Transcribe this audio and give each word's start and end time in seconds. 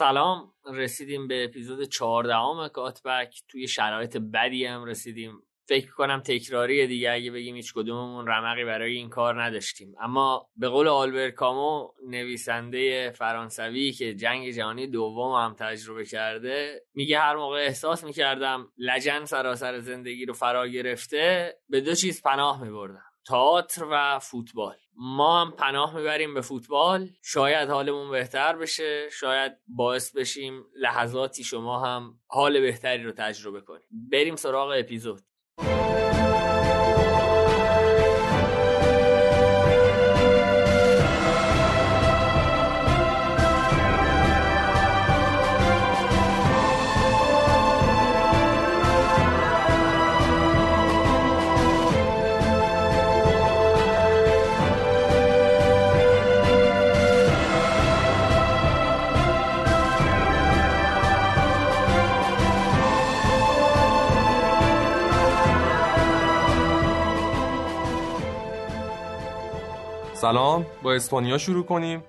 سلام 0.00 0.52
رسیدیم 0.74 1.28
به 1.28 1.44
اپیزود 1.44 1.84
14 1.84 2.68
کاتبک. 2.68 3.42
توی 3.48 3.68
شرایط 3.68 4.16
بدی 4.16 4.64
هم 4.64 4.84
رسیدیم. 4.84 5.42
فکر 5.68 5.90
کنم 5.90 6.20
تکراریه 6.20 6.86
دیگه 6.86 7.10
اگه 7.10 7.30
بگیم 7.30 7.56
هیچ 7.56 7.74
کدوممون 7.74 8.26
رمقی 8.26 8.64
برای 8.64 8.96
این 8.96 9.08
کار 9.08 9.42
نداشتیم. 9.42 9.94
اما 10.00 10.46
به 10.56 10.68
قول 10.68 10.88
آلبر 10.88 11.30
کامو 11.30 11.88
نویسنده 12.08 13.10
فرانسوی 13.10 13.92
که 13.92 14.14
جنگ 14.14 14.50
جهانی 14.50 14.86
دوم 14.86 15.32
هم 15.32 15.56
تجربه 15.58 16.04
کرده 16.04 16.82
میگه 16.94 17.18
هر 17.18 17.36
موقع 17.36 17.58
احساس 17.58 18.04
می‌کردم 18.04 18.72
لجن 18.78 19.24
سراسر 19.24 19.78
زندگی 19.78 20.24
رو 20.24 20.34
فرا 20.34 20.68
گرفته 20.68 21.54
به 21.68 21.80
دو 21.80 21.94
چیز 21.94 22.22
پناه 22.22 22.64
میبردم. 22.64 23.09
تئاتر 23.26 23.84
و 23.90 24.18
فوتبال. 24.18 24.76
ما 24.96 25.40
هم 25.40 25.50
پناه 25.50 25.96
می‌بریم 25.96 26.34
به 26.34 26.40
فوتبال. 26.40 27.08
شاید 27.22 27.68
حالمون 27.68 28.10
بهتر 28.10 28.56
بشه. 28.56 29.08
شاید 29.10 29.52
باعث 29.68 30.16
بشیم 30.16 30.64
لحظاتی 30.76 31.44
شما 31.44 31.80
هم 31.80 32.18
حال 32.26 32.60
بهتری 32.60 33.02
رو 33.02 33.12
تجربه 33.12 33.60
کنیم. 33.60 33.88
بریم 34.12 34.36
سراغ 34.36 34.74
اپیزود. 34.78 35.20
سلام. 70.20 70.66
با 70.82 70.94
اسپانیا 70.94 71.38
شروع 71.38 71.64
کنیم. 71.64 72.04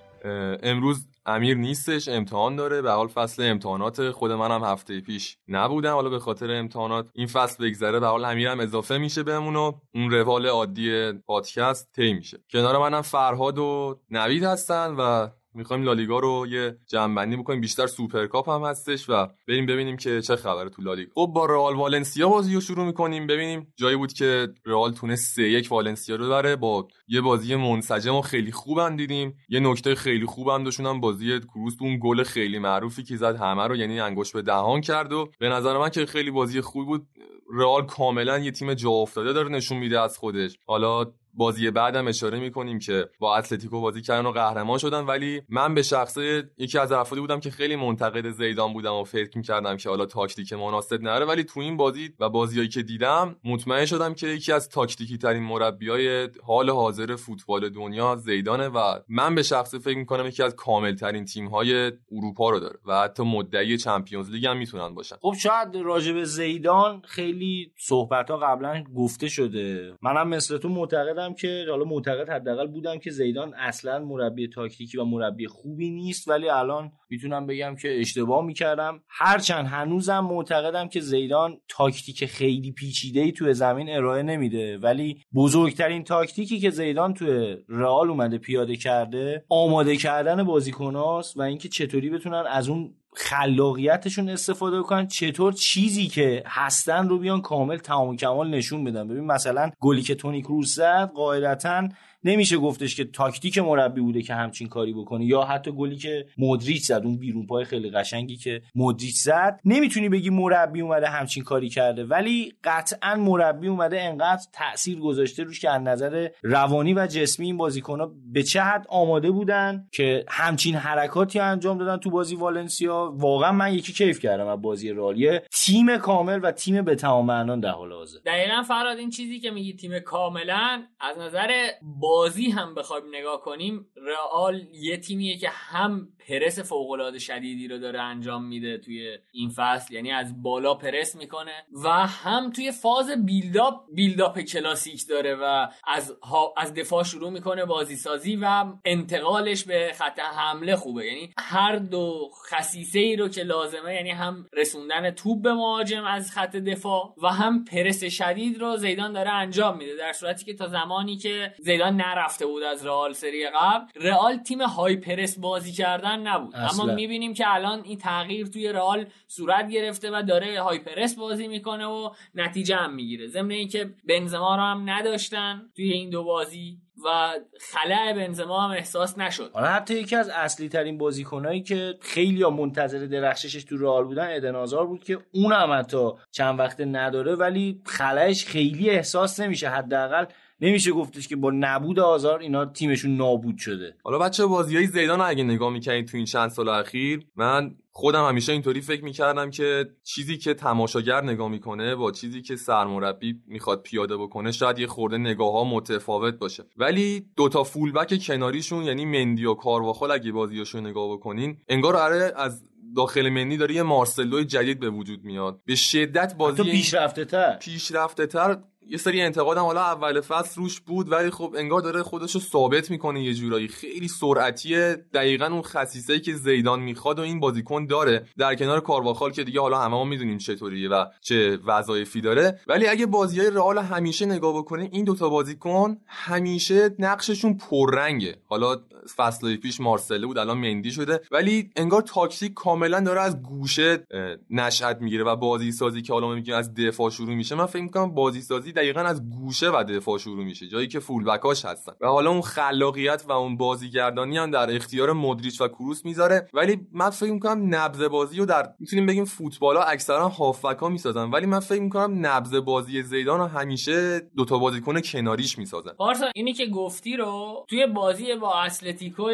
امروز 0.64 1.08
امیر 1.26 1.58
نیستش 1.58 2.10
امتحان 2.10 2.56
داره. 2.56 2.82
به 2.82 2.87
هر 2.87 2.92
حال 2.92 3.08
فصل 3.08 3.44
امتحانات 3.44 4.12
خود 4.12 4.32
منم 4.32 4.64
هفته 4.64 5.02
پیش 5.02 5.38
نبودم. 5.48 5.94
حالا 5.94 6.10
به 6.10 6.20
خاطر 6.20 6.52
امتحانات 6.52 7.10
این 7.14 7.28
فصل 7.28 7.66
بگذره 7.66 8.00
به 8.00 8.04
هر 8.04 8.08
حال 8.08 8.26
امیرم 8.26 8.60
اضافه 8.60 8.98
میشه 8.98 9.24
بهمون 9.24 9.56
و 9.56 9.72
اون 9.96 10.12
روال 10.12 10.46
عادی 10.46 11.12
پادکست 11.12 11.92
طی 11.96 12.14
میشه. 12.14 12.40
کنار 12.52 12.78
منم 12.78 13.02
فرهاد 13.02 13.58
و 13.58 14.00
نوید 14.10 14.44
هستن 14.44 14.96
و 14.98 15.28
می‌خوایم 15.54 15.84
لالیگا 15.84 16.20
رو 16.20 16.48
یه 16.50 16.78
جمع‌بندی 16.88 17.36
بکنیم. 17.36 17.62
بیشتر 17.62 17.88
سوپرکاپ 17.88 18.50
هم 18.50 18.64
هستش 18.64 19.10
و 19.10 19.28
بریم 19.48 19.66
ببینیم 19.66 19.98
که 19.98 20.22
چه 20.22 20.36
خبره 20.36 20.70
تو 20.70 20.82
لالیگا. 20.82 21.12
خب 21.16 21.32
با 21.36 21.46
رئال 21.46 21.76
والنسیا 21.76 22.30
بازی 22.30 22.56
رو 22.56 22.62
شروع 22.62 22.86
می‌کنیم. 22.86 23.28
ببینیم 23.28 23.74
جایی 23.78 23.96
بود 23.96 24.14
که 24.14 24.48
رئال 24.66 24.92
تونست 24.92 25.36
3 25.36 25.44
1 25.44 25.72
والنسیا 25.72 26.16
رو 26.16 26.30
بره 26.30 26.56
با 26.56 26.88
یه 27.08 27.22
بازی 27.22 27.56
منسجم 27.56 28.16
و 28.16 28.22
خیلی 28.22 28.52
خوبم 28.52 28.96
دیدیم. 28.96 29.38
یه 29.50 29.60
نکته 29.60 29.96
خیلی 29.96 30.26
خوبم 30.26 30.64
داشتون 30.64 30.86
هم 30.86 31.00
بازی 31.00 31.40
کروس. 31.40 31.74
اون 31.82 32.00
گل 32.02 32.24
خیلی 32.24 32.60
معروفی 32.60 33.04
که 33.04 33.18
زد 33.18 33.36
همه 33.36 33.68
رو 33.68 33.76
یعنی 33.76 34.00
انگشت 34.00 34.32
به 34.32 34.42
دهان 34.42 34.82
کرد 34.82 35.14
و 35.14 35.30
به 35.40 35.50
نظر 35.50 35.78
من 35.78 35.90
که 35.90 36.06
خیلی 36.06 36.32
بازی 36.32 36.62
خوبی 36.62 36.86
بود. 36.86 37.08
رئال 37.54 37.86
کاملا 37.86 38.40
یه 38.40 38.52
تیم 38.52 38.74
جا 38.74 38.90
افتاده 38.90 39.34
داره 39.34 39.50
نشون 39.50 39.78
میده 39.78 40.00
از 40.00 40.18
خودش. 40.18 40.58
حالا 40.66 41.06
بازی 41.34 41.72
بعدم 41.72 42.08
اشاره 42.08 42.40
می‌کنیم 42.40 42.80
که 42.80 43.10
با 43.20 43.36
اتلتیکو 43.38 43.82
بازی 43.82 44.02
کردن 44.02 44.26
و 44.26 44.32
قهرمان 44.32 44.78
شدن 44.78 45.06
ولی 45.06 45.42
من 45.50 45.74
به 45.74 45.82
شخصه 45.82 46.50
یکی 46.58 46.78
از 46.78 46.92
افرادی 46.92 47.22
بودم 47.22 47.40
که 47.40 47.52
خیلی 47.52 47.76
منتقد 47.76 48.32
زیدان 48.32 48.74
بودم 48.74 48.94
و 48.94 49.04
فکر 49.04 49.38
می‌کردم 49.38 49.78
که 49.78 49.90
حالا 49.90 50.06
تاکتیک 50.06 50.54
مناسب 50.54 51.02
نره. 51.02 51.26
ولی 51.26 51.44
تو 51.44 51.60
این 51.60 51.78
بازی 51.78 52.10
و 52.20 52.30
بازیایی 52.30 52.70
که 52.70 52.82
دیدم 52.82 53.36
مطمئن 53.44 53.86
شدم 53.86 54.14
که 54.14 54.28
یکی 54.28 54.52
از 54.52 54.70
تاکتیکی 54.70 55.18
ترین 55.18 55.44
مربیای 55.44 56.30
حال 56.44 56.70
حاضر 56.70 57.16
فوتبال 57.16 57.70
دنیا 57.70 58.16
زیدانه 58.16 58.68
و 58.68 59.00
من 59.10 59.36
به 59.36 59.44
شخصه 59.44 59.80
فکر 59.80 59.98
می‌کنم 59.98 60.26
یکی 60.28 60.44
از 60.44 60.56
کامل 60.56 60.96
ترین 60.96 61.26
تیم 61.26 61.48
های 61.48 61.92
اروپا 62.12 62.50
رو 62.50 62.60
داره 62.60 62.80
و 62.86 63.02
حتی 63.02 63.24
مدعی 63.24 63.78
چمپیونز 63.78 64.30
لیگ 64.30 64.46
هم 64.46 64.58
می‌تونن 64.58 64.94
باشن. 64.94 65.16
خب 65.22 65.34
شاید 65.40 65.76
راجب 65.76 66.24
زیدان 66.24 67.02
خیلی 67.06 67.72
صحبت 67.78 68.32
ها 68.32 68.38
قبلا 68.38 68.84
گفته 68.96 69.28
شده. 69.28 69.94
منم 70.02 70.28
مثل 70.28 70.58
تو 70.58 70.70
معتقدم 70.70 71.21
که 71.30 71.66
حالا 71.70 71.86
معتقد 71.86 72.30
حداقل 72.30 72.68
بودم 72.68 73.00
که 73.00 73.12
زیدان 73.12 73.54
اصلا 73.54 74.00
مربی 74.00 74.48
تاکتیکی 74.48 74.98
و 74.98 75.04
مربی 75.04 75.48
خوبی 75.48 75.90
نیست 75.90 76.28
ولی 76.28 76.50
الان 76.50 76.92
می‌تونم 77.10 77.48
بگم 77.48 77.76
که 77.76 78.00
اشتباه 78.00 78.46
می‌کردم. 78.46 79.04
هرچند 79.08 79.66
هنوزم 79.66 80.20
معتقدم 80.20 80.88
که 80.88 81.00
زیدان 81.00 81.58
تاکتیک 81.68 82.26
خیلی 82.26 82.72
پیچیده 82.72 83.20
ای 83.20 83.32
توی 83.32 83.54
زمین 83.54 83.90
ارائه 83.90 84.24
نمیده 84.24 84.78
ولی 84.78 85.24
بزرگترین 85.36 86.04
تاکتیکی 86.04 86.60
که 86.60 86.70
زیدان 86.70 87.14
توی 87.14 87.58
رئال 87.70 88.10
اومده 88.10 88.38
پیاده 88.38 88.76
کرده 88.76 89.46
آماده 89.50 89.98
کردن 89.98 90.44
بازیکناست 90.44 91.38
و 91.38 91.42
اینکه 91.42 91.70
چطوری 91.70 92.10
بتونن 92.10 92.44
از 92.50 92.70
اون 92.70 92.94
خلاقیتشون 93.14 94.30
استفاده 94.30 94.82
کنن 94.82 95.08
چطور 95.08 95.54
چیزی 95.54 96.08
که 96.08 96.44
هستن 96.46 97.10
رو 97.10 97.18
بیان 97.18 97.42
کامل 97.42 97.78
تمام 97.78 98.18
کمال 98.18 98.50
نشون 98.50 98.84
بدن. 98.84 99.08
ببین 99.08 99.26
مثلا 99.26 99.72
گلی 99.80 100.02
که 100.02 100.16
تونی 100.16 100.42
کروس 100.42 100.76
زد 100.76 101.12
قاعدتا 101.16 101.90
نمیشه 102.24 102.58
گفتش 102.58 102.96
که 102.96 103.06
تاکتیک 103.06 103.58
مربی 103.58 104.02
بوده 104.02 104.22
که 104.22 104.34
همچین 104.34 104.68
کاری 104.68 104.94
بکنه 104.94 105.26
یا 105.26 105.42
حتی 105.42 105.72
گلی 105.72 105.98
که 105.98 106.26
مودریچ 106.38 106.84
زد 106.84 107.02
اون 107.06 107.18
بیرون 107.18 107.48
پای 107.48 107.66
خیلی 107.66 107.90
قشنگی 107.90 108.36
که 108.36 108.62
مودریچ 108.76 109.16
زد. 109.16 109.60
نمی‌تونی 109.66 110.10
بگی 110.10 110.30
مربی 110.30 110.82
اومده 110.82 111.08
همچین 111.10 111.44
کاری 111.44 111.70
کرده 111.70 112.06
ولی 112.06 112.54
قطعا 112.64 113.16
مربی 113.16 113.68
اومده 113.68 114.02
انقدر 114.02 114.42
تاثیر 114.54 115.00
گذاشته 115.00 115.44
روش 115.44 115.60
که 115.60 115.70
از 115.70 115.82
نظر 115.82 116.28
روانی 116.44 116.94
و 116.94 117.08
جسمی 117.08 117.46
این 117.46 117.58
بازیکن‌ها 117.58 118.12
به 118.34 118.44
چه 118.44 118.62
حد 118.62 118.86
آماده 118.90 119.32
بودن 119.32 119.88
که 119.92 120.26
همچین 120.30 120.76
حرکاتی 120.76 121.40
انجام 121.40 121.78
دادن 121.78 121.98
تو 121.98 122.10
بازی 122.10 122.36
والنسیا. 122.36 123.14
واقعا 123.18 123.52
من 123.52 123.74
یکی 123.74 123.94
کیف 123.94 124.20
کردم 124.20 124.48
از 124.48 124.62
بازی 124.62 124.90
رئال. 124.90 125.40
تیم 125.52 125.98
کامل 125.98 126.40
و 126.44 126.52
تیم 126.52 126.82
به 126.82 126.96
تمام 126.96 127.26
معنا 127.26 127.56
در 127.56 127.70
حال 127.70 127.94
حاضر. 127.94 128.20
دقیقا 128.26 128.64
فراد 128.64 128.98
این 128.98 129.10
چیزی 129.10 129.40
که 129.40 129.52
میگی 129.52 129.74
تیم 129.74 130.00
کاملا 130.00 130.84
از 131.00 131.18
نظر 131.18 131.68
بازی 132.12 132.50
هم 132.50 132.76
بخوایم 132.76 133.04
نگاه 133.12 133.42
کنیم 133.42 133.88
رئال 133.96 134.62
یه 134.74 134.98
تیمیه 134.98 135.38
که 135.38 135.50
هم 135.50 136.08
پرس 136.28 136.60
فوق 136.60 136.92
العاده 136.92 137.20
شدیدی 137.20 137.68
رو 137.68 137.78
داره 137.78 138.02
انجام 138.02 138.46
میده 138.46 138.78
توی 138.78 139.18
این 139.32 139.50
فصل 139.50 139.94
یعنی 139.94 140.12
از 140.12 140.42
بالا 140.42 140.74
پرس 140.74 141.16
می‌کنه 141.16 141.66
و 141.84 141.90
هم 141.90 142.52
توی 142.52 142.72
فاز 142.72 143.12
بیلداپ 143.26 143.82
بیلداپ 143.94 144.40
کلاسیک 144.40 145.08
داره 145.10 145.36
و 145.36 145.68
از 145.88 146.16
از 146.58 146.74
دفاع 146.74 147.04
شروع 147.04 147.30
می‌کنه 147.30 147.66
بازی 147.66 147.96
سازی 147.96 148.36
و 148.36 148.66
انتقالش 148.86 149.64
به 149.64 149.92
خط 149.96 150.20
حمله 150.20 150.76
خوبه. 150.76 151.06
یعنی 151.06 151.34
هر 151.38 151.76
دو 151.76 152.30
خصیصه 152.50 153.00
ای 153.00 153.16
رو 153.16 153.28
که 153.28 153.44
لازمه 153.44 153.94
یعنی 153.94 154.12
هم 154.12 154.46
رسوندن 154.54 155.12
توپ 155.12 155.42
به 155.42 155.54
مهاجم 155.54 156.04
از 156.04 156.32
خط 156.32 156.56
دفاع 156.56 157.16
و 157.24 157.28
هم 157.28 157.64
پرس 157.66 158.04
شدید 158.04 158.62
رو 158.62 158.78
زیدان 158.78 159.14
داره 159.14 159.32
انجام 159.32 159.78
میده 159.78 159.96
در 159.96 160.14
صورتی 160.14 160.46
که 160.46 160.54
تا 160.54 160.68
زمانی 160.68 161.18
که 161.18 161.54
زیدان 161.60 162.01
نرفته 162.02 162.46
بود 162.46 162.64
از 162.64 162.86
رئال 162.86 163.14
سری 163.14 163.48
قبل. 163.48 163.86
رئال 163.96 164.38
تیم 164.38 164.62
های 164.62 164.96
پرس 164.96 165.40
بازی 165.40 165.72
کردن 165.72 166.20
نبود. 166.20 166.56
اصلا. 166.56 166.84
اما 166.84 166.94
می‌بینیم 166.94 167.34
که 167.34 167.44
الان 167.48 167.82
این 167.84 167.98
تغییر 167.98 168.48
توی 168.48 168.68
رئال 168.68 169.06
صورت 169.28 169.70
گرفته 169.70 170.12
و 170.12 170.22
داره 170.22 170.62
های 170.62 170.80
پرس 170.80 171.16
بازی 171.16 171.48
می‌کنه 171.48 171.86
و 171.86 172.10
نتیجه 172.36 172.76
هم 172.76 172.94
می‌گیره. 172.94 173.28
ضمن 173.28 173.52
اینکه 173.52 173.90
بنزما 174.08 174.56
رو 174.56 174.62
هم 174.62 174.90
نداشتن 174.90 175.62
توی 175.76 175.92
این 175.92 176.10
دو 176.10 176.24
بازی 176.24 176.78
و 177.06 177.34
خلع 177.72 178.14
بنزما 178.14 178.62
هم 178.62 178.72
احساس 178.72 179.18
نشد. 179.18 179.52
حالا 179.54 179.68
حتی 179.68 179.94
یکی 179.94 180.16
از 180.16 180.30
اصلی 180.30 180.70
ترین 180.70 180.98
بازیکنایی 180.98 181.64
که 181.64 181.98
خیلی 182.02 182.46
منتظر 182.46 183.06
درخششش 183.06 183.64
تو 183.64 183.78
رئال 183.78 184.04
بودن 184.04 184.36
ادن 184.36 184.86
بود 184.86 185.04
که 185.04 185.18
اون 185.34 185.54
هم 185.54 185.80
حتی 185.80 186.10
چند 186.32 186.60
وقت 186.60 186.82
نداره 186.82 187.36
ولی 187.36 187.82
خلعش 187.86 188.46
خیلی 188.46 188.90
احساس 188.90 189.40
نمیشه. 189.40 189.70
حداقل 189.70 190.26
نمیشه 190.62 190.92
گفتش 190.92 191.28
که 191.28 191.36
با 191.36 191.52
نبود 191.52 192.00
آزار 192.00 192.40
اینا 192.40 192.66
تیمشون 192.66 193.18
نابود 193.18 193.58
شده. 193.58 193.96
حالا 194.04 194.20
بچه 194.20 194.46
بازی 194.46 194.76
های 194.76 194.88
زیدان 194.88 195.22
اگه 195.22 195.44
نگاه 195.44 195.74
می‌کنید 195.74 196.08
تو 196.08 196.18
این 196.18 196.26
چند 196.26 196.50
سال 196.50 196.70
اخیر 196.70 197.26
من 197.36 197.76
خودم 197.94 198.28
همیشه 198.28 198.52
اینطوری 198.52 198.82
فکر 198.82 199.04
می‌کردم 199.04 199.50
که 199.50 199.90
چیزی 200.04 200.38
که 200.38 200.54
تماشاگر 200.54 201.22
نگاه 201.22 201.48
می‌کنه 201.48 201.96
با 201.96 202.12
چیزی 202.12 202.42
که 202.42 202.56
سرمربی 202.56 203.42
می‌خواد 203.48 203.82
پیاده 203.82 204.18
بکنه 204.18 204.52
شاید 204.52 204.80
یه 204.80 204.88
خورده 204.88 205.18
نگاه 205.18 205.52
ها 205.52 205.64
متفاوت 205.64 206.34
باشه. 206.34 206.64
ولی 206.78 207.26
دوتا 207.36 207.64
فولبک 207.64 208.24
کناریشون 208.28 208.84
یعنی 208.84 209.06
مندی 209.06 209.46
و 209.46 209.54
کارواخال 209.54 210.12
اگه 210.12 210.32
بازیاشو 210.32 210.82
نگاه 210.82 211.12
بکنین 211.12 211.58
انگار 211.68 211.96
آره 211.96 212.34
از 212.36 212.64
داخل 212.96 213.30
مندی 213.30 213.58
داره 213.58 213.76
یه 213.76 213.84
مارسلو 213.84 214.44
جدید 214.44 214.80
به 214.80 214.90
وجود 214.90 215.24
میاد. 215.24 215.62
به 215.66 215.76
شدت 215.76 216.36
بازی 216.38 216.64
پیشرفته 216.64 217.26
تر 217.26 217.58
پیشرفته 217.62 218.26
تر 218.26 218.58
یه 218.88 218.98
سری 218.98 219.22
انتقادم 219.22 219.62
حالا 219.62 219.82
اول 219.82 220.22
فصل 220.22 220.62
روش 220.62 220.80
بود 220.80 221.12
ولی 221.12 221.30
خب 221.30 221.56
انگار 221.58 221.82
داره 221.82 222.04
خودش 222.04 222.36
رو 222.36 222.42
ثابت 222.42 222.92
می‌کنه 222.92 223.24
یه 223.24 223.34
جورایی. 223.34 223.68
خیلی 223.68 224.08
سرعتیه 224.08 225.06
دقیقا 225.14 225.46
اون 225.46 225.62
خصیصه 225.62 226.20
که 226.20 226.34
زیدان 226.34 226.80
می‌خواد 226.80 227.20
و 227.20 227.22
این 227.22 227.40
بازیکن 227.40 227.86
داره. 227.86 228.26
در 228.38 228.56
کنار 228.56 228.80
کارواخال 228.80 229.32
که 229.32 229.44
دیگه 229.44 229.62
حالا 229.62 229.80
همه 229.80 229.92
ما 229.92 230.04
می‌دونیم 230.04 230.38
چطوریه 230.38 230.90
و 230.90 231.06
چه 231.22 231.60
وظایفی 231.66 232.22
داره. 232.22 232.60
ولی 232.68 232.88
اگه 232.88 233.06
بازی 233.06 233.40
های 233.40 233.50
رئال 233.50 233.78
همیشه 233.78 234.26
نگاه 234.26 234.58
بکنیم 234.58 234.90
این 234.92 235.06
دوتا 235.06 235.30
بازیکن 235.30 235.98
همیشه 236.08 236.96
نقششون 237.00 237.58
پررنگه. 237.58 238.38
حالا 238.46 238.78
فصل 239.16 239.56
پیش 239.56 239.80
مارسله 239.80 240.28
بود 240.28 240.38
الان 240.38 240.58
مندی 240.58 240.92
شده. 240.92 241.22
ولی 241.32 241.70
انگار 241.76 242.02
تاکتیک 242.02 242.54
کاملا 242.54 243.00
داره 243.00 243.22
از 243.22 243.42
گوشه 243.42 244.08
نشأت 244.50 245.02
می‌گیره 245.02 245.24
و 245.24 245.36
بازی 245.36 245.72
سازی 245.72 246.02
که 246.02 246.14
حالا 246.14 246.34
میگیم 246.34 246.56
از 246.56 246.74
دفاع 246.74 247.10
شروع 247.10 247.36
میشه. 247.36 247.56
من 247.56 247.66
فکر 247.66 247.84
می‌کنم 247.84 248.14
بازی 248.14 248.42
سازی 248.42 248.71
دقیقا 248.72 249.02
از 249.02 249.30
گوشه 249.30 249.70
و 249.70 249.84
دفاع 249.84 250.18
شروع 250.18 250.44
میشه 250.44 250.68
جایی 250.68 250.88
که 250.88 251.00
فول 251.00 251.24
بکاش 251.24 251.66
هستن. 251.66 251.94
و 252.02 252.08
حالا 252.08 252.30
اون 252.30 252.42
خلاقیت 252.42 253.24
و 253.28 253.32
اون 253.32 253.58
بازیگردانی 253.58 254.38
هم 254.38 254.52
در 254.52 254.76
اختیار 254.76 255.14
مدریچ 255.14 255.62
و 255.62 255.68
کروس 255.68 256.06
می‌ذاره. 256.06 256.48
ولی 256.54 256.88
من 256.92 257.10
فکر 257.10 257.32
می‌کنم 257.32 257.76
نبض 257.76 258.02
بازی 258.02 258.38
رو 258.38 258.46
در 258.46 258.70
می‌تونیم 258.80 259.06
بگیم 259.06 259.26
فوتبالا 259.26 259.82
اکثرا 259.82 260.28
هافبک 260.28 260.84
می‌سازن 260.84 261.30
ولی 261.30 261.46
من 261.46 261.60
فکر 261.60 261.82
می‌کنم 261.82 262.26
نبض 262.26 262.56
بازی 262.56 263.04
زیدان 263.04 263.40
رو 263.40 263.46
همیشه 263.46 264.20
دوتا 264.20 264.58
بازیکن 264.58 265.02
کناریش 265.02 265.58
می‌سازن. 265.58 265.92
پارسا 265.92 266.26
اینی 266.36 266.54
که 266.54 266.66
گفتی 266.66 267.18
رو 267.18 267.66
توی 267.70 267.88
بازی 267.88 268.36
با 268.36 268.62
اتلتیکو 268.62 269.30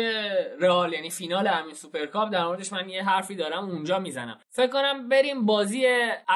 رئال 0.61 0.93
یعنی 0.93 1.09
فینال 1.09 1.47
همین 1.47 1.75
سوپرکاپ 1.75 2.29
در 2.29 2.45
موردش 2.45 2.73
من 2.73 2.89
یه 2.89 3.03
حرفی 3.03 3.35
دارم 3.35 3.69
اونجا 3.69 3.99
می‌زنم. 3.99 4.39
فکر 4.49 4.67
کنم 4.67 5.09
بریم 5.09 5.45
بازی 5.45 5.85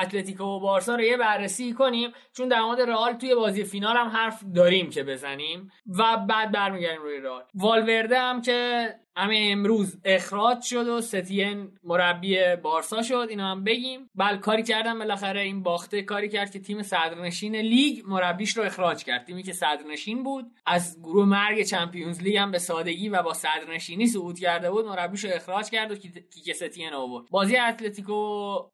اتلتیکو 0.02 0.44
و 0.44 0.60
بارسا 0.60 0.96
رو 0.96 1.02
یه 1.02 1.18
بررسی 1.18 1.74
کنیم 1.74 2.10
چون 2.34 2.48
در 2.48 2.62
مورد 2.62 2.80
رئال 2.92 3.14
توی 3.14 3.36
بازی 3.36 3.64
فینال 3.64 3.98
هم 3.98 4.08
حرف 4.08 4.44
داریم 4.56 4.90
که 4.90 5.04
بزنیم 5.04 5.72
و 6.00 6.18
بعد 6.18 6.52
برمیگردیم 6.52 7.02
روی 7.02 7.18
رئال. 7.18 7.44
والورده 7.54 8.20
هم 8.20 8.42
که 8.42 8.90
همه 9.16 9.50
امروز 9.52 9.98
اخراج 10.06 10.62
شد 10.62 10.88
و 10.88 11.02
ستین 11.02 11.72
مربی 11.84 12.38
بارسا 12.64 13.02
شد 13.02 13.28
اینو 13.30 13.44
هم 13.44 13.64
بگیم. 13.64 14.10
بل 14.16 14.38
کاری 14.38 14.64
کردن 14.64 15.00
بالاخره 15.00 15.42
این 15.42 15.64
باخته 15.64 16.02
کاری 16.02 16.30
کرد 16.30 16.52
که 16.52 16.60
تیم 16.60 16.82
صدرنشین 16.82 17.56
لیگ 17.56 18.04
مربیش 18.08 18.58
رو 18.58 18.64
اخراج 18.64 19.04
کرد. 19.04 19.26
تیمی 19.26 19.44
که 19.44 19.54
صدرنشین 19.54 20.24
بود 20.24 20.46
از 20.66 21.00
گروه 21.04 21.26
مرگ 21.26 21.64
Champions 21.64 22.22
League 22.22 22.38
هم 22.38 22.52
به 22.52 22.60
سادگی 22.60 23.10
و 23.10 23.24
با 23.24 23.34
صدرنشینی 23.34 24.08
صعود 24.08 24.40
کرده 24.40 24.72
بود 24.72 24.86
مربیش 24.86 25.24
رو 25.24 25.30
اخراج 25.34 25.70
کرد 25.70 25.92
و 25.92 25.96
کیک 25.96 26.54
ستین 26.56 26.94
آورد. 26.94 27.26
بازی 27.30 27.58
اتلتیکو 27.58 28.14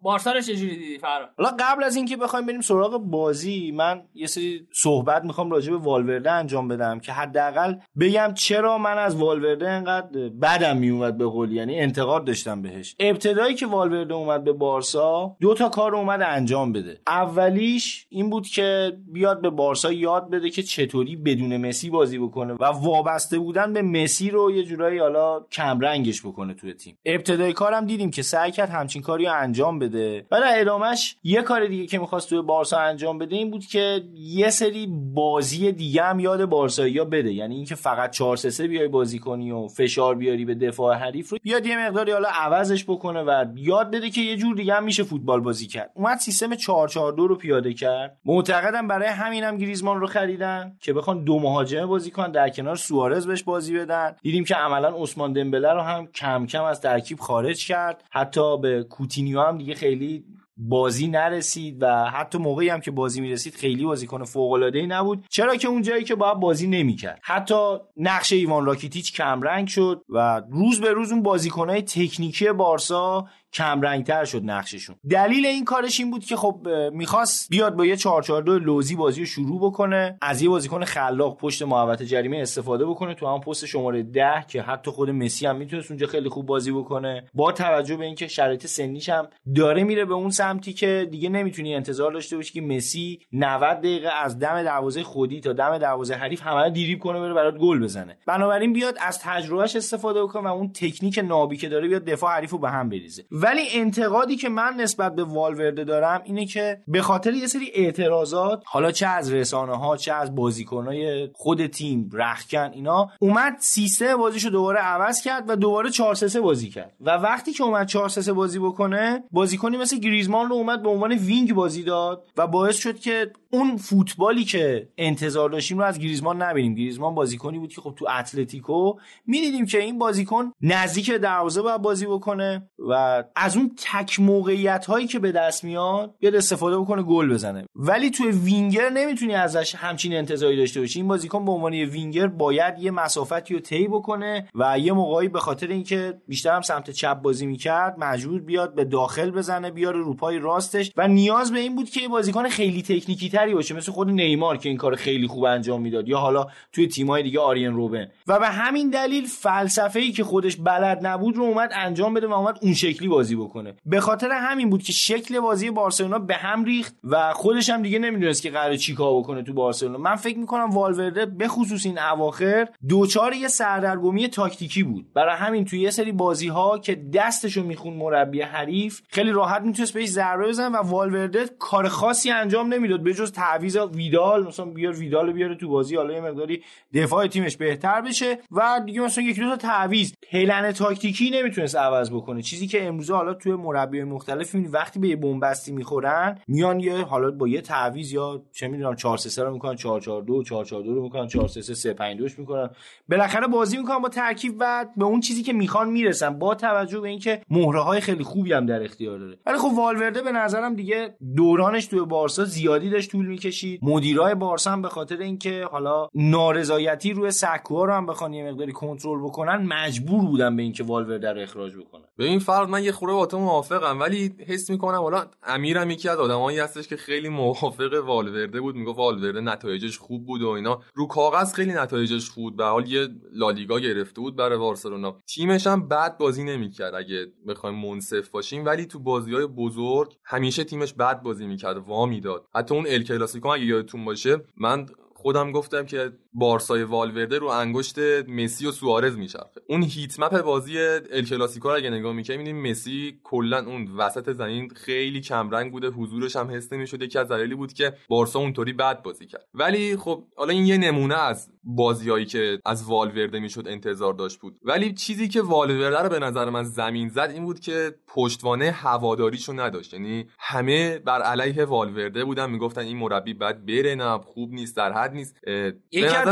بارسا 0.01 0.31
رو 0.31 0.41
چجوری 0.41 0.77
دیدی؟ 0.77 0.97
فرا؟ 0.97 1.29
حالا 1.37 1.57
قبل 1.59 1.83
از 1.83 1.95
اینکه 1.95 2.17
بخوایم 2.17 2.45
بریم 2.45 2.61
سراغ 2.61 2.97
بازی 2.97 3.71
من 3.71 4.03
یه 4.13 4.27
سری 4.27 4.67
صحبت 4.73 5.23
می‌خوام 5.23 5.51
راجع 5.51 5.71
به 5.71 5.77
والورده 5.77 6.31
انجام 6.31 6.67
بدم 6.67 6.99
که 6.99 7.11
حداقل 7.11 7.75
بگم 7.99 8.33
چرا 8.33 8.77
من 8.77 8.97
از 8.97 9.15
والورده 9.15 9.69
انقدر 9.69 10.26
بعدم 10.29 10.77
میومد 10.77 11.17
به 11.17 11.25
قول 11.25 11.51
یعنی 11.51 11.79
انتقاد 11.79 12.25
داشتم 12.25 12.61
بهش. 12.61 12.95
ابتدایی 12.99 13.55
که 13.55 13.67
والورده 13.67 14.13
اومد 14.13 14.43
به 14.43 14.53
بارسا 14.53 15.35
دو 15.41 15.53
تا 15.53 15.69
کار 15.69 15.95
اومد 15.95 16.21
انجام 16.21 16.71
بده. 16.71 16.99
اولیش 17.07 18.07
این 18.09 18.29
بود 18.29 18.47
که 18.47 18.97
بیاد 19.07 19.41
به 19.41 19.49
بارسا 19.49 19.91
یاد 19.91 20.29
بده 20.29 20.49
که 20.49 20.63
چطوری 20.63 21.15
بدون 21.15 21.57
مسی 21.57 21.89
بازی 21.89 22.19
بکنه 22.19 22.53
و 22.53 22.65
وابسته 22.65 23.39
بودن 23.39 23.73
به 23.73 23.81
مسی 23.81 24.29
رو 24.29 24.51
یه 24.51 24.63
جورایی 24.63 24.99
حالا 24.99 25.39
کمرنگش 25.51 26.21
بکنه 26.21 26.53
توی 26.53 26.73
تیم. 26.73 26.97
ابتدای 27.05 27.53
کارم 27.53 27.85
دیدیم 27.85 28.11
که 28.11 28.21
سعی 28.21 28.51
کرد 28.51 28.69
همچین 28.69 29.01
کاری 29.01 29.25
رو 29.25 29.33
انجام 29.33 29.79
بده. 29.79 30.25
و 30.31 30.39
در 30.41 30.53
ادامهش 30.55 31.17
یه 31.23 31.41
کار 31.41 31.67
دیگه 31.67 31.85
که 31.85 31.99
می‌خواست 31.99 32.29
توی 32.29 32.41
بارسا 32.41 32.77
انجام 32.77 33.17
بده 33.17 33.35
این 33.35 33.51
بود 33.51 33.65
که 33.65 34.03
یه 34.15 34.49
سری 34.49 34.87
بازی 35.13 35.71
دیگه 35.71 36.03
هم 36.03 36.19
یاد 36.19 36.45
بارسایی 36.45 36.97
بده. 36.99 37.33
یعنی 37.33 37.55
اینکه 37.55 37.75
فقط 37.75 38.11
4 38.11 38.37
3 38.37 38.67
بیای 38.67 38.87
بازی 38.87 39.19
کنی 39.19 39.51
و 39.51 39.67
فشار 39.67 40.15
بیاری 40.17 40.45
به 40.45 40.55
دفاع 40.55 40.95
حریف 40.95 41.29
رو 41.29 41.37
بیاد 41.43 41.65
یه 41.65 41.87
مقداری 41.87 42.11
حالا 42.11 42.29
عوضش 42.29 42.83
بکنه 42.83 43.23
و 43.23 43.45
یاد 43.55 43.91
بده 43.91 44.09
که 44.09 44.21
یه 44.21 44.37
جور 44.37 44.55
دیگه 44.55 44.73
هم 44.73 44.83
میشه 44.83 45.03
فوتبال 45.03 45.39
بازی 45.39 45.67
کرد. 45.67 45.91
اومد 45.93 46.17
سیستم 46.17 46.55
442 46.55 47.27
رو 47.27 47.35
پیاده 47.35 47.73
کرد. 47.73 48.17
معتقدم 48.25 48.87
برای 48.87 49.07
همینم 49.07 49.47
هم 49.47 49.57
گریزمان 49.57 49.99
رو 49.99 50.07
خریدن 50.07 50.77
که 50.81 50.93
بخوان 50.93 51.23
دو 51.23 51.39
مهاجمه 51.39 51.85
بازی 51.85 52.11
کنن 52.11 52.31
در 52.31 52.49
کنار 52.49 52.75
سوارز 52.75 53.27
بهش 53.27 53.43
بازی 53.43 53.73
بدن. 53.73 54.15
دیدیم 54.21 54.43
که 54.43 54.55
عملا 54.55 54.95
عثمان 54.95 55.33
دمبله 55.33 55.73
رو 55.73 55.81
هم 55.81 56.07
کم 56.07 56.45
کم 56.45 56.63
از 56.63 56.81
ترکیب 56.81 57.19
خارج 57.19 57.67
کرد. 57.67 58.03
حتی 58.11 58.57
به 58.57 58.83
کوتینیو 58.83 59.41
هم 59.41 59.57
دیگه 59.57 59.73
خیلی 59.73 60.25
بازی 60.57 61.07
نرسید 61.07 61.77
و 61.81 62.05
حتی 62.05 62.37
موقعی 62.37 62.69
هم 62.69 62.81
که 62.81 62.91
بازی 62.91 63.21
می‌رسید 63.21 63.55
خیلی 63.55 63.85
بازیکن 63.85 64.23
فوق 64.23 64.51
العاده 64.51 64.85
نبود. 64.85 65.25
چرا 65.29 65.55
که 65.55 65.67
اون 65.67 65.81
جایی 65.81 66.03
که 66.03 66.15
باید 66.15 66.39
بازی 66.39 66.67
نمی‌کرد. 66.67 67.19
حتی 67.23 67.77
نقش 67.97 68.33
ایوان 68.33 68.65
راکیتیچ 68.65 69.13
کمرنگ 69.13 69.67
شد 69.67 70.03
و 70.09 70.41
روز 70.51 70.81
به 70.81 70.91
روز 70.91 71.11
اون 71.11 71.23
بازیکنهای 71.23 71.81
تکنیکی 71.81 72.51
بارسا 72.51 73.27
کمرنگتر 73.53 74.25
شد 74.25 74.41
نقششون. 74.43 74.95
دلیل 75.09 75.45
این 75.45 75.65
کارش 75.65 75.99
این 75.99 76.11
بود 76.11 76.25
که 76.25 76.35
خب 76.35 76.67
می‌خواست 76.91 77.49
بیاد 77.49 77.75
با 77.75 77.85
یه 77.85 77.95
442 77.95 78.59
لوزی 78.59 78.95
بازی 78.95 79.19
رو 79.19 79.25
شروع 79.25 79.61
بکنه 79.61 80.17
از 80.21 80.41
یه 80.41 80.49
بازیکن 80.49 80.83
خلاق 80.83 81.37
پشت 81.37 81.61
محوطه 81.61 82.05
جریمه 82.05 82.37
استفاده 82.37 82.85
بکنه 82.85 83.13
تو 83.13 83.27
هم 83.27 83.39
پست 83.39 83.65
شماره 83.65 84.03
10 84.03 84.45
که 84.47 84.61
حتی 84.61 84.91
خود 84.91 85.09
مسی 85.09 85.45
هم 85.45 85.55
می‌تونست 85.55 85.91
اونجا 85.91 86.07
خیلی 86.07 86.29
خوب 86.29 86.45
بازی 86.45 86.71
بکنه. 86.71 87.23
با 87.33 87.51
توجه 87.51 87.95
به 87.95 88.05
اینکه 88.05 88.27
شرایط 88.27 88.67
سنیش 88.67 89.09
هم 89.09 89.27
داره 89.55 89.83
میره 89.83 90.05
به 90.05 90.13
اون 90.13 90.29
سمتی 90.29 90.73
که 90.73 91.07
دیگه 91.11 91.29
نمی‌تونی 91.29 91.75
انتظار 91.75 92.11
داشته 92.11 92.35
باشی 92.35 92.53
که 92.53 92.61
مسی 92.61 93.19
90 93.33 93.77
دقیقه 93.77 94.09
از 94.23 94.39
دم 94.39 94.63
دروازه 94.63 95.03
خودی 95.03 95.39
تا 95.41 95.53
دم 95.53 95.77
دروازه 95.77 96.13
حریف 96.13 96.41
همه 96.41 96.69
دریبل 96.69 96.99
کنه 96.99 97.19
بره 97.19 97.33
برات 97.33 97.57
گل 97.57 97.83
بزنه. 97.83 98.17
بنابراین 98.27 98.73
بیاد 98.73 98.97
از 99.01 99.19
تجربهش 99.19 99.75
استفاده 99.75 100.23
بکنه 100.23 100.49
و 100.49 100.53
اون 100.53 100.71
تکنیک 100.73 101.19
نابی 101.19 101.57
که 101.57 101.69
داره 101.69 101.87
بیاد 101.87 102.05
دفاع 102.05 102.31
حریف 102.31 102.51
رو 102.51 102.57
به 102.57 102.69
هم 102.69 102.89
بریزه. 102.89 103.23
ولی 103.41 103.61
انتقادی 103.73 104.35
که 104.35 104.49
من 104.49 104.73
نسبت 104.73 105.15
به 105.15 105.23
والورده 105.23 105.83
دارم 105.83 106.21
اینه 106.25 106.45
که 106.45 106.81
به 106.87 107.01
خاطر 107.01 107.33
یه 107.33 107.47
سری 107.47 107.71
اعتراضات 107.73 108.63
حالا 108.65 108.91
چه 108.91 109.07
از 109.07 109.33
رسانه 109.33 109.77
ها 109.77 109.97
چه 109.97 110.13
از 110.13 110.35
بازیکنهای 110.35 111.29
خود 111.33 111.67
تیم 111.67 112.09
رختکن 112.13 112.71
اینا 112.73 113.09
اومد 113.19 113.55
سیستم 113.59 114.17
بازیشو 114.17 114.49
دوباره 114.49 114.79
عوض 114.79 115.21
کرد 115.21 115.49
و 115.49 115.55
دوباره 115.55 115.89
4 115.89 116.15
3 116.15 116.41
بازی 116.41 116.69
کرد. 116.69 116.93
و 117.01 117.09
وقتی 117.09 117.53
که 117.53 117.63
اومد 117.63 117.87
4 117.87 118.09
3 118.09 118.33
بازی 118.33 118.59
بکنه 118.59 119.23
بازیکنی 119.31 119.77
مثل 119.77 119.97
گریزمان 119.97 120.49
رو 120.49 120.55
اومد 120.55 120.83
به 120.83 120.89
عنوان 120.89 121.11
wing 121.11 121.53
بازی 121.53 121.83
داد 121.83 122.23
و 122.37 122.47
باعث 122.47 122.75
شد 122.75 122.99
که 122.99 123.31
اون 123.49 123.77
فوتبالی 123.77 124.43
که 124.43 124.89
انتظار 124.97 125.49
داشتیم 125.49 125.77
رو 125.77 125.83
از 125.83 125.99
گریزمان 125.99 126.41
نبینیم. 126.41 126.75
گریزمان 126.75 127.15
بازیکنی 127.15 127.59
بود 127.59 127.73
که 127.73 127.81
خب 127.81 127.93
تو 127.95 128.05
اتلتیکو 128.19 128.93
می‌دیدیم 129.25 129.65
که 129.65 129.79
این 129.79 129.99
بازیکن 129.99 130.51
نزدیک 130.61 131.11
دروازه 131.11 131.61
باید 131.61 131.81
بازی 131.81 132.05
بکنه 132.05 132.69
و 132.89 133.23
از 133.35 133.57
اون 133.57 133.71
تک 133.91 134.19
موقعیت 134.19 134.85
هایی 134.85 135.07
که 135.07 135.19
به 135.19 135.31
دست 135.31 135.63
میاد 135.63 136.15
بیاد 136.19 136.35
استفاده 136.35 136.77
بکنه 136.77 137.03
گل 137.03 137.33
بزنه. 137.33 137.65
ولی 137.75 138.11
توی 138.11 138.31
وینگر 138.31 138.89
نمی‌تونی 138.89 139.33
ازش 139.33 139.75
همچین 139.75 140.13
انتظاری 140.13 140.57
داشته 140.57 140.79
باشی. 140.79 140.99
این 140.99 141.07
بازیکن 141.07 141.45
به 141.45 141.51
عنوان 141.51 141.73
یه 141.73 141.85
وینگر 141.85 142.27
باید 142.27 142.79
یه 142.79 142.91
مسافتی 142.91 143.53
رو 143.53 143.59
طی 143.59 143.87
بکنه 143.87 144.47
و 144.55 144.79
یه 144.79 144.93
موقعی 144.93 145.27
به 145.27 145.39
خاطر 145.39 145.67
اینکه 145.67 146.21
بیشتر 146.27 146.55
هم 146.55 146.61
سمت 146.61 146.89
چپ 146.89 147.21
بازی 147.21 147.45
می‌کرد 147.45 147.95
مجبور 147.97 148.41
بیاد 148.41 148.75
به 148.75 148.83
داخل 148.83 149.31
بزنه 149.31 149.71
بیاره 149.71 149.99
روپای 149.99 150.39
راستش. 150.39 150.91
و 150.97 151.07
نیاز 151.07 151.51
به 151.51 151.59
این 151.59 151.75
بود 151.75 151.89
که 151.89 152.01
یه 152.01 152.07
بازیکن 152.07 152.47
خیلی 152.49 152.81
تکنیکی 152.81 153.29
تری 153.37 153.53
باشه 153.53 153.75
مثل 153.75 153.91
خود 153.91 154.09
نیمار 154.09 154.57
که 154.57 154.69
این 154.69 154.77
کار 154.77 154.95
خیلی 154.95 155.27
خوب 155.27 155.43
انجام 155.43 155.81
می‌داد 155.81 156.07
یا 156.07 156.17
حالا 156.17 156.47
توی 156.71 156.87
تیمای 156.87 157.23
دیگه 157.23 157.39
آریان 157.39 157.73
روبن. 157.73 158.07
و 158.27 158.39
به 158.39 158.47
همین 158.47 158.89
دلیل 158.89 159.25
فلسفه 159.25 159.99
ای 159.99 160.11
که 160.11 160.23
خودش 160.23 160.55
بلد 160.55 161.05
نبود 161.05 161.37
رو 161.37 161.43
اومد 161.43 161.71
انجام 161.75 162.13
بده 162.13 162.27
و 162.27 162.33
اومد 162.33 162.59
اون 162.61 162.73
شکلی 162.73 163.07
بازی 163.07 163.35
بکنه. 163.35 163.75
به 163.85 163.99
خاطر 163.99 164.29
همین 164.31 164.69
بود 164.69 164.83
که 164.83 164.93
شکل 164.93 165.39
بازی 165.39 165.71
بارسلونا 165.71 166.19
به 166.19 166.35
هم 166.35 166.63
ریخت 166.63 166.95
و 167.03 167.33
خودش 167.33 167.69
هم 167.69 167.81
دیگه 167.81 167.99
نمی‌دونست 167.99 168.41
که 168.41 168.49
قرار 168.49 168.75
چیکار 168.75 169.19
بکنه 169.19 169.43
تو 169.43 169.53
بارسلونا. 169.53 169.97
من 169.97 170.15
فکر 170.15 170.37
می‌کنم 170.37 170.69
والورده 170.69 171.25
به 171.25 171.47
خصوص 171.47 171.85
این 171.85 171.99
اواخر 171.99 172.67
دوچار 172.87 173.33
یه 173.33 173.47
سردرگمی 173.47 174.27
تاکتیکی 174.27 174.83
بود. 174.83 175.13
برای 175.13 175.35
همین 175.35 175.65
توی 175.65 175.79
یه 175.79 175.89
سری 175.89 176.11
بازی 176.11 176.47
ها 176.47 176.77
که 176.77 176.95
دستشو 177.13 177.63
میخون 177.63 177.93
مربی 177.93 178.41
حریف 178.41 179.01
خیلی 179.09 179.31
راحت 179.31 179.61
می‌تونست 179.61 179.93
بهش 179.93 180.09
ضربه 180.09 180.47
بزنه 180.47 180.77
و 180.77 180.81
والورده 180.81 181.45
کار 181.59 181.87
خاصی 181.87 182.31
انجام 182.31 182.73
نمی‌داد. 182.73 183.03
به 183.03 183.13
جز 183.27 183.31
تعویض 183.33 183.77
ویدال 183.93 184.47
مثلا 184.47 184.65
بیار 184.65 184.93
ویدال 184.93 185.33
بیاره 185.33 185.55
تو 185.55 185.69
بازی 185.69 185.95
حالا 185.95 186.13
یه 186.13 186.21
مقداری 186.21 186.63
دفاع 186.93 187.27
تیمش 187.27 187.57
بهتر 187.57 188.01
بشه 188.01 188.39
و 188.51 188.81
دیگه 188.85 189.01
مثلا 189.01 189.23
یک 189.23 189.39
دو 189.39 189.49
تا 189.49 189.55
تعویض. 189.55 190.13
پلن 190.31 190.71
تاکتیکی 190.71 191.29
نمی‌تونست 191.29 191.75
عوض 191.75 192.11
بکنه. 192.11 192.41
چیزی 192.41 192.67
که 192.67 192.87
امروز 192.87 193.11
حالا 193.11 193.33
توی 193.33 193.53
مربی 193.53 194.03
مختلف 194.03 194.55
می‌بینی 194.55 194.73
وقتی 194.73 194.99
به 194.99 195.07
یه 195.07 195.15
بنبستی 195.15 195.71
می‌خورن 195.71 196.39
میان 196.47 196.79
یه 196.79 196.97
حالا 196.97 197.31
با 197.31 197.47
یه 197.47 197.61
تعویض 197.61 198.13
یا 198.13 198.41
چه 198.51 198.67
می‌دونم 198.67 198.95
4 198.95 199.17
3 199.17 199.43
رو 199.43 199.53
می‌کنن 199.53 199.75
4 199.75 200.01
4 200.01 200.21
2 200.21 200.43
4 200.43 200.65
4 200.65 200.83
2 200.83 200.93
رو 200.93 201.03
می‌کنن 201.03 201.27
4 201.27 201.47
3 201.47 201.61
3 201.61 201.93
5 201.93 202.17
2 202.17 202.27
می‌کنن. 202.37 202.69
بالاخره 203.09 203.47
بازی 203.47 203.77
می‌کنن 203.77 203.99
با 203.99 204.09
ترکیب 204.09 204.55
و 204.59 204.85
به 204.97 205.05
اون 205.05 205.19
چیزی 205.19 205.43
که 205.43 205.53
می‌خوان 205.53 205.89
می‌رسن 205.89 206.39
با 206.39 206.55
توجه 206.55 206.99
به 206.99 207.09
اینکه 207.09 207.41
مهره 207.49 207.81
های 207.81 208.01
خیلی 208.01 208.23
خوبی 208.23 208.53
هم 208.53 208.65
در 208.65 208.83
اختیار 208.83 209.19
داره. 209.19 209.37
ولی 209.45 209.57
خب 209.57 209.71
والورده 209.77 210.21
به 210.21 210.31
نظرم 210.31 210.75
دیگه 210.75 211.15
دورانش 211.35 211.85
توی 211.85 211.99
بارسا 211.99 212.45
زیادی 212.45 212.89
داشت 212.89 213.11
طول 213.17 213.25
می‌کشید. 213.25 213.79
مدیرای 213.83 214.35
بارسا 214.35 214.71
هم 214.71 214.81
به 214.81 214.89
خاطر 214.89 215.17
اینکه 215.17 215.67
حالا 215.71 216.07
نارضایتی 216.15 217.13
روی 217.13 217.31
سکوها 217.31 217.85
رو 217.85 217.93
هم 217.93 218.05
بخوان 218.05 218.33
یه 218.33 218.51
مقداری 218.51 218.71
کنترل 218.71 219.23
بکنن 219.23 219.55
مجبور 219.55 220.25
بودن 220.25 220.55
به 220.55 220.63
اینکه 220.63 220.83
والورده 220.83 221.33
رو 221.33 221.41
اخراج 221.41 221.75
بکنن. 221.75 222.03
به 222.17 222.25
این 222.25 222.39
فرض 222.39 222.69
من 222.69 222.83
یه 222.83 222.91
خوره 222.91 223.13
با 223.13 223.25
تو 223.25 223.39
موافقم 223.39 223.99
ولی 223.99 224.35
حس 224.47 224.69
می‌کنم 224.69 224.97
حالا 224.97 225.25
امیرم 225.43 225.89
یکی 225.89 226.09
از 226.09 226.19
آدمایی 226.19 226.59
هستش 226.59 226.87
که 226.87 226.97
خیلی 226.97 227.29
موافق 227.29 228.03
والورده 228.05 228.61
بود. 228.61 228.75
میگه 228.75 228.93
والورده 228.93 229.41
نتایجش 229.41 229.97
خوب 229.97 230.25
بود 230.25 230.41
و 230.41 230.49
اینا. 230.49 230.81
رو 230.93 231.07
کاغذ 231.07 231.53
خیلی 231.53 231.73
نتایجش 231.73 232.29
خوب 232.29 232.55
به 232.55 232.65
حال 232.65 232.91
یه 232.91 233.07
لالیگا 233.33 233.79
گرفته 233.79 234.21
بود 234.21 234.35
برای 234.35 234.57
بارسلونا. 234.57 235.17
تیمش 235.27 235.67
هم 235.67 235.87
بد 235.87 236.17
بازی 236.17 236.43
نمی‌کرد 236.43 236.95
اگه 236.95 237.27
بخوایم 237.47 237.75
منصف 237.75 238.29
باشیم. 238.29 238.65
ولی 238.65 238.85
تو 238.85 238.99
بازی 238.99 239.33
های 239.33 239.45
بزرگ 239.45 240.13
همیشه 240.25 240.63
تیمش 240.63 240.93
بد 240.93 241.21
بازی 241.21 241.47
می‌کرد 241.47 241.77
وا 241.77 242.05
می‌داد 242.05 242.45
حتی 242.55 242.75
اون 242.75 242.85
ال 242.87 243.03
کلاسیکو 243.07 243.47
اگه 243.47 243.65
یادتون 243.65 244.05
باشه 244.05 244.41
من 244.57 244.85
خودم 245.13 245.51
گفتم 245.51 245.85
که 245.85 246.11
بارسای 246.39 246.83
والورده 246.83 247.39
رو 247.39 247.47
انگشت 247.47 247.99
مسی 248.27 248.67
و 248.67 248.71
سوارز 248.71 249.17
میچرخه. 249.17 249.61
اون 249.69 249.83
هیت 249.83 250.19
مپ 250.19 250.41
بازی 250.41 250.79
ال 250.79 251.25
کلاسیکو 251.25 251.69
رو 251.69 251.75
اگه 251.75 251.89
نگاه 251.89 252.13
می‌کنیم 252.13 252.69
مسی 252.69 253.19
کلا 253.23 253.65
اون 253.65 253.91
وسط 253.97 254.33
زمین 254.33 254.69
خیلی 254.69 255.21
کمرنگ 255.21 255.71
بوده 255.71 255.87
حضورش 255.87 256.35
هم 256.35 256.51
حس 256.51 256.73
نمی‌شد. 256.73 257.01
یکی 257.01 257.19
از 257.19 257.27
دلایلی 257.27 257.55
بود 257.55 257.73
که 257.73 257.93
بارسا 258.07 258.39
اونطوری 258.39 258.73
بد 258.73 259.01
بازی 259.01 259.25
کرد. 259.25 259.47
ولی 259.53 259.97
خب 259.97 260.23
حالا 260.35 260.53
این 260.53 260.65
یه 260.65 260.77
نمونه 260.77 261.15
از 261.15 261.49
بازیایی 261.63 262.25
که 262.25 262.59
از 262.65 262.83
والورده 262.83 263.39
می‌شد 263.39 263.67
انتظار 263.67 264.13
داشت 264.13 264.39
بود. 264.39 264.59
ولی 264.63 264.93
چیزی 264.93 265.27
که 265.27 265.41
والورده 265.41 265.99
رو 265.99 266.09
به 266.09 266.19
نظر 266.19 266.49
من 266.49 266.63
زمین 266.63 267.09
زد 267.09 267.31
این 267.33 267.43
بود 267.43 267.59
که 267.59 267.95
پشتوانه 268.07 268.71
هواداریشو 268.71 269.53
نداشت. 269.53 269.93
یعنی 269.93 270.25
همه 270.39 270.99
بر 270.99 271.21
علیه 271.21 271.65
والورده 271.65 272.25
بودن 272.25 272.49
می‌گفتن 272.49 272.81
این 272.81 272.97
مربی 272.97 273.33
بعد 273.33 273.65
بره 273.65 273.95
نه 273.95 274.17
خوب 274.17 274.53
نیست 274.53 274.77
در 274.77 274.93
حد 274.93 275.13
نیست. 275.13 275.35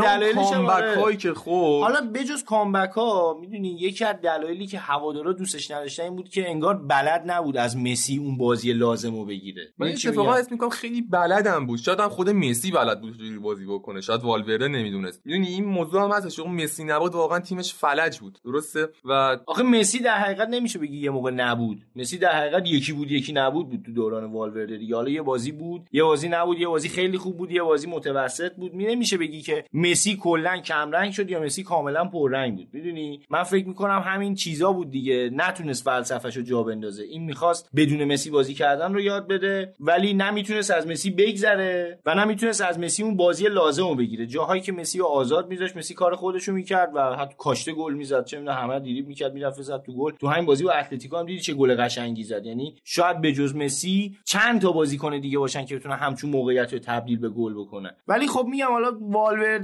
دلایلش 0.01 0.97
هایی 0.97 1.17
که 1.17 1.33
خب 1.33 1.81
حالا 1.81 2.11
بجز 2.13 2.43
کامبک 2.43 2.89
ها 2.89 3.37
می‌دونی 3.41 3.69
یکی 3.69 4.05
از 4.05 4.15
دلایلی 4.23 4.67
که 4.67 4.79
هوادارا 4.79 5.33
دوستش 5.33 5.71
نداشتن 5.71 6.03
این 6.03 6.15
بود 6.15 6.29
که 6.29 6.49
انگار 6.49 6.77
بلد 6.77 7.23
نبود 7.25 7.57
از 7.57 7.77
مسی 7.77 8.17
اون 8.17 8.37
بازی 8.37 8.73
لازمو 8.73 9.25
بگیره. 9.25 9.61
من 9.77 9.87
اتفاقا 9.87 10.33
اسم 10.33 10.47
می‌کنم 10.51 10.69
خیلی 10.69 11.01
بلدم 11.01 11.65
بود. 11.65 11.79
شاید 11.79 11.99
هم 11.99 12.09
خود 12.09 12.29
مسی 12.29 12.71
بلد 12.71 13.01
بود 13.01 13.17
جوری 13.17 13.39
بازی 13.39 13.65
بکنه. 13.65 14.01
شاید 14.01 14.23
والورده 14.23 14.67
نمی‌دونست. 14.67 15.21
می‌دونی 15.25 15.47
این 15.47 15.65
موضوع 15.65 16.03
هم 16.03 16.11
هست 16.11 16.39
اون 16.39 16.63
مسی 16.63 16.83
نبود 16.83 17.15
واقعا 17.15 17.39
تیمش 17.39 17.73
فلج 17.73 18.19
بود. 18.19 18.39
درسته؟ 18.45 18.87
و 19.05 19.37
آخه 19.45 19.63
مسی 19.63 19.99
در 19.99 20.17
حقیقت 20.17 20.49
نمیشه 20.49 20.79
بگی 20.79 20.97
یه 20.97 21.09
موقع 21.09 21.31
نبود. 21.31 21.81
مسی 21.95 22.17
در 22.17 22.31
حقیقت 22.31 22.67
یکی 22.67 22.93
بود 22.93 23.11
یکی 23.11 23.33
نبود 23.33 23.69
بود 23.69 23.83
تو 23.85 23.91
دوران 23.91 24.31
والورده 24.31 24.95
حالا 24.95 25.09
یه 25.09 25.21
بازی 25.21 25.51
بود 25.51 25.89
یه 25.91 26.03
بازی 26.03 26.29
نبود 26.29 26.59
یه 26.59 26.67
بازی 26.67 26.89
خیلی 26.89 27.17
خوب 27.17 27.37
بود 27.37 27.51
یه 27.51 27.61
بازی 27.61 27.87
متوسط 27.87 28.55
بود. 28.55 28.73
می 28.73 28.85
نمیشه 28.85 29.17
بگی 29.17 29.41
که 29.41 29.65
مسی 29.85 30.15
کلا 30.15 30.57
کم 30.57 30.91
رنگ 30.91 31.11
شد 31.11 31.29
یا 31.29 31.39
مسی 31.39 31.63
کاملا 31.63 32.05
پررنگ 32.05 32.55
بود؟ 32.57 32.67
می‌دونی؟ 32.73 33.21
من 33.29 33.43
فکر 33.43 33.67
می‌کنم 33.67 34.01
همین 34.05 34.35
چیزا 34.35 34.71
بود 34.71 34.91
دیگه. 34.91 35.29
نتونست 35.33 35.83
فلسفه‌شو 35.83 36.41
جا 36.41 36.63
بندازه. 36.63 37.03
این 37.03 37.23
می‌خواست 37.23 37.69
بدون 37.75 38.03
مسی 38.13 38.29
بازی 38.29 38.53
کردن 38.53 38.93
رو 38.93 39.01
یاد 39.01 39.27
بده 39.27 39.73
ولی 39.79 40.13
نمی‌تونست 40.13 40.71
از 40.71 40.87
مسی 40.87 41.11
بگذره 41.11 41.99
و 42.05 42.15
نمی‌تونست 42.15 42.61
از 42.61 42.79
مسی 42.79 43.03
اون 43.03 43.17
بازی 43.17 43.45
لازمو 43.47 43.95
بگیره. 43.95 44.25
جاهایی 44.25 44.61
که 44.61 44.71
مسی 44.71 44.99
رو 44.99 45.05
آزاد 45.05 45.47
میذاشت 45.47 45.77
مسی 45.77 45.93
کار 45.93 46.15
خودشو 46.15 46.51
می‌کرد 46.51 46.91
و 46.95 47.15
حتی 47.15 47.35
کاشته 47.37 47.71
گل 47.73 47.93
می‌زد. 47.93 48.25
چه 48.25 48.37
می‌دونم 48.37 48.57
همه 48.57 48.79
دیریب 48.79 49.07
می‌کرد 49.07 49.33
می‌رفت 49.33 49.61
زد 49.61 49.81
تو 49.81 49.93
گل. 49.93 50.11
تو 50.11 50.27
همین 50.27 50.45
بازی 50.45 50.63
با 50.63 50.71
اتلتیکو 50.71 51.17
هم 51.17 51.25
دیدی 51.25 51.39
چه 51.39 51.53
گل 51.53 51.75
قشنگی 51.75 52.23
زد. 52.23 52.45
یعنی 52.45 52.75
شاید 52.83 53.21
به 53.21 53.33
جز 53.33 53.55
مسی 53.55 54.17
چند 54.25 54.61
تا 54.61 54.71
بازیکن 54.71 55.19
دیگه 55.19 55.39
باشن 55.39 55.65
که 55.65 55.75
بتونن 55.75 55.95
همچون 55.95 56.29
موقعیت 56.29 56.73
رو 56.73 56.79
تبدیل 56.79 57.19
به 57.19 57.29
گل 57.29 57.53
بکنن. 57.53 57.91
ولی 58.07 58.27
خب 58.27 58.45
میگم 58.49 58.67
حالا 58.71 58.91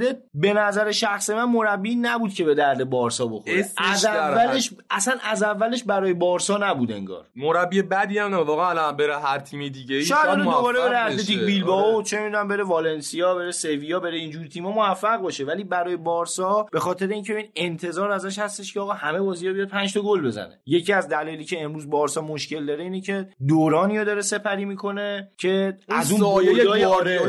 والورده 0.02 0.24
به 0.34 0.54
نظر 0.54 0.92
شخص 0.92 1.30
من 1.30 1.44
مربی 1.44 1.96
نبود 1.96 2.34
که 2.34 2.44
به 2.44 2.56
درد 2.56 2.90
بارسا 2.90 3.28
بخوره. 3.28 3.66
از 3.78 4.06
اولش 4.06 4.74
اصلا 4.90 5.16
از 5.24 5.44
اولش 5.44 5.84
برای 5.84 6.14
بارسا 6.14 6.58
نبود 6.58 6.92
انگار. 6.92 7.26
مربی 7.36 7.82
بدی 7.82 8.20
هم 8.20 8.36
نه 8.36 8.38
واقعا 8.38 8.70
الان 8.70 8.98
بره 8.98 9.20
هر 9.20 9.40
تیم 9.40 9.68
دیگه 9.68 9.96
ای 9.96 10.06
شاید 10.06 10.40
دوباره 10.40 10.80
بره 10.80 10.98
اتلتیک 10.98 11.40
بیلبائو 11.40 11.96
آره. 11.96 12.04
چه 12.04 12.20
می‌دونم 12.20 12.48
بره 12.48 12.64
والنسیا 12.64 13.36
بره 13.36 13.52
سویا 13.52 14.00
بره 14.00 14.18
اینجور 14.18 14.48
تیم‌ها 14.48 14.72
موفق 14.72 15.18
باشه. 15.18 15.46
ولی 15.46 15.64
برای 15.64 15.98
بارسا 15.98 16.66
به 16.72 16.80
خاطر 16.80 17.08
اینکه 17.08 17.38
این 17.38 17.48
انتظار 17.56 18.12
ازش 18.12 18.40
هستش 18.40 18.74
که 18.74 18.80
آقا 18.80 18.94
همه 18.94 19.20
بازی‌ها 19.20 19.54
بیاد 19.54 19.68
5 19.68 19.94
تا 19.94 20.02
گل 20.02 20.22
بزنه. 20.22 20.60
یکی 20.66 20.94
از 20.94 21.08
دلایلی 21.08 21.46
که 21.46 21.64
امروز 21.64 21.90
بارسا 21.90 22.22
مشکل 22.22 22.66
داره 22.66 22.84
اینه 22.84 23.02
که 23.02 23.28
دورانی 23.48 24.06
داره 24.06 24.22
سپری 24.22 24.66
می‌کنه 24.66 25.32
که 25.38 25.78
از 25.90 26.12
اون 26.12 26.22
بردای 26.22 26.84
آره 26.84 27.22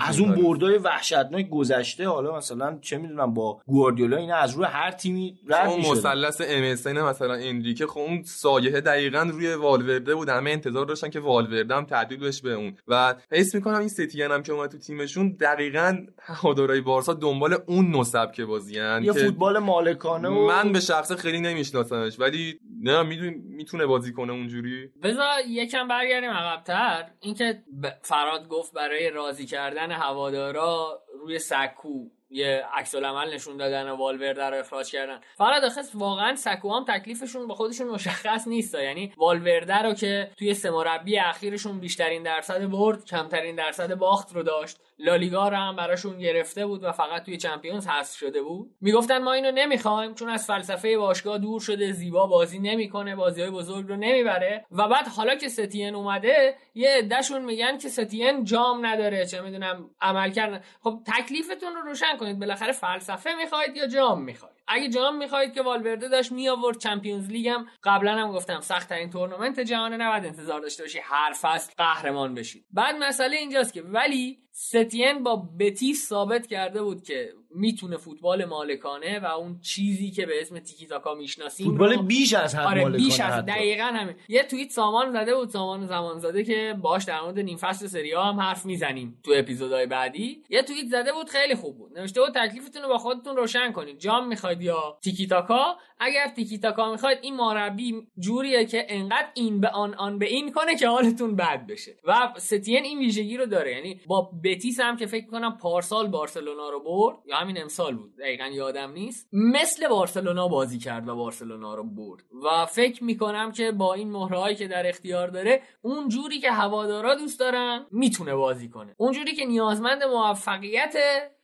از 0.00 0.20
اون 0.20 0.32
بردای 0.32 0.78
وحشتناک 0.78 1.48
گذشته 1.48 2.08
حالا 2.12 2.36
مثلا 2.36 2.78
چه 2.80 2.98
می‌دونم 2.98 3.34
با 3.34 3.60
گواردیولا 3.66 4.16
اینا 4.16 4.36
از 4.36 4.54
روی 4.54 4.66
هر 4.66 4.90
تیمی 4.90 5.38
رد 5.48 5.70
می‌شد 5.76 5.90
مثلث 5.90 6.40
ام 6.86 6.98
مثلا 7.02 7.34
انریکه 7.34 7.86
خب 7.86 8.00
اون 8.00 8.22
سایه 8.22 8.80
دقیقا 8.80 9.30
روی 9.32 9.54
والورده 9.54 10.14
بود. 10.14 10.28
همه 10.28 10.50
انتظار 10.50 10.86
داشتن 10.86 11.10
که 11.10 11.20
والورده 11.20 11.74
هم 11.74 11.84
تبدیل 11.84 12.20
بشه 12.20 12.42
به 12.42 12.52
اون. 12.52 12.76
و 12.88 13.14
حس 13.32 13.54
می‌کنم 13.54 13.78
این 13.78 13.88
ستین 13.88 14.30
هم 14.30 14.42
که 14.42 14.52
اومد 14.52 14.70
تو 14.70 14.78
تیمشون 14.78 15.36
دقیقا 15.40 16.06
هوادارهای 16.18 16.80
بارسا 16.80 17.14
دنبال 17.14 17.56
اون 17.66 17.90
نو 17.90 18.04
سبک 18.04 18.40
بازیان 18.40 19.04
یا 19.04 19.12
فوتبال 19.12 19.58
مالکانه 19.58 20.28
و... 20.28 20.46
من 20.46 20.72
به 20.72 20.80
شخص 20.80 21.12
خیلی 21.12 21.40
نمیشناسمش 21.40 22.20
ولی 22.20 22.60
نه 22.82 23.02
میدون 23.02 23.34
می‌تونه 23.48 23.86
بازی 23.86 24.12
کنه 24.12 24.32
اونجوری. 24.32 24.90
بذار 25.02 25.26
یکم 25.48 25.88
برگردیم 25.88 26.30
عقبتر. 26.30 27.10
اینکه 27.20 27.62
فراد 28.02 28.48
گفت 28.48 28.72
برای 28.72 29.10
راضی 29.10 29.46
کردن 29.46 29.90
هوادارا 29.90 31.02
روی 31.12 31.38
سکو. 31.38 32.10
یه 32.30 32.64
عکس 32.74 32.94
العمل 32.94 33.34
نشون 33.34 33.56
دادن 33.56 33.90
و 33.90 33.96
والورده 33.96 34.50
رو 34.50 34.56
اخراج 34.56 34.90
کردن. 34.90 35.20
فقط 35.36 35.64
آخه 35.64 35.80
واقعا 35.94 36.34
سکو 36.36 36.74
هم 36.74 36.84
تکلیفشون 36.84 37.46
با 37.46 37.54
خودشون 37.54 37.88
مشخص 37.88 38.48
نیست. 38.48 38.74
یعنی 38.74 39.12
والورده 39.16 39.78
رو 39.82 39.94
که 39.94 40.30
توی 40.36 40.54
سه 40.54 40.70
مربی 40.70 41.18
اخیرشون 41.18 41.80
بیشترین 41.80 42.22
درصد 42.22 42.70
برد 42.70 43.04
کمترین 43.04 43.56
درصد 43.56 43.94
باخت 43.94 44.32
رو 44.32 44.42
داشت 44.42 44.80
لالیگا 44.98 45.48
رو 45.48 45.56
هم 45.56 45.76
براشون 45.76 46.18
گرفته 46.18 46.66
بود 46.66 46.84
و 46.84 46.92
فقط 46.92 47.24
توی 47.24 47.36
چمپیونز 47.36 47.86
حذف 47.86 48.18
شده 48.18 48.42
بود. 48.42 48.70
می‌گفتن 48.80 49.22
ما 49.22 49.32
اینو 49.32 49.50
نمی‌خوایم 49.50 50.14
چون 50.14 50.28
از 50.28 50.46
فلسفه 50.46 50.98
باشگاه 50.98 51.38
دور 51.38 51.60
شده 51.60 51.92
زیبا 51.92 52.26
بازی 52.26 52.58
نمی‌کنه 52.58 53.16
بازی 53.16 53.40
های 53.40 53.50
بزرگ 53.50 53.88
رو 53.88 53.96
نمی‌بره. 53.96 54.66
و 54.70 54.88
بعد 54.88 55.08
حالا 55.08 55.34
که 55.34 55.48
ستین 55.48 55.94
اومده 55.94 56.54
یه 56.74 56.90
عدهشون 56.90 57.44
میگن 57.44 57.78
که 57.78 57.88
ستین 57.88 58.44
جام 58.44 58.86
نداره 58.86 59.26
چه 59.26 59.40
می‌دونم 59.40 59.90
عمل 60.00 60.30
کردن. 60.30 60.60
خب 60.80 61.00
تکلیفتون 61.06 61.74
رو 61.74 61.80
روشن 61.80 62.16
کنید 62.20 62.38
بالاخره 62.38 62.72
فلسفه 62.72 63.30
می‌خواید 63.34 63.76
یا 63.76 63.86
جام 63.86 64.22
می‌خواید؟ 64.22 64.54
اگه 64.68 64.88
جام 64.88 65.16
می‌خواید 65.16 65.54
که 65.54 65.62
والورده 65.62 66.08
داشت 66.08 66.32
می 66.32 66.48
آورد 66.48 66.78
چمپیونز 66.78 67.30
لیگ 67.30 67.48
هم 67.48 67.66
قبلا 67.84 68.12
هم 68.12 68.32
گفتم 68.32 68.60
سخت 68.60 68.88
ترین 68.88 69.10
تورنمنت 69.10 69.60
جهان 69.60 69.92
نباید 69.92 70.26
انتظار 70.26 70.60
داشته 70.60 70.82
باشی 70.82 70.98
هر 71.02 71.32
فصل 71.40 71.72
قهرمان 71.76 72.34
بشید. 72.34 72.64
بعد 72.70 72.96
مسئله 72.96 73.36
اینجاست 73.36 73.72
که 73.72 73.82
ولی 73.82 74.38
ستین 74.52 75.22
با 75.22 75.48
بتیس 75.58 76.08
ثابت 76.08 76.46
کرده 76.46 76.82
بود 76.82 77.02
که 77.02 77.32
می‌تونه 77.54 77.96
فوتبال 77.96 78.44
مالکانه 78.44 79.20
و 79.20 79.26
اون 79.26 79.60
چیزی 79.60 80.10
که 80.10 80.26
به 80.26 80.40
اسم 80.40 80.58
تیکی 80.58 80.86
تاکا 80.86 81.14
می‌شناسیم 81.14 81.66
فوتبال 81.66 81.96
بیش 81.96 82.34
از 82.34 82.54
حد 82.54 82.66
آره 82.66 82.82
مالکانه 82.82 83.04
بیش 83.04 83.20
از 83.20 83.32
حتی. 83.32 83.52
دقیقا 83.52 83.84
همین. 83.84 84.14
یه 84.28 84.42
توییت 84.42 84.70
سامان 84.70 85.12
زده 85.12 85.34
بود 85.34 85.48
سامان 85.48 85.86
زمان 85.86 86.18
زده 86.18 86.44
که 86.44 86.76
باش 86.82 87.04
در 87.04 87.20
مورد 87.20 87.38
نیم 87.38 87.56
فصل 87.56 87.86
سری 87.86 88.12
هم 88.12 88.40
حرف 88.40 88.66
می‌زنیم 88.66 89.20
تو 89.24 89.32
اپیزودهای 89.34 89.86
بعدی. 89.86 90.42
یه 90.50 90.62
توییت 90.62 90.86
زده 90.86 91.12
بود 91.12 91.28
خیلی 91.28 91.54
خوب 91.54 91.78
بود. 91.78 91.98
نوشته 91.98 92.20
بود 92.20 92.30
تکلیفتون 92.34 92.82
رو 92.82 92.88
با 92.88 92.98
خودتون 92.98 93.36
روشن 93.36 93.72
کنید 93.72 93.98
جام 93.98 94.28
می‌خواید 94.28 94.62
یا 94.62 94.98
تیکی 95.02 95.26
تاکا؟ 95.26 95.76
اگر 95.98 96.28
تیکی 96.28 96.58
تاکا 96.58 96.90
می‌خواید 96.90 97.18
این 97.22 97.36
مربی 97.36 97.94
جوریه 98.18 98.64
که 98.64 98.86
انقدر 98.88 99.28
این 99.34 99.60
به 99.60 99.68
آن 99.68 99.94
آن 99.94 100.18
به 100.18 100.26
این 100.26 100.52
کنه 100.52 100.76
که 100.76 100.88
حالتون 100.88 101.36
بد 101.36 101.66
بشه. 101.66 101.96
و 102.04 102.32
ستین 102.36 102.84
این 102.84 102.98
ویژگی 102.98 103.36
رو 103.36 103.46
داره. 103.46 103.72
یعنی 103.72 104.00
با 104.06 104.30
بتیس 104.44 104.80
هم 104.80 104.96
که 104.96 105.06
فکر 105.06 105.26
کنم 105.26 105.58
پارسال 105.58 106.08
بارسلونا 106.08 106.70
رو 106.70 106.80
برد 106.80 107.16
یا 107.26 107.39
همین 107.40 107.62
امسال 107.62 107.94
بود. 107.94 108.16
دقیقا 108.16 108.46
یادم 108.46 108.92
نیست. 108.92 109.28
مثل 109.32 109.88
بارسلونا 109.88 110.48
بازی 110.48 110.78
کرد 110.78 111.08
و 111.08 111.16
بارسلونا 111.16 111.74
رو 111.74 111.84
برد. 111.84 112.24
و 112.44 112.66
فکر 112.66 113.04
می‌کنم 113.04 113.52
که 113.52 113.72
با 113.72 113.94
این 113.94 114.10
مهرهایی 114.10 114.56
که 114.56 114.68
در 114.68 114.88
اختیار 114.88 115.28
داره 115.28 115.62
اون 115.82 116.08
جوری 116.08 116.38
که 116.40 116.50
هوادارا 116.50 117.14
دوست 117.14 117.40
دارن 117.40 117.86
می‌تونه 117.90 118.34
بازی 118.34 118.68
کنه. 118.68 118.94
اون 118.96 119.12
جوری 119.12 119.34
که 119.34 119.44
نیازمند 119.44 120.02
موفقیت 120.02 120.94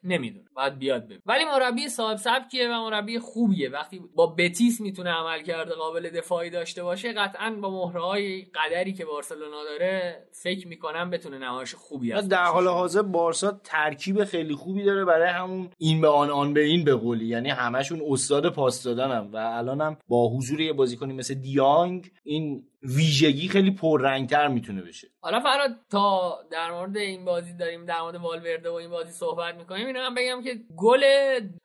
نمی‌دونه. 0.06 0.44
باید 0.54 0.78
بیاد 0.78 1.04
ببین 1.04 1.18
ولی 1.26 1.44
مربی 1.44 1.88
صاحب 1.88 2.16
سبکیه 2.16 2.68
و 2.68 2.72
مربی 2.72 3.18
خوبیه. 3.18 3.70
وقتی 3.70 4.00
با 4.14 4.26
بتیس 4.26 4.80
می‌تونه 4.80 5.10
عمل 5.10 5.42
کرده 5.42 5.74
قابل 5.74 6.10
دفاعی 6.10 6.50
داشته 6.50 6.82
باشه 6.82 7.12
قطعا 7.12 7.50
با 7.50 7.70
مهرهای 7.70 8.42
قدری 8.42 8.92
که 8.92 9.04
بارسلونا 9.04 9.64
داره 9.64 10.26
فکر 10.32 10.68
می‌کنم 10.68 11.10
بتونه 11.10 11.38
نمایش 11.38 11.74
خوبی 11.74 12.12
از 12.12 12.28
در 12.28 12.44
حال. 12.44 12.66
حاضر 12.66 13.02
بارسا 13.02 13.60
ترکیب 13.64 14.24
خیلی 14.24 14.54
خوبی 14.54 14.84
داره 14.84 15.04
برای 15.04 15.28
همون 15.28 15.70
این 15.78 16.00
به 16.00 16.08
آن 16.08 16.30
آن 16.30 16.54
به 16.54 16.60
این 16.60 16.84
به 16.84 16.94
قولی. 16.94 17.26
یعنی 17.26 17.50
همشون 17.50 18.02
استاد 18.10 18.52
پاس 18.52 18.82
دادنم 18.82 19.30
و 19.32 19.36
الانم 19.36 19.96
با 20.08 20.28
حضور 20.28 20.60
یه 20.60 20.72
بازیکنی 20.72 21.12
مثل 21.12 21.34
دیانگ 21.34 22.10
این 22.24 22.64
ویژگی 22.86 23.48
خیلی 23.48 23.70
پررنگتر 23.70 24.48
می‌تونه 24.48 24.82
بشه. 24.82 25.08
حالا 25.20 25.40
فرهاد 25.40 25.70
تا 25.90 26.38
در 26.50 26.72
مورد 26.72 26.96
این 26.96 27.24
بازی 27.24 27.52
داریم 27.52 27.84
در 27.84 28.00
مورد 28.00 28.14
والورده 28.14 28.70
و 28.70 28.74
این 28.74 28.90
بازی 28.90 29.12
صحبت 29.12 29.54
می‌کنیم 29.54 29.86
اینو 29.86 30.00
هم 30.00 30.14
بگم 30.14 30.42
که 30.42 30.60
گل 30.76 31.04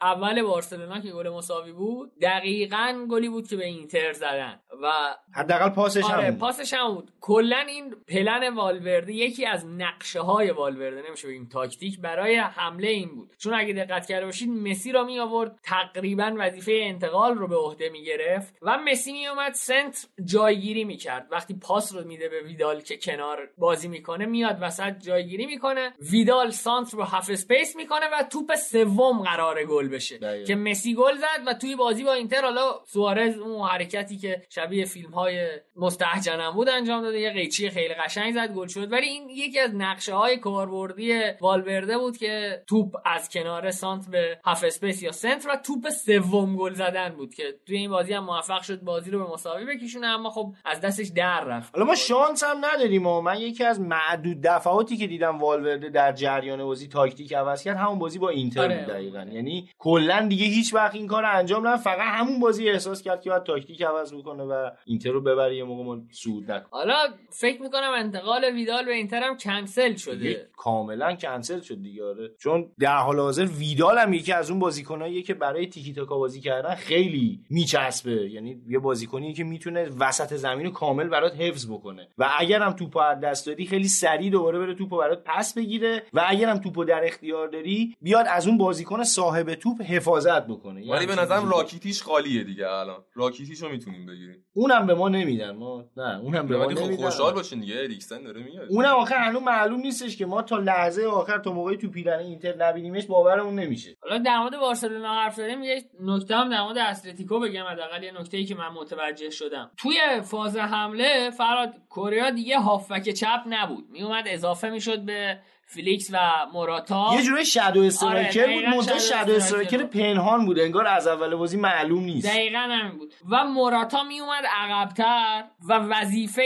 اول 0.02 0.42
بارسلونا 0.42 1.00
که 1.00 1.12
گل 1.12 1.30
مساوی 1.30 1.72
بود 1.72 2.12
دقیقا 2.22 3.06
گلی 3.10 3.30
بود 3.30 3.48
که 3.48 3.56
به 3.56 3.66
اینتر 3.66 4.14
زدن. 4.14 4.60
و 4.84 5.16
حداقل 5.36 5.70
پاسش 5.70 6.04
آره 6.04 6.28
هم 6.28 6.38
پاسش 6.38 6.74
هم 6.74 6.96
بود. 6.96 7.12
کلا 7.22 7.58
این 7.58 7.96
پلن 8.08 8.54
والورده 8.56 9.14
یکی 9.14 9.46
از 9.46 9.66
نقشه 9.66 10.20
های 10.20 10.52
والورده 10.52 11.04
نمیشه 11.08 11.28
بگیم 11.28 11.50
تاکتیک 11.52 12.00
برای 12.00 12.36
حمله 12.36 12.88
این 12.88 13.10
بود. 13.16 13.36
چون 13.38 13.54
اگه 13.54 13.74
دقت 13.74 14.08
کرده 14.08 14.26
باشید 14.26 14.50
مسی 14.50 14.92
را 14.92 15.04
می 15.04 15.20
آورد 15.20 15.60
تقریبا 15.64 16.36
وظیفه 16.38 16.80
انتقال 16.84 17.36
رو 17.36 17.48
به 17.48 17.56
عهده 17.56 17.90
می 17.90 18.04
گرفت 18.04 18.58
و 18.62 18.78
مسی 18.78 19.12
می 19.12 19.28
اومد 19.28 19.54
سنتر 19.54 20.08
جایگیری 20.26 20.84
می 20.84 20.98
کرد 20.98 21.28
وقتی 21.32 21.54
پاس 21.54 21.96
رو 21.96 22.08
میده 22.08 22.30
به 22.30 22.42
ویدال 22.42 22.82
که 22.82 22.98
کنار 22.98 23.50
بازی 23.58 23.88
می‌کنه 23.88 24.26
میاد 24.26 24.58
وسط 24.62 25.00
جایگیری 25.00 25.46
می‌کنه. 25.46 25.94
ویدال 26.12 26.50
سانتر 26.50 26.98
رو 26.98 27.04
half 27.04 27.30
space 27.30 27.76
می‌کنه 27.76 28.06
و 28.14 28.24
توپ 28.24 28.56
سوم 28.56 29.22
قراره 29.22 29.64
گل 29.64 29.90
بشه. 29.90 30.18
دقیقا. 30.18 30.46
که 30.46 30.56
مسی 30.56 30.96
گل 30.96 31.16
زد 31.18 31.48
و 31.48 31.54
توی 31.54 31.76
بازی 31.76 32.04
با 32.04 32.14
اینتر 32.14 32.42
حالا 32.42 32.80
سوارز 32.88 33.38
اون 33.38 33.68
حرکتی 33.68 34.18
که 34.18 34.42
شبیه 34.50 34.71
فیلم 34.86 35.12
های 35.12 35.48
مستهجنم 35.76 36.52
بود 36.52 36.70
انجام 36.70 37.02
داده 37.02 37.20
یه 37.20 37.34
قیچی 37.34 37.70
خیلی 37.70 37.94
قشنگ 37.94 38.34
زد 38.34 38.54
گل 38.54 38.68
شد. 38.68 38.92
ولی 38.92 39.08
این 39.08 39.30
یکی 39.30 39.60
از 39.60 39.76
نقشه 39.76 40.14
های 40.14 40.38
کاربردی 40.38 41.22
والورده 41.42 41.98
بود 41.98 42.18
که 42.18 42.64
توپ 42.68 42.96
از 43.06 43.30
کنار 43.30 43.72
سانتر 43.72 44.10
به 44.12 44.40
half 44.44 44.64
space 44.64 45.04
یا 45.04 45.12
سنتر 45.12 45.50
و 45.50 45.56
توپ 45.56 45.90
سوم 45.90 46.56
گل 46.56 46.74
زدن 46.74 47.10
بود 47.10 47.34
که 47.34 47.44
توی 47.66 47.78
این 47.78 47.90
بازی 47.90 48.14
هم 48.14 48.24
موفق 48.24 48.62
شد 48.62 48.82
بازی 48.82 49.12
رو 49.12 49.26
به 49.26 49.34
مساوی 49.34 49.66
بکشونه 49.66 50.08
اما 50.08 50.30
خب 50.30 50.54
از 50.66 50.82
دستش 50.82 51.08
در 51.16 51.44
رفت. 51.44 51.76
حالا 51.76 51.86
ما 51.86 51.96
شانس 51.96 52.44
هم 52.44 52.66
نداریم 52.66 53.08
و 53.08 53.22
من 53.22 53.40
یکی 53.40 53.64
از 53.64 53.80
معدود 53.80 54.42
دفعاتی 54.42 54.98
که 54.98 55.08
دیدم 55.08 55.38
والورده 55.38 55.90
در 55.90 56.12
جریان 56.12 56.64
بازی 56.64 56.88
تاکتیک 56.88 57.34
عوض 57.34 57.64
کرد 57.64 57.78
همون 57.78 58.00
بازی 58.00 58.20
با 58.20 58.30
اینتر 58.30 58.62
آره. 58.62 58.78
بود 58.78 58.94
دقیقا. 58.94 59.26
یعنی 59.32 59.70
کلا 59.80 60.28
دیگه 60.30 60.46
هیچ 60.46 60.74
وقت 60.74 60.96
این 60.96 61.08
کار 61.08 61.26
انجام 61.26 61.68
نداد 61.68 61.80
فقط 61.80 62.00
همون 62.00 62.40
بازی 62.40 62.70
احساس 62.70 63.02
کرد 63.02 63.22
که 63.22 63.30
باید 63.30 63.44
تاکتیک 63.44 63.82
عوض 63.82 64.14
بکنه 64.14 64.44
و 64.52 64.72
اینتر 64.86 65.10
رو 65.10 65.22
ببره 65.22 65.58
یه 65.58 65.64
موقع 65.64 65.84
ما 65.84 66.02
صعود 66.12 66.52
نکنه 66.52 66.70
حالا 66.72 66.96
فکر 67.30 67.62
می‌کنم 67.62 67.92
انتقال 67.96 68.46
ویدال 68.46 68.86
به 68.86 68.92
اینتر 68.92 69.24
هم 69.24 69.38
کنسل 69.38 69.96
شده. 69.96 70.50
کاملا 70.58 71.16
کنسل 71.16 71.62
شد 71.62 71.82
دیگه 71.82 72.06
آره. 72.06 72.32
چون 72.40 72.72
در 72.80 72.98
حال 72.98 73.20
حاضر 73.20 73.46
ویدال 73.46 73.98
هم 73.98 74.14
یکی 74.14 74.34
از 74.34 74.50
اون 74.50 74.60
بازیکناییه 74.60 75.22
که 75.22 75.34
برای 75.34 75.68
تیکی 75.68 75.94
تاکا 75.94 76.18
بازی 76.18 76.42
کردن 76.42 76.76
خیلی 76.76 77.40
میچسبه. 77.50 78.30
یعنی 78.30 78.62
یه 78.68 78.80
بازیکنی 78.80 79.34
که 79.34 79.44
می‌تونه 79.44 79.90
وسط 80.00 80.34
زمین 80.34 80.66
رو 80.66 80.72
کامل 80.72 81.08
برات 81.08 81.36
حفظ 81.36 81.72
بکنه. 81.72 82.08
و 82.18 82.30
اگر 82.40 82.62
هم 82.62 82.72
توپو 82.72 83.00
از 83.00 83.20
دست 83.20 83.48
دادی 83.48 83.66
خیلی 83.66 83.88
سریع 83.88 84.30
دوباره 84.30 84.60
بره 84.60 84.76
توپو 84.76 84.98
برات 84.98 85.24
پس 85.26 85.54
بگیره 85.54 86.04
و 86.14 86.26
اگر 86.28 86.50
هم 86.50 86.58
توپو 86.58 86.86
در 86.86 87.06
اختیار 87.06 87.48
داری 87.48 87.96
بیاد 88.02 88.26
از 88.30 88.48
اون 88.48 88.58
بازیکن 88.58 89.04
صاحب 89.04 89.54
توپ 89.54 89.82
حفاظت 89.82 90.48
بکنه. 90.48 90.92
ولی 90.92 91.06
به 91.06 91.16
نظرم 91.16 91.50
راکیتیش 91.50 92.04
خالیه 92.04 92.44
دیگه 92.44 92.68
الان. 92.68 93.04
راکیتیش 93.14 93.62
رو 93.62 93.70
می‌تونیم 93.70 94.06
بگیریم. 94.06 94.41
اونم 94.54 94.88
به 94.88 94.94
ما 94.94 95.10
نمیدن. 95.10 95.52
ما 95.52 95.86
نه 95.98 96.20
اونم 96.20 96.48
به 96.48 96.58
ما 96.58 96.68
خب 96.68 96.80
نمیدن. 96.80 97.04
خوشحال 97.04 97.34
باشین 97.34 97.60
دیگه. 97.60 97.76
اریکسن 97.76 98.24
داره 98.24 98.44
میاد. 98.44 98.68
اونم 98.70 98.96
آخر 98.96 99.16
هنوز 99.16 99.44
معلوم 99.44 99.80
نیستش 99.80 100.18
که 100.18 100.26
ما 100.26 100.42
تا 100.42 100.58
لحظه 100.58 101.06
آخر 101.06 101.38
تا 101.38 101.52
موقعی 101.54 101.78
تو 101.78 101.90
پیرهن 101.90 102.20
اینتر 102.20 102.56
نبینیمش 102.58 103.06
باورمون 103.06 103.56
نمیشه. 103.56 103.98
حالا 104.02 104.18
در 104.18 104.40
مورد 104.40 104.60
بارسلونا 104.60 105.14
حرف 105.14 105.36
زدیم 105.36 105.64
یه 105.64 105.84
نکته 106.02 106.36
هم 106.36 106.50
در 106.50 106.62
مورد 106.62 106.78
اتلتیکو 106.78 107.40
بگم 107.40 107.64
حداقل 107.64 108.04
یه 108.04 108.20
نکته 108.20 108.38
ای 108.38 108.46
که 108.46 108.56
من 108.56 108.70
متوجه 108.70 109.30
شدم. 109.30 109.72
توی 109.78 110.22
فاز 110.24 110.58
حمله 110.58 111.30
فرهاد 111.30 111.74
کوکه 111.90 112.32
دیگه 112.32 112.60
هافبک 112.60 113.10
چپ 113.10 113.42
نبود. 113.46 113.86
میومد 113.90 114.24
اضافه 114.28 114.70
می‌شد 114.70 115.06
به 115.06 115.40
فلیکس 115.74 116.10
و 116.14 116.18
موراتا. 116.54 117.10
یه 117.16 117.22
جوری 117.22 117.46
shadow 117.46 117.82
striker 117.82 118.46
بود. 118.46 118.52
آره، 118.52 118.62
دقیقاً 118.62 118.78
منتها 118.78 119.00
shadow 119.00 119.34
striker 119.34 119.84
پنهان 119.84 120.46
بود. 120.46 120.60
انگار 120.60 120.88
از 120.88 121.08
اول 121.08 121.36
بازی 121.36 121.58
معلوم 121.58 122.04
نیست. 122.04 122.28
دقیقا 122.28 122.60
همین 122.60 122.98
بود. 122.98 123.14
و 123.30 123.44
موراتا 123.44 124.04
میومد 124.04 124.44
عقبتر 124.58 125.44
و 125.70 125.74
وظیفه 125.74 126.44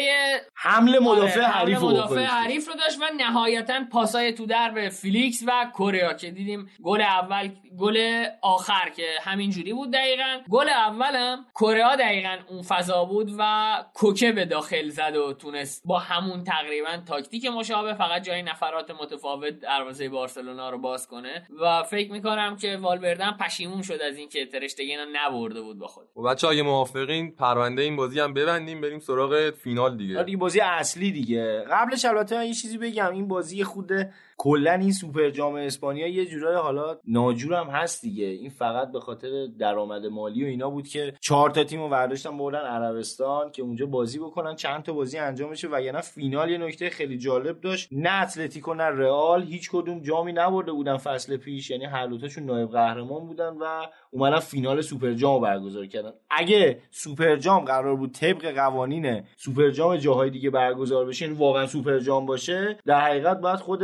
حمله 0.55 0.99
مدافع 0.99 1.39
آره، 1.39 1.47
حریف 1.47 1.77
حمله 1.77 1.89
رو 1.89 1.97
مدافع. 1.97 2.23
حریف 2.23 2.67
رو 2.67 2.73
داشت 2.73 2.99
و 3.01 3.03
نهایتا 3.17 3.73
پاسای 3.91 4.33
تو 4.33 4.45
در 4.45 4.69
به 4.69 4.89
فیلیکس 4.89 5.43
و 5.47 5.71
کوریا 5.73 6.13
که 6.13 6.31
دیدیم 6.31 6.69
گل 6.83 7.01
اول 7.01 7.49
گل 7.79 8.25
آخر 8.41 8.89
که 8.95 9.07
همین 9.21 9.49
جوری 9.49 9.73
بود 9.73 9.91
دقیقا. 9.91 10.39
گل 10.49 10.69
اولم 10.69 11.45
کوکه 11.55 11.95
دقیقا 11.95 12.37
اون 12.49 12.61
فضا 12.61 13.05
بود 13.05 13.31
و 13.37 13.73
کوکه 13.93 14.31
به 14.31 14.45
داخل 14.45 14.89
زد 14.89 15.15
و 15.15 15.33
تونست 15.33 15.81
با 15.85 15.99
همون 15.99 16.43
تقریبا 16.43 16.97
تاکتیک 17.07 17.45
مشابه 17.45 17.93
فقط 17.93 18.23
جای 18.23 18.43
نفرات 18.43 18.91
متفاوت 19.15 19.59
دروازه 19.59 20.09
بارسلونا 20.09 20.69
رو 20.69 20.77
باز 20.77 21.07
کنه 21.07 21.47
و 21.61 21.83
فکر 21.83 22.11
می‌کنم 22.11 22.55
که 22.55 22.77
والورده 22.77 23.31
پشیمون 23.31 23.81
شد 23.81 23.99
از 24.11 24.17
اینکه 24.17 24.45
تراشتگن 24.45 24.99
رو 24.99 25.05
نبرده 25.13 25.61
بود 25.61 25.79
با 25.79 25.87
خود. 25.87 26.07
و 26.15 26.21
بچه 26.21 26.47
اگه 26.47 26.63
موافقین 26.63 27.31
پرونده 27.31 27.81
این 27.81 27.95
بازی 27.95 28.19
هم 28.19 28.33
ببندیم 28.33 28.81
بریم 28.81 28.99
سراغ 28.99 29.49
فینال 29.49 29.97
دیگه. 29.97 30.15
آره، 30.15 30.25
دیگه 30.25 30.37
بازی 30.37 30.59
اصلی 30.59 31.11
دیگه. 31.11 31.65
قبلش 31.71 32.05
البته 32.05 32.35
من 32.35 32.45
یه 32.45 32.53
چیزی 32.53 32.77
بگم 32.77 33.11
این 33.11 33.27
بازی 33.27 33.63
خود 33.63 33.91
کلا 34.37 34.73
این 34.73 34.91
سوپر 34.91 35.29
جام 35.29 35.55
اسپانیا 35.55 36.07
یه 36.07 36.25
جورای 36.25 36.55
حالا 36.55 36.97
ناجورم 37.07 37.67
هست 37.69 38.01
دیگه. 38.01 38.25
این 38.25 38.49
فقط 38.49 38.91
به 38.91 38.99
خاطر 38.99 39.47
درآمد 39.59 40.05
مالی 40.05 40.43
و 40.43 40.47
اینا 40.47 40.69
بود 40.69 40.87
که 40.87 41.13
چهار 41.21 41.49
تا 41.49 41.63
تیم 41.63 41.81
رو 41.81 41.89
برداشتن 41.89 42.37
بردن 42.37 42.59
عربستان 42.59 43.51
که 43.51 43.61
اونجا 43.61 43.85
بازی 43.85 44.19
بکنن. 44.19 44.55
چند 44.55 44.83
تا 44.83 44.93
بازی 44.93 45.17
انجام 45.17 45.51
بشه 45.51 45.67
وگرنه 45.67 46.01
فینال 46.01 46.49
یه 46.49 46.57
نکته 46.57 46.89
خیلی 46.89 47.17
جالب 47.17 47.61
داشت. 47.61 47.89
نه 47.91 48.21
اتلتیکو 48.21 48.73
نه 48.73 48.83
رئال 48.83 49.43
هیچ 49.43 49.71
کدوم 49.71 50.01
جامی 50.01 50.33
نبرده 50.33 50.71
بودن 50.71 50.97
فصل 50.97 51.37
پیش. 51.37 51.69
یعنی 51.69 51.85
هر 51.85 52.07
دوتاشون 52.07 52.43
نایب 52.43 52.71
قهرمان 52.71 53.27
بودن 53.27 53.57
و 53.57 53.85
اومدن 54.15 54.39
فینال 54.39 54.81
سوپر 54.81 55.13
جام 55.13 55.33
رو 55.33 55.39
برگزار 55.39 55.85
کردن 55.85 56.11
اگه 56.29 56.81
سوپر 56.91 57.35
جام 57.35 57.65
قرار 57.65 57.95
بود 57.95 58.11
طبق 58.11 58.55
قوانین 58.55 59.23
سوپر 59.37 59.69
جام 59.69 59.97
جاهای 59.97 60.29
دیگه 60.29 60.49
برگزار 60.49 61.05
بشه 61.05 61.25
یعنی 61.25 61.37
واقعا 61.37 61.67
سوپر 61.67 61.99
جام 61.99 62.25
باشه 62.25 62.77
در 62.85 63.01
حقیقت 63.01 63.39
باید 63.39 63.59
خود 63.59 63.81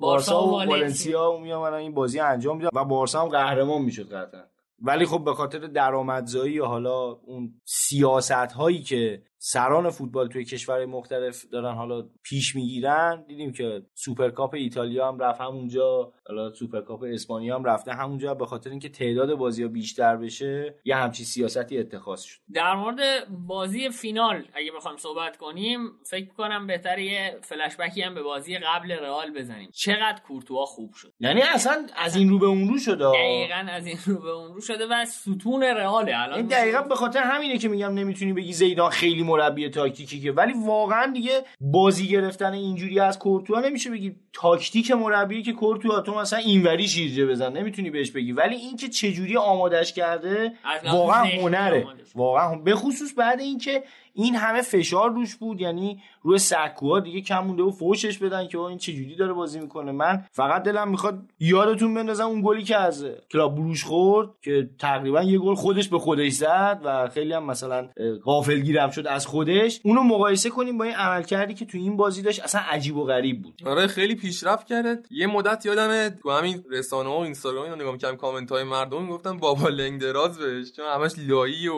بارسا 0.00 0.46
و 0.46 0.50
والنسیا. 0.50 0.76
والنسیا 0.76 1.38
میامدن 1.42 1.76
این 1.76 1.94
بازی 1.94 2.20
انجام 2.20 2.56
میدن 2.56 2.68
و 2.74 2.84
بارسا 2.84 3.22
هم 3.22 3.28
قهرمان 3.28 3.82
می‌شد 3.82 4.12
قطعا 4.12 4.40
ولی 4.82 5.06
خب 5.06 5.24
به 5.24 5.34
خاطر 5.34 5.58
درآمدزایی 5.58 6.58
حالا 6.58 7.10
اون 7.10 7.60
سیاست 7.64 8.32
هایی 8.32 8.82
که 8.82 9.22
سران 9.46 9.90
فوتبال 9.90 10.28
توی 10.28 10.44
کشورهای 10.44 10.86
مختلف 10.86 11.44
دارن 11.52 11.74
حالا 11.74 12.02
پیش 12.22 12.56
می‌گیرن. 12.56 13.24
دیدیم 13.28 13.52
که 13.52 13.82
سوپرکاپ 13.94 14.54
ایتالیا 14.54 15.08
هم 15.08 15.18
رفت 15.18 15.40
همونجا 15.40 16.12
حالا 16.28 16.52
سوپرکاپ 16.52 17.04
اسپانیا 17.12 17.54
هم 17.54 17.64
رفته 17.64 17.92
همونجا 17.92 18.34
به 18.34 18.46
خاطر 18.46 18.70
اینکه 18.70 18.88
تعداد 18.88 19.34
بازی 19.34 19.62
ها 19.62 19.68
بیشتر 19.68 20.16
بشه 20.16 20.74
یه 20.84 20.96
همچی 20.96 21.24
سیاستی 21.24 21.78
اتخاذ 21.78 22.22
شد. 22.22 22.40
در 22.54 22.74
مورد 22.74 22.98
بازی 23.46 23.90
فینال 23.90 24.44
اگه 24.54 24.72
بخوایم 24.76 24.96
صحبت 24.96 25.36
کنیم 25.36 25.78
فکر 26.10 26.34
کنم 26.34 26.66
بهتر 26.66 26.98
یه 26.98 27.38
فلش 27.42 27.76
هم 28.04 28.14
به 28.14 28.22
بازی 28.22 28.58
قبل 28.58 28.92
رئال 28.92 29.30
بزنیم. 29.38 29.70
چقدر 29.72 30.20
کورتوا 30.26 30.64
خوب 30.64 30.92
شد. 30.94 31.12
یعنی 31.20 31.42
اصلا 31.42 31.86
از 31.96 32.16
این 32.16 32.28
رو 32.28 32.38
به 32.38 32.46
اون 32.46 32.68
رو 32.68 32.78
شده 32.78 33.10
دقیقا 33.12 33.66
از 33.70 33.86
این 33.86 33.98
رو 34.06 34.22
به 34.22 34.30
اون 34.30 34.54
رو 34.54 34.60
شده 34.60 34.86
و 34.90 35.04
ستون 35.04 35.62
رئاله. 35.62 36.12
الان 36.16 36.36
این 36.36 36.46
دقیقا 36.46 36.82
به 36.82 36.94
خاطر 36.94 37.22
همینه 37.22 37.58
که 37.58 37.68
میگم 37.68 37.94
نمی‌تونی 37.94 38.32
بگی 38.32 38.52
زیدان 38.52 38.90
خیلی 38.90 39.22
مربی 39.36 39.68
تاکتیکی 39.68 40.20
که. 40.20 40.32
ولی 40.32 40.52
واقعا 40.66 41.12
دیگه 41.12 41.44
بازی 41.60 42.08
گرفتن 42.08 42.52
اینجوری 42.52 43.00
از 43.00 43.18
کورتوا 43.18 43.60
نمیشه 43.60 43.90
بگی 43.90 44.16
تاکتیک 44.34 44.90
مربی 44.90 45.42
که 45.42 45.52
کورتوا 45.52 46.00
تو 46.00 46.14
مثلا 46.14 46.38
اینوری 46.38 46.88
شیرجه 46.88 47.26
بزن 47.26 47.52
نمی‌تونی 47.52 47.90
بهش 47.90 48.10
بگی. 48.10 48.32
ولی 48.32 48.56
اینکه 48.56 48.88
چه 48.88 49.12
جوری 49.12 49.36
آمادش 49.36 49.92
کرده 49.92 50.52
واقعا 50.92 51.24
هنره. 51.24 51.86
واقعا 52.14 52.56
به 52.56 52.74
خصوص 52.74 53.14
بعد 53.16 53.40
اینکه 53.40 53.82
این 54.16 54.34
همه 54.34 54.62
فشار 54.62 55.10
روش 55.10 55.36
بود 55.36 55.60
یعنی 55.60 56.02
روی 56.22 56.38
سکوها 56.38 57.00
دیگه 57.00 57.20
کم 57.20 57.38
مونده 57.38 57.62
و 57.62 57.70
فوشش 57.70 58.18
بدن 58.18 58.48
که 58.48 58.58
این 58.58 58.78
چجوری 58.78 59.16
داره 59.16 59.32
بازی 59.32 59.60
می‌کنه. 59.60 59.92
من 59.92 60.24
فقط 60.32 60.62
دلم 60.62 60.88
می‌خواد 60.88 61.18
یادتون 61.40 61.94
بندازم 61.94 62.26
اون 62.26 62.42
گلی 62.44 62.62
که 62.62 62.76
از 62.76 63.06
کلاب 63.32 63.54
بروش 63.54 63.84
خورد 63.84 64.28
که 64.42 64.70
تقریبا 64.78 65.22
یه 65.22 65.38
گل 65.38 65.54
خودش 65.54 65.88
به 65.88 65.98
خودش 65.98 66.32
زد 66.32 66.80
و 66.84 67.08
خیلی 67.08 67.32
هم 67.32 67.44
مثلا 67.44 67.88
غافلگیرم 68.24 68.90
شد 68.90 69.06
از 69.06 69.26
خودش. 69.26 69.80
اونو 69.84 70.02
مقایسه 70.02 70.50
کنیم 70.50 70.78
با 70.78 70.84
این 70.84 70.94
عملکردی 70.94 71.54
که 71.54 71.64
تو 71.64 71.78
این 71.78 71.96
بازی 71.96 72.22
داشت 72.22 72.42
اصلا 72.42 72.60
عجیب 72.70 72.96
و 72.96 73.04
غریب 73.04 73.42
بود. 73.42 73.62
آره 73.66 73.86
خیلی 73.86 74.14
پیشرفت 74.24 74.66
کرده 74.66 75.02
یه 75.10 75.26
مدت 75.26 75.66
یادمه 75.66 76.10
تو 76.10 76.30
همین 76.30 76.64
رسانه 76.70 77.10
و 77.10 77.12
اینستاگرام 77.12 77.70
رو 77.70 77.76
نگاه 77.76 77.92
می‌کردم 77.92 78.16
کامنت 78.16 78.52
های 78.52 78.64
مردم 78.64 79.06
گفتن 79.08 79.36
بابا 79.36 79.68
لنگ 79.68 80.00
دراز 80.00 80.38
بهش 80.38 80.72
چون 80.72 80.84
همش 80.86 81.12
لایی 81.18 81.68
و 81.68 81.72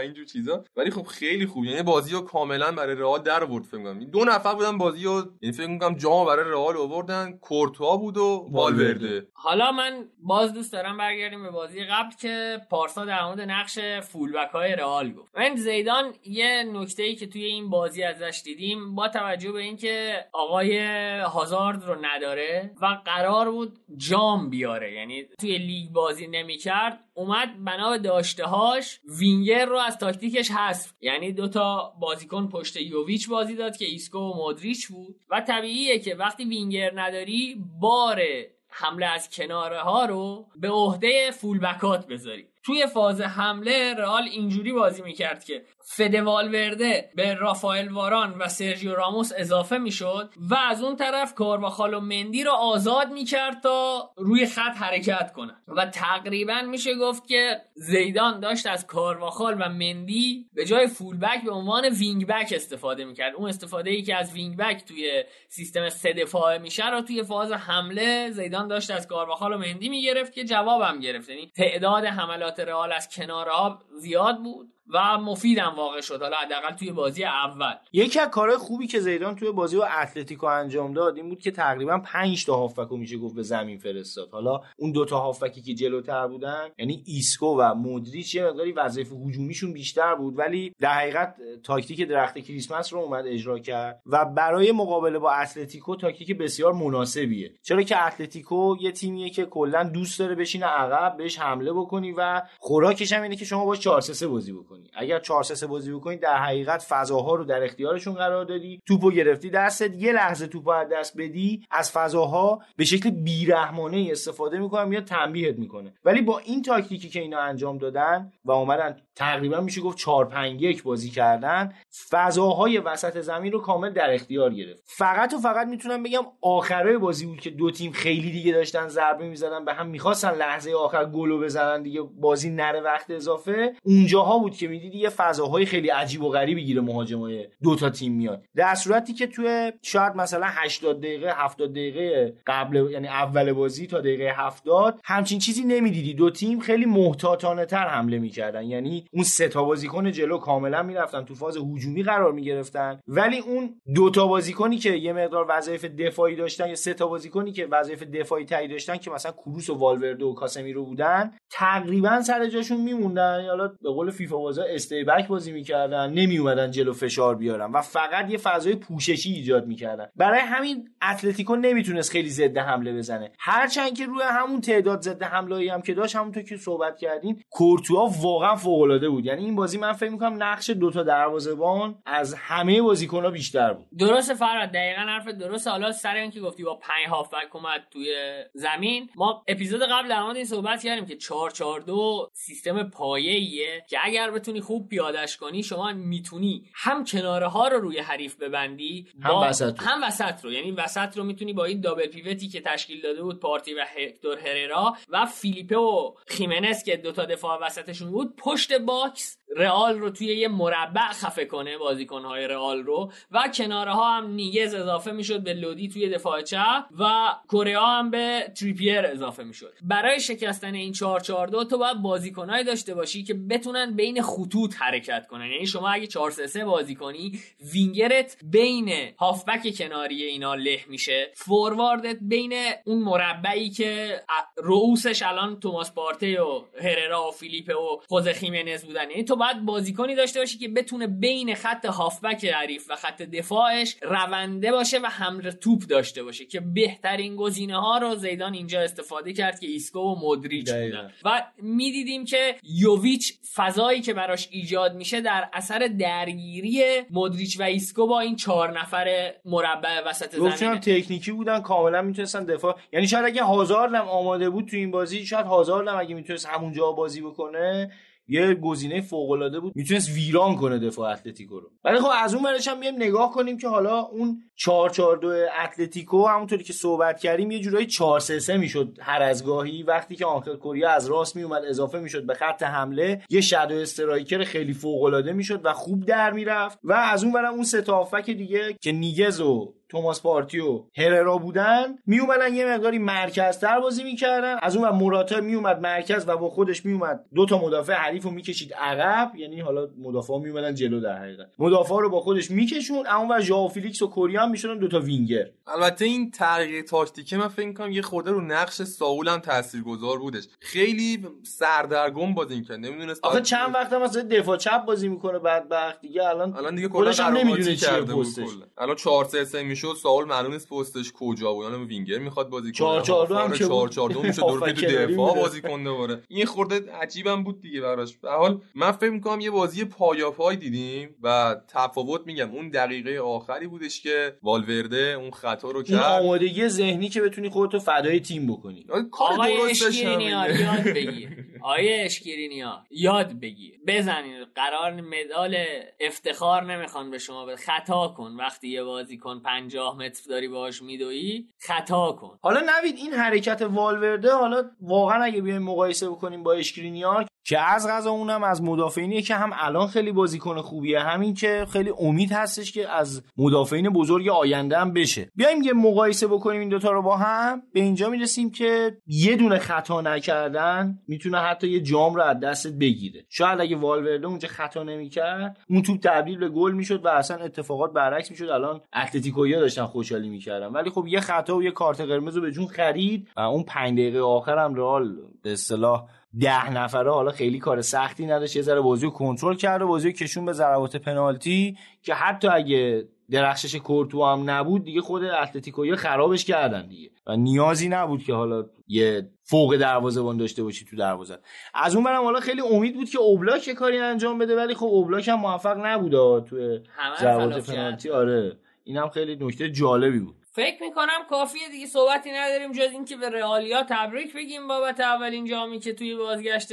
اینجور 0.00 0.24
چیزا. 0.24 0.64
ولی 0.76 0.90
خب 0.90 1.02
خیلی 1.02 1.46
خوب 1.46 1.64
یعنی 1.64 1.82
بازی 1.82 2.14
رو 2.14 2.20
کاملا 2.20 2.72
برای 2.72 2.94
رئال 2.94 3.22
در 3.22 3.44
آورد 3.44 3.64
فکر 3.64 3.82
کنم 3.82 4.04
دو 4.04 4.24
نفر 4.24 4.54
بودن 4.54 4.78
بازی 4.78 5.04
رو 5.04 5.22
یعنی 5.42 5.56
فکر 5.56 5.66
می‌کنم 5.66 5.94
جام 5.94 6.26
برای 6.26 6.50
رئال 6.50 6.76
آوردن 6.76 7.38
کورتوا 7.40 7.96
بود 7.96 8.16
و 8.16 8.48
والورده. 8.50 9.26
حالا 9.32 9.72
من 9.72 10.04
باز 10.18 10.52
دوست 10.52 10.72
دارم 10.72 10.96
برگردیم 10.96 11.42
به 11.42 11.50
بازی 11.50 11.84
قبل 11.84 12.10
که 12.20 12.60
پارسا 12.70 13.04
در 13.04 13.24
مورد 13.24 13.40
نقش 13.40 13.78
فولبک 14.02 14.50
های 14.52 14.72
رئال 14.72 15.12
گفت. 15.12 15.38
من 15.38 15.56
زیدان 15.56 16.14
یه 16.24 16.64
نکته 16.72 17.02
ای 17.02 17.14
که 17.14 17.26
توی 17.26 17.44
این 17.44 17.70
بازی 17.70 18.02
ازش 18.02 18.42
دیدیم 18.44 18.94
با 18.94 19.08
توجه 19.08 19.52
به 19.52 19.58
اینکه 19.58 20.24
آقای 20.32 20.78
هازارد 21.20 21.82
رو 21.94 22.06
نداره 22.06 22.70
و 22.82 22.86
قرار 23.04 23.50
بود 23.50 23.78
جام 23.96 24.50
بیاره. 24.50 24.92
یعنی 24.92 25.24
توی 25.40 25.58
لیگ 25.58 25.90
بازی 25.90 26.26
نمی‌کرد 26.26 27.04
اومد 27.14 27.64
بنا 27.64 27.90
به 27.90 27.98
داشتهاش 27.98 29.00
وینگر 29.18 29.64
رو 29.64 29.78
از 29.78 29.98
تاکتیکش 29.98 30.50
حذف. 30.50 30.92
یعنی 31.00 31.32
دوتا 31.32 31.92
بازیکن 32.00 32.48
پشت 32.48 32.76
یوویچ 32.76 33.28
بازی 33.28 33.54
داد 33.54 33.76
که 33.76 33.84
ایسکو 33.84 34.18
و 34.18 34.36
مودریچ 34.36 34.88
بود. 34.88 35.16
و 35.30 35.40
طبیعیه 35.40 35.98
که 35.98 36.14
وقتی 36.14 36.44
وینگر 36.44 36.92
نداری 36.94 37.56
بار 37.80 38.22
حمله 38.68 39.06
از 39.06 39.30
کناره 39.30 39.80
ها 39.80 40.04
رو 40.04 40.46
به 40.56 40.70
عهده 40.70 41.30
fullback 41.30 41.98
ات 41.98 42.06
بذاری. 42.06 42.46
توی 42.64 42.86
فاز 42.86 43.20
حمله 43.20 43.94
رئال 43.94 44.22
اینجوری 44.22 44.72
بازی 44.72 45.02
می‌کرد 45.02 45.44
که 45.44 45.62
فده 45.84 46.54
والورده 46.54 47.10
به 47.14 47.34
رافائل 47.34 47.88
واران 47.88 48.38
و 48.38 48.48
سرژیو 48.48 48.94
راموس 48.94 49.32
اضافه 49.36 49.78
می‌شد 49.78 50.30
و 50.50 50.54
از 50.54 50.82
اون 50.82 50.96
طرف 50.96 51.34
کارواخال 51.34 51.94
و 51.94 52.00
مندی 52.00 52.44
رو 52.44 52.52
آزاد 52.52 53.12
می‌کرد 53.12 53.60
تا 53.62 54.10
روی 54.16 54.46
خط 54.46 54.76
حرکت 54.76 55.32
کنه 55.32 55.52
و 55.68 55.86
تقریبا 55.86 56.62
میشه 56.62 56.94
گفت 56.94 57.26
که 57.26 57.60
زیدان 57.74 58.40
داشت 58.40 58.66
از 58.66 58.86
کارواخال 58.86 59.54
و 59.54 59.68
مندی 59.68 60.46
به 60.52 60.64
جای 60.64 60.86
fullback 60.86 61.44
به 61.44 61.52
عنوان 61.52 61.84
wing 61.84 62.26
back 62.26 62.52
استفاده 62.56 63.04
می‌کرد. 63.04 63.34
اون 63.34 63.48
استفاده 63.48 63.90
ای 63.90 64.02
که 64.02 64.16
از 64.16 64.32
wing 64.32 64.56
back 64.56 64.84
توی 64.84 65.24
سیستم 65.48 65.88
سه 65.88 66.12
دفاعه 66.12 66.58
میشه 66.58 66.90
رو 66.90 67.00
توی 67.00 67.22
فاز 67.22 67.52
حمله 67.52 68.30
زیدان 68.30 68.68
داشت 68.68 68.90
از 68.90 69.06
کارواخال 69.06 69.52
و 69.52 69.58
مندی 69.58 69.88
می‌گرفت 69.88 70.32
که 70.32 70.44
جوابم 70.44 71.00
گرفت. 71.00 71.28
یعنی 71.28 71.52
تعداد 71.56 72.04
حملات 72.04 72.60
رئال 72.60 72.92
از 72.92 73.08
کناره 73.08 73.48
ها 73.48 73.82
زیاد 74.00 74.38
بود. 74.38 74.68
و 74.94 75.18
مفیدم 75.18 75.72
واقع 75.76 76.00
شد. 76.00 76.22
حالا 76.22 76.36
حداقل 76.36 76.74
توی 76.74 76.92
بازی 76.92 77.24
اول. 77.24 77.74
یکی 77.92 78.20
از 78.20 78.28
کارهای 78.28 78.58
خوبی 78.58 78.86
که 78.86 79.00
زیدان 79.00 79.36
توی 79.36 79.50
بازی 79.50 79.76
با 79.76 79.84
اتلتیکو 79.84 80.46
انجام 80.46 80.92
داد 80.92 81.16
این 81.16 81.28
بود 81.28 81.40
که 81.40 81.50
تقریبا 81.50 81.98
5 81.98 82.46
تا 82.46 82.56
هافبک 82.56 82.92
میشه 82.92 83.18
گفت 83.18 83.34
به 83.34 83.42
زمین 83.42 83.78
فرستاد. 83.78 84.28
حالا 84.30 84.60
اون 84.76 84.92
دو 84.92 85.04
تا 85.04 85.18
هافبکی 85.20 85.62
که 85.62 85.74
جلوتر 85.74 86.26
بودن 86.26 86.68
یعنی 86.78 87.02
ایسکو 87.06 87.46
و 87.46 87.74
مودریچ 87.74 88.34
یه 88.34 88.44
مقداری 88.44 88.72
وظایف 88.72 89.12
هجومیشون 89.12 89.72
بیشتر 89.72 90.14
بود 90.14 90.38
ولی 90.38 90.74
در 90.80 90.92
حقیقت 90.92 91.34
تاکتیک 91.62 92.08
درخت 92.08 92.38
کریسمس 92.38 92.92
رو 92.92 92.98
اومد 92.98 93.24
اجرا 93.26 93.58
کرد 93.58 94.02
و 94.06 94.24
برای 94.24 94.72
مقابله 94.72 95.18
با 95.18 95.32
اتلتیکو 95.32 95.96
تاکتیک 95.96 96.38
بسیار 96.38 96.72
مناسبیه. 96.72 97.54
چرا 97.62 97.82
که 97.82 98.06
اتلتیکو 98.06 98.76
یه 98.80 98.92
تیمیه 98.92 99.30
که 99.30 99.44
کلا 99.44 99.84
دوست 99.84 100.18
داره 100.18 100.34
بشینه 100.34 100.66
عقب 100.66 101.16
بهش 101.16 101.38
حمله 101.38 101.72
بکنی 101.72 102.12
و 102.12 102.42
خوراکش 102.58 103.12
هم 103.12 103.22
اینه 103.22 103.36
که 103.36 103.44
شما 103.44 103.64
باش 103.64 103.80
4 103.80 104.00
3 104.00 104.26
بازی 104.26 104.52
بکنی. 104.52 104.81
اگر 104.94 105.18
4 105.18 105.42
3 105.42 105.66
بازی 105.66 105.92
بکنی 105.92 106.16
در 106.16 106.36
حقیقت 106.36 106.82
فضاها 106.88 107.34
رو 107.34 107.44
در 107.44 107.64
اختیارشون 107.64 108.14
قرار 108.14 108.44
دادی. 108.44 108.80
توپو 108.86 109.10
گرفتی 109.10 109.50
دستت 109.50 110.02
یه 110.02 110.12
لحظه 110.12 110.46
توپو 110.46 110.70
از 110.70 110.88
دست 110.92 111.16
بدی 111.18 111.66
از 111.70 111.92
فضاها 111.92 112.62
به 112.76 112.84
شکل 112.84 113.10
بیرحمانه 113.10 114.08
استفاده 114.10 114.58
می‌کنن 114.58 114.92
یا 114.92 115.00
تنبیهت 115.00 115.58
می‌کنه. 115.58 115.94
ولی 116.04 116.22
با 116.22 116.38
این 116.38 116.62
تاکتیکی 116.62 117.08
که 117.08 117.20
اینا 117.20 117.40
انجام 117.40 117.78
دادن 117.78 118.32
و 118.44 118.50
اومدن 118.50 118.96
تقریبا 119.16 119.60
میشه 119.60 119.80
گفت 119.80 119.98
4 119.98 120.24
5 120.24 120.62
1 120.62 120.82
بازی 120.82 121.10
کردن 121.10 121.72
فضاهای 122.10 122.78
وسط 122.78 123.20
زمین 123.20 123.52
رو 123.52 123.60
کامل 123.60 123.90
در 123.90 124.14
اختیار 124.14 124.54
گرفت. 124.54 124.82
فقط 124.86 125.34
و 125.34 125.38
فقط 125.38 125.66
می‌تونم 125.66 126.02
بگم 126.02 126.22
آخرای 126.40 126.98
بازی 126.98 127.26
بود 127.26 127.40
که 127.40 127.50
دو 127.50 127.70
تیم 127.70 127.92
خیلی 127.92 128.30
دیگه 128.30 128.52
داشتن 128.52 128.88
ضربه 128.88 129.28
می‌زدن 129.28 129.64
به 129.64 129.74
هم 129.74 129.86
می‌خواستن 129.86 130.34
لحظه 130.34 130.74
آخر 130.74 131.04
گلو 131.04 131.40
بزنن 131.40 131.82
دیگه 131.82 132.02
بازی 132.02 132.50
نره 132.50 132.80
وقت 132.80 133.10
اضافه. 133.10 133.74
اونجاها 133.84 134.38
بود 134.38 134.56
که 134.56 134.68
می‌دیدی 134.72 134.98
یه 134.98 135.08
فضاهای 135.08 135.66
خیلی 135.66 135.88
عجیب 135.88 136.22
و 136.22 136.28
غریبی 136.28 136.64
گیره 136.64 136.80
مهاجمای 136.80 137.48
دو 137.62 137.76
تا 137.76 137.90
تیم 137.90 138.12
میاد. 138.12 138.44
در 138.56 138.74
صورتی 138.74 139.12
که 139.12 139.26
توی 139.26 139.72
شاید 139.82 140.16
مثلا 140.16 140.46
80 140.48 141.00
دقیقه 141.00 141.32
70 141.36 141.70
دقیقه 141.70 142.34
قبل 142.46 142.88
یعنی 142.90 143.08
اول 143.08 143.52
بازی 143.52 143.86
تا 143.86 144.00
دقیقه 144.00 144.32
70 144.36 145.00
همچین 145.04 145.38
چیزی 145.38 145.64
نمی‌دیدی. 145.64 146.14
دو 146.14 146.30
تیم 146.30 146.60
خیلی 146.60 146.84
محتاطانه 146.84 147.64
تر 147.64 147.88
حمله 147.88 148.18
می‌کردن. 148.18 148.62
یعنی 148.62 149.04
اون 149.12 149.24
سه 149.24 149.48
تا 149.48 149.64
بازیکن 149.64 150.10
جلو 150.10 150.38
کاملا 150.38 150.82
می‌رفتن 150.82 151.24
تو 151.24 151.34
فاز 151.34 151.56
هجومی 151.56 152.02
قرار 152.02 152.32
می‌گرفتن. 152.32 153.00
ولی 153.08 153.38
اون 153.38 153.74
دو 153.94 154.10
تا 154.10 154.26
بازیکنی 154.26 154.78
که 154.78 154.90
یه 154.90 155.12
مقدار 155.12 155.46
وظایف 155.48 155.84
دفاعی 155.84 156.36
داشتن 156.36 156.68
یا 156.68 156.74
سه 156.74 156.94
تا 156.94 157.06
بازیکنی 157.06 157.52
که 157.52 157.66
وظایف 157.66 158.02
دفاعی 158.02 158.44
تایی 158.44 158.68
داشتن 158.68 158.96
که 158.96 159.10
مثلا 159.10 159.32
کروس 159.32 159.70
و 159.70 159.74
والورده 159.74 160.24
و 160.24 160.34
کاسمیرو 160.34 160.84
بودن 160.84 161.30
تقریبا 161.50 162.22
سر 162.22 162.46
جاشون 162.46 162.80
میموندن. 162.80 163.46
حالا 163.46 163.68
به 163.68 163.90
قول 163.90 164.10
فیفا 164.10 164.36
بازا 164.52 164.64
استی 164.64 165.04
بک 165.04 165.26
بازی 165.26 165.52
می‌کردن 165.52 166.10
نمی 166.10 166.38
اومدن 166.38 166.70
جلو 166.70 166.92
فشار 166.92 167.36
بیارن 167.36 167.72
و 167.72 167.80
فقط 167.80 168.30
یه 168.30 168.38
فضای 168.38 168.74
پوششی 168.74 169.32
ایجاد 169.32 169.66
می‌کردن. 169.66 170.08
برای 170.16 170.40
همین 170.40 170.88
اتلتیکو 171.10 171.56
نمی‌تونست 171.56 172.10
خیلی 172.10 172.28
ضد 172.28 172.58
حمله 172.58 172.92
بزنه. 172.92 173.32
هرچند 173.38 173.96
که 173.98 174.06
روی 174.06 174.22
همون 174.22 174.60
تعداد 174.60 175.00
ضد 175.00 175.22
حمله 175.22 175.72
هم 175.72 175.82
که 175.82 175.94
داشت 175.94 176.16
همونطور 176.16 176.42
که 176.42 176.56
صحبت 176.56 176.98
کردین 176.98 177.42
کورتوا 177.50 178.10
واقعا 178.22 178.56
فوق 178.56 178.80
العاده 178.80 179.08
بود. 179.08 179.26
یعنی 179.26 179.44
این 179.44 179.56
بازی 179.56 179.78
من 179.78 179.92
فکر 179.92 180.10
می‌کنم 180.10 180.42
نقش 180.42 180.70
دوتا 180.70 181.02
دروازه‌بان 181.02 182.02
از 182.06 182.34
همه 182.34 182.82
بازیکن‌ها 182.82 183.30
بیشتر 183.30 183.72
بود. 183.72 183.86
درست 183.98 184.34
فراد 184.34 184.68
دقیقا 184.68 185.00
حرف 185.00 185.28
درست. 185.28 185.68
حالا 185.68 185.92
سر 185.92 186.14
اینکه 186.14 186.40
گفتی 186.40 186.62
با 186.64 186.74
5 186.74 187.06
هافبک 187.10 187.56
اومد 187.56 187.86
توی 187.90 188.14
زمین 188.54 189.08
ما 189.16 189.44
اپیزود 189.48 189.82
قبل 189.82 190.08
در 190.08 190.22
این 190.22 190.44
صحبت 190.44 190.82
کردیم 190.82 191.06
که 191.06 191.16
442 191.16 192.30
سیستم 192.32 192.82
پایه‌ایه 192.82 193.84
که 193.88 193.98
اگر 194.02 194.30
بتونی 194.42 194.60
خوب 194.60 194.88
پیادش 194.88 195.36
کنی 195.36 195.62
شما 195.62 195.92
می‌تونی 195.92 196.64
هم 196.74 197.04
کناره 197.04 197.46
ها 197.46 197.68
رو 197.68 197.80
روی 197.80 197.98
حریف 197.98 198.36
ببندی 198.36 199.08
هم 199.22 199.34
وسط 199.34 199.80
رو. 199.80 199.86
هم 199.86 200.02
وسط 200.02 200.44
رو 200.44 200.52
یعنی 200.52 200.70
وسط 200.70 201.16
رو 201.16 201.24
می‌تونی 201.24 201.52
با 201.52 201.64
این 201.64 201.80
double 201.80 202.06
pivot 202.06 202.41
ی 202.41 202.48
که 202.48 202.60
تشکیل 202.60 203.00
داده 203.00 203.22
بود 203.22 203.40
پارتی 203.40 203.74
و 203.74 203.84
هکتور 203.96 204.38
هررا 204.38 204.96
و 205.08 205.26
فیلیپه 205.26 205.76
و 205.76 206.14
خیمنس 206.26 206.84
که 206.84 206.96
دوتا 206.96 207.24
دفاع 207.24 207.58
وسطشون 207.62 208.10
بود 208.10 208.36
پشت 208.36 208.78
box 208.78 209.38
رئال 209.56 209.98
رو 209.98 210.10
توی 210.10 210.26
یه 210.26 210.48
مربع 210.48 211.08
خفه 211.12 211.44
کنه 211.44 211.78
بازیکنهای 211.78 212.48
رئال 212.48 212.82
رو 212.82 213.12
و 213.30 213.48
کناره 213.54 213.92
ها 213.92 214.16
هم 214.16 214.30
نیگز 214.30 214.74
اضافه 214.74 215.12
می‌شد 215.12 215.42
به 215.42 215.54
لودی 215.54 215.88
توی 215.88 216.08
دفاع 216.08 216.42
چپ 216.42 216.84
و 216.98 217.34
کره 217.48 217.80
هم 217.80 218.10
به 218.10 218.52
تریپیر 218.56 219.06
اضافه 219.06 219.44
می‌شد 219.44 219.72
برای 219.82 220.20
شکستن 220.20 220.74
این 220.74 220.92
442 220.92 221.64
تو 221.64 221.78
باید 221.78 222.02
بازیکنهایی 222.02 222.64
داشته 222.64 222.94
باشی 222.94 223.22
که 223.22 223.34
بتونن 223.34 223.96
بین 223.96 224.22
خطوط 224.36 224.74
حرکت 224.78 225.26
کنن. 225.26 225.50
یعنی 225.50 225.66
شما 225.66 225.88
اگه 225.88 226.06
4 226.06 226.30
3 226.30 226.64
بازی 226.64 226.94
کنی 226.94 227.40
وینگرت 227.72 228.36
بین 228.42 228.90
هافبک 229.18 229.76
کناری 229.78 230.22
اینا 230.22 230.54
له 230.54 230.80
میشه. 230.88 231.30
فورواردت 231.34 232.18
بین 232.20 232.52
اون 232.84 232.98
مربعی 232.98 233.70
که 233.70 234.20
رؤوسش 234.56 235.22
الان 235.22 235.60
توماس 235.60 235.94
پارتی 235.94 236.42
و 236.42 236.64
هررا 236.82 237.28
و 237.28 237.30
فیلیپ 237.30 237.68
و 237.68 238.00
خوزه 238.08 238.32
خیمنز 238.32 238.84
بودن. 238.84 239.10
یعنی 239.10 239.24
تو 239.24 239.36
باید 239.36 239.64
بازیکنی 239.64 240.14
داشته 240.14 240.40
باشی 240.40 240.58
که 240.58 240.68
بتونه 240.68 241.06
بین 241.06 241.54
خط 241.54 241.84
هافبک 241.84 242.44
حریف 242.44 242.90
و 242.90 242.96
خط 242.96 243.22
دفاعش 243.22 243.96
دونده 244.02 244.72
باشه 244.72 244.98
و 244.98 245.06
حمل 245.06 245.50
توپ 245.50 245.82
داشته 245.82 246.22
باشه 246.22 246.44
که 246.44 246.60
بهترین 246.60 247.36
گزینه 247.36 247.80
ها 247.80 247.98
رو 247.98 248.14
زیدان 248.14 248.54
اینجا 248.54 248.80
استفاده 248.80 249.32
کرد 249.32 249.60
که 249.60 249.66
ایسکو 249.66 250.00
و 250.00 250.14
مودریچ 250.14 250.72
بودن. 250.72 251.12
و 251.24 251.42
می‌دیدیم 251.62 252.24
که 252.24 252.56
یوویچ 252.62 253.32
فضایی 253.54 254.00
که 254.00 254.14
براش 254.26 254.48
ایجاد 254.50 254.94
میشه 254.94 255.20
در 255.20 255.48
اثر 255.52 255.90
درگیری 255.98 256.82
مودریچ 257.10 257.60
و 257.60 257.62
ایسکو 257.62 258.06
با 258.06 258.20
این 258.20 258.36
چهار 258.36 258.78
نفر 258.80 259.32
مربع 259.44 260.00
وسط 260.06 260.36
زمین 260.36 260.80
تکنیکی 260.80 261.32
بودن 261.32 261.60
کاملا 261.60 262.02
می‌تونستن 262.02 262.44
دفاع. 262.44 262.78
یعنی 262.92 263.08
شاید 263.08 263.24
اگه 263.24 263.42
هازارد 263.42 263.94
هم 263.94 264.08
آماده 264.08 264.50
بود 264.50 264.68
تو 264.68 264.76
این 264.76 264.90
بازی 264.90 265.26
شاید 265.26 265.46
هازارد 265.46 265.88
هم 265.88 265.98
اگه 265.98 266.14
می‌تونست 266.14 266.46
همونجا 266.46 266.92
بازی 266.92 267.20
بکنه 267.20 267.92
یه 268.28 268.54
گزینه 268.54 269.00
فوق 269.00 269.30
العاده 269.30 269.60
بود. 269.60 269.72
می‌تونست 269.76 270.10
ویران 270.10 270.56
کنه 270.56 270.78
دفاع 270.78 271.12
اتلتیکو 271.12 271.60
رو. 271.60 271.70
ولی 271.84 271.98
خب 271.98 272.10
از 272.22 272.34
اون 272.34 272.44
ورش 272.44 272.68
هم 272.68 272.80
بیایم 272.80 272.96
نگاه 272.96 273.30
کنیم 273.30 273.58
که 273.58 273.68
حالا 273.68 274.00
اون 274.00 274.42
4 274.56 274.90
4 274.90 275.16
2 275.16 275.28
اتلتیکو 275.64 276.26
همونطوری 276.26 276.64
که 276.64 276.72
صحبت 276.72 277.20
کردیم 277.20 277.50
یه 277.50 277.60
جورایی 277.60 277.86
4 277.86 278.20
3 278.20 278.38
3 278.38 278.56
می‌شد 278.56 278.96
هر 279.00 279.22
از 279.22 279.44
گاهی. 279.44 279.82
وقتی 279.82 280.16
که 280.16 280.26
آنخل 280.26 280.56
کوریا 280.56 280.90
از 280.90 281.06
راست 281.06 281.36
میومد 281.36 281.62
اضافه 281.64 282.00
می‌شد 282.00 282.26
به 282.26 282.34
خط 282.34 282.62
حمله 282.62 283.22
یه 283.30 283.40
shadow 283.40 283.74
striker 283.74 284.44
خیلی 284.44 284.72
فوق 284.72 285.02
العاده 285.02 285.32
می‌شد 285.32 285.60
و 285.64 285.72
خوب 285.72 286.04
در 286.04 286.32
می‌رفت. 286.32 286.78
و 286.84 286.92
از 286.92 287.24
اون 287.24 287.32
ورم 287.32 287.54
اون 287.54 287.64
سه 287.64 287.82
تا 287.82 288.08
دیگه 288.26 288.76
که 288.80 288.92
نیگز 288.92 289.40
و 289.40 289.74
توماس 289.92 290.22
پارتی 290.22 290.60
و 290.60 290.84
هررا 290.96 291.38
بودن 291.38 291.98
میومدن 292.06 292.54
یه 292.54 292.66
مقداری 292.66 292.98
مرکزتر 292.98 293.80
بازی 293.80 294.04
می‌کردن. 294.04 294.56
از 294.62 294.76
اون 294.76 294.88
موراتا 294.88 295.40
میومد 295.40 295.80
مرکز 295.80 296.24
و 296.28 296.36
با 296.36 296.48
خودش 296.48 296.86
میومد 296.86 297.24
دو 297.34 297.46
تا 297.46 297.58
مدافع 297.58 297.92
حریف 297.92 298.22
رو 298.22 298.30
می‌کشید 298.30 298.74
عقب. 298.74 299.32
یعنی 299.36 299.60
حالا 299.60 299.88
مدافع 299.98 300.38
میومدن 300.38 300.74
جلو 300.74 301.00
در 301.00 301.18
حقیقت. 301.18 301.46
مدافع 301.58 301.94
رو 301.94 302.10
با 302.10 302.20
خودش 302.20 302.50
می‌کشوند. 302.50 303.06
اون 303.06 303.30
و 303.30 303.40
ژائو 303.40 303.68
فیلیکس 303.68 304.02
و 304.02 304.06
کوریا 304.06 304.46
می‌شدن 304.46 304.78
دو 304.78 304.88
تا 304.88 305.00
وینگر. 305.00 305.46
البته 305.66 306.04
این 306.04 306.30
تغییر 306.30 306.82
تاکتیکه 306.82 307.36
من 307.36 307.48
فکر 307.48 307.72
کنم 307.72 307.90
یه 307.90 308.02
خورده 308.02 308.30
رو 308.30 308.40
نقش 308.40 308.82
ساول 308.82 309.28
هم 309.28 309.38
تاثیرگذار 309.38 310.18
بودش. 310.18 310.48
خیلی 310.60 311.26
سردرگم 311.42 312.34
بازی 312.34 312.54
می‌کرد. 312.54 312.78
نمی‌دونست 312.78 313.20
آخه 313.24 313.40
چند 313.40 313.74
وقت 313.74 313.92
مثلا 313.92 314.22
دفاع 314.22 314.56
چپ 314.56 314.84
بازی 314.84 315.08
می‌کنه 315.08 315.38
بعد 315.38 315.66
وقت 315.70 316.00
دیگه. 316.00 316.28
الان 316.28 316.56
الان 316.56 316.74
دیگه 316.74 316.88
کلا 316.88 317.30
نمی‌دونه 317.30 317.76
چیه 317.76 318.00
پستش. 318.00 318.48
الان 318.78 318.96
4 318.96 319.24
3 319.24 319.44
3 319.44 319.62
می‌شد 319.82 319.98
ساول 320.02 320.24
معلوم 320.24 320.52
نیست 320.52 320.68
پستش 320.68 321.12
کجا 321.12 321.52
بود. 321.52 321.66
الان 321.66 321.84
وینگر 321.84 322.18
می‌خواد 322.18 322.48
بازی 322.48 322.72
کنه. 322.72 322.78
4 322.78 323.02
4 323.02 323.26
2 323.26 323.34
هم 323.34 323.52
که 323.52 323.64
4 323.64 323.88
4 323.88 324.10
2 324.10 324.22
میشه. 324.22 324.42
دور 324.42 324.70
تو 324.72 324.86
دفاع 324.86 325.34
بازی 325.36 325.60
کنه 325.60 325.84
دوباره. 325.84 326.22
این 326.28 326.46
خورده 326.46 326.92
عجیبم 326.92 327.44
بود 327.44 327.60
دیگه 327.60 327.80
براش. 327.80 328.16
به 328.16 328.30
حال 328.30 328.60
من 328.74 328.92
فکر 328.92 329.10
می‌کنم 329.10 329.40
یه 329.40 329.50
بازی 329.50 329.84
پایاپای 329.84 330.56
دیدیم 330.56 331.14
و 331.22 331.56
تفاوت 331.68 332.26
میگم. 332.26 332.50
اون 332.50 332.68
دقیقه 332.68 333.18
آخری 333.18 333.66
بودش 333.66 334.00
که 334.02 334.36
والورده 334.42 335.16
اون 335.20 335.30
خطا 335.30 335.70
رو 335.70 335.82
کرد. 335.82 335.92
این 335.92 336.02
آمادگی 336.02 336.68
ذهنی 336.68 337.08
که 337.08 337.20
بتونی 337.20 337.48
خودتو 337.48 337.78
فدای 337.78 338.20
تیم 338.20 338.52
بکنی. 338.52 338.86
آقای 339.12 339.70
اشکرینیا 339.70 340.50
یاد 340.62 340.94
بگیر. 340.94 341.28
آقای 341.62 342.02
اشکرینیا 342.02 342.84
یاد 342.90 343.32
بگیر. 343.40 343.80
بزنین. 343.86 344.44
قرار 344.54 345.00
مدال 345.00 345.56
افتخار 346.00 346.64
نمی‌خوان 346.64 347.10
به 347.10 347.18
شما 347.18 347.46
به 347.46 347.56
خطا 347.56 348.08
کن. 348.16 348.36
وقتی 348.38 348.68
یه 348.68 348.82
بازیکن 348.82 349.40
50 349.72 349.96
متر 349.96 350.22
داری 350.28 350.48
باهاش 350.48 350.82
میدوی 350.82 351.48
خطا 351.60 352.12
کن. 352.12 352.38
حالا 352.42 352.60
نوید 352.60 352.96
این 352.96 353.12
حرکت 353.12 353.62
والورده 353.62 354.32
حالا 354.32 354.70
واقعا 354.80 355.22
اگه 355.24 355.40
بیایم 355.40 355.62
مقایسه 355.62 356.10
بکنیم 356.10 356.42
با 356.42 356.52
اشکرینیار 356.52 357.26
که 357.44 357.60
از 357.60 357.88
غذا 357.88 358.10
اونم 358.10 358.44
از 358.44 358.62
مدافعینیه 358.62 359.22
که 359.22 359.34
هم 359.34 359.50
الان 359.54 359.86
خیلی 359.86 360.12
بازیکن 360.12 360.60
خوبیه. 360.60 361.00
همین 361.00 361.34
که 361.34 361.66
خیلی 361.72 361.92
امید 361.98 362.32
هستش 362.32 362.72
که 362.72 362.88
از 362.88 363.22
مدافعین 363.38 363.88
بزرگ 363.88 364.28
آینده 364.28 364.78
هم 364.78 364.92
بشه. 364.92 365.30
بیایم 365.34 365.62
یه 365.62 365.72
مقایسه 365.72 366.26
بکنیم 366.26 366.60
این 366.60 366.68
دوتا 366.68 366.90
رو 366.90 367.02
با 367.02 367.16
هم. 367.16 367.62
به 367.72 367.80
اینجا 367.80 368.08
می‌رسیم 368.08 368.50
که 368.50 368.96
یه 369.06 369.36
دونه 369.36 369.58
خطا 369.58 370.00
نکردن 370.00 370.98
می‌تونه 371.08 371.38
حتی 371.38 371.68
یه 371.68 371.80
جام 371.80 372.14
رو 372.14 372.22
از 372.22 372.40
دستت 372.40 372.72
بگیره. 372.72 373.24
شاید 373.28 373.60
اگه 373.60 373.76
والورده 373.76 374.26
اونجا 374.26 374.48
خطا 374.48 374.82
نمی‌کرد 374.82 375.58
اون 375.70 375.82
توپ 375.82 376.00
تبدیل 376.00 376.38
به 376.38 376.48
گل 376.48 376.72
می‌شد 376.72 377.04
و 377.04 377.08
اصلا 377.08 377.36
اتفاقات 377.36 377.92
برعکس 377.92 378.30
می‌شد. 378.30 378.48
الان 378.48 378.80
اتلتیکویا 378.94 379.60
داشتن 379.60 379.86
خوشحالی 379.86 380.28
می‌کردن. 380.28 380.66
ولی 380.66 380.90
خب 380.90 381.06
یه 381.06 381.20
خطا 381.20 381.56
و 381.56 381.62
یه 381.62 381.70
کارت 381.70 382.00
قرمز 382.00 382.36
رو 382.36 382.42
به 382.42 382.50
جون 382.50 382.66
خرید 382.66 383.28
و 383.36 383.40
اون 383.40 383.62
5 383.62 383.98
دقیقه 383.98 384.20
آخرم 384.20 384.74
رئال 384.74 385.16
به 385.42 385.52
اصطلاح 385.52 386.08
ده 386.40 386.70
نفره 386.70 387.10
حالا 387.10 387.30
خیلی 387.30 387.58
کار 387.58 387.80
سختی 387.80 388.26
نداشت. 388.26 388.56
یه 388.56 388.62
ذره 388.62 388.80
بازی 388.80 389.06
رو 389.06 389.12
کنترل 389.12 389.56
کرد 389.56 389.82
و 389.82 389.86
بازی 389.86 390.12
کشون 390.12 390.44
به 390.44 390.52
ضربات 390.52 390.96
پنالتی 390.96 391.76
که 392.02 392.14
حتی 392.14 392.48
اگه 392.48 393.08
درخشش 393.30 393.76
کورتو 393.76 394.24
هم 394.24 394.50
نبود 394.50 394.84
دیگه 394.84 395.00
خود 395.00 395.24
اتلتیکویا 395.24 395.96
خرابش 395.96 396.44
کردن 396.44 396.88
دیگه. 396.88 397.10
و 397.26 397.36
نیازی 397.36 397.88
نبود 397.88 398.22
که 398.22 398.34
حالا 398.34 398.64
یه 398.88 399.30
فوق 399.42 399.76
دروازه‌بان 399.76 400.36
داشته 400.36 400.62
باشی 400.62 400.84
تو 400.84 400.96
دروازه. 400.96 401.38
از 401.74 401.94
اون 401.94 402.04
برم 402.04 402.22
حالا 402.22 402.40
خیلی 402.40 402.60
امید 402.60 402.94
بود 402.94 403.10
که 403.10 403.18
اوبلاک 403.18 403.68
یه 403.68 403.74
کاری 403.74 403.98
انجام 403.98 404.38
بده 404.38 404.56
ولی 404.56 404.74
خب 404.74 404.86
اوبلاک 404.86 405.28
هم 405.28 405.40
موفق 405.40 405.86
نبود 405.86 406.44
تو 406.44 406.78
ضربات 407.20 407.70
پنالتی. 407.70 408.10
آره. 408.10 408.58
اینم 408.84 409.08
خیلی 409.08 409.36
نکته 409.40 409.70
جالبی 409.70 410.18
بود. 410.18 410.34
فکر 410.54 410.82
می‌کنم 410.82 411.26
کافیه 411.30 411.68
دیگه 411.70 411.86
صحبتی 411.86 412.30
نداریم 412.30 412.72
جز 412.72 412.92
اینکه 412.92 413.16
به 413.16 413.30
رئالیا 413.30 413.82
تبریک 413.88 414.36
بگیم 414.36 414.68
بابت 414.68 415.00
اولین 415.00 415.44
جامی 415.44 415.78
که 415.80 415.92
توی 415.92 416.16
بازگشت 416.16 416.68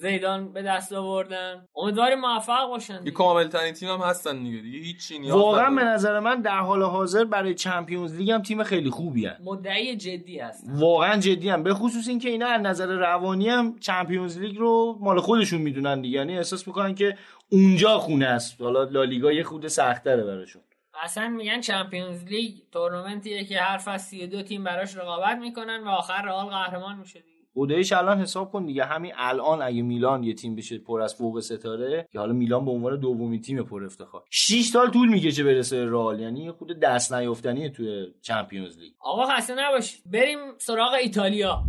زیدان 0.00 0.52
به 0.52 0.62
دست 0.62 0.92
آوردن. 0.92 1.68
امیدواریم 1.76 2.20
موفق 2.20 2.68
باشن 2.68 3.00
یه 3.04 3.12
کامل 3.12 3.48
ترین 3.48 3.72
تیم 3.72 3.88
هم 3.88 4.00
هستن 4.00 4.42
دیگه. 4.42 4.62
دیگه 4.62 4.78
هیچ 4.78 5.12
نیاز 5.12 5.36
واقعا 5.36 5.70
به 5.70 5.84
نظر 5.84 6.20
من 6.20 6.40
در 6.40 6.58
حال 6.58 6.82
حاضر 6.82 7.24
برای 7.24 7.54
چمپیونز 7.54 8.16
لیگ 8.16 8.30
هم 8.30 8.42
تیم 8.42 8.62
خیلی 8.62 8.90
خوبی 8.90 9.26
هست 9.26 9.40
مدعی 9.44 9.96
جدی 9.96 10.38
هست 10.38 10.64
واقعا 10.68 11.20
جدی 11.20 11.48
هم. 11.48 11.62
به 11.62 11.74
خصوص 11.74 12.08
اینکه 12.08 12.28
اینا 12.28 12.46
از 12.46 12.60
نظر 12.60 12.86
روانی 12.86 13.48
هم 13.48 13.78
چمپیونز 13.78 14.38
لیگ 14.38 14.58
رو 14.58 14.98
مال 15.00 15.20
خودشون 15.20 15.60
می‌دونن 15.60 16.00
دیگه. 16.00 16.18
یعنی 16.18 16.36
احساس 16.36 16.66
می‌کنن 16.66 16.94
که 16.94 17.18
اونجا 17.48 17.98
خونه 17.98 18.26
است. 18.26 18.60
حالا 18.60 18.84
لالیگا 18.84 19.32
یه 19.32 19.42
خود 19.42 19.68
سختره 19.68 20.24
براشون. 20.24 20.62
اصلا 21.02 21.28
میگن 21.28 21.60
چمپیونز 21.60 22.24
لیگ 22.24 22.54
تورنمنتیه 22.72 23.44
که 23.44 23.60
هر 23.60 23.78
فصل 23.78 24.06
32 24.06 24.42
تیم 24.42 24.64
براش 24.64 24.96
رقابت 24.96 25.38
می‌کنن 25.38 25.84
و 25.84 25.88
آخر 25.88 26.22
رئال 26.22 26.46
قهرمان 26.46 26.98
میشه 26.98 27.20
دیگه. 27.20 27.32
خداییش 27.54 27.92
الان 27.92 28.20
حساب 28.20 28.52
کن 28.52 28.66
دیگه. 28.66 28.84
همین 28.84 29.12
الان 29.16 29.62
اگه 29.62 29.82
میلان 29.82 30.24
یه 30.24 30.34
تیم 30.34 30.56
بشه 30.56 30.78
پر 30.78 31.00
از 31.00 31.14
فوق 31.14 31.40
ستاره 31.40 32.08
که 32.12 32.18
حالا 32.18 32.32
میلان 32.32 32.64
به 32.64 32.70
عنوان 32.70 33.00
دومین 33.00 33.40
تیم 33.40 33.62
پر 33.62 33.84
افتخار. 33.84 34.22
6 34.30 34.64
سال 34.64 34.90
طول 34.90 35.08
می‌کشه 35.08 35.44
برسه 35.44 35.84
رئال. 35.84 36.20
یعنی 36.20 36.50
خود 36.50 36.80
دست 36.80 37.12
نیافتنیه 37.12 37.68
توی 37.68 38.06
چمپیونز 38.22 38.78
لیگ. 38.78 38.92
آقا 39.00 39.26
خسته 39.26 39.54
نباشید. 39.54 40.02
بریم 40.06 40.38
سراغ 40.58 40.92
ایتالیا. 40.92 41.64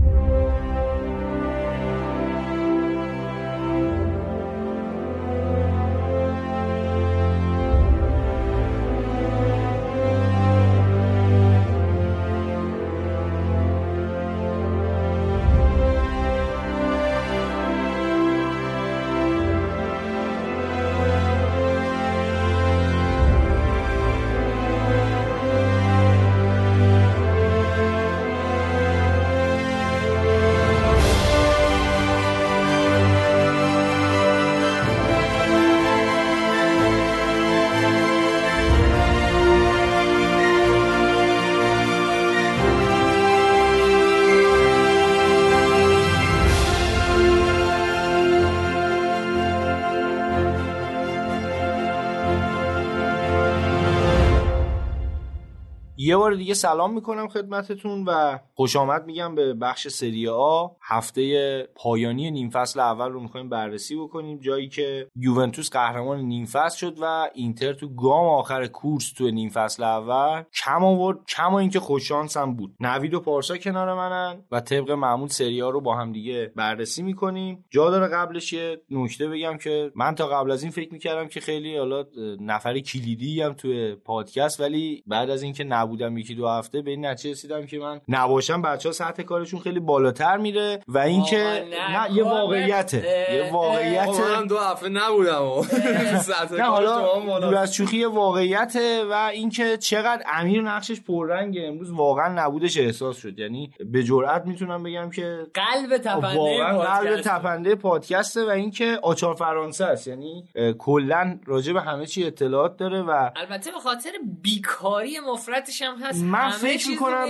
یه 56.13 56.17
بار 56.17 56.34
دیگه 56.34 56.54
سلام 56.54 56.93
می‌کنم 56.93 57.28
خدمتتون 57.28 58.06
و 58.06 58.39
خوش 58.56 58.76
آمد 58.76 59.06
میگم 59.06 59.36
به 59.36 59.54
بخش 59.54 59.88
سری 59.88 60.28
آ. 60.28 60.67
هفته 60.82 61.67
پایانی 61.76 62.32
نیم 62.32 62.49
فصل 62.49 62.80
اول 62.80 63.12
رو 63.12 63.19
می‌خوایم 63.19 63.49
بررسی 63.49 63.95
بکنیم. 63.95 64.39
جایی 64.39 64.69
که 64.69 65.08
یوونتوس 65.15 65.69
قهرمان 65.69 66.19
نیم 66.19 66.45
فصل 66.45 66.78
شد 66.78 66.97
و 67.02 67.30
اینتر 67.34 67.73
تو 67.73 67.95
گام 67.95 68.26
آخر 68.26 68.67
کورس 68.67 69.13
تو 69.13 69.32
نیم 69.32 69.49
فصل 69.49 69.84
اول 69.84 70.43
کم 70.63 70.84
آورد. 70.84 71.17
کما 71.28 71.60
اینکه 71.60 71.80
خوششانس 71.80 72.38
هم 72.38 72.56
بود. 72.56 72.76
نوید 72.80 73.13
و 73.13 73.19
پارسا 73.19 73.58
کنار 73.58 73.93
منن 73.93 74.43
و 74.52 74.60
طبق 74.60 74.91
معمول 74.91 75.28
سری 75.28 75.60
ها 75.60 75.69
رو 75.69 75.82
با 75.82 75.95
هم 75.95 76.12
دیگه 76.12 76.52
بررسی 76.56 77.04
می‌کنیم. 77.04 77.65
جا 77.69 77.89
داره 77.89 78.08
قبلش 78.08 78.54
یه 78.54 78.82
نکته 78.89 79.28
بگم 79.28 79.58
که 79.58 79.91
من 79.95 80.15
تا 80.15 80.28
قبل 80.28 80.52
از 80.52 80.63
این 80.63 80.71
فکر 80.71 80.93
می‌کردم 80.93 81.28
که 81.28 81.39
خیلی 81.39 81.78
حالا 81.78 82.06
نفر 82.39 82.80
کلیدی 82.80 83.41
هم 83.41 83.54
توی 83.54 83.95
پادکست 83.95 84.60
ولی 84.60 85.04
بعد 85.08 85.30
از 85.30 85.43
اینکه 85.43 85.63
نبودم 86.04 86.18
یکی 86.18 86.36
دو 86.36 86.48
هفته 86.48 86.82
به 86.82 86.92
این 86.92 87.06
نتیجه 87.06 87.32
رسیدم 87.32 87.66
که 87.66 87.80
من 87.80 88.02
نباشم 88.08 88.62
بچه 88.62 88.89
ها 88.89 88.94
سطح 88.94 89.24
کارشون 89.24 89.60
خیلی 89.60 89.80
بالاتر 89.80 90.38
میره 90.38 90.80
و 90.88 90.98
اینکه 90.98 91.66
نه, 91.92 92.16
یه 92.16 92.24
واقعیته 92.24 93.28
یه 93.34 93.50
واقعیت 93.54 94.08
من 94.08 94.48
دو 94.48 94.58
هفته 94.58 94.89
نبودم. 94.89 95.34
نه 96.58 96.63
حالا 96.63 97.39
دور 97.39 97.56
از 97.56 97.76
شوخی 97.76 98.06
واقعیته 98.06 99.06
و 99.06 99.13
اینکه 99.13 99.78
چقدر 99.78 100.24
امیر 100.34 100.62
نقشش 100.62 101.02
پررنگ 101.02 101.58
امروز 101.62 101.92
واقعا 101.92 102.46
نبودش 102.46 102.78
احساس 102.78 103.18
شد. 103.18 103.39
یعنی 103.39 103.72
به 103.86 104.04
جرئت 104.04 104.46
می‌تونم 104.46 104.84
بگم 104.84 105.10
که 105.10 105.48
قلب 105.54 105.98
تپنده 105.98 106.38
واقعا 106.38 106.80
قلب 106.80 107.22
تپنده 107.22 107.76
پادکسته 107.76 108.46
و 108.46 108.50
اینکه 108.50 109.00
آچار 109.02 109.36
فرانسه 109.36 109.86
است. 109.86 110.08
یعنی 110.08 110.46
کلا 110.78 111.39
راجع 111.46 111.74
به 111.74 111.82
همه 111.82 112.06
چی 112.06 112.28
اطلاعات 112.28 112.78
داره 112.78 113.02
و 113.02 113.30
البته 113.36 113.72
به 113.72 113.80
خاطر 113.80 114.10
بیکاری 114.42 115.20
مفرتش 115.20 115.82
هم 115.84 115.98
هست 115.98 116.24
من 116.24 116.50
فکر 116.50 116.89
می‌کنم 116.89 117.26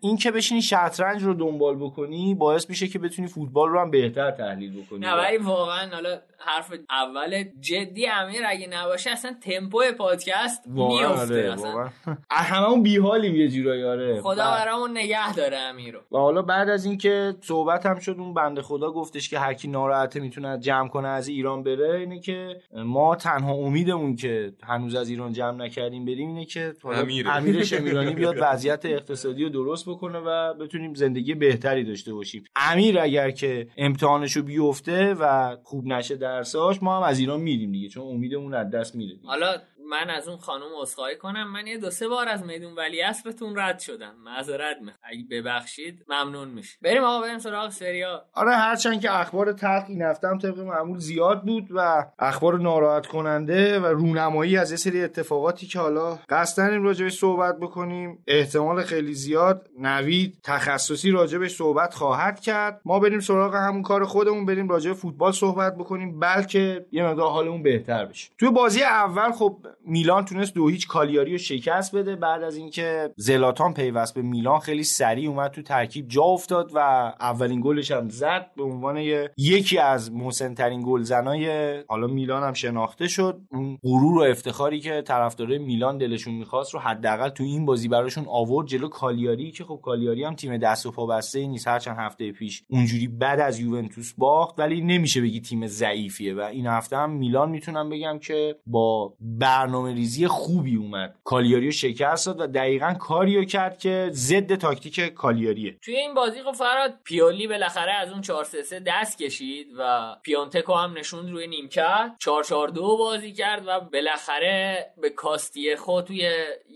این 0.00 0.16
که 0.16 0.30
بشینی 0.30 0.62
شطرنج 0.62 1.22
رو 1.22 1.34
دنبال 1.34 1.76
بکنی 1.76 2.34
باعث 2.34 2.70
میشه 2.70 2.88
که 2.88 2.98
بتونی 2.98 3.28
فوتبال 3.28 3.68
رو 3.68 3.80
هم 3.80 3.90
بهتر 3.90 4.30
تحلیل 4.30 4.82
بکنی. 4.82 4.98
نه 4.98 5.14
ولی 5.14 5.36
واقعا 5.36 5.90
حالا 5.94 6.20
حرف 6.40 6.72
اول 6.90 7.44
جدی 7.60 8.06
امیر 8.06 8.42
اگه 8.46 8.66
نباشه 8.66 9.10
اصلا 9.10 9.36
تمپو 9.40 9.82
پادکست 9.98 10.66
میفته 10.66 11.50
اصلا. 11.52 11.90
هممون 12.30 12.82
بیحالیم 12.82 13.36
یه 13.36 13.48
جورایی 13.48 13.84
آره. 13.84 14.20
خدا 14.20 14.50
برامون 14.50 14.90
نگه 14.90 15.34
داره 15.34 15.56
امیرو 15.56 16.00
و 16.12 16.18
حالا 16.18 16.42
بعد 16.42 16.68
از 16.68 16.84
اینکه 16.84 17.34
صحبت 17.40 17.86
هم 17.86 17.98
شد 17.98 18.16
اون 18.18 18.34
بنده 18.34 18.62
خدا 18.62 18.90
گفتش 18.92 19.28
که 19.28 19.38
هر 19.38 19.54
کی 19.54 19.68
ناراحته 19.68 20.20
می‌تونه 20.20 20.58
جمع 20.58 20.88
کنه 20.88 21.08
از 21.08 21.28
ایران 21.28 21.62
بره. 21.62 21.98
اینه 21.98 22.20
که 22.20 22.60
ما 22.72 23.16
تنها 23.16 23.52
امیدمون 23.52 24.16
که 24.16 24.52
هنوز 24.62 24.94
از 24.94 25.08
ایران 25.08 25.32
جمع 25.32 25.56
نکردیم 25.56 26.04
بریم 26.04 26.28
اینه 26.28 26.44
که 26.44 26.74
امیر, 26.84 27.28
امیر 27.28 27.64
شمیرانی 27.72 28.14
بیاد 28.14 28.36
وضعیت 28.40 28.86
اقتصادی 28.86 29.44
رو 29.44 29.50
درست 29.50 29.88
بکنه 29.88 30.18
و 30.18 30.54
بتونیم 30.54 30.94
زندگی 30.94 31.34
بهتری 31.34 31.84
داشته 31.84 32.14
باشیم. 32.14 32.44
امیر 32.56 33.00
اگر 33.00 33.30
که 33.30 33.68
امتحانشو 33.76 34.42
بیفته 34.42 35.14
و 35.14 35.56
خوب 35.64 35.86
نشه 35.86 36.16
درساش 36.28 36.82
ما 36.82 36.96
هم 36.96 37.02
از 37.02 37.18
ایران 37.18 37.40
میریم 37.40 37.72
دیگه 37.72 37.88
چون 37.88 38.06
امیدمون 38.06 38.54
از 38.54 38.70
دست 38.70 38.94
میره 38.94 39.16
حالا 39.24 39.56
من 39.90 40.10
از 40.10 40.28
اون 40.28 40.38
خانم 40.38 40.68
عذرخواهی 40.82 41.16
کنم. 41.16 41.52
من 41.52 41.66
یه 41.66 41.78
دو 41.78 41.90
سه 41.90 42.08
بار 42.08 42.28
از 42.28 42.44
میدون 42.44 42.74
ولی 42.74 43.02
اسبتون 43.02 43.58
رد 43.58 43.78
شدم. 43.78 44.14
معذرت 44.24 44.76
می‌خوام. 44.76 44.98
اگه 45.02 45.24
ببخشید 45.30 46.04
ممنون 46.08 46.48
میشه. 46.48 46.78
بریم 46.82 47.04
آقا 47.04 47.20
بریم 47.20 47.38
سراغ 47.38 47.70
سریا 47.70 48.24
آره 48.34 48.52
هرچند 48.52 49.00
که 49.00 49.20
اخبار 49.20 49.52
تلخ 49.52 49.84
این 49.88 50.02
هفته 50.02 50.28
طبق 50.42 50.58
معمول 50.58 50.98
زیاد 50.98 51.42
بود 51.42 51.68
و 51.70 52.04
اخبار 52.18 52.58
ناراحت 52.58 53.06
کننده 53.06 53.80
و 53.80 53.86
رونمایی 53.86 54.56
از 54.56 54.70
یه 54.70 54.76
سری 54.76 55.04
اتفاقاتی 55.04 55.66
که 55.66 55.78
حالا 55.78 56.18
قصد 56.28 56.56
داریم 56.56 56.82
راجبش 56.82 57.18
صحبت 57.18 57.58
بکنیم 57.58 58.24
احتمال 58.26 58.82
خیلی 58.82 59.14
زیاد 59.14 59.68
نوید 59.78 60.38
تخصصی 60.44 61.10
راجبش 61.10 61.56
صحبت 61.56 61.94
خواهد 61.94 62.40
کرد. 62.40 62.80
ما 62.84 63.00
بریم 63.00 63.20
سراغ 63.20 63.54
همون 63.54 63.82
کار 63.82 64.04
خودمون 64.04 64.46
بریم 64.46 64.68
راجع 64.68 64.92
فوتبال 64.92 65.32
صحبت 65.32 65.74
بکنیم 65.76 66.20
بلکه 66.20 66.86
یه 66.92 67.04
مقدار 67.04 67.30
حالمون 67.30 67.62
بهتر 67.62 68.04
بشه. 68.04 68.30
توی 68.38 68.50
بازی 68.50 68.82
اول 68.82 69.32
خب 69.32 69.56
میلان 69.88 70.24
تونست 70.24 70.54
دو 70.54 70.68
هیچ 70.68 70.86
کالیاری 70.86 71.32
رو 71.32 71.38
شکست 71.38 71.96
بده. 71.96 72.16
بعد 72.16 72.42
از 72.42 72.56
اینکه 72.56 73.10
زلاتان 73.16 73.74
پیوست 73.74 74.14
به 74.14 74.22
میلان 74.22 74.58
خیلی 74.58 74.84
سریع 74.84 75.28
اومد 75.28 75.50
تو 75.50 75.62
ترکیب 75.62 76.08
جا 76.08 76.22
افتاد 76.22 76.70
و 76.74 76.78
اولین 77.20 77.60
گلش 77.64 77.90
هم 77.90 78.08
زد 78.08 78.50
به 78.56 78.62
عنوان 78.62 78.96
یکی 79.36 79.78
از 79.78 80.12
محسن 80.12 80.54
ترین 80.54 80.82
گلزنای 80.86 81.74
حالا 81.88 82.06
میلان 82.06 82.42
هم 82.42 82.52
شناخته 82.52 83.08
شد. 83.08 83.40
اون 83.50 83.78
غرور 83.82 84.18
و 84.18 84.22
افتخاری 84.30 84.80
که 84.80 85.02
طرفدارای 85.02 85.58
میلان 85.58 85.98
دلشون 85.98 86.34
می‌خواست 86.34 86.74
رو 86.74 86.80
حداقل 86.80 87.28
تو 87.28 87.44
این 87.44 87.66
بازی 87.66 87.88
براشون 87.88 88.24
آورد 88.28 88.66
جلو 88.66 88.88
کالیاری 88.88 89.50
که 89.50 89.64
خب 89.64 89.80
کالیاری 89.82 90.24
هم 90.24 90.34
تیم 90.34 90.56
دست 90.56 90.86
و 90.86 90.90
پا 90.90 91.06
بسته 91.06 91.46
نیست. 91.46 91.68
هر 91.68 91.78
چند 91.78 91.96
هفته 91.98 92.32
پیش 92.32 92.62
اونجوری 92.70 93.08
بعد 93.08 93.40
از 93.40 93.60
یوونتوس 93.60 94.12
باخت 94.18 94.58
ولی 94.58 94.80
نمیشه 94.80 95.20
بگی 95.20 95.40
تیم 95.40 95.66
ضعیفیه. 95.66 96.34
و 96.34 96.40
این 96.40 96.66
هفته 96.66 96.96
هم 96.96 97.10
میلان 97.10 97.50
می‌تونم 97.50 97.88
بگم 97.90 98.18
که 98.18 98.56
با 98.66 99.14
برنامه 99.20 99.77
برنامه 99.78 99.94
ریزی 99.94 100.26
خوبی 100.26 100.76
اومد. 100.76 101.14
کالیاریو 101.24 101.70
شکست 101.70 102.26
داد 102.26 102.40
و 102.40 102.46
دقیقا 102.46 102.94
کاریو 102.94 103.44
کرد 103.44 103.78
که 103.78 104.10
ضد 104.12 104.54
تاکتیک 104.54 105.00
کالیاریه. 105.00 105.78
توی 105.82 105.96
این 105.96 106.14
بازی 106.14 106.42
خب 106.42 106.52
فراد 106.52 106.94
پیولی 107.04 107.46
بالاخره 107.46 107.92
از 107.92 108.12
اون 108.12 108.20
4 108.20 108.44
3 108.44 108.80
دست 108.86 109.18
کشید 109.18 109.66
و 109.78 110.16
پیونتکو 110.22 110.74
هم 110.74 110.98
نشوند 110.98 111.30
روی 111.30 111.46
نیمکت. 111.46 112.10
4 112.18 112.44
4 112.44 112.68
2 112.68 112.96
بازی 112.96 113.32
کرد 113.32 113.62
و 113.66 113.80
بالاخره 113.80 114.86
به 115.02 115.10
کاستی 115.10 115.76
خود 115.76 116.04
توی 116.04 116.18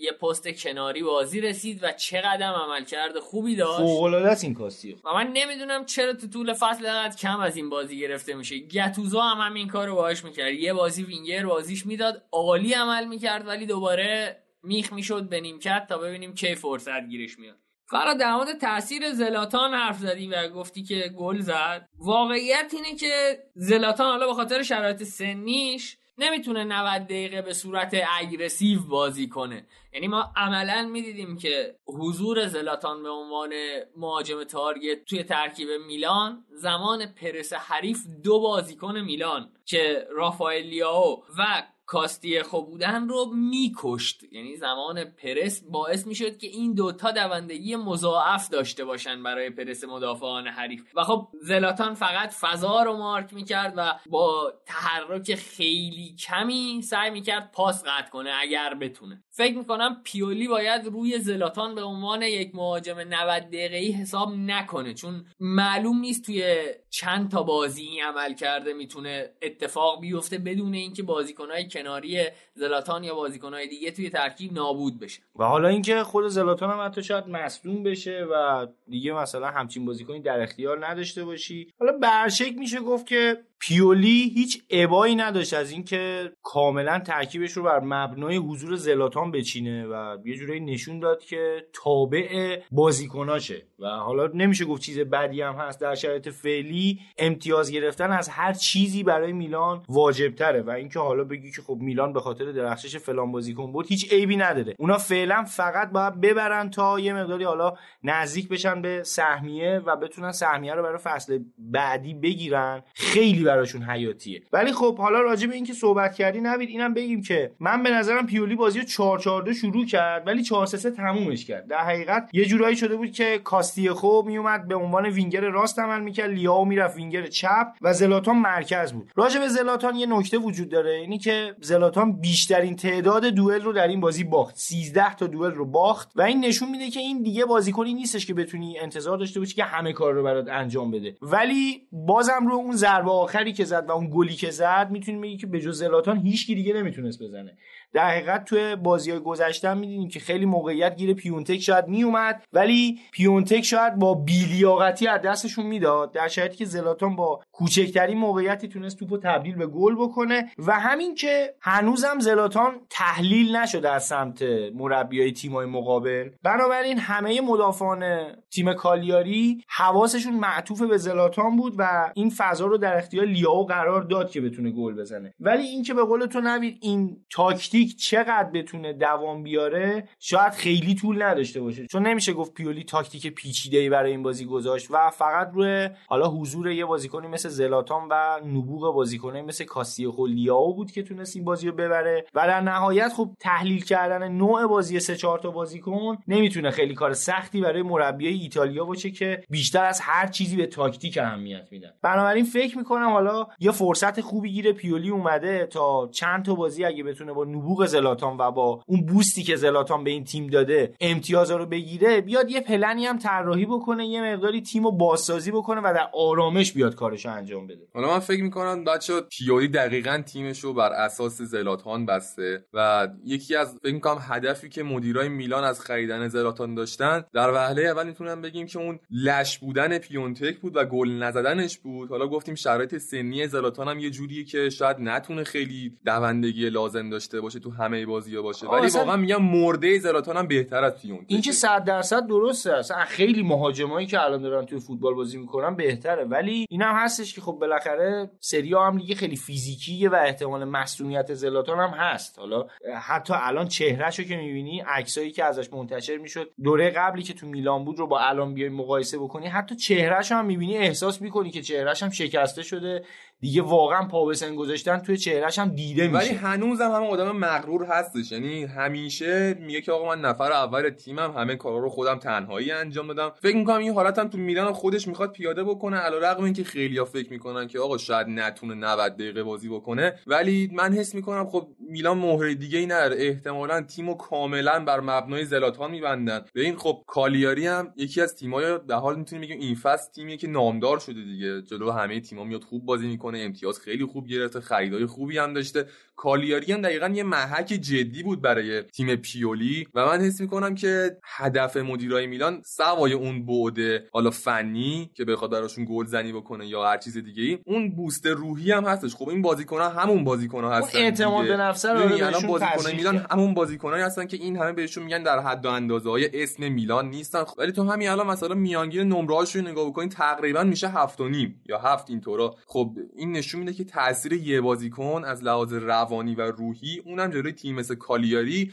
یه 0.00 0.12
پست 0.22 0.48
کناری 0.62 1.02
بازی 1.02 1.40
رسید 1.40 1.84
و 1.84 1.92
چقدر 1.92 2.46
عمل 2.46 2.84
کرده 2.84 3.20
خوبی 3.20 3.56
داشت. 3.56 3.78
فوق 3.78 4.02
العاده 4.02 4.36
این 4.42 4.54
کاستی 4.54 4.96
و 5.04 5.14
من 5.14 5.30
نمی‌دونم 5.32 5.84
چرا 5.84 6.12
تو 6.12 6.26
طول 6.26 6.52
فصل 6.52 6.86
انقدر 6.86 7.16
کم 7.16 7.40
از 7.40 7.56
این 7.56 7.70
بازی 7.70 7.98
گرفته 7.98 8.34
میشه. 8.34 8.58
گتوزو 8.58 9.20
هم 9.20 9.46
همین 9.46 9.68
کارو 9.68 9.94
باهاش 9.94 10.24
می‌کرد. 10.24 10.52
یه 10.52 10.72
بازی 10.72 11.02
وینگر 11.02 11.46
بازیش 11.46 11.86
می‌داد. 11.86 12.22
عالی 12.32 12.74
عمل 12.92 13.08
می‌کرد 13.08 13.46
ولی 13.46 13.66
دوباره 13.66 14.42
میخ 14.62 14.92
می‌شد 14.92 15.28
به 15.28 15.40
نیمکت 15.40 15.86
تا 15.88 15.98
ببینیم 15.98 16.34
کی 16.34 16.54
فرصت 16.54 17.08
گیرش 17.08 17.38
میاد. 17.38 17.56
فرا 17.86 18.14
در 18.14 18.34
مورد 18.34 18.58
تاثیر 18.58 19.12
زلاتان 19.12 19.74
حرف 19.74 19.98
زدی 19.98 20.26
و 20.26 20.48
گفتی 20.48 20.82
که 20.82 21.14
گل 21.18 21.40
زد. 21.40 21.88
واقعیت 21.98 22.70
اینه 22.72 22.96
که 22.96 23.38
زلاتان 23.54 24.06
حالا 24.06 24.26
به 24.26 24.34
خاطر 24.34 24.62
شرایط 24.62 25.02
سنیش 25.02 25.96
نمی‌تونه 26.18 26.64
90 26.64 27.04
دقیقه 27.04 27.42
به 27.42 27.52
صورت 27.52 27.96
اگرسیو 28.20 28.82
بازی 28.82 29.28
کنه. 29.28 29.66
یعنی 29.92 30.08
ما 30.08 30.32
عملا 30.36 30.88
می‌دیدیم 30.92 31.36
که 31.36 31.76
حضور 31.86 32.46
زلاتان 32.46 33.02
به 33.02 33.10
عنوان 33.10 33.52
مهاجم 33.96 34.44
تارگت 34.44 35.04
توی 35.04 35.22
ترکیب 35.22 35.68
میلان 35.86 36.44
زمان 36.50 37.06
پرس 37.06 37.52
حریف 37.52 37.98
دو 38.24 38.40
بازیکن 38.40 38.98
میلان 38.98 39.52
که 39.64 40.06
رافائل 40.10 40.62
لیاو 40.62 41.24
و 41.38 41.62
کاستی 41.92 42.42
خوب 42.42 42.70
بودن 42.70 43.08
رو 43.08 43.32
میکشت. 43.34 44.32
یعنی 44.32 44.56
زمان 44.56 45.04
پرس 45.04 45.62
باعث 45.70 46.06
می‌شد 46.06 46.38
که 46.38 46.46
این 46.46 46.74
دوتا 46.74 47.10
دوندگی 47.10 47.76
مضاعف 47.76 48.48
داشته 48.48 48.84
باشن 48.84 49.22
برای 49.22 49.50
پرس 49.50 49.84
مدافعان 49.84 50.46
حریف. 50.46 50.82
و 50.94 51.04
خب 51.04 51.28
زلاتان 51.42 51.94
فقط 51.94 52.32
فضا 52.32 52.82
رو 52.82 52.96
مارک 52.96 53.34
می‌کرد 53.34 53.74
و 53.76 53.94
با 54.10 54.52
تحرک 54.66 55.34
خیلی 55.34 56.16
کمی 56.16 56.82
سعی 56.82 57.10
می‌کرد 57.10 57.52
پاس 57.52 57.84
قطع 57.84 58.10
کنه 58.10 58.30
اگر 58.40 58.74
بتونه. 58.74 59.24
فکر 59.34 59.58
می‌کنم 59.58 60.00
پیولی 60.04 60.48
باید 60.48 60.86
روی 60.86 61.18
زلاتان 61.18 61.74
به 61.74 61.82
عنوان 61.82 62.22
یک 62.22 62.54
مهاجم 62.54 63.00
90 63.00 63.42
دقیقه‌ای 63.42 63.92
حساب 63.92 64.32
نکنه 64.34 64.94
چون 64.94 65.24
معلوم 65.40 66.00
نیست 66.00 66.26
توی 66.26 66.64
چند 66.90 67.30
تا 67.30 67.42
بازی 67.42 68.00
عمل 68.00 68.34
کرده 68.34 68.72
می‌تونه 68.72 69.30
اتفاق 69.42 70.00
بیفته 70.00 70.38
بدون 70.38 70.74
اینکه 70.74 71.02
بازیکنهای 71.02 71.68
کناری 71.68 72.24
زلاتان 72.54 73.04
یا 73.04 73.14
بازیکنهای 73.14 73.68
دیگه 73.68 73.90
توی 73.90 74.10
ترکیب 74.10 74.52
نابود 74.52 75.00
بشه 75.00 75.22
و 75.36 75.44
حالا 75.44 75.68
اینکه 75.68 76.02
خود 76.02 76.28
زلاتان 76.28 76.70
هم 76.70 76.86
حتی 76.86 77.02
شاید 77.02 77.28
مصدوم 77.28 77.82
بشه 77.82 78.26
و 78.32 78.66
دیگه 78.88 79.12
مثلا 79.12 79.46
همچین 79.46 79.84
بازیکنی 79.84 80.20
در 80.20 80.40
اختیار 80.40 80.86
نداشته 80.86 81.24
باشی. 81.24 81.72
حالا 81.80 81.92
برشک 81.98 82.52
میشه 82.58 82.80
گفت 82.80 83.06
که 83.06 83.36
پیولی 83.62 84.32
هیچ 84.34 84.62
ابایی 84.70 85.14
نداشت 85.14 85.54
از 85.54 85.70
اینکه 85.70 86.32
کاملا 86.42 86.98
ترکیبش 86.98 87.52
رو 87.52 87.62
بر 87.62 87.80
مبنای 87.80 88.36
حضور 88.36 88.76
زلاتان 88.76 89.30
بچینه 89.30 89.86
و 89.86 90.16
یه 90.24 90.36
جورایی 90.36 90.60
نشون 90.60 91.00
داد 91.00 91.20
که 91.24 91.66
تابع 91.72 92.58
بازیکناشه. 92.70 93.66
و 93.82 93.86
حالا 93.86 94.30
نمیشه 94.34 94.64
گفت 94.64 94.82
چیز 94.82 94.98
بدی 94.98 95.42
هم 95.42 95.54
هست. 95.54 95.80
در 95.80 95.94
شرایط 95.94 96.28
فعلی 96.28 97.00
امتیاز 97.18 97.70
گرفتن 97.70 98.10
از 98.12 98.28
هر 98.28 98.52
چیزی 98.52 99.02
برای 99.02 99.32
میلان 99.32 99.82
واجب 99.88 100.34
تره 100.34 100.62
و 100.62 100.70
اینکه 100.70 100.98
حالا 100.98 101.24
بگی 101.24 101.50
که 101.50 101.62
خب 101.62 101.78
میلان 101.80 102.12
به 102.12 102.20
خاطر 102.20 102.52
درخشش 102.52 102.96
فلان 102.96 103.32
بازیکن 103.32 103.72
بود 103.72 103.86
هیچ 103.86 104.12
عیبی 104.12 104.36
نداره. 104.36 104.74
اونا 104.78 104.98
فعلا 104.98 105.44
فقط 105.44 105.90
باید 105.90 106.20
ببرن 106.20 106.70
تا 106.70 107.00
یه 107.00 107.14
مقداری 107.14 107.44
حالا 107.44 107.74
نزدیک 108.04 108.48
بشن 108.48 108.82
به 108.82 109.02
سهمیه 109.02 109.82
و 109.86 109.96
بتونن 109.96 110.32
سهمیه 110.32 110.74
رو 110.74 110.82
برای 110.82 110.98
فصل 110.98 111.38
بعدی 111.58 112.14
بگیرن. 112.14 112.82
خیلی 112.94 113.44
براشون 113.44 113.82
حیاتیه. 113.82 114.42
ولی 114.52 114.72
خب 114.72 114.98
حالا 114.98 115.20
راجع 115.20 115.46
به 115.46 115.54
اینکه 115.54 115.72
صحبت 115.72 116.14
کردی 116.14 116.40
نوید 116.40 116.68
اینم 116.68 116.94
بگیم 116.94 117.22
که 117.22 117.52
من 117.60 117.82
به 117.82 117.90
نظرم 117.90 118.26
پیولی 118.26 118.54
بازی 118.54 118.78
رو 118.78 118.84
4 118.84 119.18
4 119.18 119.52
شروع 119.52 119.86
کرد 119.86 120.26
ولی 120.26 120.42
4 120.42 120.66
3 120.66 120.90
تمومش 120.90 121.44
کرد. 121.44 121.66
در 121.68 121.78
حقیقت 121.78 122.30
یه 122.32 122.44
جورایی 122.44 122.76
شده 122.76 122.96
بود 122.96 123.12
که 123.12 123.38
کاستیخو 123.72 124.22
میومد 124.22 124.68
به 124.68 124.74
عنوان 124.74 125.06
وینگر 125.06 125.40
راست 125.40 125.78
عمل 125.78 126.00
می‌کرد 126.00 126.30
لیاو 126.30 126.64
می‌رفت 126.64 126.96
وینگر 126.96 127.26
چپ 127.26 127.66
و 127.80 127.92
زلاتان 127.92 128.36
مرکز 128.36 128.92
بود. 128.92 129.10
راجع 129.16 129.40
به 129.40 129.48
زلاتان 129.48 129.96
یه 129.96 130.06
نکته 130.06 130.38
وجود 130.38 130.68
داره 130.68 130.90
اینی 130.90 131.18
که 131.18 131.54
زلاتان 131.60 132.20
بیشترین 132.20 132.76
تعداد 132.76 133.26
دوئل 133.26 133.60
رو 133.60 133.72
در 133.72 133.88
این 133.88 134.00
بازی 134.00 134.24
باخت. 134.24 134.56
13 134.56 135.14
تا 135.14 135.26
دوئل 135.26 135.50
رو 135.50 135.66
باخت 135.66 136.12
و 136.16 136.22
این 136.22 136.44
نشون 136.44 136.70
میده 136.70 136.90
که 136.90 137.00
این 137.00 137.22
دیگه 137.22 137.44
بازیکنی 137.44 137.94
نیستش 137.94 138.26
که 138.26 138.34
بتونی 138.34 138.78
انتظار 138.78 139.18
داشته 139.18 139.40
باشی 139.40 139.54
که 139.54 139.64
همه 139.64 139.92
کار 139.92 140.14
رو 140.14 140.22
برات 140.22 140.48
انجام 140.48 140.90
بده. 140.90 141.16
ولی 141.22 141.82
بازم 141.92 142.46
رو 142.48 142.54
اون 142.54 142.76
ضربه 142.76 143.10
آخری 143.10 143.52
که 143.52 143.64
زد 143.64 143.84
و 143.88 143.92
اون 143.92 144.10
گلی 144.14 144.34
که 144.34 144.50
زد 144.50 144.88
می‌تونی 144.90 145.18
بگی 145.18 145.36
که 145.36 145.46
به 145.46 145.60
جز 145.60 145.78
زلاتان 145.78 146.16
هیچ 146.18 146.46
دیگه 146.46 146.72
نمی‌تونست 146.72 147.22
بزنه. 147.22 147.56
در 147.92 148.10
حقیقت 148.10 148.44
توی 148.44 148.76
بازی 148.76 149.10
های 149.10 149.20
گذشته 149.20 149.74
می‌دونیم 149.74 150.08
که 150.08 150.20
خیلی 150.20 150.46
موقعیت 150.46 150.96
گیر 150.96 151.14
پیونتک 151.14 151.58
شاید 151.58 151.88
میومد 151.88 152.42
ولی 152.52 153.00
پیونتک 153.12 153.62
شاید 153.62 153.94
با 153.94 154.14
بیلیاقتی 154.14 155.06
از 155.06 155.22
دستشون 155.22 155.66
می‌داد 155.66 156.12
در 156.12 156.28
شرایطی 156.28 156.56
که 156.56 156.64
زلاتان 156.64 157.16
با 157.16 157.40
کوچکترین 157.52 158.18
موقعیتی 158.18 158.68
تونست 158.68 158.98
توپو 158.98 159.18
تبدیل 159.18 159.54
به 159.54 159.66
گل 159.66 159.94
بکنه 159.94 160.50
و 160.58 160.72
همین 160.72 161.14
که 161.14 161.54
هنوزم 161.60 162.18
زلاتان 162.18 162.72
تحلیل 162.90 163.56
نشده 163.56 163.90
از 163.90 164.04
سمت 164.04 164.42
مربیای 164.74 165.32
تیمای 165.32 165.66
مقابل. 165.66 166.30
بنابراین 166.42 166.98
همه 166.98 167.40
مدافعان 167.40 168.32
تیم 168.50 168.74
کالیاری 168.74 169.64
حواسشون 169.68 170.34
معطوف 170.34 170.82
به 170.82 170.96
زلاتان 170.96 171.56
بود 171.56 171.74
و 171.78 172.12
این 172.14 172.30
فضا 172.30 172.66
رو 172.66 172.78
در 172.78 172.96
اختیار 172.96 173.26
لیاو 173.26 173.66
قرار 173.66 174.02
داد 174.02 174.30
که 174.30 174.40
بتونه 174.40 174.70
گل 174.70 174.94
بزنه. 174.94 175.34
ولی 175.40 175.62
اینکه 175.62 175.94
به 175.94 176.04
قول 176.04 176.26
تو 176.26 176.40
نوید 176.40 176.78
این 176.80 177.16
تاکتیک 177.30 177.81
چقدر 177.86 178.50
بتونه 178.54 178.92
دوام 178.92 179.42
بیاره 179.42 180.08
شاید 180.18 180.52
خیلی 180.52 180.94
طول 180.94 181.22
نداشته 181.22 181.60
باشه. 181.60 181.86
چون 181.86 182.06
نمیشه 182.06 182.32
گفت 182.32 182.54
پیولی 182.54 182.84
تاکتیک 182.84 183.34
پیچیده 183.34 183.78
ای 183.78 183.88
برای 183.88 184.10
این 184.10 184.22
بازی 184.22 184.44
گذاشت 184.44 184.90
و 184.90 185.10
فقط 185.10 185.50
روی 185.54 185.88
حالا 186.06 186.28
حضور 186.28 186.70
یه 186.70 186.84
بازیکنی 186.84 187.28
مثل 187.28 187.48
زلاتان 187.48 188.08
و 188.10 188.40
نبوغ 188.46 188.94
بازیکنی 188.94 189.42
مثل 189.42 189.64
کاستیخو 189.64 190.26
لیاو 190.26 190.74
بود 190.74 190.90
که 190.90 191.02
تونست 191.02 191.36
این 191.36 191.44
بازی 191.44 191.68
رو 191.68 191.74
ببره. 191.74 192.24
و 192.34 192.46
در 192.46 192.60
نهایت 192.60 193.12
خب 193.16 193.30
تحلیل 193.40 193.84
کردن 193.84 194.28
نوع 194.28 194.66
بازی 194.66 195.00
سه 195.00 195.16
چهار 195.16 195.38
تا 195.38 195.50
بازیکن 195.50 196.16
نمی‌تونه 196.28 196.70
خیلی 196.70 196.94
کار 196.94 197.12
سختی 197.12 197.60
برای 197.60 197.82
مربی 197.82 198.28
ایتالیا 198.28 198.84
باشه 198.84 199.10
که 199.10 199.42
بیشتر 199.50 199.84
از 199.84 200.00
هر 200.02 200.26
چیزی 200.26 200.56
به 200.56 200.66
تاکتیک 200.66 201.18
اهمیت 201.18 201.68
میدن. 201.70 201.90
بنابراین 202.02 202.44
فکر 202.44 202.78
می‌کنم 202.78 203.08
حالا 203.08 203.46
یه 203.60 203.70
فرصت 203.70 204.20
خوبی 204.20 204.52
گیره 204.52 204.72
پیولی 204.72 205.10
اومده 205.10 205.66
تا 205.66 206.08
چند 206.12 206.44
تا 206.44 206.54
بازی 206.54 206.84
اگه 206.84 207.04
بتونه 207.04 207.32
با 207.32 207.44
نبوغ 207.44 207.71
زلاتان 207.86 208.36
و 208.38 208.50
با 208.50 208.82
اون 208.86 209.06
بوستی 209.06 209.42
که 209.42 209.56
زلاتان 209.56 210.04
به 210.04 210.10
این 210.10 210.24
تیم 210.24 210.46
داده 210.46 210.94
امتیازا 211.00 211.56
رو 211.56 211.66
بگیره 211.66 212.20
بیاد 212.20 212.50
یه 212.50 212.60
پلنی 212.60 213.06
هم 213.06 213.18
طراحی 213.18 213.66
بکنه 213.66 214.06
یه 214.06 214.22
مقداری 214.22 214.60
تیم 214.60 214.84
رو 214.84 214.92
بازسازی 214.92 215.50
بکنه 215.50 215.80
و 215.80 215.92
در 215.94 216.08
آرامش 216.14 216.72
بیاد 216.72 216.94
کارش 216.94 217.26
انجام 217.26 217.66
بده. 217.66 217.88
حالا 217.94 218.08
من 218.08 218.18
فکر 218.18 218.42
می‌کنم 218.42 218.84
بچه 218.84 219.20
پیولی 219.20 219.68
دقیقا 219.68 220.22
تیمش 220.26 220.60
رو 220.60 220.74
بر 220.74 220.92
اساس 220.92 221.42
زلاتان 221.42 222.06
بسته 222.06 222.64
و 222.72 223.08
یکی 223.24 223.56
از 223.56 223.78
فکر 223.82 223.94
می‌کنم 223.94 224.18
هدفی 224.20 224.68
که 224.68 224.82
مدیرای 224.82 225.28
میلان 225.28 225.64
از 225.64 225.80
خریدن 225.80 226.28
زلاتان 226.28 226.74
داشتن 226.74 227.24
در 227.32 227.50
وهله 227.50 227.82
اول 227.82 228.06
می‌تونم 228.06 228.42
بگیم 228.42 228.66
که 228.66 228.78
اون 228.78 228.98
لش 229.10 229.58
بودن 229.58 229.98
پیونتک 229.98 230.58
بود 230.58 230.76
و 230.76 230.84
گل 230.84 231.10
نزدنش 231.10 231.78
بود. 231.78 232.10
حالا 232.10 232.28
گفتیم 232.28 232.54
شرایط 232.54 232.96
سنی 232.96 233.46
زلاتان 233.46 233.88
هم 233.88 233.98
یه 233.98 234.10
جوریه 234.10 234.44
که 234.44 234.70
شاید 234.70 234.96
نتونه 235.00 235.44
خیلی 235.44 235.92
دوندگی 236.04 236.70
لازم 236.70 237.10
داشته 237.10 237.40
باشه. 237.40 237.60
تو 237.62 237.70
همه 237.70 238.06
بازی‌ها 238.06 238.42
باشه. 238.42 238.66
ولی 238.66 238.88
واقعا 238.88 239.16
میگم 239.16 239.42
مرده 239.42 239.98
زلاتان 239.98 240.36
هم 240.36 240.46
بهتر 240.46 240.84
از 240.84 241.02
پیونتک 241.02 241.24
این 241.28 241.40
که 241.40 241.52
100 241.52 241.84
درصد 241.84 242.26
درسته. 242.26 242.76
اصلا 242.76 243.04
خیلی 243.04 243.42
مهاجمایی 243.42 244.06
که 244.06 244.22
الان 244.22 244.42
دارن 244.42 244.66
توی 244.66 244.80
فوتبال 244.80 245.14
بازی 245.14 245.38
می‌کنن 245.38 245.76
بهتره. 245.76 246.24
ولی 246.24 246.66
این 246.70 246.82
هم 246.82 246.94
هستش 246.94 247.34
که 247.34 247.40
خب 247.40 247.52
بالاخره 247.52 248.30
سری 248.40 248.74
هم 248.74 248.98
دیگه 248.98 249.14
خیلی 249.14 249.36
فیزیکیه 249.36 250.08
و 250.10 250.14
احتمال 250.14 250.64
مصونیت 250.64 251.34
زلاتان 251.34 251.78
هم 251.78 251.90
هست. 251.90 252.38
حالا 252.38 252.66
حتی 253.02 253.34
الان 253.36 253.68
چهرهشو 253.68 254.22
که 254.22 254.36
می‌بینی 254.36 254.80
عکسایی 254.80 255.30
که 255.30 255.44
ازش 255.44 255.72
منتشر 255.72 256.16
می‌شد 256.16 256.50
دوره 256.62 256.90
قبلی 256.90 257.22
که 257.22 257.34
تو 257.34 257.46
میلان 257.46 257.84
بود 257.84 257.98
رو 257.98 258.06
با 258.06 258.20
الان 258.20 258.54
بیای 258.54 258.68
مقایسه 258.68 259.18
بکنی 259.18 259.46
حتی 259.46 259.76
چهرهش 259.76 260.32
هم 260.32 260.46
می‌بینی 260.46 260.76
احساس 260.76 261.22
می‌کنی 261.22 261.50
که 261.50 261.62
چهرهش 261.62 262.02
هم 262.02 262.10
شکسته 262.10 262.62
شده. 262.62 263.04
دیگه 263.42 263.62
واقعا 263.62 264.06
پا 264.06 264.26
به 264.26 264.34
سن 264.34 264.54
گذاشتن 264.54 264.98
توی 264.98 265.16
چهرهش 265.16 265.58
هم 265.58 265.68
دیده 265.68 266.08
میشه. 266.08 266.18
ولی 266.18 266.28
هنوزم 266.28 266.90
هم 266.90 267.02
آدم 267.02 267.36
مغرور 267.36 267.84
هستش. 267.84 268.32
یعنی 268.32 268.64
همیشه 268.64 269.54
میگه 269.60 269.80
که 269.80 269.92
آقا 269.92 270.08
من 270.14 270.20
نفر 270.20 270.52
اول 270.52 270.90
تیمم 270.90 271.34
همه 271.36 271.56
کارا 271.56 271.78
رو 271.78 271.88
خودم 271.88 272.18
تنهایی 272.18 272.70
انجام 272.70 273.06
دادم. 273.06 273.32
فکر 273.42 273.56
می‌کنم 273.56 273.78
این 273.78 273.92
حالتم 273.92 274.28
تو 274.28 274.38
میلان 274.38 274.72
خودش 274.72 275.08
می‌خواد 275.08 275.32
پیاده 275.32 275.64
بکنه 275.64 275.96
علیرغم 275.96 276.44
اینکه 276.44 276.64
خیلیا 276.64 277.04
فکر 277.04 277.30
می‌کنن 277.30 277.68
که 277.68 277.78
آقا 277.78 277.98
شاید 277.98 278.26
نتونه 278.28 278.74
90 278.74 279.14
دقیقه 279.14 279.42
بازی 279.42 279.68
بکنه. 279.68 280.14
ولی 280.26 280.70
من 280.72 280.92
حس 280.92 281.14
می‌کنم 281.14 281.46
خب 281.46 281.68
میلان 281.90 282.18
مهره 282.18 282.54
دیگه 282.54 282.78
ای 282.78 282.86
نداره. 282.86 283.16
احتمالا 283.18 283.82
تیمو 283.82 284.14
کاملا 284.14 284.84
بر 284.84 285.00
مبنای 285.00 285.44
زلاتان 285.44 285.90
میبندن. 285.90 286.44
به 286.54 286.60
این 286.60 286.76
خب 286.76 287.04
کالیاری 287.06 287.66
هم 287.66 287.92
یکی 287.96 288.20
از 288.20 288.36
تیمای 288.36 288.78
به 288.78 288.94
حال 288.94 289.16
می‌تونیم 289.16 289.42
بگیم 289.42 289.60
این 289.60 289.74
فصل 289.74 290.12
تیمیه 290.12 290.36
که 290.36 290.48
نامدار 290.48 290.98
شده 290.98 291.24
دیگه. 291.24 291.62
جلو 291.62 291.90
همه 291.90 292.20
تیم‌ها 292.20 292.44
میاد 292.44 292.64
خوب 292.64 292.84
بازی 292.84 293.06
می‌کنه. 293.06 293.31
امتیاز 293.34 293.80
خیلی 293.80 294.04
خوب 294.04 294.26
گرفته 294.26 294.60
خریدای 294.60 295.06
خوبی 295.06 295.38
هم 295.38 295.54
داشته. 295.54 295.86
کالیاری 296.16 296.72
هم 296.72 296.82
دقیقا 296.82 297.08
یه 297.08 297.22
محک 297.22 297.66
جدی 297.66 298.22
بود 298.22 298.42
برای 298.42 298.82
تیم 298.82 299.16
پیولی 299.16 299.86
و 299.94 300.06
من 300.06 300.20
حس 300.20 300.40
می‌کنم 300.40 300.74
که 300.74 301.16
هدف 301.24 301.76
مدیرای 301.76 302.26
میلان 302.26 302.62
سوای 302.64 303.12
اون 303.12 303.46
بوده 303.46 304.08
حالا 304.12 304.30
فنی 304.30 305.10
که 305.14 305.24
بخواد 305.24 305.50
براشون 305.50 305.86
گل 305.88 306.06
زنی 306.06 306.32
بکنه 306.32 306.66
یا 306.66 306.84
هر 306.84 306.96
چیز 306.96 307.18
دیگه 307.18 307.42
ای 307.42 307.58
اون 307.64 307.90
بوست 307.90 308.26
روحی 308.26 308.72
هم 308.72 308.84
هستش. 308.84 309.14
خب 309.14 309.28
این 309.28 309.42
بازیکن‌ها 309.42 309.88
همون 309.88 310.24
بازیکن‌ها 310.24 310.74
هستن 310.74 310.98
اون 310.98 311.06
اعتماد 311.06 311.46
به 311.46 311.56
نفس 311.56 311.84
رو 311.84 312.00
الان 312.00 312.46
بازیکن‌های 312.46 312.96
میلان 312.96 313.26
همون 313.30 313.54
بازیکنایی 313.54 314.02
هستن 314.02 314.26
که 314.26 314.36
این 314.36 314.56
همه 314.56 314.72
بهشون 314.72 315.04
میگن 315.04 315.22
در 315.22 315.40
حد 315.40 315.66
و 315.66 315.68
اندازه 315.68 316.10
های 316.10 316.42
اسم 316.42 316.72
میلان 316.72 317.08
نیستن. 317.10 317.44
ولی 317.58 317.72
تو 317.72 317.90
همین 317.90 318.08
الان 318.08 318.26
مثلا 318.26 318.54
میانگین 318.54 319.08
نمره‌هاش 319.08 319.56
رو 319.56 319.62
نگاه 319.62 319.88
بکنین 319.88 320.08
تقریبا 320.08 320.64
میشه 320.64 320.88
7 320.88 321.20
و 321.20 321.28
نیم 321.28 321.62
یا 321.68 321.78
7 321.78 322.10
اینطورا. 322.10 322.54
خب 322.66 322.96
این 323.22 323.32
نشون 323.32 323.60
میده 323.60 323.72
که 323.72 323.84
تاثیر 323.84 324.32
یه 324.32 324.60
بازیکن 324.60 325.24
از 325.24 325.44
لحاظ 325.44 325.72
روانی 325.72 326.34
و 326.34 326.42
روحی 326.42 327.02
اونم 327.04 327.30
جلوی 327.30 327.52
تیم 327.52 327.74
مثل 327.74 327.94
کالیاری 327.94 328.72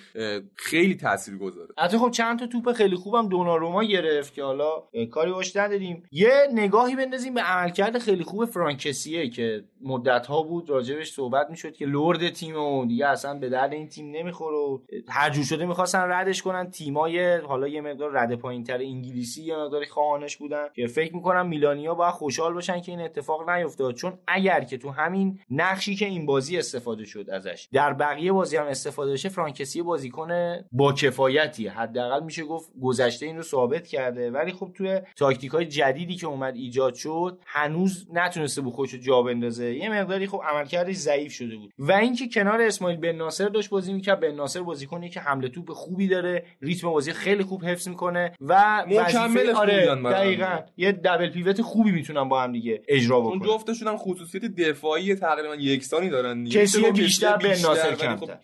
خیلی 0.56 0.95
تاثیر 0.95 1.38
گذاره 1.38 1.74
حتی 1.78 1.97
خب 1.97 2.12
چند 2.12 2.39
تا 2.39 2.47
توپ 2.47 2.72
خیلی 2.72 2.95
خوبم 2.95 3.30
دوناروما 3.30 3.84
گرفت 3.84 4.34
که 4.34 4.43
حالا 4.43 4.70
کاری 5.12 5.32
باش 5.32 5.56
نداریم. 5.56 6.04
یه 6.12 6.32
نگاهی 6.54 6.95
بندازیم 6.95 7.34
به 7.34 7.41
عملکرد 7.41 7.97
خیلی 7.97 8.24
خوب 8.24 8.45
فرانکسیه 8.45 9.30
که 9.30 9.64
مدت 9.82 10.26
ها 10.26 10.43
بود 10.43 10.70
راجبش 10.70 11.12
صحبت 11.12 11.50
می‌شد 11.50 11.74
که 11.74 11.86
لرد 11.86 12.30
تیم 12.30 12.56
و 12.56 12.86
دیگه 12.86 13.08
اصلا 13.08 13.39
به 13.39 13.50
درد 13.50 13.74
این 13.74 13.88
تیم 13.88 14.12
نمی‌خوره 14.12 14.58
و 14.58 14.80
هر 15.10 15.30
جور 15.30 15.43
شده 15.43 15.66
می‌خواستن 15.66 16.00
ردش 16.00 16.41
کنن. 16.41 16.72
تیمای 16.72 17.38
حالا 17.38 17.68
یه 17.68 17.82
مقدار 17.82 18.12
رد 18.14 18.36
پایینتر 18.36 18.78
انگلیسی 18.78 19.43
یه 19.43 19.58
مقداری 19.58 19.86
خواهانش 19.86 20.38
بودن 20.38 20.68
که 20.76 20.88
فکر 20.88 21.16
می‌کنم 21.16 21.47
میلانیا 21.47 21.93
باید 21.93 22.14
خوشحال 22.14 22.54
باشن 22.54 22.82
که 22.82 22.91
این 22.91 23.02
اتفاق 23.02 23.50
نیفتاد. 23.50 23.95
چون 23.95 24.14
اگر 24.30 24.61
که 24.61 24.77
تو 24.77 24.89
همین 24.89 25.39
نقشی 25.49 25.95
که 25.95 26.05
این 26.05 26.25
بازی 26.25 26.57
استفاده 26.57 27.05
شد 27.05 27.30
ازش 27.30 27.67
در 27.73 27.93
بقیه 27.93 28.32
بازی 28.32 28.57
هم 28.57 28.65
استفاده 28.65 29.11
بشه 29.11 29.30
فرانکسی 29.30 29.82
بازیکن 29.82 30.30
با 30.71 30.93
کفایتی. 30.93 31.67
حداقل 31.67 32.23
میشه 32.23 32.43
گفت 32.43 32.71
گذشته 32.82 33.25
این 33.25 33.38
رو 33.38 33.43
ثابت 33.43 33.88
کرده. 33.88 34.32
ولی 34.32 34.51
خب 34.51 34.71
توی 34.77 34.99
تاکتیک 35.15 35.51
های 35.51 35.65
جدیدی 35.65 36.15
که 36.15 36.27
اومد 36.27 36.55
ایجاد 36.55 36.93
شد 36.93 37.39
هنوز 37.45 38.07
نتونسته 38.13 38.61
بود 38.61 38.73
خودشو 38.73 38.97
جا 38.97 39.21
بندازه. 39.21 39.75
یه 39.75 39.89
مقداری 39.89 40.27
خب 40.27 40.41
عملکردش 40.49 40.95
ضعیف 40.95 41.32
شده 41.32 41.57
بود. 41.57 41.73
و 41.80 41.91
اینکه 41.91 42.27
کنار 42.27 42.61
اسماعیل 42.61 42.97
بن 42.97 43.15
ناصر 43.15 43.47
داشت 43.47 43.69
بازی 43.69 43.93
می‌کرد. 43.93 44.19
بن 44.19 44.32
ناصر 44.32 44.61
بازیکنی 44.61 45.09
که 45.09 45.19
حمله 45.19 45.49
توپ 45.49 45.71
خوبی 45.71 46.07
داره 46.07 46.45
ریتم 46.61 46.89
بازی 46.89 47.13
خیلی 47.13 47.43
خوب 47.43 47.65
حفظ 47.65 47.88
می‌کنه 47.88 48.32
و 48.41 48.86
مکمل 48.88 49.49
آره 49.49 49.95
دقیقاً. 49.95 50.59
یه 50.77 50.91
دبل 50.91 51.30
پیوت 51.30 51.61
خوبی 51.61 51.91
می‌تونن 51.91 52.30
با 52.30 52.41
هم 52.41 52.51
دیگه 52.51 52.82
اجرا 52.88 53.21
بکنن. 53.21 53.47
جفتشون 53.47 53.88
هم 53.88 53.97
خصوصیت 54.20 54.45
دفاعی 54.45 55.15
تقریبا 55.15 55.55
یکسانی 55.55 56.09
دارن 56.09 56.45
کسی 56.45 56.91
بیشتر 56.91 57.38
بن 57.38 57.49
ناصر 57.49 57.95
کمتر. 57.95 58.38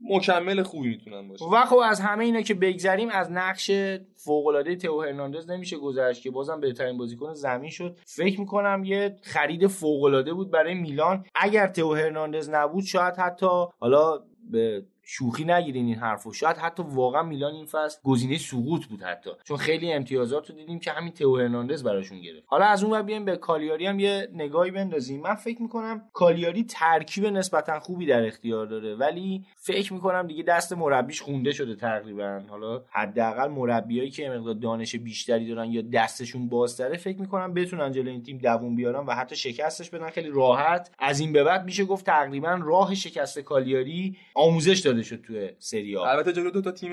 مکمل 0.00 0.62
خوبی 0.62 0.88
می‌تونن 0.88 1.28
باشه. 1.28 1.44
و 1.44 1.64
خب 1.64 1.76
از 1.76 2.00
همه 2.00 2.24
اینا 2.24 2.42
که 2.42 2.54
بگذریم 2.54 3.08
از 3.08 3.32
نقش 3.32 3.70
فوق 4.16 4.46
العاده 4.46 4.76
تئو 4.76 5.02
هرناندز 5.02 5.50
نمیشه 5.50 5.76
گذشت 5.76 6.22
که 6.22 6.30
بازم 6.30 6.60
بهترین 6.60 6.98
بازیکن 6.98 7.34
زمین 7.34 7.70
شد. 7.70 7.98
فکر 8.06 8.40
می‌کنم 8.40 8.82
یه 8.84 9.16
خرید 9.22 9.66
فوق 9.66 10.02
العاده 10.02 10.32
بود 10.32 10.50
برای 10.50 10.74
میلان. 10.74 11.24
اگر 11.34 11.66
تئو 11.66 11.94
هرناندز 11.94 12.50
نبود 12.50 12.84
شاید 12.84 13.14
حتی 13.14 13.66
حالا 13.80 14.22
به 14.50 14.82
شوخی 15.12 15.44
نگیرین 15.44 15.86
این 15.86 15.94
حرفو. 15.94 16.32
شاید 16.32 16.56
حتی 16.56 16.82
واقعا 16.86 17.22
میلان 17.22 17.54
این 17.54 17.66
فصل 17.66 17.98
گزینه 18.04 18.38
سقوط 18.38 18.86
بود 18.86 19.02
حتی. 19.02 19.30
چون 19.44 19.56
خیلی 19.56 19.92
امتیازات 19.92 20.50
رو 20.50 20.56
دیدیم 20.56 20.78
که 20.78 20.90
همین 20.90 21.12
تئو 21.12 21.36
هرناندز 21.36 21.82
براشون 21.82 22.20
گرفت. 22.20 22.44
حالا 22.46 22.64
از 22.64 22.84
اون 22.84 23.02
بیایم 23.02 23.24
به 23.24 23.36
کالیاری 23.36 23.86
هم 23.86 23.98
یه 23.98 24.28
نگاهی 24.34 24.70
بندازیم. 24.70 25.20
من 25.20 25.34
فکر 25.34 25.62
می‌کنم 25.62 26.02
کالیاری 26.12 26.64
ترکیب 26.64 27.26
نسبتا 27.26 27.80
خوبی 27.80 28.06
در 28.06 28.26
اختیار 28.26 28.66
داره 28.66 28.94
ولی 28.94 29.44
فکر 29.56 29.92
می‌کنم 29.92 30.26
دیگه 30.26 30.42
دست 30.42 30.72
مربیش 30.72 31.20
خونده 31.20 31.52
شده 31.52 31.74
تقریبا. 31.74 32.40
حالا 32.48 32.82
حداقل 32.90 33.48
مربیایی 33.48 34.10
که 34.10 34.28
مقدار 34.30 34.54
دانش 34.54 34.96
بیشتری 34.96 35.54
دارن 35.54 35.70
یا 35.70 35.82
دستشون 35.92 36.48
بازتره 36.48 36.96
فکر 36.96 37.20
می‌کنم 37.20 37.54
بتونن 37.54 37.92
جلوی 37.92 38.10
این 38.10 38.22
تیم 38.22 38.38
دووم 38.38 38.76
بیارن 38.76 39.06
و 39.06 39.12
حتی 39.12 39.36
شکستش 39.36 39.90
بدن. 39.90 40.10
خیلی 40.10 40.30
راحت. 40.30 40.90
از 40.98 41.20
این 41.20 41.32
به 41.32 41.44
بعد 41.44 41.64
میشه 41.64 41.84
گفت 41.84 42.06
تقریبا 42.06 42.60
راه 42.62 42.94
شکست 42.94 43.38
کالیاری 43.38 44.16
آموزش 44.34 44.78
داده 44.78 44.99
شد 45.02 45.20
توی 45.22 45.50
سری 45.58 45.96
البته 45.96 46.32
جلو 46.32 46.50
دو 46.50 46.60
تا 46.60 46.72
تیم 46.72 46.92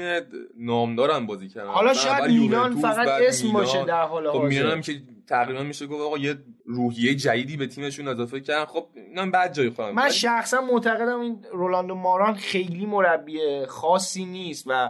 نامدارم 0.58 1.26
بازی 1.26 1.50
کردن. 1.50 1.68
حالا 1.68 1.94
شاید 1.94 2.32
میلان 2.32 2.76
فقط 2.76 3.08
اسم 3.08 3.54
باشه 3.54 3.86
در 3.86 4.04
حال 4.04 4.32
خب 4.32 4.42
میلان 4.42 4.82
که 4.82 5.02
تقریبا 5.28 5.64
میشه 5.64 5.88
گفت 5.88 6.02
آقا 6.02 6.18
یه 6.18 6.38
روحیه 6.66 7.16
جدیدی 7.16 7.58
به 7.58 7.68
تیمشون 7.68 8.08
اضافه 8.08 8.40
کردن. 8.40 8.66
خب 8.66 8.88
اینا 8.96 9.26
بعد 9.26 9.54
جای 9.54 9.70
خواهم 9.70 9.96
من 9.96 10.10
شخصا 10.10 10.62
معتقدم 10.62 11.20
این 11.20 11.46
رولاندو 11.52 11.96
ماران 11.96 12.34
خیلی 12.34 12.86
مربی 12.86 13.66
خاصی 13.68 14.26
نیست 14.26 14.64
و 14.68 14.90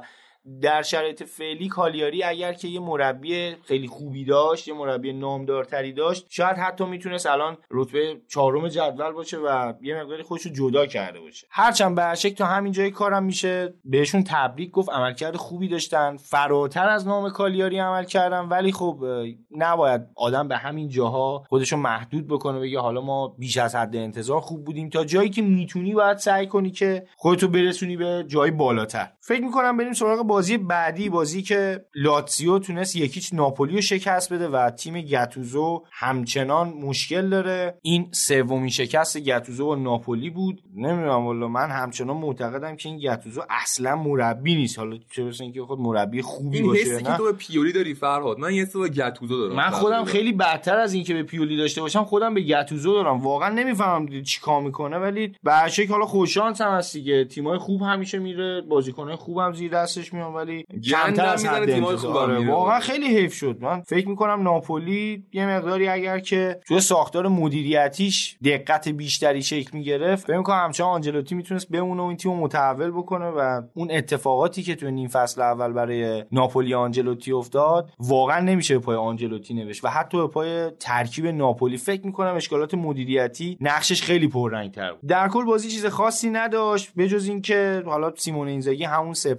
در 0.62 0.82
شرایط 0.82 1.24
فعلی 1.24 1.68
کالیاری 1.68 2.24
اگر 2.24 2.54
که 2.54 2.68
یه 2.68 2.80
مربی 2.80 3.56
خیلی 3.64 3.88
خوبی 3.88 4.26
داشت 4.26 4.68
یه 4.68 4.74
مربی 4.74 5.14
نامدارتری 5.14 5.94
داشت 5.94 6.26
شاید 6.30 6.58
حتی 6.58 6.86
می‌تونست 6.86 7.26
الان 7.26 7.58
رتبه 7.72 8.22
چهارم 8.30 8.68
جدول 8.68 9.12
باشه 9.12 9.38
و 9.38 9.74
یه 9.82 10.02
مقداری 10.02 10.24
خودش 10.24 10.46
رو 10.46 10.52
جدا 10.52 10.86
کرده 10.86 11.20
باشه. 11.20 11.48
هرچند 11.50 11.96
به 11.96 12.16
تا 12.38 12.46
همین 12.46 12.72
جای 12.72 12.92
کارم 12.92 13.24
میشه 13.24 13.74
بهشون 13.86 14.24
تبریک 14.24 14.72
گفت 14.72 14.90
عملکرد 14.90 15.36
خوبی 15.36 15.68
داشتن. 15.68 16.18
فراتر 16.18 16.90
از 16.90 17.08
نام 17.08 17.30
کالیاری 17.30 17.80
عمل 17.80 18.04
کردن 18.04 18.40
ولی 18.40 18.72
خب 18.72 19.06
نباید 19.52 20.02
آدم 20.16 20.48
به 20.48 20.58
همین 20.58 20.90
جاها 20.90 21.44
خودشو 21.50 21.78
محدود 21.78 22.28
بکنه 22.28 22.60
بگه 22.60 22.80
حالا 22.80 23.02
ما 23.02 23.28
بیش 23.28 23.58
از 23.58 23.76
حد 23.76 23.96
انتظار 23.96 24.42
خوب 24.42 24.66
بودیم. 24.66 24.90
تا 24.90 25.06
جایی 25.06 25.30
که 25.30 25.42
می‌تونی 25.42 25.94
باید 25.94 26.18
سعی 26.18 26.48
کنی 26.48 26.72
که 26.72 27.08
خودتو 27.16 27.48
برسونی 27.48 27.98
به 27.98 28.26
جای 28.28 28.52
بالاتر. 28.52 29.12
فکر 29.20 29.42
می‌کنم 29.42 29.78
بریم 29.78 29.94
سراغ 29.94 30.37
بازی 30.38 30.58
بعدی 30.58 31.10
بازی 31.10 31.42
که 31.42 31.86
لاتزیو 31.96 32.60
تونست 32.60 32.96
یکیچ 32.96 33.34
ناپولی 33.34 33.76
رو 33.76 33.82
شکست 33.82 34.34
بده 34.34 34.48
و 34.48 34.70
تیم 34.70 35.02
گتوزو 35.02 35.84
همچنان 35.92 36.70
مشکل 36.70 37.30
داره. 37.30 37.78
این 37.82 38.10
سومین 38.12 38.70
شکست 38.70 39.18
گتوزو 39.18 39.66
و 39.66 39.76
ناپولی 39.76 40.30
بود. 40.30 40.62
نمی‌دونم 40.76 41.26
والا 41.26 41.48
من 41.48 41.70
همچنان 41.70 42.18
معتقدم 42.18 42.76
که 42.76 42.90
این 42.90 43.00
گتوزو 43.00 43.42
اصلا 43.50 43.96
مربی 43.96 44.56
نیست. 44.56 44.80
حالا 44.80 44.98
چه 45.12 45.24
برسه 45.24 45.44
اینکه 45.44 45.62
خود 45.62 45.80
مربی 45.80 46.22
خوبی 46.22 46.58
این 46.58 46.68
باشه 46.68 46.82
حسی 46.82 47.04
که 47.04 47.18
تو 47.18 47.24
به 47.24 47.32
پیولی 47.32 47.72
داری 47.72 47.94
فرهاد 47.94 48.40
من 48.40 48.54
یه 48.54 48.66
به 48.74 48.90
گتوزو 48.90 49.38
دارم. 49.38 49.56
من 49.56 49.70
خودم 49.70 50.06
خیلی 50.06 50.34
بدتر 50.34 50.78
از 50.78 50.94
اینکه 50.94 51.14
به 51.14 51.24
پیولی 51.24 51.58
داشته 51.58 51.82
باشم 51.82 52.04
خودم 52.04 52.34
به 52.34 52.42
گتوزو 52.42 52.94
دارم. 52.94 53.20
واقعا 53.20 53.50
نمی‌فهمم 53.50 54.24
چیکار 54.24 54.62
می‌کنه 54.62 54.98
ولی 54.98 55.36
به 55.44 55.52
حالا 55.90 56.06
خوششانس 56.06 56.62
هم 56.62 56.72
هست 56.72 56.94
دیگه. 56.94 57.26
تیمای 57.26 57.58
خوب 57.58 57.82
همیشه 57.82 58.20
میره 58.20 58.62
بازیکنای 58.62 59.16
خوبم 59.16 59.54
زیر 59.54 59.72
دستش 59.72 60.14
میان. 60.14 60.27
ولی 60.36 60.66
کمتر 60.92 61.26
از 61.26 61.46
حد 61.46 61.70
آره، 62.06 62.52
واقعا 62.52 62.80
خیلی 62.80 63.18
حیف 63.18 63.34
شد. 63.34 63.58
من 63.62 63.82
فکر 63.82 64.10
می‌کنم 64.10 64.42
ناپولی 64.42 65.24
یه 65.34 65.48
مقداری 65.48 65.88
اگر 65.88 66.20
که 66.20 66.60
توی 66.68 66.80
ساختار 66.80 67.28
مدیریتیش 67.28 68.38
دقت 68.44 68.90
بیشتری 68.90 69.42
شکل 69.42 69.78
می‌گرفت 69.78 70.28
فکر 70.28 70.38
می‌کنم 70.38 70.64
همچنان 70.64 70.90
آنجلوتی 70.90 71.36
می‌تونست 71.36 71.70
بمونه 71.70 72.02
و 72.02 72.06
این 72.06 72.18
تیمو 72.18 72.36
متحول 72.36 72.92
بکنه 72.92 73.26
و 73.26 73.62
اون 73.74 73.92
اتفاقاتی 73.92 74.64
که 74.64 74.76
توی 74.76 74.92
نیم 74.92 75.08
فصل 75.08 75.42
اول 75.42 75.72
برای 75.72 76.24
ناپولی 76.32 76.74
آنجلوتی 76.74 77.32
افتاد 77.32 77.90
واقعا 78.00 78.40
نمیشه 78.40 78.78
به 78.78 78.86
پای 78.86 78.96
آنجلوتی 78.96 79.54
نوشت. 79.54 79.86
و 79.86 79.88
حتی 79.88 80.18
به 80.18 80.28
پای 80.28 80.70
ترکیب 80.70 81.28
ناپولی 81.28 81.78
فکر 81.78 82.06
می‌کنم 82.06 82.36
اشکالات 82.36 82.74
مدیریتی 82.74 83.58
نقشش 83.62 84.02
خیلی 84.02 84.28
پررنگتر 84.28 84.92
بود. 84.92 85.10
در 85.10 85.28
کل 85.28 85.46
بازی 85.46 85.70
چیز 85.70 85.86
خاصی 85.86 86.30
نداشت 86.30 86.94
بجز 86.98 87.28
اینکه 87.28 87.84
حالا 87.86 88.14
سیمون 88.16 88.48
اینزاگی 88.48 88.84
همون 88.84 89.14
3 89.14 89.36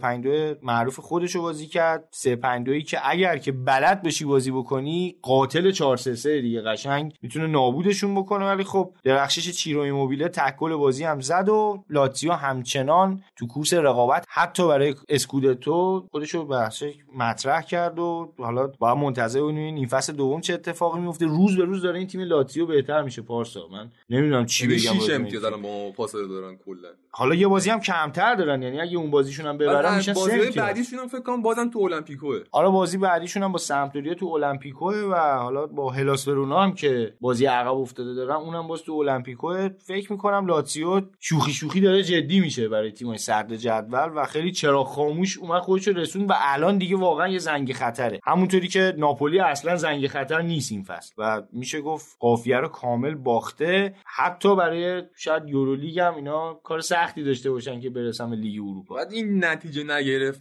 معروف 0.69 1.01
خودش 1.01 1.35
رو 1.35 1.43
بازی 1.43 1.67
کرد. 1.67 2.09
3 2.11 2.39
که 2.87 2.99
اگر 3.09 3.39
که 3.39 3.53
بلد 3.53 4.03
بشی 4.03 4.25
بازی 4.25 4.51
بکنی 4.51 5.17
قاتل 5.23 5.71
4 5.71 5.97
3 5.97 6.41
دیگه 6.41 6.63
قشنگ. 6.63 7.15
می‌تونه 7.23 7.47
نابودشون 7.47 8.15
بکنه 8.15 8.47
ولی 8.47 8.65
خب 8.65 8.93
درخشش 9.05 9.51
چیرو 9.51 9.81
ایموبیله 9.81 10.29
تکل 10.29 10.75
بازی 10.75 11.05
هم 11.05 11.21
زد 11.21 11.49
و 11.49 11.85
لاتزیو 11.91 12.33
همچنان 12.33 13.23
تو 13.37 13.47
کورس 13.47 13.75
رقابت 13.75 14.25
حتی 14.29 14.69
برای 14.69 14.95
اسکودتو 15.09 16.07
خودش 16.11 16.31
رو 16.31 16.45
بحث 16.45 16.83
مطرح 17.17 17.63
کرد 17.63 17.99
و 17.99 18.33
حالا 18.39 18.67
با 18.67 18.95
منتظر 18.95 19.43
ببینیم 19.43 19.75
این 19.75 19.87
فصل 19.87 20.13
دوم 20.13 20.41
چه 20.41 20.55
اتفاقی 20.55 21.01
میفته. 21.01 21.27
روز 21.27 21.57
به 21.57 21.65
روز 21.65 21.83
داره 21.83 21.99
این 21.99 22.09
تیم 22.09 22.21
لاتزیو 22.21 22.67
بهتر 22.67 23.03
میشه 23.03 23.23
پارسا. 23.23 23.69
من 23.73 23.91
نمی‌دونم 24.11 24.47
چی 24.47 24.65
یعنی 24.65 24.83
بگم 24.83 25.01
شیش 25.01 25.11
امتیاز 25.11 25.43
دارن 25.43 25.63
با 25.63 25.91
پاس 25.97 26.13
دارن 26.13 26.57
کلا. 26.67 26.89
حالا 27.11 27.35
یه 27.35 27.47
بازی 27.47 27.71
هم 27.71 27.81
کمتر 27.81 28.35
دارن 28.35 28.63
یعنی 28.63 28.81
اگه 28.81 28.97
اون 28.97 29.11
بازیشون 29.11 29.47
هم 29.47 29.59
ببرن 29.59 29.97
میشن 29.97 30.13
بازی 30.13 30.39
بعدیشون 30.61 30.99
هم 30.99 31.09
فکر 31.09 31.21
کنم 31.21 31.43
بازم 31.43 31.71
تو 31.71 31.79
المپیکوه 31.79 32.41
آره 32.53 32.69
بازی 32.69 32.99
بعدیشون 32.99 33.43
هم 33.43 33.53
با 33.53 33.59
سمپدوریا 33.59 34.15
تو 34.15 34.27
المپیکوه 34.27 34.97
و 34.97 35.15
حالا 35.15 35.67
با 35.67 35.91
هلاس 35.91 36.29
ورونا 36.29 36.63
هم 36.63 36.73
که 36.73 37.15
بازی 37.21 37.47
عقب 37.47 37.75
افتاده 37.75 38.15
دارن 38.15 38.37
اونم 38.37 38.69
باز 38.69 38.83
تو 38.83 38.93
المپیکوه 38.93 39.69
فکر 39.69 40.13
می‌کنم 40.13 40.47
لاتزیو 40.47 41.03
شوخی 41.19 41.53
شوخی 41.53 41.81
داره 41.81 42.03
جدی 42.03 42.41
میشه 42.41 42.69
برای 42.69 42.93
تیمای 42.93 43.19
صدر 43.19 43.57
جدول 43.57 44.11
و 44.15 44.25
خیلی 44.25 44.53
چرا 44.53 44.85
خاموش 44.85 45.39
اومد 45.39 45.63
خودش 45.63 45.89
رسون 45.89 46.27
و 46.27 46.33
الان 46.37 46.79
دیگه 46.79 46.97
واقعا 46.97 47.29
یه 47.29 47.39
زنگ 47.39 47.73
خطره. 47.73 48.21
همونطوری 48.25 48.69
که 48.69 48.95
ناپولی 48.99 49.41
اصلا 49.41 49.77
زنگ 49.77 50.07
خطر 50.07 50.43
نیست 50.43 50.73
این 50.73 50.83
فصل 50.83 51.15
و 51.19 51.43
میشه 51.53 51.81
گفت 51.81 52.17
قافیه 52.21 52.57
رو 52.57 52.69
کامل 52.69 53.15
باخته. 53.15 53.95
حتی 54.05 54.57
برای 54.57 55.03
شاید 55.17 55.49
یورولیگ 55.49 55.99
هم 55.99 56.15
اینا 56.15 56.55
کار 56.55 56.81
سختی 56.81 57.25
داشته 57.25 57.51
باشن 57.51 57.81
که 57.81 57.91
برسن 57.91 58.31
به 58.31 58.37
لیگ 58.37 58.63
اروپا. 58.63 58.95
بعد 58.95 59.13
این 59.13 59.45
نتیجه 59.45 59.85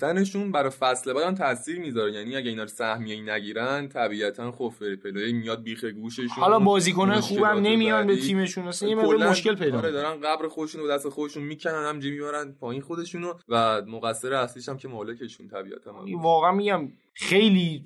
نگرفتنشون 0.08 0.52
برای 0.52 0.70
فصل 0.70 1.14
بعدم 1.14 1.36
تاثیر 1.36 1.80
می‌ذاره. 1.80 2.12
یعنی 2.14 2.36
اگه 2.36 2.50
اینا 2.50 2.62
رو 2.62 2.68
سهمیه 2.68 3.34
نگیرن 3.34 3.88
طبیعتا 3.88 4.52
خب 4.52 4.74
پلی. 5.04 5.34
میاد 5.34 5.64
بیخ 5.64 5.84
گوششون 5.84 6.28
حالا 6.28 6.60
بازیکنان 6.60 7.20
خوبم 7.20 7.60
نمیان 7.62 8.08
به 8.08 8.16
تیمشون. 8.16 8.68
اصلا 8.68 8.90
یه 8.90 8.96
مشکل 8.96 9.56
پیدا 9.56 9.78
آره 9.78 9.92
دارن 9.92 10.22
قبر 10.22 10.48
خودشون 10.48 10.82
و 10.82 10.88
دست 10.88 11.10
خودشون 11.10 11.44
می‌کنن 11.44 11.86
هم 11.90 11.96
می‌برن 11.96 12.52
پایین 12.60 12.82
خودشونو 12.82 13.34
و 13.50 13.82
مقصر 13.82 14.34
اصلیش 14.34 14.70
هم 14.70 14.78
که 14.78 14.88
مالکشون 14.88 15.48
طبیعتا. 15.48 16.06
واقعا 16.22 16.52
میگم 16.52 16.88
خیلی 17.20 17.84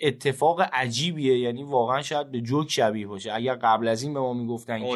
اتفاق 0.00 0.60
عجیبیه. 0.72 1.38
یعنی 1.38 1.62
واقعا 1.62 2.02
شاید 2.02 2.30
به 2.30 2.40
جوک 2.40 2.70
شبیه 2.70 3.06
باشه. 3.06 3.32
اگر 3.34 3.54
قبل 3.54 3.88
از 3.88 4.02
این 4.02 4.14
به 4.14 4.20
ما 4.20 4.32
می‌گفتن 4.32 4.78
که 4.78 4.86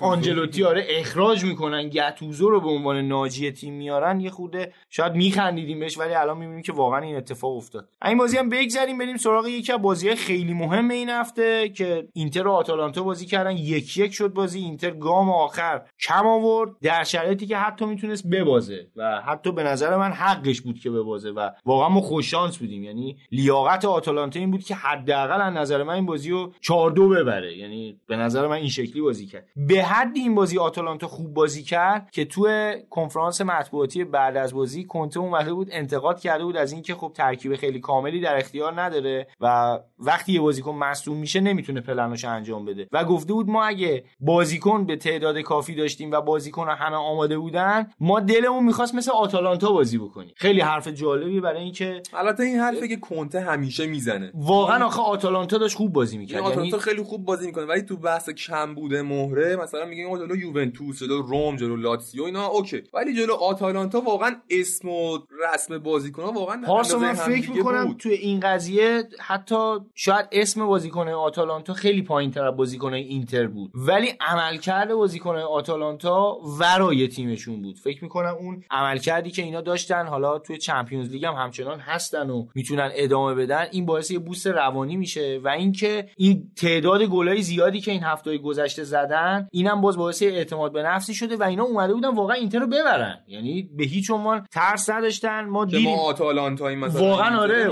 آنجلوتی 0.00 0.64
آره 0.64 0.86
اخراج 0.90 1.44
می‌کنن 1.44 1.88
گتوزو 1.88 2.50
رو 2.50 2.60
به 2.60 2.68
عنوان 2.68 3.08
ناجی 3.08 3.50
تیم 3.50 3.74
میارن 3.74 4.20
یه 4.20 4.30
خوده 4.30 4.72
شاید 4.90 5.14
میخندیدیم 5.14 5.80
بهش 5.80 5.98
ولی 5.98 6.14
الان 6.14 6.38
می‌بینیم 6.38 6.62
که 6.62 6.72
واقعا 6.72 7.00
این 7.00 7.16
اتفاق 7.16 7.56
افتاد. 7.56 7.88
این 8.04 8.18
بازی 8.18 8.36
هم 8.36 8.48
بگذریم 8.48 8.98
بریم 8.98 9.16
سراغ 9.16 9.46
یکی 9.46 9.72
از 9.72 9.82
بازی 9.82 10.14
خیلی 10.14 10.54
مهم 10.54 10.90
این 10.90 11.08
هفته 11.08 11.68
که 11.68 12.08
اینتر 12.12 12.46
و 12.46 12.50
آتالانتا 12.50 13.02
بازی 13.02 13.26
کردن. 13.26 13.56
یک 13.56 13.98
یک 13.98 14.14
شد 14.14 14.32
بازی. 14.32 14.58
اینتر 14.58 14.90
گام 14.90 15.30
آخر 15.30 15.82
کم 16.00 16.26
آورد. 16.26 16.70
در 16.82 17.04
شرایطی 17.04 17.46
که 17.46 17.56
حتی 17.56 17.84
می‌تونست 17.84 18.26
ببازه 18.26 18.86
و 18.96 19.20
حتی 19.20 19.52
به 19.52 19.62
نظر 19.62 19.96
من 19.96 20.12
حقش 20.12 20.60
بود 20.60 20.78
که 20.78 20.90
ببازه 20.90 21.30
و 21.30 21.50
واقعا 21.64 21.88
ما 21.88 22.00
خوششانس 22.00 22.58
بودیم. 22.58 22.79
یعنی 22.82 23.16
لیاقت 23.32 23.84
آتالانتا 23.84 24.40
این 24.40 24.50
بود 24.50 24.64
که 24.64 24.74
حداقل 24.74 25.40
از 25.40 25.54
نظر 25.54 25.82
من 25.82 25.94
این 25.94 26.06
بازی 26.06 26.30
رو 26.30 26.52
4 26.60 26.90
2 26.90 27.08
ببره. 27.08 27.56
یعنی 27.56 28.00
به 28.06 28.16
نظر 28.16 28.46
من 28.46 28.56
این 28.56 28.68
شکلی 28.68 29.00
بازی 29.00 29.26
کرد. 29.26 29.46
به 29.56 29.82
حد 29.82 30.12
این 30.14 30.34
بازی 30.34 30.58
آتالانتا 30.58 31.08
خوب 31.08 31.34
بازی 31.34 31.62
کرد 31.62 32.10
که 32.10 32.24
تو 32.24 32.72
کنفرانس 32.90 33.40
مطبوعاتی 33.40 34.04
بعد 34.04 34.36
از 34.36 34.54
بازی 34.54 34.84
کنته 34.84 35.20
اومده 35.20 35.52
بود 35.52 35.68
انتقاد 35.70 36.20
کرده 36.20 36.44
بود 36.44 36.56
از 36.56 36.72
اینکه 36.72 36.94
خب 36.94 37.12
ترکیب 37.14 37.56
خیلی 37.56 37.80
کاملی 37.80 38.20
در 38.20 38.36
اختیار 38.36 38.80
نداره 38.80 39.26
و 39.40 39.78
وقتی 39.98 40.32
یه 40.32 40.40
بازیکن 40.40 40.74
مصدوم 40.74 41.16
میشه 41.16 41.40
نمی‌تونه 41.40 41.80
پلنش 41.80 42.24
انجام 42.24 42.64
بده. 42.64 42.86
و 42.92 43.04
گفته 43.04 43.32
بود 43.32 43.48
ما 43.48 43.64
اگه 43.64 44.04
بازیکن 44.20 44.86
به 44.86 44.96
تعداد 44.96 45.38
کافی 45.38 45.74
داشتیم 45.74 46.10
و 46.10 46.20
بازیکن 46.20 46.68
همه 46.68 46.96
آماده 46.96 47.38
بودن 47.38 47.86
ما 48.00 48.20
دلمون 48.20 48.64
می‌خواست 48.64 48.94
مثل 48.94 49.10
آتالانتا 49.10 49.72
بازی 49.72 49.98
بکنیم. 49.98 50.32
خیلی 50.36 50.60
حرف 50.60 50.88
جالبی 50.88 51.40
برای 51.40 51.62
اینکه 51.62 52.02
البته 52.14 52.42
این 52.42 52.58
حرفه 52.70 52.88
که 52.88 52.96
کنته 52.96 53.40
همیشه 53.40 53.86
می‌زنه. 53.86 54.30
واقعا 54.34 54.84
آخه 54.84 55.02
آتالانتا 55.02 55.58
داشت 55.58 55.76
خوب 55.76 55.92
بازی 55.92 56.18
می‌کرد. 56.18 56.36
یعنی 56.36 56.46
آتالانتا 56.46 56.78
خیلی 56.78 57.02
خوب 57.02 57.24
بازی 57.24 57.46
می‌کنه 57.46 57.64
ولی 57.64 57.82
تو 57.82 57.96
بحث 57.96 58.30
کم 58.30 58.74
بوده 58.74 59.02
مهره 59.02 59.56
مثلا 59.56 59.84
میگن 59.84 60.18
جلو 60.18 60.36
یوونتوس 60.36 61.00
جلو 61.00 61.22
روم 61.22 61.56
جلو 61.56 61.76
لاتسیو 61.76 62.22
اینا 62.22 62.46
اوکی. 62.46 62.82
ولی 62.94 63.14
جلو 63.14 63.34
آتالانتا 63.34 64.00
واقعا 64.00 64.36
اسم 64.50 64.88
و 64.88 65.18
رسم 65.54 65.78
بازیکن 65.78 66.22
واقعا 66.22 66.62
پارسا 66.66 66.98
من 66.98 67.12
فکر 67.12 67.50
می‌کنم 67.50 67.94
تو 67.98 68.08
این 68.08 68.40
قضیه 68.40 69.08
حتی 69.20 69.76
شاید 69.94 70.26
اسم 70.32 70.66
بازیکن 70.66 71.08
آتالانتا 71.08 71.72
خیلی 71.72 72.02
پایین 72.02 72.30
تر 72.30 72.50
بازیکن 72.50 72.94
اینتر 72.94 73.46
بود. 73.46 73.70
ولی 73.74 74.12
عملکرد 74.20 74.94
بازیکن 74.94 75.36
آتالانتا 75.36 76.38
ورای 76.60 77.08
تیمشون 77.08 77.62
بود. 77.62 77.78
فکر 77.78 78.04
می‌کنم 78.04 78.36
اون 78.40 78.64
عملکردی 78.70 79.30
که 79.30 79.42
اینا 79.42 79.60
داشتن 79.60 80.06
حالا 80.06 80.38
توی 80.38 80.58
چمپیونز 80.58 81.10
لیگ 81.10 81.24
هم 81.24 81.34
همچنان 81.34 81.80
هستن 81.80 82.30
و 82.30 82.46
می‌تونن 82.54 82.90
ادامه 82.94 83.34
بدن 83.34 83.66
این 83.70 83.86
باعث 83.86 84.10
یه 84.10 84.18
بوست 84.18 84.46
روانی 84.46 84.96
میشه 84.96 85.40
و 85.44 85.48
اینکه 85.48 86.06
این 86.16 86.50
تعداد 86.56 87.02
گلای 87.02 87.42
زیادی 87.42 87.80
که 87.80 87.90
این 87.90 88.02
هفته 88.02 88.38
گذشته 88.38 88.84
زدن 88.84 89.48
اینم 89.52 89.80
باز 89.80 89.96
باعث 89.96 90.22
اعتماد 90.22 90.72
به 90.72 90.82
نفسی 90.82 91.14
شده 91.14 91.36
و 91.36 91.42
اینا 91.42 91.64
اومده 91.64 91.94
بودن 91.94 92.14
واقعا 92.14 92.36
اینتر 92.36 92.58
رو 92.58 92.66
ببرن. 92.66 93.18
یعنی 93.28 93.70
به 93.76 93.84
هیچ 93.84 94.10
عنوان 94.10 94.46
ترس 94.52 94.90
نداشتن. 94.90 95.44
ما 95.44 95.64
دیدیم 95.64 95.84
ما 95.84 96.02
آتالانتا 96.02 96.68
مثلا 96.68 97.00
واقعا 97.00 97.40
آره. 97.40 97.68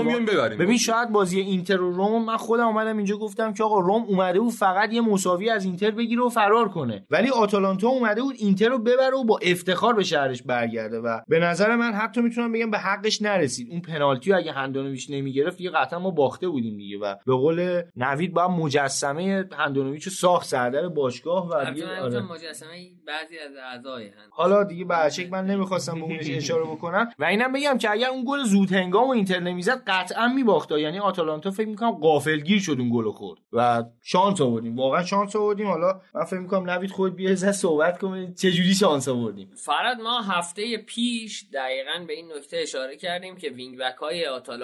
ببین 0.59 0.77
شاید 0.77 1.09
بازی 1.09 1.39
اینتر 1.39 1.81
و 1.81 1.91
روم 1.91 2.25
من 2.25 2.37
خودم 2.37 2.67
اومدم 2.67 2.97
اینجا 2.97 3.17
گفتم 3.17 3.53
که 3.53 3.63
آقا 3.63 3.79
روم 3.79 4.03
اومده 4.03 4.39
بود 4.39 4.53
فقط 4.53 4.93
یه 4.93 5.01
مساوی 5.01 5.49
از 5.49 5.65
اینتر 5.65 5.91
بگیره 5.91 6.23
و 6.23 6.29
فرار 6.29 6.69
کنه. 6.69 7.05
ولی 7.09 7.29
آتالانتا 7.29 7.87
اومده 7.87 8.21
بود 8.21 8.35
اینتر 8.37 8.69
رو 8.69 8.77
ببره 8.77 9.17
و 9.17 9.23
با 9.23 9.39
افتخار 9.41 9.93
به 9.93 10.03
شهرش 10.03 10.41
برگرده 10.41 10.99
و 10.99 11.19
به 11.27 11.39
نظر 11.39 11.75
من 11.75 11.93
حتی 11.93 12.21
می‌تونم 12.21 12.51
بگم 12.51 12.71
به 12.71 12.77
حقش 12.77 13.21
نرسید. 13.21 13.67
اون 13.71 13.81
پنالتی 13.81 14.33
اگه 14.33 14.51
هندونویچ 14.69 15.07
نمی‌گرفت 15.09 15.57
دیگه 15.57 15.69
قطعا 15.69 15.99
ما 15.99 16.11
باخته 16.11 16.47
بودیم 16.47 16.77
دیگه 16.77 16.97
و 16.97 17.15
به 17.25 17.33
قول 17.33 17.81
نوید 17.95 18.33
با 18.33 18.47
مجسمه 18.47 19.49
هندونویچ 19.57 20.03
رو 20.03 20.11
ساخت 20.11 20.47
سردر 20.47 20.87
باشگاه 20.87 21.49
و 21.49 21.53
آره. 21.53 22.19
مجسمه 22.19 22.89
بعضی 23.07 23.39
از 23.39 23.51
اعضای 23.55 24.11
حالا 24.29 24.63
دیگه 24.63 24.85
برچک 24.85 25.31
من 25.31 25.45
نمی‌خواستم 25.45 25.95
به 25.95 26.01
اونش 26.01 26.29
اشاره 26.29 26.63
بکنم. 26.63 27.09
و 27.19 27.25
اینم 27.25 27.53
بگم 27.53 27.77
که 27.77 27.91
اگر 27.91 28.09
اون 28.09 28.25
گل 28.27 28.43
زود 28.43 28.71
هنگام 28.71 29.07
و 29.07 29.11
اینتر 29.11 29.39
نمی‌زد 29.39 29.83
قطعا 29.87 30.27
میباخت. 30.27 30.71
یعنی 30.71 30.99
آتالانتا 30.99 31.51
فکر 31.51 31.67
می‌کنم 31.67 31.91
غافلگیر 31.91 32.59
شد 32.59 32.75
اون 32.79 32.89
گل 32.93 33.11
خورد 33.11 33.39
و 33.53 33.83
شانس 34.03 34.41
آوردیم. 34.41 34.75
واقعا 34.75 35.03
شانس 35.03 35.35
آوردیم. 35.35 35.67
حالا 35.67 36.01
من 36.15 36.23
فکر 36.23 36.39
می‌کنم 36.39 36.69
نوید 36.69 36.91
خود 36.91 37.15
بیا 37.15 37.35
صحبت 37.35 37.99
کنیم 37.99 38.33
چه 38.33 38.51
جوری 38.51 38.73
شانس 38.73 39.07
آوردیم. 39.07 39.51
فراد 39.55 39.97
ما 40.01 40.21
هفته 40.21 40.77
پیش 40.77 41.45
دقیقا 41.53 42.05
به 42.07 42.13
این 42.13 42.31
نکته 42.37 42.57
اشاره 42.57 42.97
کردیم 42.97 43.35
که 43.35 43.49
وینگ 43.49 43.77
بک 43.77 43.95
های 43.95 44.25
آتالانتا 44.25 44.58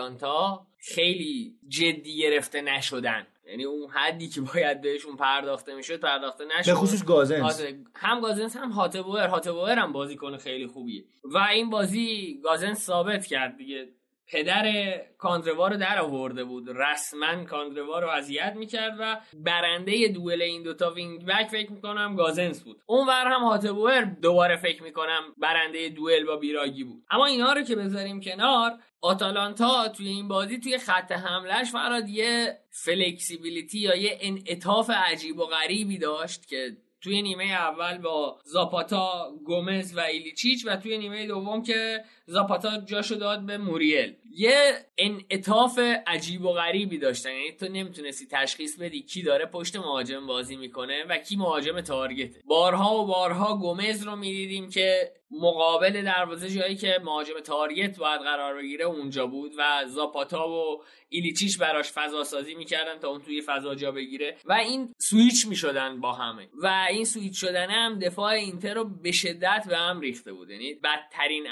خیلی 0.78 1.56
جدی 1.68 2.18
گرفته 2.18 2.62
نشدن. 2.62 3.28
یعنی 3.48 3.64
اون 3.64 3.90
حدی 3.90 4.30
که 4.30 4.42
باید 4.42 4.82
بهشون 4.82 5.16
پرداخته 5.16 5.76
می‌شد 5.76 6.00
پرداخته 6.00 6.44
نشد. 6.60 6.72
به 6.72 6.76
خصوص 6.76 7.06
گوزنس 7.06 7.62
هم 7.96 8.22
گوزنس 8.22 8.58
هم 8.58 8.70
هاته‌بور 8.70 9.28
هاته‌بور 9.28 9.80
هم 9.80 9.92
بازیکن 9.92 10.38
خیلی 10.38 10.68
خوبیه. 10.68 11.06
و 11.24 11.38
این 11.38 11.70
بازی 11.70 12.40
گوزنس 12.44 12.86
ثابت 12.86 13.26
کرد 13.26 13.58
دیگه. 13.58 13.88
پدر 14.28 14.96
کاندروا 15.18 15.68
رو 15.68 15.78
در 15.78 16.00
آورده 16.00 16.44
بود. 16.44 16.70
رسما 16.70 17.44
کاندروا 17.44 18.00
رو 18.00 18.08
اذیت 18.08 18.54
می‌کرد 18.56 18.98
و 19.00 19.18
برنده 19.34 20.08
دوئل 20.08 20.42
این 20.42 20.64
دوتا 20.64 20.92
وینگ 20.92 21.26
بک 21.26 21.48
فکر 21.48 21.72
می‌کنم 21.72 22.16
گوزنس 22.16 22.64
بود. 22.64 22.82
اونور 22.86 23.28
هم 23.28 23.42
هاته‌بور 23.42 24.06
دوباره 24.06 24.58
فکر 24.58 24.84
می‌کنم 24.84 25.22
برنده 25.38 25.90
دوئل 25.90 26.26
با 26.26 26.36
بیراگی 26.38 26.84
بود. 26.84 27.04
اما 27.10 27.26
اینا 27.26 27.54
رو 27.54 27.62
که 27.62 27.76
بذاریم 27.76 28.22
کنار 28.22 28.72
آتالانتا 29.02 29.88
توی 29.88 30.08
این 30.08 30.28
بازی 30.28 30.60
توی 30.60 30.78
خط 30.78 31.12
حملهش 31.12 31.72
فراد 31.72 32.10
یه 32.10 32.58
flexibility 32.70 33.80
یا 33.80 33.96
یه 33.96 34.18
انعطاف 34.22 34.90
عجیب 34.90 35.40
و 35.40 35.46
غریبی 35.46 35.98
داشت 35.98 36.48
که 36.48 36.78
توی 37.02 37.22
نیمه 37.22 37.44
اول 37.44 37.98
با 37.98 38.40
زاپاتا 38.44 39.32
گومز 39.46 39.98
و 39.98 40.00
ایلیچیچ 40.00 40.66
و 40.68 40.76
توی 40.76 40.98
نیمه 40.98 41.28
دوم 41.28 41.64
که 41.64 42.04
زاپاتا 42.28 42.78
جاشو 42.78 43.16
داد 43.16 43.46
به 43.46 43.58
موریل. 43.58 44.16
یه 44.32 44.86
انعطاف 44.98 45.80
عجیب 46.08 46.46
و 46.46 46.54
غریبی 46.54 46.98
داشتن. 46.98 47.32
یعنی 47.32 47.52
تو 47.52 47.68
نمی‌تونستی 47.68 48.28
تشخیص 48.32 48.80
بدی 48.80 49.02
کی 49.02 49.24
داره 49.24 49.46
پشت 49.46 49.76
مهاجم 49.76 50.28
بازی 50.28 50.56
می‌کنه 50.56 51.04
و 51.10 51.18
کی 51.18 51.36
مهاجم 51.36 51.82
target 51.82 52.27
ه. 52.27 52.42
بارها 52.46 52.96
و 52.98 53.06
بارها 53.06 53.58
گومز 53.58 54.04
رو 54.04 54.16
می‌دیدیم 54.16 54.70
که 54.70 55.12
مقابل 55.32 56.02
دروازه 56.02 56.50
جایی 56.50 56.76
که 56.76 57.00
مهاجم 57.04 57.40
target 57.40 57.98
باید 57.98 58.22
قرار 58.22 58.56
بگیره 58.56 58.86
اونجا 58.86 59.28
بود 59.28 59.52
و 59.58 59.86
زاپاتا 59.88 60.50
و 60.50 60.84
ایلیچیچ 61.10 61.58
براش 61.58 61.92
فضا 61.92 62.24
سازی 62.24 62.56
می‌کردن 62.56 63.00
تا 63.00 63.08
اون 63.08 63.22
توی 63.22 63.42
فضا 63.42 63.76
جا 63.76 63.92
بگیره 63.92 64.38
و 64.46 64.54
این 64.54 64.94
سویچ 64.98 65.48
می‌شدن 65.48 66.02
با 66.02 66.14
همه. 66.14 66.50
و 66.64 66.86
این 66.90 67.06
سویچ 67.06 67.40
شدن 67.40 67.70
هم 67.70 68.00
دفاع 68.00 68.32
اینتر 68.32 68.74
رو 68.74 68.84
به 68.84 69.12
شدت 69.12 69.66
به 69.70 69.78
هم 69.78 70.00
ریخته 70.00 70.34
بود. 70.34 70.50
یعنی 70.50 70.74
بدترین 70.74 71.48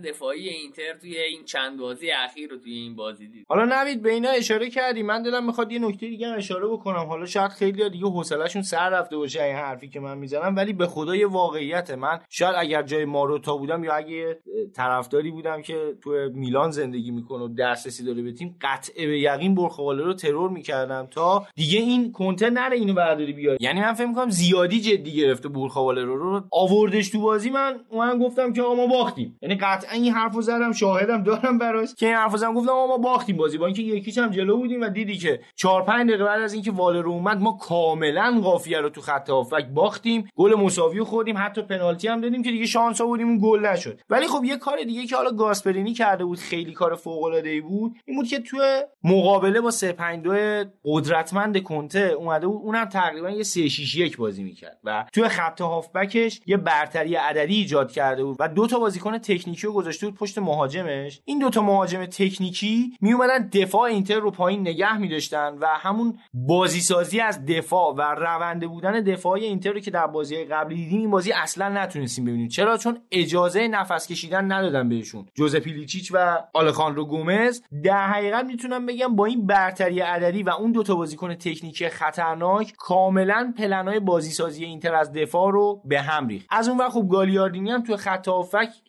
دفاعی 0.00 0.48
اینتر 0.48 0.98
توی 1.00 1.16
این 1.16 1.44
چند 1.44 1.78
بازی 1.78 2.10
اخیر 2.10 2.50
رو 2.50 2.56
توی 2.56 2.72
این 2.72 2.96
بازی 2.96 3.28
دید. 3.28 3.46
حالا 3.48 3.82
نوید 3.82 4.02
به 4.02 4.12
اینا 4.12 4.30
اشاره 4.30 4.70
کردی؟ 4.70 5.02
من 5.02 5.22
دلم 5.22 5.46
می‌خواد 5.46 5.72
یه 5.72 5.78
نکته 5.78 6.08
دیگه 6.08 6.28
اشاره 6.28 6.66
بکنم. 6.66 7.06
حالا 7.06 7.26
شاید 7.26 7.50
خیلی 7.50 7.90
دیگه 7.90 8.06
حوصلهشون 8.06 8.62
سر 8.62 8.90
رفته 8.90 9.16
باشه 9.16 9.42
این 9.42 9.56
حرفی 9.56 9.88
که 9.88 10.00
من 10.00 10.18
می‌زنم 10.18 10.56
ولی 10.56 10.72
به 10.72 10.86
خدای 10.86 11.24
واقعیت 11.24 11.90
من 11.90 12.20
شاید 12.30 12.54
اگر 12.58 12.82
جای 12.82 13.04
ماروتا 13.04 13.56
بودم 13.56 13.84
یا 13.84 13.94
اگه 13.94 14.38
طرفداری 14.76 15.30
بودم 15.30 15.62
که 15.62 15.94
تو 16.02 16.10
میلان 16.34 16.70
زندگی 16.70 17.10
می‌کنه 17.10 17.44
و 17.44 17.48
دسترسی 17.48 18.04
داره 18.04 18.22
به 18.22 18.32
تیم 18.32 18.56
قطعه 18.60 19.06
به 19.06 19.20
یقین 19.20 19.54
برخواله 19.54 20.04
رو 20.04 20.14
ترور 20.14 20.50
می‌کردم 20.50 21.08
تا 21.10 21.46
دیگه 21.54 21.78
این 21.78 22.12
کنتر 22.12 22.50
نره 22.50 22.76
اینو 22.76 22.94
برداری 22.94 23.32
بیاد 23.32 23.62
یعنی 23.62 23.80
من 23.80 23.92
فکر 23.92 24.06
می‌کنم 24.06 24.30
زیادی 24.30 24.80
جدی 24.80 25.12
گرفته 25.12 25.48
برخواله 25.48 26.04
رو, 26.04 26.16
رو 26.16 26.42
آوردش 26.52 27.10
تو 27.10 27.20
بازی 27.20 27.50
من 27.50 27.80
من 27.92 28.18
گفتم 28.18 28.52
که 28.52 28.62
آقا 28.62 28.74
ما 28.74 28.86
باختیم. 28.86 29.38
یعنی 29.42 29.54
قطعا 29.54 29.83
این 29.92 30.12
حرفو 30.12 30.42
زدم 30.42 30.72
شاهدم 30.72 31.22
دارم 31.22 31.58
براش. 31.58 31.94
که 31.94 32.06
این 32.06 32.14
حرفو 32.14 32.36
زدم 32.36 32.54
گفتم 32.54 32.72
ما 32.72 32.98
باختیم 32.98 33.36
بازی. 33.36 33.58
با 33.58 33.66
اینکه 33.66 33.82
یکیش 33.82 34.18
هم 34.18 34.30
جلو 34.30 34.56
بودیم 34.56 34.80
و 34.80 34.88
دیدی 34.88 35.16
که 35.16 35.40
4 35.56 35.82
5 35.82 36.08
دقیقه 36.08 36.24
بعد 36.24 36.42
از 36.42 36.52
اینکه 36.52 36.72
والر 36.72 37.06
اومد 37.06 37.40
ما 37.40 37.52
کاملا 37.52 38.40
قافیه 38.42 38.80
رو 38.80 38.88
تو 38.88 39.00
خط 39.00 39.30
هافک 39.30 39.66
باختیم. 39.66 40.28
گل 40.36 40.54
مساوی 40.54 41.02
خوردیم. 41.02 41.38
حتی 41.38 41.62
پنالتی 41.62 42.08
هم 42.08 42.20
دادیم 42.20 42.42
که 42.42 42.50
دیگه 42.50 42.66
شانس 42.66 43.00
آوردیم 43.00 43.28
اون 43.28 43.38
گل 43.42 43.66
نشد. 43.66 44.00
ولی 44.10 44.26
خب 44.26 44.44
یه 44.44 44.56
کار 44.56 44.82
دیگه 44.82 45.06
که 45.06 45.16
حالا 45.16 45.30
گاسپرینی 45.30 45.92
کرده 45.92 46.24
بود 46.24 46.38
خیلی 46.38 46.72
کار 46.72 46.94
فوق 46.94 47.22
العاده 47.22 47.48
ای 47.48 47.60
بود 47.60 47.96
این 48.04 48.16
بود 48.16 48.26
که 48.26 48.40
تو 48.40 48.56
مقابله 49.04 49.60
با 49.60 49.70
352 49.70 50.70
قدرتمند 50.84 51.62
کنته 51.62 52.14
اومده 52.18 52.46
بود. 52.46 52.62
اونم 52.62 52.84
تقریبا 52.84 53.30
یه 53.30 53.42
3 53.42 53.68
6 53.68 53.96
1 53.96 54.16
بازی 54.16 54.42
می‌کرد 54.44 54.78
و 54.84 55.04
تو 55.12 55.28
خط 55.28 55.60
هافبکش 55.60 56.40
یه 56.46 56.56
برتری 56.56 57.14
عددی 57.14 57.54
ایجاد 57.54 57.92
کرده 57.92 58.24
بود 58.24 58.36
و 58.38 58.48
دو 58.48 58.66
تا 58.66 58.78
بازیکن 58.78 59.18
تکنیکی 59.18 59.66
رو 59.66 59.72
گذاشته 59.74 60.06
بود 60.06 60.18
پشت 60.18 60.38
مهاجمش. 60.38 61.20
این 61.24 61.38
دو 61.38 61.50
تا 61.50 61.62
مهاجم 61.62 62.06
تکنیکی 62.06 62.92
می 63.00 63.12
اومدن 63.12 63.48
دفاع 63.48 63.82
اینتر 63.82 64.18
رو 64.18 64.30
پایین 64.30 64.60
نگه 64.60 64.98
می 64.98 65.08
داشتن 65.08 65.58
و 65.60 65.66
همون 65.66 66.18
بازی 66.34 66.80
سازی 66.80 67.20
از 67.20 67.46
دفاع 67.46 67.94
و 67.94 68.02
رونده 68.02 68.66
بودن 68.66 69.00
دفاع 69.00 69.32
اینتر 69.32 69.72
رو 69.72 69.80
که 69.80 69.90
در 69.90 70.06
بازی 70.06 70.44
قبلی 70.44 70.76
دیدیم 70.76 71.00
این 71.00 71.10
بازی 71.10 71.32
اصلا 71.32 71.68
نتونستیم 71.68 72.24
ببینیم. 72.24 72.48
چرا؟ 72.48 72.76
چون 72.76 72.98
اجازه 73.10 73.68
نفس 73.68 74.06
کشیدن 74.06 74.52
ندادن 74.52 74.88
بهشون. 74.88 75.26
جوزه 75.34 75.60
پیلیچیچ 75.60 76.10
و 76.14 76.38
آلخاندرو 76.54 77.04
گومز 77.04 77.62
در 77.84 78.06
حقیقت 78.06 78.44
می‌تونم 78.44 78.86
بگم 78.86 79.16
با 79.16 79.24
این 79.24 79.46
برتری 79.46 80.00
عددی 80.00 80.42
و 80.42 80.50
اون 80.50 80.72
دوتا 80.72 80.94
بازیکن 80.94 81.34
تکنیکی 81.34 81.88
خطرناک 81.88 82.72
کاملا 82.78 83.54
پلنای 83.58 84.00
بازی 84.00 84.30
سازی 84.30 84.64
اینتر 84.64 84.94
از 84.94 85.12
دفاع 85.12 85.52
رو 85.52 85.82
به 85.84 86.00
هم 86.00 86.28
ریخت. 86.28 86.46
از 86.50 86.68
اون 86.68 86.78
وقت 86.78 86.90
خوب 86.90 87.10
گالیاردینی 87.10 87.70
هم 87.70 87.82
تو 87.82 87.96
خط 87.96 88.24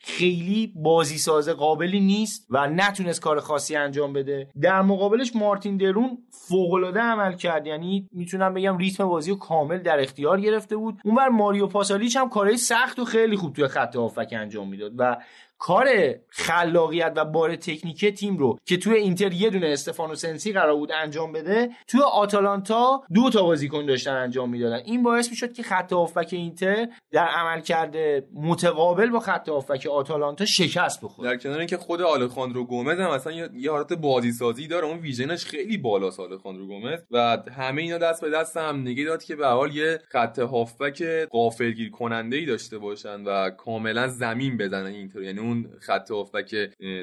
خیلی 0.02 0.74
بازی 0.76 1.18
سازه 1.18 1.54
قابلی 1.54 2.00
نیست 2.00 2.48
و 2.50 2.68
نتونست 2.68 3.22
کار 3.22 3.40
خاصی 3.40 3.76
انجام 3.76 4.14
بده. 4.14 4.48
در 4.62 4.82
مقابلش 4.82 5.36
مارتین 5.36 5.78
درون 5.78 6.18
فوق 6.30 6.74
العاده 6.74 7.00
عمل 7.00 7.34
کرد. 7.34 7.68
یعنی 7.68 8.10
می‌تونم 8.12 8.54
بگم 8.54 8.78
ریتم 8.78 9.06
بازی 9.06 9.32
رو 9.32 9.38
کامل 9.38 9.78
در 9.78 10.00
اختیار 10.00 10.42
گرفته 10.42 10.76
بود. 10.76 11.00
اونور 11.04 11.30
ماریو 11.30 11.68
پاسالیچ 11.68 12.18
هم 12.18 12.30
کارهای 12.30 12.58
سخت 12.58 13.00
و 13.00 13.06
خیلی 13.06 13.36
خوب 13.36 13.54
توی 13.54 13.68
خط 13.68 13.96
هافک 13.96 14.34
انجام 14.38 14.70
می‌داد 14.70 14.92
و 14.98 15.18
کار 15.60 15.88
خلاقیت 16.30 17.14
و 17.16 17.26
بار 17.26 17.56
تکنیک 17.56 18.06
تیم 18.06 18.38
رو 18.38 18.58
که 18.66 18.78
توی 18.78 18.93
اینتر 18.93 19.34
یه 19.34 19.49
دونه 19.49 19.68
استفانو 19.68 20.16
سنسی 20.16 20.53
قرار 20.53 20.76
بود 20.76 20.91
انجام 20.91 21.32
بده 21.32 21.70
توی 21.88 22.01
آتالانتا 22.01 23.01
دو 23.14 23.30
تا 23.30 23.43
بازیکن 23.43 23.86
داشتن 23.86 24.14
انجام 24.14 24.49
می‌دادن. 24.49 24.82
این 24.86 25.03
باعث 25.03 25.30
می‌شد 25.30 25.53
که 25.53 25.64
خط 25.64 25.93
هافبک 25.93 26.30
اینتر 26.32 26.88
در 27.12 27.26
عمل 27.26 27.62
کرده 27.62 28.28
متقابل 28.34 29.10
با 29.10 29.20
خط 29.20 29.49
هافبک 29.49 29.88
آتالانتا 29.91 30.45
شکست 30.45 31.01
بخوره. 31.01 31.30
در 31.30 31.38
کنار 31.38 31.60
اینکه 31.60 31.78
خود 31.78 32.01
آلخاندرو 32.01 32.64
گومز 32.64 32.99
هم 32.99 33.12
مثلا 33.12 33.34
یه 33.34 33.72
حالت 33.72 33.93
بازی 33.93 34.32
سازی 34.32 34.68
داره 34.68 34.86
اون 34.86 34.97
ویژنش 34.97 35.45
خیلی 35.45 35.78
بالاست 35.78 36.20
آلخاندرو 36.20 36.68
گومز. 36.68 36.99
و 37.12 37.38
همه 37.58 37.82
اینا 37.82 37.97
دست 37.97 38.22
به 38.22 38.30
دست 38.30 38.58
هم 38.58 38.82
نگه 38.82 39.03
داد 39.03 39.24
که 39.24 39.36
به 39.36 39.47
حال 39.47 39.76
یه 39.76 39.99
خط 40.10 40.39
هافبک 40.39 41.03
غافلگیر 41.32 41.91
کننده 41.91 42.38
ای 42.38 42.45
داشته 42.45 42.78
باشن 42.78 43.24
و 43.24 43.49
کاملا 43.49 44.08
زمین 44.08 44.58
بزنن 44.58 44.86
اینتر. 44.86 45.22
یعنی 45.22 45.39
اون 45.46 45.70
خط 45.80 46.12
هافبک 46.12 46.56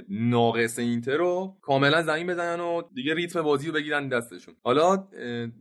ناقص 0.08 0.78
اینتر 0.78 1.16
رو 1.16 1.56
کاملا 1.62 2.02
زمین 2.02 2.26
بزنن 2.26 2.60
و 2.60 2.82
دیگه 2.94 3.14
ریتم 3.14 3.42
بازی 3.42 3.66
رو 3.66 3.72
بگیرن 3.72 4.08
دستشون. 4.08 4.54
حالا 4.62 5.08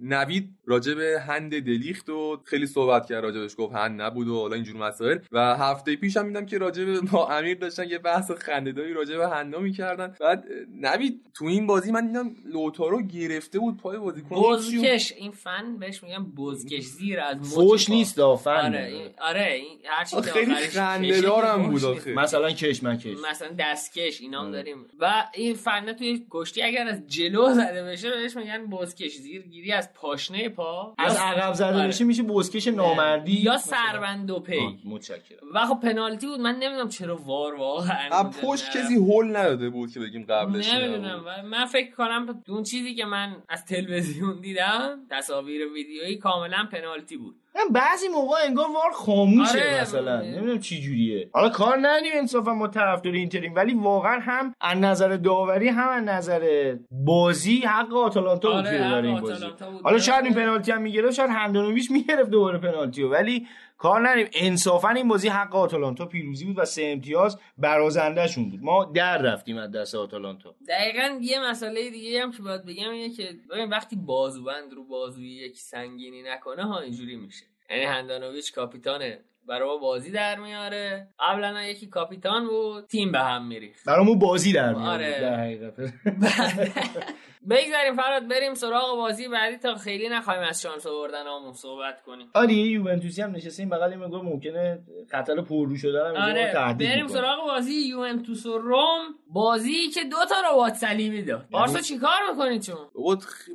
نوید 0.01 0.49
راجع 0.65 0.93
به 0.93 1.21
هند 1.27 1.59
دلیخت 1.59 2.09
و 2.09 2.41
خیلی 2.45 2.67
صحبت 2.67 3.05
کرد 3.05 3.23
راجبش 3.23 3.55
گفت 3.57 3.75
هند 3.75 4.01
نبود 4.01 4.27
و 4.27 4.39
حالا 4.39 4.55
اینجور 4.55 4.77
مسائل. 4.77 5.17
و 5.32 5.57
هفته 5.57 5.95
پیش 5.95 6.17
هم 6.17 6.27
دیدم 6.27 6.45
که 6.45 6.57
راجع 6.57 6.86
به 6.86 7.01
با 7.01 7.27
امیر 7.29 7.57
داشتن 7.57 7.89
یه 7.89 7.97
بحث 7.97 8.32
خنده‌داری 8.32 8.93
راجع 8.93 9.17
به 9.17 9.29
هندا 9.29 9.59
می‌کردن. 9.59 10.15
بعد 10.19 10.45
نوید 10.82 11.21
تو 11.34 11.45
این 11.45 11.67
بازی 11.67 11.91
من 11.91 12.07
دیدم 12.07 12.32
لوتارو 12.53 13.01
گرفته 13.01 13.59
بود 13.59 13.77
پای 13.77 13.97
بازیکن. 13.97 14.36
بزکش. 14.36 15.13
این 15.17 15.32
فن 15.32 15.77
بهش 15.79 16.03
میگم 16.03 16.25
بزکش. 16.38 16.84
زیر 16.84 17.19
از 17.19 17.53
فوش 17.53 17.89
نیست 17.89 18.36
فن 18.36 18.51
آره 18.51 18.86
این 18.86 19.09
آره 19.21 19.61
هر 19.86 20.05
چی 20.05 20.21
خیلی 20.21 20.55
خنده 20.55 21.21
دارم 21.21 21.69
بود 21.69 21.84
آخه. 21.84 22.13
مثلا 22.13 22.51
کش 22.72 22.84
مکش 22.84 23.17
مثلا 23.32 23.49
دستکش 23.59 24.22
اینا 24.22 24.41
هم 24.41 24.51
داریم. 24.51 24.86
و 24.99 25.26
این 25.34 25.55
فن 25.55 25.93
توی 25.93 26.26
کشتی 26.30 26.61
اگر 26.61 26.88
از 26.88 27.07
جلو 27.07 27.53
زده 27.53 27.84
بشه 27.84 28.09
بهش 28.09 28.36
میگن 28.36 28.65
بزکش 28.65 29.15
زیر 29.15 29.41
گیری 29.41 29.72
از 29.72 29.93
پاشنه 29.93 30.49
پا. 30.49 30.95
از 30.97 31.17
عقب 31.17 31.53
زده 31.53 31.76
آره. 31.76 31.88
بشه 31.88 32.03
میشه 32.03 32.24
بزکش 32.24 32.67
نامردی. 32.67 33.41
یا 33.41 33.57
سربند 33.57 34.32
و 34.32 34.39
پی. 34.39 34.80
متشکرم. 34.86 35.47
و 35.53 35.65
خب 35.65 35.80
پنالتی 35.80 36.28
بود. 36.28 36.39
من 36.39 36.55
نمی‌دونم 36.55 36.89
چرا 36.89 37.15
وار 37.17 37.55
واقعا 37.55 38.24
پشت 38.24 38.78
کسی 38.78 38.95
هول 38.95 39.36
نداده 39.36 39.69
بود 39.69 39.91
که 39.93 39.99
بگیم 39.99 40.26
قبلش 40.30 40.74
نمی‌دونم. 40.74 41.24
من 41.45 41.65
فکر 41.65 41.95
کنم 41.95 42.43
اون 42.47 42.63
چیزی 42.63 42.95
که 42.95 43.05
من 43.05 43.36
از 43.49 43.65
تلویزیون 43.65 44.41
دیدم 44.41 44.99
تصاویر 45.09 45.74
ویدیویی 45.74 46.17
کاملا 46.17 46.67
پنالتی 46.72 47.17
بود. 47.17 47.36
بعضی 47.71 48.07
موقع 48.07 48.35
انگار 48.47 48.65
وار 48.65 48.91
خاموشه 48.93 49.59
آره 49.59 49.81
مثلا. 49.81 50.21
نمی‌دونم 50.21 50.59
چی 50.59 50.81
جوریه. 50.81 51.29
حالا 51.33 51.49
کار 51.49 51.77
ندیم 51.81 52.11
انصافا 52.15 52.53
ما 52.53 52.67
طرفدار 52.67 53.13
اینتریم 53.13 53.55
ولی 53.55 53.73
واقعا 53.73 54.19
هم 54.19 54.53
از 54.61 54.77
نظر 54.77 55.17
داوری 55.17 55.67
هم 55.67 55.89
از 55.89 56.03
نظر 56.03 56.75
بازی 56.91 57.59
حق 57.59 57.93
آتالانتا 57.93 58.49
بود 58.49 58.65
آره 58.67 59.07
این 59.07 59.19
بازی. 59.19 59.45
حالا 59.83 59.99
شاید 59.99 60.25
این 60.25 60.33
پنالتی 60.33 60.71
هم 60.71 60.81
می‌گرفت 60.81 61.13
شاید 61.13 61.29
هندانویچ 61.29 61.91
می‌گرفت 61.91 62.29
دوباره 62.29 62.57
پنالتی 62.57 63.03
ولی 63.03 63.47
کار 63.82 64.01
نداریم. 64.01 64.27
انصافا 64.34 64.89
این 64.89 65.07
بازی 65.07 65.27
حق 65.27 65.55
آتالانتا 65.55 66.05
پیروزی 66.05 66.45
بود 66.45 66.59
و 66.59 66.65
سه 66.65 66.84
امتیاز 66.84 67.39
برازندهشون 67.57 68.49
بود. 68.49 68.59
ما 68.63 68.86
در 68.86 69.17
رفتیم 69.17 69.57
از 69.57 69.71
دست 69.71 69.95
آتالانتا. 69.95 70.55
دقیقا 70.67 71.19
یه 71.21 71.49
مسئله 71.49 71.89
دیگه 71.89 72.21
هم 72.21 72.32
که 72.32 72.41
باید 72.41 72.65
بگم 72.65 72.89
اینه 72.89 73.09
که 73.13 73.36
وقتی 73.71 73.95
بازوبند 73.95 74.73
رو 74.73 74.84
بازوی 74.84 75.29
یک 75.29 75.57
سنگینی 75.57 76.23
نکنه 76.23 76.63
ها 76.63 76.79
اینجوری 76.79 77.15
میشه. 77.15 77.45
یعنی 77.69 77.84
هندانویچ 77.84 78.53
کاپیتانه. 78.53 79.19
برای 79.47 79.79
بازی 79.82 80.11
در 80.11 80.39
میاره. 80.39 81.07
قبلا 81.19 81.63
یکی 81.63 81.88
کاپیتان 81.88 82.47
بود 82.47 82.88
تیم 82.88 83.11
به 83.11 83.19
هم 83.19 83.47
میریخت. 83.47 83.86
برامون 83.86 84.19
بازی 84.19 84.53
در 84.53 84.73
میاره. 84.73 85.27
آره. 85.27 85.57
در 85.57 85.91
بگذاریم 87.49 87.95
فراد 87.95 88.27
بریم 88.27 88.53
سراغ 88.53 88.95
بازی 88.95 89.27
بعدی 89.27 89.57
تا 89.57 89.75
خیلی 89.75 90.09
نخواهیم 90.09 90.43
از 90.43 90.61
شانس 90.61 90.87
آوردن 90.87 91.23
همون 91.27 91.53
صحبت 91.53 92.01
کنیم. 92.01 92.27
آره 92.33 92.53
یوونتوسی 92.53 93.21
هم 93.21 93.31
نشستیم 93.31 93.69
بغل 93.69 93.95
میگه 93.95 94.17
ممکنه 94.17 94.79
خطر 95.11 95.41
پررو 95.41 95.75
شدن 95.75 96.17
آره 96.17 96.75
بریم 96.79 97.07
سراغ 97.07 97.47
بازی 97.47 97.73
یوونتوس 97.73 98.45
و 98.45 98.57
روم. 98.57 99.01
بازی 99.27 99.89
که 99.93 100.03
دو 100.03 100.17
تا 100.29 100.35
ربات 100.51 100.73
صلیبی 100.73 101.21
داد. 101.21 101.39
یعنی 101.39 101.47
بارسا 101.51 101.79
چیکار 101.79 102.17
می‌کنید 102.31 102.61
چون؟ 102.61 102.77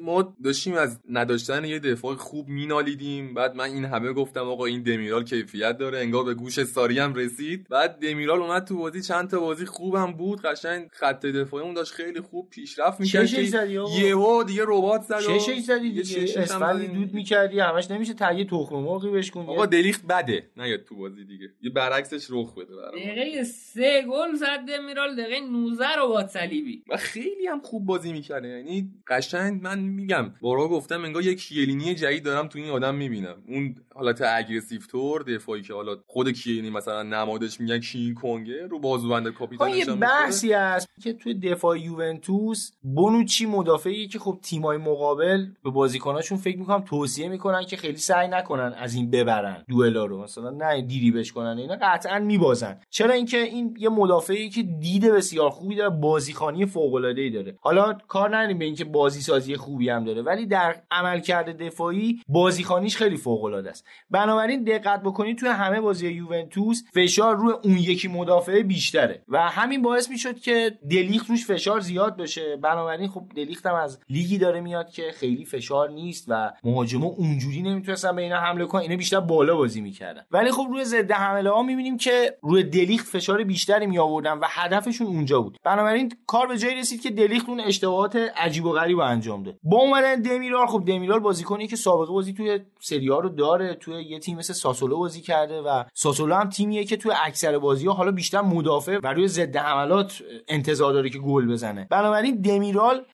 ما 0.03 0.35
داشتیم 0.45 0.75
از 0.75 1.01
نداشتن 1.11 1.65
یه 1.65 1.79
دفاع 1.79 2.15
خوب 2.15 2.49
مینالیدیم. 2.49 3.35
بعد 3.35 3.55
من 3.55 3.65
این 3.65 3.85
همه 3.85 4.13
گفتم 4.13 4.49
آقا 4.49 4.65
این 4.65 4.83
دمیرال 4.83 5.25
کیفیت 5.25 5.79
داره. 5.79 5.99
انگار 5.99 6.25
به 6.25 6.35
گوش 6.35 6.65
ساری 6.65 6.99
هم 6.99 7.15
رسید. 7.15 7.69
بعد 7.69 7.99
دمیرال 7.99 8.43
اومد 8.43 8.65
تو 8.65 8.77
بازی. 8.77 9.03
چند 9.03 9.31
تا 9.31 9.41
بازی 9.41 9.67
خوبم 9.67 10.13
بود. 10.13 10.43
قشنگ 10.43 10.89
خط 10.93 11.27
دفاعی 11.27 11.75
داشت 11.75 11.93
خیلی 11.93 12.21
خوب 12.21 12.51
پیشرفت 12.51 13.01
می‌کرد. 13.01 13.76
یهو 13.99 14.45
دیگه 14.45 14.63
ربات 14.67 15.03
زد 15.03 15.21
چه 15.21 15.61
زدی 15.61 15.93
دیگه. 15.93 16.41
اسفندی 16.41 16.87
دود 16.87 17.15
می‌کردی 17.15 17.61
همش 17.61 17.91
نمیشه 17.91 18.15
تگه 18.15 18.45
تخم 18.45 18.77
مرغی 18.77 19.11
بهش 19.11 19.31
کنی 19.31 19.47
آقا 19.47 19.67
دلیخت 19.67 20.07
بده. 20.07 20.51
نیاد 20.57 20.85
تو 20.85 20.97
بازی 20.97 21.25
دیگه. 21.25 21.49
یه 21.63 21.71
برعکسش 21.71 22.27
رخ 22.31 22.55
بده 22.55 22.67
دقیقه 22.93 23.45
سه 23.45 24.03
گل 24.03 24.35
زد 24.35 24.59
دمیرال 24.69 25.17
دقیقه 25.17 25.41
19 25.41 25.85
ربات 25.99 26.29
صلیبی. 26.29 26.83
و 26.89 26.97
خیلی 26.97 27.47
هم 27.47 27.61
خوب 27.61 27.87
بازی 27.87 28.13
می‌کرد 28.13 28.45
یعنی 28.45 28.91
قشنگ 29.07 29.63
من 29.63 29.79
میگم 29.79 30.35
بارا 30.41 30.69
گفتم 30.69 31.05
انگار 31.05 31.23
یک 31.23 31.39
کیلینی 31.39 31.95
جدید 31.95 32.23
دارم 32.23 32.49
تو 32.49 32.59
این 32.59 32.71
آدم 32.71 32.95
می‌بینم. 32.95 33.43
اون 33.49 33.75
حالت 33.95 34.23
اگریسیو 34.23 34.81
تور 34.81 35.23
دفاعی 35.23 35.63
که 35.63 35.75
حالا 35.75 35.97
خود 36.07 36.31
کیلینی 36.31 36.71
مثلا 36.71 37.03
نمادش 37.03 37.61
میگن 37.61 37.81
کی 37.81 38.15
کنگه 38.15 38.67
رو 38.67 38.79
بازوبند 38.79 39.29
کاپیتانش 39.29 39.77
یه 39.77 39.95
بحثی 39.95 40.53
هست 40.53 40.89
که 41.03 41.13
توی 41.13 41.35
دفاع 41.35 41.79
یوونتوس 41.79 42.71
بونوچی 42.83 43.47
مدافعی 43.67 44.09
که 44.09 44.19
خب 44.19 44.39
تیمای 44.43 44.79
مقابل 44.79 45.47
به 45.65 45.71
بازیکناشون 45.71 46.39
فکر 46.39 46.59
می‌کنم 46.59 46.81
توصیه 46.81 47.29
می‌کنن 47.29 47.65
که 47.65 47.77
خیلی 47.77 47.97
سعی 47.97 48.29
نکنن 48.29 48.75
از 48.79 48.95
این 48.95 49.11
ببرن 49.11 49.65
دوئلا 49.69 50.05
رو. 50.05 50.23
مثلا 50.23 50.51
نه 50.51 50.83
دیریبش 50.83 51.33
کنن 51.33 51.59
اینا 51.59 51.77
قطعا 51.83 52.19
میبازن. 52.19 52.81
چرا 52.91 53.15
اینکه 53.15 53.43
این 53.43 53.77
یه 53.79 53.89
مدافعی 53.89 54.51
که 54.51 54.63
دیده 54.63 55.13
بسیار 55.13 55.51
خوبی 55.51 55.75
داره 55.75 55.91
بازیخانی 55.91 56.67
فوق 56.67 56.95
العاده 56.95 57.21
ای 57.21 57.31
داره. 57.31 57.59
حالا 57.61 57.93
کار 58.09 58.37
نداریم 58.37 58.59
به 58.59 58.65
اینکه 58.65 58.85
بازی 58.85 59.21
سازی 59.21 59.57
خوبی 59.57 59.89
هم 59.89 60.05
داره 60.05 60.23
ولی 60.23 60.47
در 60.47 60.83
عملکرد 60.91 61.63
دفاعی 61.63 62.21
بازیخانیش 62.29 62.97
خیلی 62.97 63.17
فوق 63.17 63.45
العاده 63.45 63.71
است. 63.71 63.87
بنابراین 64.11 64.65
دقت 64.65 65.03
بکنید 65.03 65.39
توی 65.39 65.49
همه 65.49 65.81
بازی 65.81 66.09
یوونتوس 66.09 66.83
فشار 66.95 67.37
روی 67.37 67.53
اون 67.65 67.77
یکی 67.77 68.09
مدافع 68.09 68.63
بیشتره 68.63 69.23
و 69.29 69.49
همین 69.49 69.83
باعث 69.83 70.11
می‌شد 70.11 70.39
که 70.39 70.79
دلیخت 70.91 71.31
روش 71.31 71.47
فشار 71.47 71.81
زیاد 71.81 72.17
بشه. 72.17 72.57
بنابراین 72.57 73.09
خب 73.09 73.23
دلیخت 73.37 73.56
هم 73.65 73.75
از 73.75 74.01
لیگی 74.11 74.39
داره 74.39 74.61
میاد 74.61 74.91
که 74.91 75.03
خیلی 75.15 75.45
فشار 75.45 75.91
نیست 75.91 76.25
و 76.29 76.53
مهاجما 76.65 77.07
اونجوری 77.07 77.63
نمی‌تونستن 77.63 78.17
به 78.17 78.23
اینا 78.23 78.37
حمله 78.37 78.65
کنن 78.65 78.83
اینا 78.83 78.97
بیشتر 78.97 79.21
بالا 79.21 79.57
بازی 79.57 79.81
می‌کردن. 79.81 80.23
ولی 80.31 80.51
خب 80.51 80.67
روی 80.71 80.85
ضد 80.85 81.13
حمله 81.13 81.51
ها 81.51 81.63
می‌بینیم 81.63 81.97
که 81.97 82.39
روی 82.43 82.63
دلیخت 82.63 83.07
فشار 83.07 83.45
بیشتری 83.45 83.87
می 83.87 83.99
آوردن 83.99 84.39
و 84.39 84.45
هدفشون 84.49 85.07
اونجا 85.07 85.41
بود. 85.41 85.59
بنابراین 85.65 86.13
کار 86.27 86.47
به 86.47 86.59
جایی 86.59 86.77
رسید 86.77 87.03
که 87.03 87.11
دلیخت 87.11 87.49
اون 87.49 87.61
اشتباهات 87.61 88.17
عجیب 88.17 88.65
و 88.65 88.73
غریب 88.73 88.99
انجام 88.99 89.43
ده 89.43 89.59
با 89.63 89.77
اومدن 89.77 90.23
دمیرال 90.23 90.67
خب 90.67 90.85
دمیرال 90.87 91.21
بازیکنی 91.21 91.67
که 91.67 91.77
سابقه 91.77 92.13
بازی 92.13 92.33
توی 92.33 92.61
سری 92.81 93.07
رو 93.07 93.29
داره 93.29 93.75
توی 93.75 94.03
یه 94.03 94.19
تیم 94.19 94.39
مثل 94.39 94.53
ساسولو 94.53 94.99
بازی 94.99 95.21
کرده 95.21 95.61
و 95.61 95.85
ساسولو 95.95 96.35
هم 96.35 96.49
تیمیه 96.49 96.85
که 96.85 96.97
توی 96.97 97.13
اکثر 97.25 97.59
بازی 97.59 97.87
ها 97.87 97.93
حالا 97.93 98.11
بیشتر 98.11 98.41
مدافع 98.41 98.99
و 99.03 99.07
روی 99.07 99.29
ضد 99.29 99.57
حملات 99.57 100.23
انتظار 100.49 100.93
داره 100.93 101.11
که 101.11 101.19
گل 101.19 101.47
بزنه. 101.47 101.87
بنابراین 101.91 102.41
دمیرال 102.41 103.05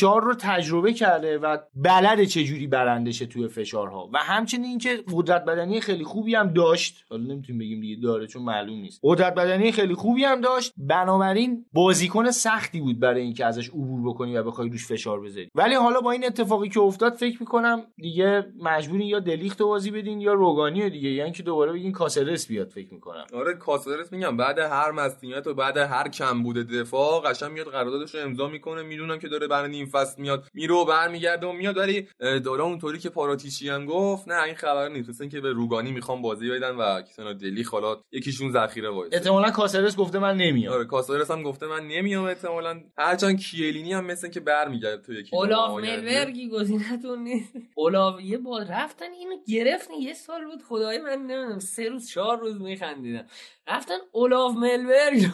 رو 0.00 0.34
تجربه 0.34 0.92
کرده 0.92 1.38
و 1.38 1.56
بلد 1.74 2.24
چجوری 2.24 2.66
برندشه 2.66 3.26
توی 3.26 3.48
فشارها. 3.48 4.10
و 4.12 4.18
همچنین 4.18 4.64
اینکه 4.64 5.04
قدرت 5.12 5.44
بدنی 5.44 5.80
خیلی 5.80 6.04
خوبی 6.04 6.34
هم 6.34 6.52
داشت. 6.52 7.04
حالا 7.10 7.22
نمی‌تونیم 7.22 7.58
بگیم 7.58 7.80
دیگه 7.80 8.02
داره 8.02 8.26
چون 8.26 8.42
معلوم 8.42 8.80
نیست. 8.80 9.00
قدرت 9.02 9.34
بدنی 9.34 9.72
خیلی 9.72 9.94
خوبی 9.94 10.24
هم 10.24 10.40
داشت. 10.40 10.72
بنابراین 10.76 11.66
بازیکن 11.72 12.30
سختی 12.30 12.80
بود 12.80 13.00
برای 13.00 13.22
اینکه 13.22 13.46
ازش 13.46 13.68
عبور 13.68 14.10
بکنی 14.10 14.36
و 14.36 14.42
بخوای 14.42 14.68
روش 14.68 14.86
فشار 14.86 15.20
بذاری. 15.20 15.50
ولی 15.54 15.74
حالا 15.74 16.00
با 16.00 16.10
این 16.10 16.26
اتفاقی 16.26 16.68
که 16.68 16.80
افتاد 16.80 17.14
فکر 17.14 17.36
می‌کنم 17.40 17.82
دیگه 17.96 18.46
مجبورین 18.62 19.06
یا 19.06 19.20
دلیخت 19.20 19.62
بازی 19.62 19.90
بدین 19.90 20.20
یا 20.20 20.32
روگانی 20.32 20.90
دیگه. 20.90 21.10
یعنی 21.10 21.32
که 21.32 21.42
دوباره 21.42 21.72
بگین 21.72 21.92
کاسرس 21.92 22.46
بیاد 22.46 22.68
فکر 22.68 22.94
می‌کنم. 22.94 23.24
آره 23.34 23.54
کاسرس 23.54 24.12
میگم 24.12 24.36
بعد 24.36 24.58
هر 24.58 24.90
مصونیت 24.90 25.46
و 25.46 25.54
بعد 25.54 25.76
هر 25.76 26.08
کم 26.08 26.42
بوده 26.42 26.62
دفاع 26.62 27.22
قشنگ 27.22 27.52
میاد 27.52 27.66
قراردادش 27.66 28.14
رو 28.14 28.20
امضا 28.20 28.48
می‌کنه. 28.48 28.82
می‌دونم 28.82 29.18
که 29.18 29.28
داره 29.28 29.46
برای 29.48 29.70
نیم 29.82 29.90
فصل 29.90 30.22
میاد 30.22 30.44
میره 30.54 30.84
برمیگرده 30.88 31.46
و 31.46 31.52
میاد. 31.52 31.76
ولی 31.76 32.08
داره 32.20 32.62
اونطوری 32.62 32.98
که 32.98 33.08
پاراتیشی 33.08 33.68
هم 33.68 33.86
گفت 33.86 34.28
نه 34.28 34.42
این 34.42 34.54
خبر 34.54 34.88
نیست. 34.88 35.08
مثلا 35.08 35.26
که 35.26 35.40
به 35.40 35.52
روگانی 35.52 35.92
می‌خوام 35.92 36.22
بازی 36.22 36.50
بدن 36.50 36.76
و 36.76 37.02
کسانا 37.02 37.32
دلی 37.32 37.62
حالا 37.62 37.96
یکیشون 38.12 38.52
ذخیره 38.52 38.90
وایسه. 38.90 39.16
احتمالاً 39.16 39.50
کاسرس 39.50 39.96
گفته 39.96 40.18
من 40.18 40.36
نمیام. 40.36 40.74
آره 40.74 40.84
کاسرس 40.84 41.30
هم 41.30 41.42
گفته 41.42 41.66
من 41.66 41.86
نمیام 41.86 42.24
احتمالاً. 42.24 42.80
هرچند 42.98 43.40
کیلینی 43.40 43.92
هم 43.92 44.04
مثلا 44.04 44.30
که 44.30 44.40
برمیگرده 44.40 45.02
تو 45.02 45.12
یکی 45.12 45.36
اولاف 45.36 45.80
ملورگی 45.80 46.48
گزینه‌تون 46.48 47.18
نیست. 47.18 47.52
اولاف 47.74 48.20
یه 48.20 48.38
با 48.38 48.58
رفتن 48.58 49.12
اینو 49.12 49.36
گرفتن 49.48 49.94
یه 49.94 50.14
سال 50.14 50.44
بود. 50.44 50.62
خدای 50.68 50.98
من 50.98 51.12
نمی‌دونم 51.12 51.58
سه 51.58 51.88
روز 51.88 52.08
چهار 52.08 52.38
روز 52.38 52.60
میخندیدم. 52.60 53.26
رفتن 53.68 53.94
اولاف 54.12 54.56
ملبرگ 54.56 55.26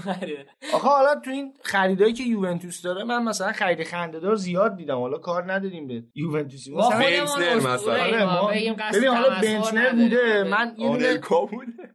آخه 0.74 0.88
حالا 0.88 1.20
تو 1.24 1.30
این 1.30 1.54
خریدایی 1.62 2.12
که 2.12 2.24
یوونتوس 2.24 2.82
داره 2.82 3.04
من 3.04 3.24
مثلا 3.24 3.52
خرید 3.52 3.84
خنده 3.84 4.20
دار 4.20 4.36
زیاد 4.38 4.76
دیدم. 4.76 4.98
حالا 4.98 5.18
کار 5.18 5.52
نداریم 5.52 5.86
به 5.86 6.02
یوونتوسی 6.14 6.70
ما 6.70 6.88
مثلا. 6.88 8.28
آره، 8.30 8.54
بگیم 8.54 8.74
قصد 8.78 8.96
ببین 8.96 9.08
حالا 9.08 9.28
بنچنر 9.42 9.88
نداریم. 9.88 10.08
بوده. 10.08 10.44
من 10.44 10.74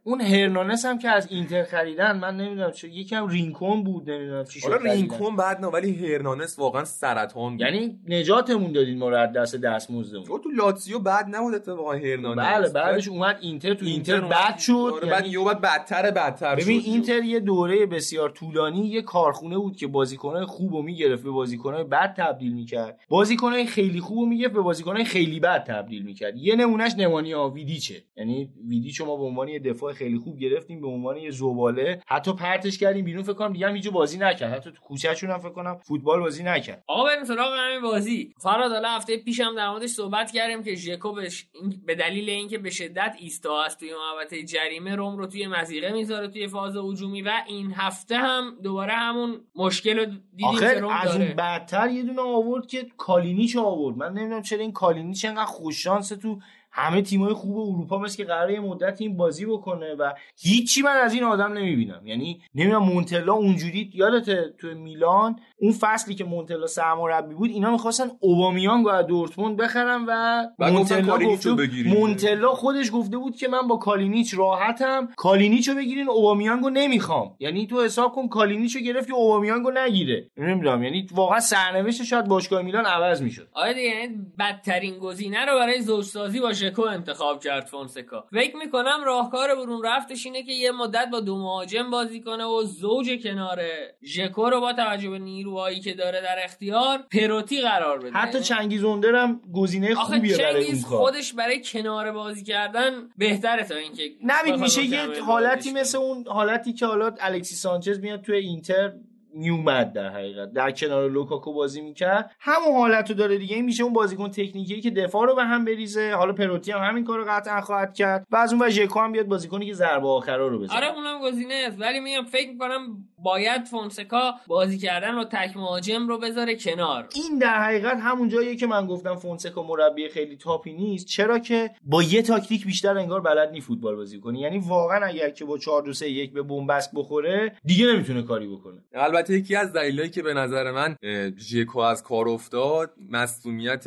اون 0.04 0.20
هرنانس 0.20 0.84
هم 0.84 0.98
که 0.98 1.08
از 1.08 1.26
اینتر 1.30 1.64
خریدن 1.64 2.18
من 2.18 2.36
نمی‌دونم 2.36 2.70
چه 2.70 2.88
یکم 2.88 3.26
رینکون 3.28 3.84
بود 3.84 4.10
نمی‌دونم 4.10 4.44
چی 4.44 4.60
شد 4.60 4.68
حالا. 4.68 4.92
رینکون 4.92 5.36
بعد 5.36 5.60
نه 5.60 5.66
ولی 5.66 5.94
هرنانس 5.94 6.58
واقعا 6.58 6.84
سرطان 6.84 7.52
بود. 7.52 7.60
یعنی 7.60 7.98
نجاتمون 8.08 8.72
دادین 8.72 8.98
ما 8.98 9.08
رو 9.08 9.16
از 9.16 9.32
دست 9.32 9.56
دستمزدمون. 9.56 10.24
تو 10.24 10.38
تو 10.38 10.50
لاتزیو 10.50 10.98
بعد 10.98 11.26
نبود 11.36 11.54
اتفاقا 11.54 11.92
هرنانس. 11.92 12.38
بله 12.38 12.68
بعدش 12.68 13.08
اومد 13.08 13.38
اینتر 13.40 13.74
تو 13.74 13.86
اینتر 13.86 14.20
بد 14.20 14.58
شد. 14.58 14.90
آره، 14.94 15.10
بعد 15.10 15.26
یعنی 15.26 15.38
یه 15.38 15.44
بعد 15.44 15.60
بدتر 15.60 16.10
بدتر 16.10 16.54
ببین 16.54 16.80
شد. 16.80 16.86
اینتر 16.86 17.22
یه 17.22 17.40
دوره 17.40 17.86
بسیار 17.86 18.30
طولانی 18.30 18.86
یه 18.86 19.02
کارخونه 19.02 19.58
بود 19.58 19.76
که 19.76 19.86
بازیکنهای 19.86 20.44
خوب 20.44 20.74
رو 20.74 20.82
می‌گرفت 20.82 21.22
به 21.22 21.30
بازیکنهای 21.30 21.84
بد 21.84 22.14
تبدیل 22.26 22.52
می‌کرد. 22.52 23.00
بازیکنهای 23.08 23.66
خیلی 23.66 24.00
خوب 24.00 24.28
می‌گرفت 24.28 24.54
به 24.54 24.60
بازیکنهای 24.60 25.04
خیلی 25.04 25.40
بد 25.40 25.64
تبدیل 25.64 26.02
می‌کرد. 26.02 26.36
یه 26.36 26.56
نمونهش 26.56 26.92
نمانیا 26.98 27.48
ویدیچه 27.48 28.04
یعنی 28.16 28.50
ویدیچ 28.68 29.00
ما 29.00 29.16
به 29.16 29.22
عنوان 29.24 29.48
یه 29.48 29.58
دفاع 29.58 29.92
خیلی 29.92 30.18
خوب 30.18 30.38
گرفتیم 30.38 30.80
به 30.80 30.88
عنوان 30.88 31.16
یه 31.16 31.30
زباله. 31.30 32.02
حتی 32.06 32.32
پرتش 32.32 32.78
کردیم 32.78 33.04
بیرون 33.04 33.22
فکر 33.22 33.32
کنم 33.32 33.52
دیگه 33.52 33.68
هم 33.68 33.80
بازی 33.92 34.18
نکرد. 34.18 34.52
حتی 34.52 34.70
تو 34.70 34.80
کوچه‌شون 34.80 35.30
هم 35.30 35.38
فکر 35.38 35.50
کنم 35.50 35.78
فوتبال 35.82 36.20
بازی 36.20 36.42
نکرد. 36.42 36.84
آقا 36.86 37.04
بریم 37.04 37.24
سراغ 37.24 37.52
همین 37.58 37.80
بازی. 37.82 38.34
فراد 38.42 38.72
حالا 38.72 38.88
هفته 38.88 39.16
پیشم 39.16 39.54
در 39.56 39.70
موردش 39.70 39.90
صحبت 39.90 40.30
کردیم 40.30 40.62
که 40.62 40.74
ژکو 40.74 41.12
بهش- 41.12 41.46
این- 41.52 41.82
به 41.86 41.94
دلیل 41.94 42.30
اینکه 42.30 42.58
به 42.58 42.70
شدت 42.70 43.16
ایستا 43.20 43.64
است 43.64 43.80
توی 43.80 43.90
محوطه 43.92 44.42
جریمه 44.42 44.94
روم 44.96 45.16
رو 45.16 45.26
توی 45.26 45.46
مزیقه 45.46 45.92
می‌ذاره 45.92 46.28
توی 46.28 46.46
فاز 46.48 46.76
هجومی 46.76 47.22
و 47.22 47.32
این 47.46 47.72
هفته 47.76 48.16
هم 48.16 48.56
دوباره 48.62 48.92
همون 48.92 49.40
مشکل 49.56 49.98
رو 49.98 50.04
دیدیم 50.36 50.58
که 50.60 50.80
روم 50.80 50.92
از 50.92 51.12
داره. 51.12 51.24
اون 51.24 51.34
بدتر 51.36 51.90
یه 51.90 52.02
آورد 52.22 52.66
که 52.66 52.86
کالینیچ 52.96 53.56
آورد. 53.56 53.96
من 53.96 54.12
نمی‌دونم 54.12 54.42
چرا 54.42 54.60
این 54.60 54.72
کالینیچ 54.72 55.24
انقدر 55.24 55.44
خوششانس 55.44 56.08
تو 56.08 56.40
همه 56.76 57.02
تیمای 57.02 57.32
خوب 57.32 57.58
اروپا 57.58 57.98
مثل 57.98 58.16
که 58.16 58.24
قراره 58.24 58.52
یه 58.52 58.60
مدت 58.60 59.00
این 59.00 59.16
بازی 59.16 59.46
بکنه 59.46 59.94
و 59.94 60.12
هیچی 60.36 60.82
من 60.82 60.96
از 60.96 61.14
این 61.14 61.22
آدم 61.24 61.52
نمی‌بینم. 61.52 62.06
یعنی 62.06 62.40
نمی‌دونم 62.54 62.82
مونتلا 62.82 63.32
اونجوری 63.32 63.90
یادته 63.94 64.54
تو 64.58 64.66
میلان 64.66 65.36
اون 65.60 65.72
فصلی 65.72 66.14
که 66.14 66.24
مونتلا 66.24 66.66
سرمربی 66.66 67.34
بود 67.34 67.50
اینا 67.50 67.70
می‌خواستن 67.70 68.10
اوبامیانگ 68.20 68.84
رو 68.84 68.90
از 68.90 69.06
دورتموند 69.06 69.56
بخرن 69.56 70.04
و 70.08 70.44
مونتلا 70.58 71.18
گفته. 71.18 71.50
مونتلا 71.86 72.52
خودش 72.52 72.90
گفته 72.92 73.18
بود 73.18 73.36
که 73.36 73.48
من 73.48 73.68
با 73.68 73.76
کالینیچ 73.76 74.34
راحتم 74.38 75.08
کالینیچ 75.16 75.68
رو 75.68 75.74
بگیرین 75.74 76.08
اوبامیانگ 76.08 76.62
رو 76.64 76.70
نمی‌خوام. 76.70 77.36
یعنی 77.38 77.66
تو 77.66 77.84
حساب 77.84 78.12
کن 78.12 78.28
کالینیچ 78.28 78.76
رو 78.76 78.82
گرفت 78.82 79.06
که 79.06 79.14
اوبامیانگ 79.14 79.64
رو 79.66 79.72
نگیره. 79.76 80.30
نمی‌دونم 80.36 80.82
یعنی 80.82 81.06
واقعا 81.12 81.40
سرنوشت 81.40 82.02
شاید 82.02 82.24
باشگاه 82.24 82.62
میلان 82.62 82.86
عوض 82.86 83.22
می‌شد. 83.22 83.48
آره 83.52 83.82
یعنی 83.82 84.14
بدترین 84.38 84.98
گزینه 84.98 85.44
رو 85.44 85.58
برای 85.58 85.82
زوجسازی 85.82 86.40
با 86.40 86.52
ژکو 86.64 86.82
انتخاب 86.82 87.42
کرد 87.42 87.66
فونسکا. 87.66 88.24
فکر 88.32 88.56
می‌کنم 88.56 89.04
راهکار 89.04 89.54
برون 89.54 89.82
رفتش 89.84 90.26
اینه 90.26 90.42
که 90.42 90.52
یه 90.52 90.70
مدت 90.70 91.08
با 91.12 91.20
دو 91.20 91.38
مهاجم 91.38 91.90
بازی 91.90 92.20
کنه 92.20 92.44
و 92.44 92.62
زوج 92.62 93.22
کنار 93.22 93.60
ژکو 94.04 94.50
رو 94.50 94.60
با 94.60 94.72
توجه 94.72 95.10
به 95.10 95.18
نیروهایی 95.18 95.80
که 95.80 95.94
داره 95.94 96.20
در 96.20 96.36
اختیار 96.44 96.98
پروتی 97.12 97.60
قرار 97.60 97.98
بده. 97.98 98.10
حتی 98.10 98.40
چنگیز 98.40 98.84
اوندر 98.84 99.14
هم 99.14 99.40
گزینه 99.54 99.94
خوبیه 99.94 100.36
برای 100.36 100.64
اون 100.64 100.82
کار. 100.82 100.98
خودش 100.98 101.32
برای 101.32 101.62
کنار 101.64 102.12
بازی 102.12 102.44
کردن 102.44 102.90
بهتره 103.18 103.64
تا 103.64 103.74
اینکه 103.74 104.10
بخواد 104.28 104.60
میشه 104.60 104.84
یه 104.84 105.22
حالتی 105.22 105.72
مثل 105.72 105.98
اون 105.98 106.24
حالتی 106.28 106.72
که 106.72 106.86
حالا 106.86 107.14
الکسی 107.20 107.54
سانچز 107.54 108.00
میاد 108.00 108.22
توی 108.22 108.36
اینتر 108.36 108.92
میومد 109.34 109.92
در 109.92 110.08
حقیقت. 110.08 110.52
در 110.52 110.70
کنار 110.70 111.10
لوکاکو 111.10 111.52
بازی 111.52 111.80
می‌کرد. 111.80 112.30
همون 112.40 112.74
حالت 112.74 113.10
رو 113.10 113.16
داره 113.16 113.38
دیگه. 113.38 113.62
میشه 113.62 113.84
اون 113.84 113.92
بازیکن 113.92 114.30
تکنیکی 114.30 114.80
که 114.80 114.90
دفاع 114.90 115.26
رو 115.26 115.34
به 115.34 115.44
هم 115.44 115.64
بریزه. 115.64 116.12
حالا 116.12 116.32
پروتی 116.32 116.72
هم 116.72 116.82
همین 116.82 117.04
کارو 117.04 117.24
قطعا 117.28 117.60
خواهد 117.60 117.94
کرد. 117.94 118.26
و 118.30 118.36
از 118.36 118.52
اون 118.52 118.62
و 118.62 118.70
ژکو 118.70 119.00
هم 119.00 119.12
بیاد 119.12 119.26
بازیکنی 119.26 119.66
که 119.66 119.74
ضربه 119.74 120.08
آخرا 120.08 120.48
رو 120.48 120.58
بزنه. 120.58 120.76
آره 120.76 120.94
اونم 120.94 121.22
گزینه 121.22 121.54
است 121.54 121.80
ولی 121.80 122.00
میگم 122.00 122.24
فکر 122.24 122.50
می‌کنم 122.50 123.08
باید 123.24 123.64
فونسکا 123.64 124.34
بازی 124.46 124.78
کردن 124.78 125.16
با 125.16 125.24
تک 125.24 125.56
مهاجم 125.56 126.08
رو 126.08 126.18
بذاره 126.18 126.56
کنار. 126.56 127.08
این 127.14 127.38
در 127.38 127.62
حقیقت 127.62 127.96
همون 128.00 128.28
جاییه 128.28 128.56
که 128.56 128.66
من 128.66 128.86
گفتم 128.86 129.16
فونسکا 129.16 129.62
مربی 129.62 130.08
خیلی 130.08 130.36
top 130.36 130.63
ی 130.63 130.72
نیست. 130.72 131.06
چرا 131.06 131.38
که 131.38 131.70
با 131.84 132.02
یه 132.02 132.22
تاکتیک 132.22 132.66
بیشتر 132.66 132.98
انگار 132.98 133.20
بلد 133.20 133.50
نی 133.50 133.60
فوتبال 133.60 133.96
بازی 133.96 134.20
کنی 134.20 134.40
یعنی 134.40 134.58
واقعا 134.58 135.06
اگر 135.06 135.30
که 135.30 135.44
با 135.44 135.58
4 135.58 135.82
2 135.82 135.92
3 135.92 136.08
1 136.08 136.32
به 136.32 136.42
بنبست 136.42 136.90
بخوره 136.94 137.52
دیگه 137.64 137.86
نمی‌تونه 137.86 138.22
کاری 138.22 138.46
بکنه. 138.48 138.80
البته 138.94 139.34
یکی 139.34 139.56
از 139.56 139.72
دلایلی 139.72 140.10
که 140.10 140.22
به 140.22 140.34
نظر 140.34 140.70
من 140.70 140.96
ژکو 141.38 141.78
از 141.78 142.02
کار 142.02 142.28
افتاد 142.28 142.90
مصونیت 143.10 143.84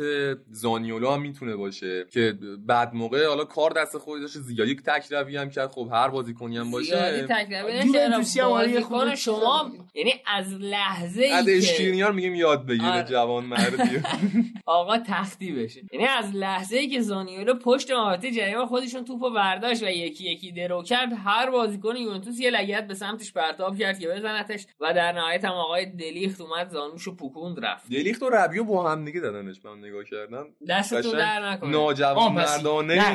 زانیولو 0.50 1.10
هم 1.10 1.22
می‌تونه 1.22 1.56
باشه 1.56 2.06
که 2.10 2.34
بعد 2.66 2.94
موقع 2.94 3.26
حالا 3.26 3.44
کار 3.44 3.70
دست 3.70 3.98
خودش 3.98 4.20
داشت 4.20 4.38
زیادی 4.38 4.74
تک 4.74 5.12
روی 5.12 5.36
هم 5.36 5.50
کرد. 5.50 5.70
خب 5.70 5.88
هر 5.92 6.08
بازیکنی 6.08 6.58
هم 6.58 6.64
زیادی 6.64 7.26
باشه 7.26 7.28
یوونتوسی 7.50 8.40
هم 8.40 8.50
شما 9.28 9.70
یعنی 9.94 10.14
از 10.26 10.54
لحظه 10.54 11.22
ای 11.22 11.30
از 11.30 11.46
که 11.46 11.56
اشکرینیار 11.56 12.12
میگیم 12.12 12.34
یاد 12.34 12.66
بگیره 12.66 12.92
آره. 12.92 13.04
جوان 13.04 13.44
مردی 13.44 14.02
آقا 14.66 14.98
تختی 14.98 15.52
بشه 15.52 15.80
یعنی 15.92 16.06
از 16.06 16.34
لحظه 16.34 16.76
ای 16.76 16.88
که 16.88 17.00
زانیولو 17.00 17.54
پشت 17.54 17.90
محوطه 17.90 18.30
جریمه 18.30 18.66
خودشون 18.66 19.04
توپو 19.04 19.30
برداشت 19.30 19.82
و 19.82 19.86
یکی 19.86 20.24
یکی 20.24 20.52
درو 20.52 20.82
کرد 20.82 21.12
هر 21.24 21.50
بازیکن 21.50 21.96
یوونتوس 21.96 22.40
یه 22.40 22.50
لگت 22.50 22.86
به 22.86 22.94
سمتش 22.94 23.32
پرتاب 23.32 23.78
کرد 23.78 23.98
که 23.98 24.08
بزنتش 24.08 24.66
و 24.80 24.94
در 24.94 25.12
نهایت 25.12 25.44
هم 25.44 25.52
آقای 25.52 25.86
دلیخت 25.86 26.40
اومد 26.40 26.70
زانوشو 26.70 27.16
پوکوند 27.16 27.64
رفت. 27.64 27.90
دلیخت 27.90 28.22
و 28.22 28.30
ربیو 28.30 28.64
با 28.64 28.90
هم 28.90 29.04
دیگه 29.04 29.20
دادنش 29.20 29.64
من 29.64 29.78
نگاه 29.78 30.04
کردم. 30.04 30.46
دستتون 30.68 31.00
قشنگ 31.00 31.14
در 31.14 31.50
نکنه. 31.50 31.70
ناجوان 31.70 32.32
مردانه 32.32 33.12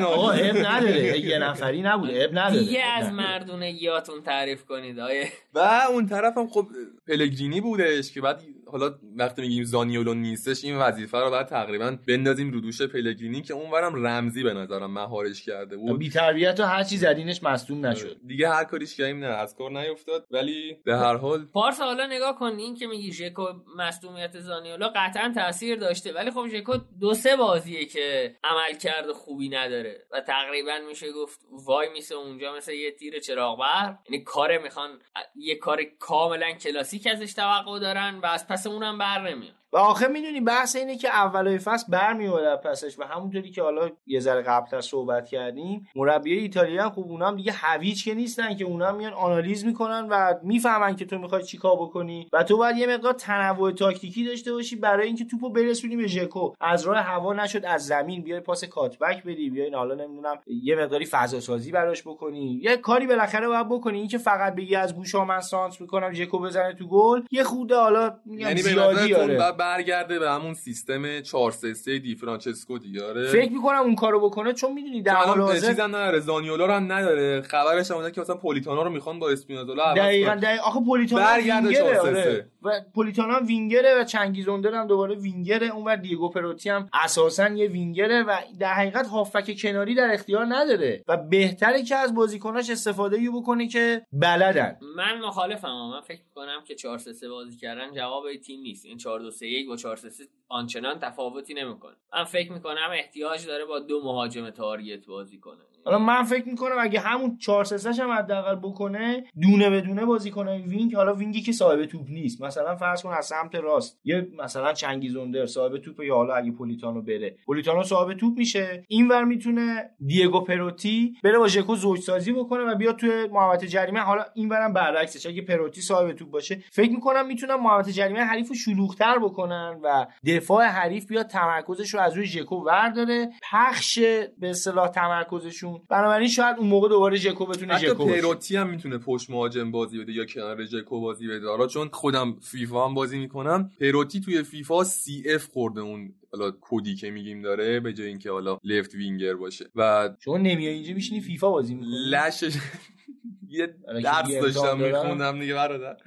نداره. 0.66 1.20
یه 1.30 1.38
نفری 1.38 1.82
نبوده 1.82 2.24
اب 2.24 2.38
نداره. 2.40 2.60
دیگه 2.60 2.84
از 2.84 3.06
نداره. 3.06 3.24
مردونگیاتون 3.24 4.22
تعریف 4.22 4.66
کنید 4.66 5.00
آیه. 5.00 5.28
و 5.54 5.82
اون 5.90 6.03
طرف 6.08 6.38
هم 6.38 6.48
خب 6.48 6.68
پلگرینی 7.08 7.62
بودش 7.62 8.12
که 8.12 8.22
بعد 8.22 8.44
حالا 8.74 8.96
وقتی 9.18 9.42
میگیم 9.42 9.64
زانیولو 9.64 10.14
نیستش 10.14 10.64
این 10.64 10.78
وظیفه 10.78 11.18
رو 11.18 11.32
بعد 11.32 11.48
تقریبا 11.48 11.98
بندازیم 12.08 12.52
رو 12.52 12.62
دوش 12.62 12.82
پلگرینی 12.82 13.42
که 13.42 13.54
اونورم 13.54 14.06
رمزی 14.08 14.44
به 14.44 14.54
نظرم 14.54 14.92
مهارش 14.92 15.46
کرده 15.46 15.78
بود. 15.78 16.00
بی 16.00 16.10
تربیت 16.10 16.60
و 16.60 16.64
هر 16.64 16.84
چی 16.84 16.98
زدینش 16.98 17.44
مصدوم 17.44 17.86
نشد. 17.86 18.18
دیگه 18.28 18.50
هر 18.50 18.64
کاریش 18.64 18.96
کردیم 18.96 19.20
نه 19.20 19.26
از 19.26 19.56
کار 19.56 19.72
نیفتاد. 19.72 20.28
ولی 20.32 20.78
به 20.86 20.98
هر 20.98 21.16
حال 21.16 21.46
پارسا 21.46 21.86
حالا 21.86 22.08
نگاه 22.08 22.40
کن 22.40 22.56
این 22.58 22.76
که 22.76 22.88
میگی 22.88 23.12
ژکو 23.12 23.46
مصدومیت 23.78 24.40
زانیولا 24.40 24.92
قطعا 24.96 25.32
تاثیر 25.36 25.76
داشته 25.76 26.14
ولی 26.14 26.32
خب 26.32 26.48
ژکو 26.48 26.74
دو 27.00 27.14
سه 27.14 27.36
بازیه 27.36 27.86
که 27.86 28.36
عمل 28.44 28.78
کرده 28.78 29.14
خوبی 29.14 29.50
نداره 29.50 30.08
و 30.12 30.22
تقریبا 30.22 30.80
میشه 30.90 31.12
گفت 31.12 31.40
وای 31.66 31.90
میسه 31.90 32.16
اونجا 32.16 32.56
مثل 32.56 32.74
یه 32.74 32.92
تیر 32.92 33.20
چراغ 33.20 33.60
برق 33.60 33.98
یعنی 34.10 34.24
کار 34.24 34.58
می‌خوان 34.58 34.90
یه 35.36 35.56
کار 35.56 35.84
کاملا 36.00 36.52
کلاسیک 36.52 37.08
ازش 37.08 37.34
توقع 37.34 37.80
دارن 37.80 38.20
و 38.24 38.26
از 38.26 38.48
پس 38.48 38.63
اونم 38.68 38.98
بر 38.98 39.30
نمیاد. 39.30 39.63
و 39.74 39.78
آخه 39.78 40.08
می‌دونی 40.08 40.42
بحث 40.42 40.76
اینه 40.76 40.98
که 40.98 41.10
اولای 41.10 41.58
فصل 41.58 41.86
برمیاد 41.90 42.44
از 42.44 42.60
پسش 42.60 43.00
و 43.00 43.04
همونطوری 43.04 43.52
که 43.52 43.62
حالا 43.62 43.90
یه 44.08 44.20
ذره 44.20 44.42
قبلتر 44.42 44.82
صحبت 44.82 45.28
کردیم 45.28 45.88
مربی 45.96 46.40
ایتالیا 46.40 46.84
هم 46.84 46.90
خوب 46.90 47.12
اونا 47.12 47.28
هم 47.28 47.36
دیگه 47.36 47.52
هویج 47.52 48.06
که 48.06 48.14
نیستن 48.14 48.56
که 48.56 48.66
اونا 48.66 48.88
هم 48.88 48.96
میان 48.96 49.14
آنالیز 49.14 49.66
می‌کنن 49.66 50.08
و 50.10 50.34
می‌فهمن 50.44 50.96
که 50.96 51.06
تو 51.06 51.18
می‌خوای 51.18 51.44
چیکار 51.44 51.76
بکنی 51.76 52.28
و 52.34 52.44
تو 52.44 52.58
باید 52.58 52.78
یه 52.78 52.88
مقدار 52.88 53.14
تنوع 53.14 53.72
تاکتیکی 53.72 54.26
داشته 54.26 54.54
باشی 54.54 54.76
برای 54.76 55.08
اینکه 55.08 55.26
توپو 55.26 55.50
برسونی 55.50 55.96
به 55.96 56.08
ژکو 56.08 56.54
از 56.62 56.84
راه 56.84 56.98
هوا 56.98 57.34
نشد 57.34 57.66
از 57.66 57.86
زمین 57.86 58.22
بیای 58.22 58.40
پاس 58.40 58.64
کاتبک 58.64 59.24
بدی 59.24 59.50
بیای 59.50 59.74
حالا 59.74 59.96
نمی‌دونم 59.96 60.36
یه 60.48 60.76
مقداری 60.76 61.06
فضا 61.06 61.40
سازی 61.40 61.72
براش 61.72 62.02
بکنی 62.02 62.60
یه 62.64 62.78
کاری 62.78 63.08
بالاخره 63.08 63.48
باید 63.48 63.70
بکنی 63.70 63.98
اینکه 63.98 64.18
فقط 64.18 64.56
بگی 64.56 64.76
از 64.76 64.96
گوشا 64.96 65.26
من 65.26 65.40
سانس 65.40 65.82
می‌کنم 65.82 66.14
ژکو 66.14 66.40
بزنه 66.40 66.74
تو 66.74 66.88
گل 66.88 67.22
یه 67.32 67.44
خوده 67.44 67.76
حالا 67.76 68.14
میگم 68.26 68.48
یعنی 68.48 68.62
زیادی 68.62 69.14
آره. 69.14 69.63
برگرده 69.64 70.20
به 70.20 70.30
همون 70.32 70.54
سیستم 70.54 71.22
4 71.22 71.52
3 71.52 71.74
3 71.74 72.00
دی 72.00 72.16
فرانچسکو 72.16 72.78
دیگه 72.78 73.06
آره. 73.06 73.28
فکر 73.28 73.52
می‌کنم 73.52 73.80
اون 73.80 73.96
کارو 73.96 74.20
بکنه 74.30 74.54
چون 74.54 74.74
می‌دونی 74.74 75.02
در 75.02 75.14
حال 75.16 75.42
حاضر 75.42 75.68
چیزا 75.68 75.88
نداره 75.88 76.20
زانیولو 76.20 76.68
رو 76.68 76.74
هم 76.74 76.92
نداره. 76.92 77.42
خبرش 77.42 77.92
هم 77.92 77.98
اومده 77.98 78.12
که 78.12 78.22
مثلا 78.22 78.36
پولیتانو 78.36 78.84
رو 78.84 78.90
می‌خوان 78.90 79.20
با 79.20 79.30
اسپینازولا 79.30 79.84
عوض 79.84 79.98
دقیقاً 79.98 80.30
کنن. 80.30 80.40
دقیقاً. 80.40 80.64
آخه 80.64 80.80
پولیتانا 80.86 81.26
برگرده 81.26 81.68
وینگره 81.68 82.00
4-3-3. 82.00 82.06
آره. 82.06 82.48
و 82.64 82.72
پولیتانا 82.96 83.34
هم 83.34 83.48
وینگره 83.48 84.02
و 84.02 84.04
چنگیزوندر 84.04 84.74
هم 84.74 84.88
دوباره 84.88 85.16
وینگره. 85.16 85.68
اونور 85.68 85.96
دیگو 85.96 86.30
پروتی 86.30 86.70
هم 86.70 86.90
اساسا 87.04 87.48
یه 87.48 87.68
وینگره 87.68 88.24
و 88.24 88.36
در 88.60 88.74
حقیقت 88.74 89.08
هافک 89.08 89.58
کناری 89.62 89.96
در 89.96 90.14
اختیار 90.14 90.46
نداره. 90.50 91.04
و 91.08 91.18
بهتره 91.18 91.84
که 91.84 91.96
از 91.96 92.16
بازیکناش 92.16 92.70
استفاده 92.70 93.22
یو 93.22 93.42
بکنه 93.42 93.68
که 93.68 94.06
بلدن. 94.14 94.78
من 94.96 95.20
مخالفم 95.28 95.68
من 95.68 96.02
فکر 96.02 96.22
می‌کنم 96.28 96.64
که 96.68 96.76
4 96.76 96.98
3 96.98 97.14
3 97.14 97.30
بازی 97.30 97.58
کردن 97.58 97.94
جواب 97.94 98.24
تیم 98.46 98.62
نیست. 98.62 98.86
این 98.86 98.98
4 98.98 99.20
2 99.20 99.32
3 99.32 99.46
1 99.54 99.68
با 99.68 99.76
4 99.76 99.96
3 99.96 100.10
3 100.10 100.28
آنچنان 100.50 101.00
تفاوتی 101.00 101.54
نمی‌کنه. 101.54 101.96
من 102.14 102.24
فکر 102.24 102.52
می‌کنم 102.52 102.90
احتیاج 102.94 103.46
داره 103.48 103.66
با 103.66 103.80
دو 103.80 104.04
مهاجم 104.04 104.50
target 104.50 105.06
بازی 105.06 105.40
کنه. 105.40 105.64
حالا 105.86 106.00
من 106.00 106.24
فکر 106.24 106.50
می‌کنم 106.50 106.76
اگه 106.80 107.00
همون 107.00 107.38
4 107.38 107.64
3 107.64 108.04
هم 108.04 108.12
حداقل 108.12 108.56
بکنه 108.56 109.24
دونه 109.42 109.70
به 109.70 109.82
دونه 109.82 110.06
بازی 110.06 110.32
کنه 110.32 110.58
wing. 110.58 110.96
حالا 110.96 111.14
wing 111.14 111.36
ی 111.36 111.42
که 111.42 111.52
صاحب 111.52 111.86
توپ 111.86 112.10
نیست. 112.10 112.42
مثلا 112.42 112.76
فرض 112.76 113.04
کن 113.04 113.10
از 113.10 113.26
سمت 113.26 113.56
راست. 113.56 114.00
یه 114.04 114.28
مثلا 114.44 114.74
چنگیز 114.74 115.17
اوندر 115.17 115.46
صاحب 115.46 115.78
توپ 115.78 116.04
یا 116.04 116.16
حالا 116.16 116.36
اگه 116.36 116.52
پولیتانو 116.52 117.02
بره. 117.02 117.36
پولیتانو 117.46 117.84
صاحب 117.84 118.14
توپ 118.14 118.38
میشه. 118.38 118.84
اینور 118.88 119.24
می‌تونه 119.24 119.90
دیگو 120.06 120.42
پروتی 120.42 121.14
بره 121.24 121.38
با 121.38 121.48
ژکو 121.48 121.76
زوج 121.76 122.00
سازی 122.00 122.32
بکنه 122.32 122.64
و 122.64 122.76
بیاد 122.76 122.96
توی 122.96 123.28
محوطه 123.32 123.68
جریمه. 123.68 124.00
حالا 124.00 124.26
اینورم 124.34 124.74
برعکسش. 124.74 125.26
اگه 125.26 125.42
پروتی 125.42 125.82
صاحب 125.82 126.12
توپ 126.12 126.30
باشه 126.30 126.64
فکر 126.72 126.92
می‌کنم 126.92 127.28
می‌تونن 127.28 127.56
محوطه 127.56 127.92
جریمه 127.92 128.20
حریف 128.20 128.50
رو 128.50 128.56
شلوغ‌تر 128.56 129.20
بکنن 129.20 129.80
و 129.84 130.06
دفاع 130.26 130.66
حریف 130.66 131.08
بیاد 131.08 131.28
تمرکزش 131.28 131.94
رو 131.94 132.00
از 132.00 132.14
روی 132.14 132.26
ژکو 132.26 132.56
ورداره 132.56 133.30
پخش 133.52 134.00
به 134.40 134.50
اصطلاح 134.50 134.88
تمرکزشون 134.88 135.73
بنابراین 135.90 136.28
شاید 136.28 136.56
اون 136.60 136.68
موقع 136.68 136.90
دوباره 136.90 137.18
ژکو 137.18 137.46
بتونه 137.46 137.74
حتی 137.74 137.88
ژکو 137.88 138.06
باشه. 138.06 138.22
پروتی 138.22 138.56
هم 138.56 138.70
می‌تونه 138.70 138.98
پشت 138.98 139.30
مهاجم 139.30 139.72
بازی 139.72 140.00
بده 140.00 140.12
یا 140.14 140.26
کنار 140.26 140.66
ژکو 140.66 141.02
بازی 141.02 141.28
بده. 141.28 141.48
حالا 141.48 141.68
چون 141.68 141.90
خودم 141.94 142.36
فیفا 142.42 142.88
هم 142.88 142.94
بازی 142.94 143.20
می‌کنم 143.20 143.70
پروتی 143.82 144.20
توی 144.22 144.44
فیفا 144.44 144.84
CF 144.84 145.46
خورده 145.46 145.82
اون 145.82 146.14
حالا 146.32 146.54
کدی 146.62 146.96
که 146.96 147.12
میگیم 147.12 147.42
داره 147.42 147.80
به 147.80 147.94
جای 147.94 148.08
اینکه 148.08 148.32
حالا 148.32 148.60
left 148.64 148.96
winger 148.96 149.34
باشه. 149.34 149.66
و 149.76 150.10
شما 150.20 150.38
نمیای 150.38 150.74
اینجا 150.74 150.94
میشینی 150.94 151.22
فیفا 151.22 151.52
بازی 151.52 151.76
می‌کنی. 151.76 151.92
لشش 152.10 152.56
یه 153.50 153.76
درس 154.04 154.32
داشتم. 154.42 154.78
میخوندم 154.78 155.40
دیگه 155.40 155.54
برادر. 155.54 155.98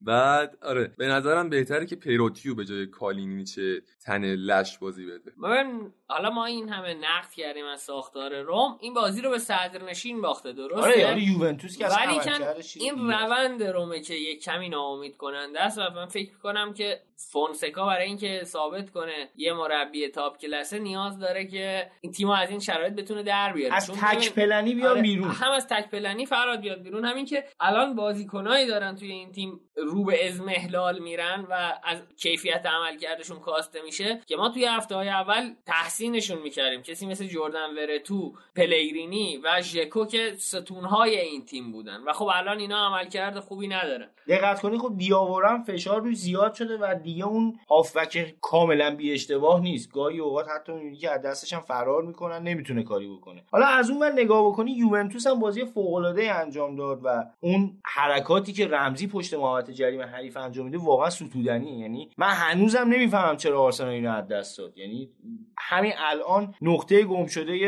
بعد 0.00 0.58
آره 0.62 0.92
به 0.98 1.06
نظرم 1.06 1.48
بهتره 1.48 1.86
که 1.86 1.96
پیروتیو 1.96 2.54
به 2.54 2.64
جای 2.64 2.86
کالینیچه 2.86 3.82
تن 4.04 4.24
لش 4.24 4.78
بازی 4.78 5.06
بده. 5.06 5.32
ببین 5.44 5.92
حالا 6.10 6.30
ما 6.30 6.44
این 6.44 6.68
همه 6.68 6.94
نقد 6.94 7.30
کردیم 7.36 7.66
از 7.66 7.80
ساختار 7.80 8.42
روم 8.42 8.78
این 8.80 8.94
بازی 8.94 9.20
رو 9.20 9.30
به 9.30 9.38
صدرنشین 9.38 10.20
باخته 10.20 10.52
درسته؟ 10.52 10.80
آره 10.80 11.06
آره 11.06 11.22
یوونتوس 11.22 11.78
که 11.78 11.86
ولی 11.86 12.20
این. 12.76 13.10
روند 13.10 13.62
رومه 13.62 14.00
که 14.00 14.14
یک 14.14 14.44
کمی 14.44 14.68
ناامید 14.68 15.16
کننده 15.16 15.60
است 15.60 15.78
و 15.78 15.80
من 15.94 16.06
فکر 16.06 16.38
کنم 16.38 16.74
که 16.74 17.00
فونسکا 17.16 17.86
برای 17.86 18.06
اینکه 18.06 18.40
ثابت 18.44 18.90
کنه 18.90 19.28
یه 19.36 19.52
مربی 19.52 20.08
تاپ 20.08 20.38
کلاسه 20.38 20.78
نیاز 20.78 21.18
داره 21.18 21.46
که 21.46 21.90
این 22.00 22.12
تیمو 22.12 22.32
از 22.32 22.50
این 22.50 22.60
شرایط 22.60 22.92
بتونه 22.92 23.22
در 23.22 23.52
بیاره. 23.52 23.74
از 23.74 23.90
تک 23.90 24.32
پلنی 24.34 24.74
بیان 24.74 24.90
آره، 24.90 25.02
بیرون. 25.02 25.30
هم 25.30 25.50
از 25.50 25.66
تک 25.66 25.90
پلنی 25.90 26.26
فراد 26.26 26.60
بیاد 26.60 26.82
بیرون. 26.82 27.04
همین 27.04 27.24
که 27.24 27.44
الان 27.60 27.94
بازیکنایی 27.94 28.66
دارن 28.66 28.96
توی 28.96 29.10
این 29.12 29.32
تیم 29.32 29.60
رو 29.76 30.04
به 30.04 30.26
ازمهلال 30.28 30.98
میرن 30.98 31.46
و 31.50 31.78
از 31.84 31.98
کیفیت 32.16 32.66
عملکردشون 32.66 33.40
کاسته 33.40 33.82
میشه 33.82 34.20
که 34.26 34.36
ما 34.36 34.48
توی 34.48 34.64
هفته 34.64 34.94
های 34.94 35.08
اول 35.08 35.54
تحسینشون 35.98 36.38
می‌کردیم. 36.42 36.82
کسی 36.82 37.06
مثل 37.06 37.26
جردن 37.26 37.74
ورتو 37.76 38.32
پلیگرینی 38.56 39.36
و 39.44 39.62
ژکو 39.62 40.06
که 40.06 40.34
ستونهای 40.36 41.20
این 41.20 41.44
تیم 41.44 41.72
بودن. 41.72 42.00
و 42.06 42.12
خب 42.12 42.28
الان 42.34 42.58
اینا 42.58 42.86
عملکرد 42.86 43.40
خوبی 43.40 43.68
ندارن 43.68 44.08
دقت 44.28 44.60
کنی 44.60 44.78
خب 44.78 44.92
دیاورم 44.96 45.62
فشار 45.62 46.00
روش 46.00 46.16
زیاد 46.16 46.54
شده 46.54 46.78
و 46.78 46.94
دیگه 47.02 47.26
اون 47.26 47.58
هافبک 47.70 48.34
کاملا 48.40 48.96
بی 48.96 49.12
اشتباه 49.12 49.60
نیست. 49.60 49.92
گاهی 49.92 50.18
اوقات 50.18 50.46
حتی 50.48 50.72
می‌بینی 50.72 50.96
که 50.96 51.10
از 51.10 51.22
دستش 51.22 51.52
هم 51.52 51.60
فرار 51.60 52.02
می‌کنن 52.02 52.42
نمی‌تونه 52.42 52.82
کاری 52.82 53.08
بکنه. 53.08 53.44
حالا 53.52 53.66
از 53.66 53.90
اون 53.90 54.00
ور 54.00 54.12
نگاه 54.12 54.46
بکنی 54.46 54.72
یوونتوس 54.72 55.26
هم 55.26 55.40
بازی 55.40 55.64
فوق 55.64 55.94
العاده 55.94 56.32
انجام 56.34 56.76
داد 56.76 57.00
و 57.04 57.24
اون 57.40 57.78
حرکاتی 57.84 58.52
که 58.52 58.68
رمزی 58.68 59.06
پشت 59.06 59.34
محوطه 59.34 59.72
جریمه 59.72 60.04
حریف 60.04 60.36
انجام 60.36 60.64
میده 60.64 60.78
واقعا 60.78 61.10
ستودنیه. 61.10 61.78
یعنی 61.78 62.10
من 62.18 62.30
هنوزم 62.30 62.88
نمی‌فهمم 62.88 63.36
چرا 63.36 63.62
آرسنال 63.62 63.90
اینو 63.90 64.12
از 64.12 64.28
دست 64.28 64.58
داد. 64.58 64.78
یعنی 64.78 65.10
همین 65.58 65.87
الان 65.96 66.54
نقطه 66.62 67.04
گم 67.04 67.26
شده 67.26 67.58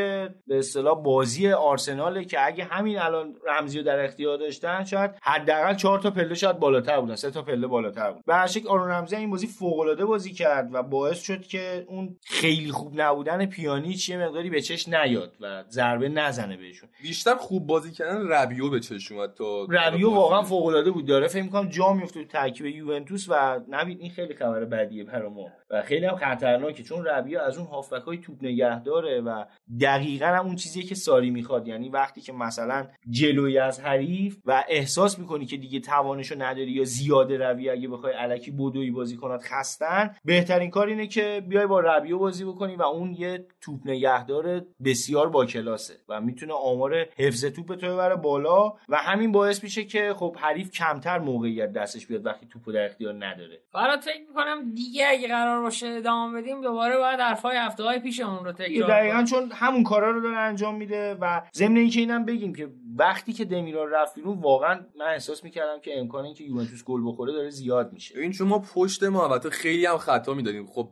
به 0.47 0.59
اصطلاح 0.59 1.03
بازی 1.03 1.53
آرسناله 1.53 2.25
که 2.25 2.47
اگه 2.47 2.65
همین 2.65 2.99
الان 2.99 3.35
رمزی 3.49 3.79
رو 3.79 3.85
در 3.85 4.05
اختیار 4.05 4.39
داشتن 4.39 4.85
شاید 4.85 5.11
حداقل 5.23 5.75
چهار 5.75 5.99
تا 5.99 6.11
پله 6.11 6.35
شاید 6.35 6.59
بالاتر 6.59 7.01
بودن 7.01 7.15
سه 7.15 7.31
تا 7.31 7.43
پله 7.43 7.67
بالاتر 7.67 8.11
بود. 8.13 8.25
به 8.27 8.35
هر 8.35 8.47
شکل 8.47 8.69
آرون 8.69 8.91
رمزی 8.91 9.17
این 9.17 9.31
بازی 9.31 9.47
فوق 9.47 9.79
العاده 9.79 10.05
بازی 10.05 10.33
کرد 10.33 10.69
و 10.73 10.83
باعث 10.83 11.23
شد 11.23 11.43
که 11.43 11.85
اون 11.89 12.17
خیلی 12.25 12.73
خوب 12.73 13.01
نبودن 13.01 13.47
پیانیچ 13.47 14.09
یه 14.09 14.19
مقداری 14.19 14.51
به 14.51 14.61
چش 14.61 14.89
نیاد 14.89 15.33
و 15.41 15.65
ضربه 15.71 16.09
نزنه 16.09 16.57
بهشون. 16.57 16.89
بیشتر 17.03 17.35
خوب 17.35 17.67
بازی 17.67 17.93
کردن 17.93 18.29
ربیو 18.29 18.71
به 18.71 18.81
چشم 18.81 19.17
اومد 19.17 19.35
تا 19.35 19.65
ربیو. 19.65 20.11
واقعا 20.11 20.43
فوق 20.43 20.67
العاده 20.67 20.91
بود. 20.91 21.07
داره 21.07 21.29
فکر 21.29 21.43
می‌کنم 21.43 21.69
جا 21.69 21.93
میفته 21.93 22.21
تو 22.21 22.29
ترکیب 22.29 22.67
یوونتوس 22.67 23.27
و 23.29 23.61
نوید 23.69 24.01
این 24.01 24.11
خیلی 24.11 24.35
خبر 24.35 24.65
بدیه 24.65 25.05
برا 25.05 25.31
ما 25.31 25.47
و 25.71 25.83
خیلی 25.83 26.07
هم 26.07 26.17
خطرناکه 26.17 26.83
چون 26.83 27.05
ربیو 27.05 27.41
از 27.41 27.59
اون 27.59 27.67
هافبک 27.67 28.09
های 28.11 28.19
توپ 28.19 28.45
نگه 28.45 28.83
داره 28.83 29.21
و 29.21 29.45
دقیقا 29.81 30.27
هم 30.27 30.47
اون 30.47 30.57
چیزیه 30.57 30.83
که 30.83 30.95
ساری 30.95 31.31
می‌خواد. 31.31 31.69
یعنی 31.69 31.89
وقتی 31.89 32.21
که 32.21 32.33
مثلا 32.33 32.87
جلوی 33.11 33.59
از 33.59 33.81
حریف 33.81 34.39
و 34.45 34.65
احساس 34.69 35.19
می‌کنی 35.19 35.47
که 35.47 35.57
دیگه 35.57 35.81
توانشو 35.81 36.43
نداری 36.43 36.71
یا 36.71 36.85
زیاده 36.85 37.37
روی 37.37 37.71
اگه 37.71 37.89
بخوای 37.89 38.13
علکی 38.13 38.51
بدوی 38.51 38.91
بازی 38.91 39.17
کنات 39.17 39.43
خستن 39.45 40.15
بهترین 40.25 40.71
کار 40.71 40.87
اینه 40.87 41.07
که 41.07 41.43
بیای 41.49 41.67
با 41.67 41.81
ربیو 41.81 42.19
بازی 42.19 42.45
بکنی 42.45 42.77
و 42.77 42.83
اون 42.83 43.15
یه 43.15 43.47
توپ 43.61 43.81
نگهدار 43.85 44.63
بسیار 44.85 45.31
با 45.31 45.47
کلاسه 45.47 45.95
و 46.09 46.21
می‌تونه 46.21 46.53
آمار 46.53 47.07
حفظ 47.17 47.45
توپ 47.45 47.75
تو 47.75 47.87
ببره 47.87 48.17
بالا 48.17 48.73
و 48.89 48.97
همین 48.97 49.33
باعث 49.33 49.63
میشه 49.63 49.85
که 49.85 50.15
خب 50.17 50.37
حریف 50.39 50.71
کمتر 50.71 51.19
موقعیت 51.19 51.73
دستش 51.73 52.07
بیاد 52.07 52.27
وقتی 52.27 52.47
توپو 52.47 52.73
در 52.73 52.85
اختیار 52.85 53.15
نداره. 53.15 53.61
فراد 53.73 54.01
فکر 54.01 54.21
می‌کنم 54.29 54.75
دیگه 54.75 55.07
اگه 55.09 55.29
قرار 55.29 55.63
باشه 55.63 55.87
ادامه 55.87 56.41
بدیم 56.41 56.61
دوباره 56.61 56.97
باید 56.97 57.21
حرفای 57.21 57.57
هفته 57.57 57.83
های 57.85 58.00
پیشمون 58.01 58.45
رو 58.45 58.53
تکرار 58.53 58.89
دقیقا. 58.89 59.25
چون 59.25 59.53
همون 59.53 59.83
کارا 59.83 60.11
رو 60.11 60.21
داره 60.21 60.37
انجام 60.37 60.75
میده 60.75 61.15
و 61.15 61.41
ضمن 61.55 61.77
اینکه 61.77 62.01
اینم 62.01 62.25
بگیم 62.25 62.55
که 62.55 62.69
وقتی 63.01 63.33
که 63.33 63.45
دمیرال 63.45 63.89
رفت 63.91 64.15
بیرون 64.15 64.39
واقعا 64.39 64.81
من 64.99 65.07
احساس 65.07 65.45
می‌کردم 65.45 65.81
که 65.81 65.99
امکان 65.99 66.25
اینکه 66.25 66.45
یوونتوس 66.45 66.85
گل 66.85 67.01
بخوره 67.07 67.33
داره 67.33 67.51
زیاد 67.51 67.93
میشه. 67.93 68.15
ببین 68.15 68.33
چون 68.33 68.49
ما 68.49 68.59
پشت 68.75 69.03
محوطه 69.03 69.51
خیلی 69.51 69.87
هم 69.87 69.99
خطا 69.99 70.35
می‌دادیم. 70.35 70.67
خب 70.67 70.89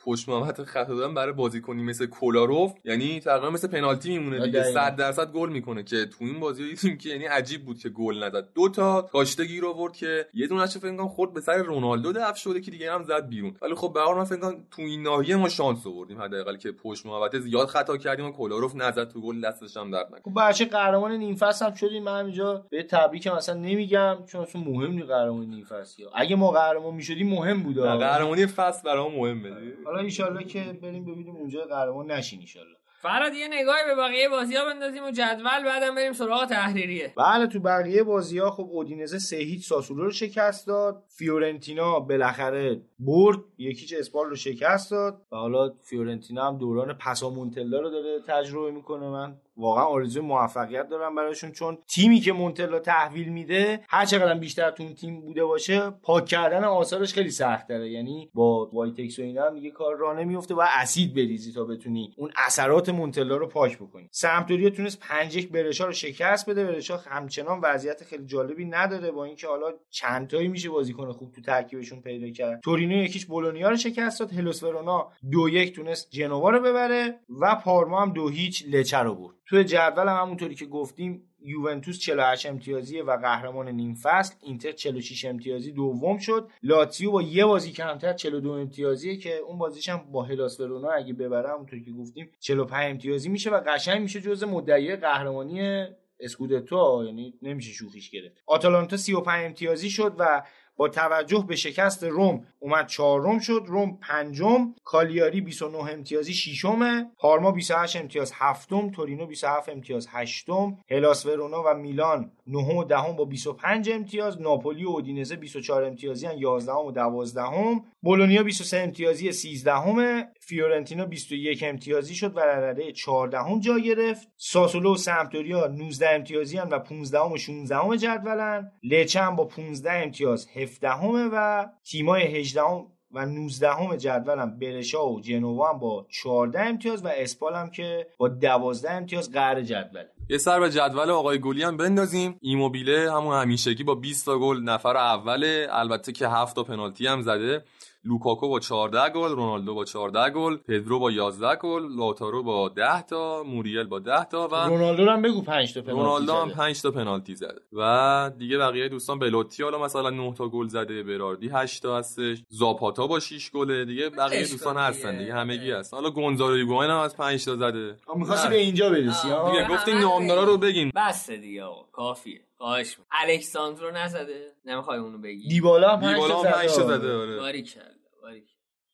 پشت 0.00 0.28
محوطه 0.28 0.64
خطا 0.64 0.94
دادن 0.94 1.14
برای 1.14 1.32
بازیکنی 1.32 1.82
مثل 1.82 2.06
کولاروف 2.06 2.72
یعنی 2.84 3.20
تقریبا 3.20 3.50
مثل 3.50 3.68
پنالتی 3.68 4.18
میمونه 4.18 4.44
دیگه. 4.44 4.60
دقیقاً. 4.60 4.80
100 4.80 4.96
درصد 4.96 5.32
گل 5.32 5.48
می‌کنه 5.48 5.82
که 5.82 6.06
تو 6.06 6.24
این 6.24 6.40
بازی 6.40 6.74
دیدیم 6.74 6.98
که 6.98 7.08
یعنی 7.08 7.24
عجیب 7.24 7.64
بود 7.64 7.78
که 7.78 7.88
گل 7.88 8.22
نزد. 8.24 8.52
دو 8.54 8.68
تا 8.68 9.02
کاشته 9.02 9.44
گیر 9.44 9.66
آورد 9.66 9.96
که 9.96 10.26
یه 10.34 10.46
دونه 10.46 10.66
فکر 10.66 10.96
کنم 10.96 11.08
خورد 11.08 11.32
به 11.32 11.40
سر 11.40 11.62
رونالدو 11.62 12.12
دفع 12.12 12.34
شده 12.34 12.60
که 12.60 12.70
دیگه 12.70 12.92
هم 12.92 13.02
زد 13.02 13.28
بیرون. 13.28 13.56
ولی 13.62 13.74
خب 13.74 13.92
به 13.92 14.00
هر 14.00 14.14
حال 14.14 14.24
فکر 14.24 14.38
کنم 14.38 14.64
تو 14.70 14.82
این 14.82 15.02
ناحیه 15.02 15.36
ما 15.36 15.48
شانس 15.48 15.86
آوردیم 15.86 16.22
حداقل 16.22 16.56
که 16.56 16.72
پشت 16.72 17.06
محوطه 17.06 17.40
زیاد 17.40 17.66
خطا 17.66 17.96
کردیم 17.96 18.26
و 18.26 18.32
کولاروف 18.32 18.76
نزد 18.76 19.08
تو 19.08 19.20
گل 19.20 19.40
دستش 19.40 19.76
هم 19.76 19.90
درد 19.90 20.06
نکنه. 20.06 20.20
خب 20.24 20.40
بچه 20.40 20.64
قهرمان 20.64 21.12
نیم 21.12 21.34
فصل 21.52 21.66
هم 21.66 21.74
شدیم. 21.74 22.02
من 22.02 22.20
همینجا 22.20 22.66
به 22.70 22.82
تبریکم 22.82 23.32
اصلا 23.32 23.54
نمیگم 23.54 24.16
چون 24.26 24.40
اصلا 24.40 24.62
مهم 24.62 24.92
نیست 24.92 25.06
قهرمان 25.06 25.46
نیم 25.46 25.64
فصل 25.64 26.02
اگه 26.14 26.36
ما 26.36 26.50
قهرمان 26.50 26.94
می‌شدیم 26.94 27.28
مهم 27.28 27.62
بود 27.62 27.80
نه، 27.80 27.96
قهرمانی 27.96 28.46
فصل 28.46 28.82
برام 28.82 29.14
مهمه. 29.14 29.50
حالا 29.84 29.98
ایشالله 29.98 30.44
که 30.44 30.78
بریم 30.82 31.04
ببینیم 31.04 31.36
اونجا 31.36 31.60
قهرمان 31.64 32.10
نشین 32.10 32.40
ایشالله 32.40 32.76
فراد 33.02 33.34
یه 33.34 33.48
نگاهی 33.48 33.82
به 33.86 33.94
بقیه 33.94 34.28
بازی 34.28 34.56
ها 34.56 34.64
بندازیم 34.64 35.04
و 35.04 35.10
جدول 35.10 35.64
بعدم 35.64 35.94
بریم 35.94 36.12
سراغ 36.12 36.44
تحریریه. 36.44 37.12
بله 37.16 37.46
تو 37.46 37.60
بقیه 37.60 38.02
بازی 38.02 38.38
ها 38.38 38.50
خب 38.50 38.68
اودینزه 38.70 39.18
سه 39.18 39.36
هیچ 39.36 39.66
ساسولو 39.66 40.04
رو 40.04 40.10
شکست 40.10 40.66
داد. 40.66 41.02
فیورنتینا 41.08 42.00
بالاخره 42.00 42.80
برد 42.98 43.38
یک 43.58 43.73
هیچ 43.73 43.94
اسپال 43.98 44.26
رو 44.26 44.36
شکست 44.36 44.90
داد. 44.90 45.22
و 45.32 45.36
حالا 45.36 45.72
فیورنتینا 45.82 46.46
هم 46.48 46.58
دوران 46.58 46.92
پسامونتلا 46.92 47.80
رو 47.80 47.90
داره 47.90 48.20
تجربه 48.28 48.70
می‌کنه. 48.70 49.08
من 49.08 49.36
واقعا 49.56 49.84
آرزوی 49.84 50.22
موفقیت 50.22 50.88
دارم 50.88 51.14
براشون 51.14 51.52
چون 51.52 51.78
تیمی 51.88 52.20
که 52.20 52.32
مونتلا 52.32 52.78
تحویل 52.78 53.28
میده 53.28 53.80
هر 53.88 54.04
چقدر 54.04 54.38
بیشتر 54.38 54.70
تو 54.70 54.82
اون 54.82 54.94
تیم 54.94 55.20
بوده 55.20 55.44
باشه 55.44 55.90
پاک 55.90 56.26
کردن 56.26 56.64
آثارش 56.64 57.14
خیلی 57.14 57.30
سخت 57.30 57.68
داره 57.68 57.90
یعنی 57.90 58.30
با 58.34 58.70
وایتکس 58.72 59.18
و 59.18 59.22
اینا 59.22 59.46
هم 59.46 59.54
دیگه 59.54 59.70
کار 59.70 59.96
راه 59.96 60.18
نمیفته 60.20 60.54
و 60.54 60.64
اسید 60.80 61.14
بریزی 61.14 61.52
تا 61.52 61.64
بتونی 61.64 62.14
اون 62.16 62.30
اثرات 62.46 62.88
مونتلا 62.88 63.36
رو 63.36 63.46
پاک 63.46 63.78
بکنی. 63.78 64.08
سمپدوریا 64.10 64.70
تونست 64.70 65.00
5 65.00 65.36
1 65.36 65.52
برشا 65.52 65.86
رو 65.86 65.92
شکست 65.92 66.50
بده. 66.50 66.64
برشا 66.64 66.96
همچنان 66.96 67.60
وضعیت 67.62 68.04
خیلی 68.04 68.26
جالبی 68.26 68.64
نداره 68.64 69.10
با 69.10 69.24
اینکه 69.24 69.46
حالا 69.46 69.72
چند 69.90 70.26
تایی 70.28 70.48
میشه 70.48 70.70
بازیکن 70.70 71.12
خوب 71.12 71.32
تو 71.32 71.40
ترکیبشون 71.40 72.00
پیدا 72.00 72.30
کرد. 72.30 72.60
تورینو 72.60 72.94
یکیش 72.94 73.26
بولونیا 73.26 73.68
رو 73.68 73.76
شکست 73.76 74.20
داد. 74.20 74.32
هلوس 74.32 74.62
ورونا 74.62 75.08
دو 75.32 75.48
یک 75.48 75.74
تونست 75.76 76.10
جنوا 76.10 76.50
رو 76.50 76.60
ببره 76.60 77.20
و 77.40 77.54
پارما 77.54 78.02
هم 78.02 78.12
دو 78.12 78.28
هیچ 78.28 78.64
لچه 78.70 78.98
رو 78.98 79.14
برد. 79.14 79.36
توی 79.52 79.64
جدول 79.64 80.08
هم 80.08 80.16
همونطوری 80.16 80.54
که 80.54 80.66
گفتیم 80.66 81.22
یوونتوس 81.40 81.98
48 81.98 82.46
امتیازیه 82.46 83.02
و 83.02 83.16
قهرمان 83.16 83.68
نیم 83.68 83.94
فصل 83.94 84.34
اینتر 84.42 84.72
46 84.72 85.24
امتیازی 85.24 85.72
دوم 85.72 86.18
شد. 86.18 86.50
لاتزیو 86.62 87.10
با 87.10 87.22
یه 87.22 87.44
بازی 87.44 87.72
کمتر 87.72 88.12
42 88.12 88.50
امتیازیه 88.50 89.16
که 89.16 89.36
اون 89.36 89.58
بازیش 89.58 89.88
هم 89.88 90.10
با 90.12 90.22
هلاس 90.22 90.60
ورونا 90.60 90.90
اگه 90.90 91.12
ببره 91.12 91.50
همونطوری 91.50 91.84
که 91.84 91.90
گفتیم 91.90 92.30
45 92.40 92.90
امتیازی 92.90 93.28
میشه 93.28 93.50
و 93.50 93.60
قشنگ 93.66 94.02
میشه 94.02 94.20
جزء 94.20 94.46
مدعی 94.46 94.96
قهرمانی 94.96 95.86
اسکودتو 96.20 97.02
یعنی 97.06 97.34
نمیشه 97.42 97.72
شوخیش 97.72 98.10
گرفت. 98.10 98.42
آتالانتا 98.46 98.96
35 98.96 99.44
امتیازی 99.44 99.90
شد 99.90 100.14
و 100.18 100.42
با 100.76 100.88
توجه 100.88 101.44
به 101.48 101.56
شکست 101.56 102.04
روم 102.04 102.46
اومد 102.58 102.86
چهارم 102.86 103.38
شد. 103.38 103.64
روم 103.66 103.98
پنجم 104.00 104.74
کالیاری 104.84 105.40
29 105.40 105.78
امتیازی 105.78 106.34
ششمه 106.34 107.10
پارما 107.18 107.50
28 107.50 107.96
امتیاز 107.96 108.32
هفتم 108.34 108.90
تورینو 108.90 109.26
27 109.26 109.68
امتیاز 109.68 110.08
هشتم 110.10 110.78
هلاس 110.90 111.26
ورونا 111.26 111.62
و 111.66 111.74
میلان 111.74 112.32
نهم 112.52 112.76
و 112.76 112.84
دهم 112.84 113.16
با 113.16 113.24
25 113.24 113.90
امتیاز 113.90 114.40
ناپولی 114.40 114.84
و 114.84 114.88
اودینزه 114.88 115.36
24 115.36 115.84
امتیازی 115.84 116.26
هن 116.26 116.38
11 116.38 116.72
و 116.72 116.90
12 116.90 117.42
هم. 117.42 117.84
بولونیا 118.02 118.42
23 118.42 118.78
امتیازی 118.78 119.32
13 119.32 119.72
همه 119.72 120.28
فیورنتینا 120.40 121.04
21 121.04 121.62
امتیازی 121.66 122.14
شد 122.14 122.36
و 122.36 122.40
رده 122.40 122.92
14 122.92 123.38
هم 123.38 123.60
جا 123.60 123.78
گرفت. 123.78 124.28
ساسولو 124.36 124.92
و 124.92 124.96
سمپدوریا 124.96 125.66
19 125.66 126.10
امتیازی 126.10 126.58
هن 126.58 126.68
و 126.68 126.78
15 126.78 127.20
و 127.20 127.36
16 127.36 127.76
هم 127.76 127.96
جدولن 127.96 128.72
لچه 128.82 129.30
با 129.36 129.44
15 129.44 129.92
امتیاز 129.92 130.48
17 130.54 130.88
همه 130.88 131.28
و 131.32 131.66
تیمای 131.84 132.22
18 132.22 132.60
هم 132.62 132.86
و 133.14 133.26
19 133.26 133.72
همه 133.72 133.96
جدول 133.96 134.38
هم 134.38 134.58
برشا 134.58 135.08
و 135.08 135.20
جنوا 135.20 135.70
هم 135.72 135.78
با 135.78 136.06
14 136.08 136.60
امتیاز 136.60 137.04
و 137.04 137.08
اسپال 137.08 137.54
هم 137.54 137.70
که 137.70 138.06
با 138.18 138.28
12 138.28 138.90
امتیاز 138.90 139.32
قعر 139.32 139.62
جدول. 139.62 140.04
یه 140.28 140.38
سر 140.38 140.60
به 140.60 140.70
جدول 140.70 141.10
آقای 141.10 141.38
گلی 141.40 141.62
هم 141.62 141.76
بندازیم. 141.76 142.36
ایموبیله 142.40 143.12
همون 143.12 143.36
همیشگی 143.36 143.84
با 143.84 143.94
20 143.94 144.26
تا 144.26 144.38
گل 144.38 144.60
نفر 144.62 144.96
اوله. 144.96 145.68
البته 145.70 146.12
که 146.12 146.28
7 146.28 146.56
تا 146.56 146.62
پنالتی 146.62 147.06
هم 147.06 147.22
زده. 147.22 147.64
لوکاکو 148.04 148.48
با 148.48 148.60
14 148.60 149.12
گل 149.12 149.30
رونالدو 149.30 149.74
با 149.74 149.84
14 149.84 150.30
گل 150.30 150.56
پدرو 150.56 150.98
با 150.98 151.10
11 151.10 151.56
گل 151.56 151.82
لاتارو 151.96 152.42
با 152.42 152.68
10 152.68 153.02
تا 153.02 153.42
موریل 153.42 153.84
با 153.84 153.98
10 153.98 154.24
تا 154.24 154.48
و 154.48 154.54
رونالدو 154.54 155.10
هم 155.10 155.22
بگو 155.22 155.42
5 155.42 155.74
تا 155.74 155.80
پنالتی 155.82 156.02
رونالدو 156.02 156.32
هم 156.32 156.50
5 156.50 156.82
تا 156.82 156.90
پنالتی 156.90 157.34
زده. 157.34 157.60
و 157.72 158.30
دیگه 158.38 158.58
بقیه 158.58 158.88
دوستان 158.88 159.18
بلوتی 159.18 159.62
حالا 159.62 159.78
مثلا 159.78 160.10
9 160.10 160.34
تا 160.34 160.48
گل 160.48 160.66
زده 160.66 161.02
براردی 161.02 161.48
8 161.48 161.82
تا 161.82 161.98
هستش. 161.98 162.42
زاپاتا 162.48 163.06
با 163.06 163.20
6 163.20 163.50
گله 163.50 163.84
دیگه 163.84 164.10
بقیه 164.10 164.40
دوستان 164.40 164.76
هستن 164.76 165.18
دیگه. 165.18 165.34
همگی 165.34 165.70
هست 165.70 165.94
حالا 165.94 166.10
گونزالو 166.10 166.54
ایگوین 166.54 166.90
هم 166.90 166.98
از 166.98 167.16
5 167.16 167.44
تا 167.44 167.56
زده. 167.56 167.96
می‌خواستی 168.16 168.48
به 168.48 168.56
اینجا 168.56 168.90
برسی 168.90 169.28
دیگه 169.28 169.68
گفتین 169.70 169.98
نامدارا 169.98 170.44
رو 170.44 170.58
بگین 170.58 170.92
بس 170.96 171.30
دیگه 171.30 171.64
آقا 171.64 171.82
کافیه. 171.92 172.40
خواهش 172.62 172.96
الکساندرو 173.10 173.90
نزده؟ 173.90 174.52
نمی‌خوای 174.64 174.98
اونو 174.98 175.18
بگی. 175.18 175.48
دیبالا 175.48 175.96
هم 175.96 176.00
5 176.00 176.70
تا 176.70 176.82
زده. 176.82 177.12
آره. 177.14 177.36
باریکل 177.36 177.80
باریک 178.22 178.44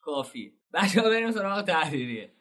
کافیه. 0.01 0.53
بچه‌ها 0.75 1.09
بریم 1.11 1.31
سراغ 1.31 1.63
تحریریه. 1.65 2.33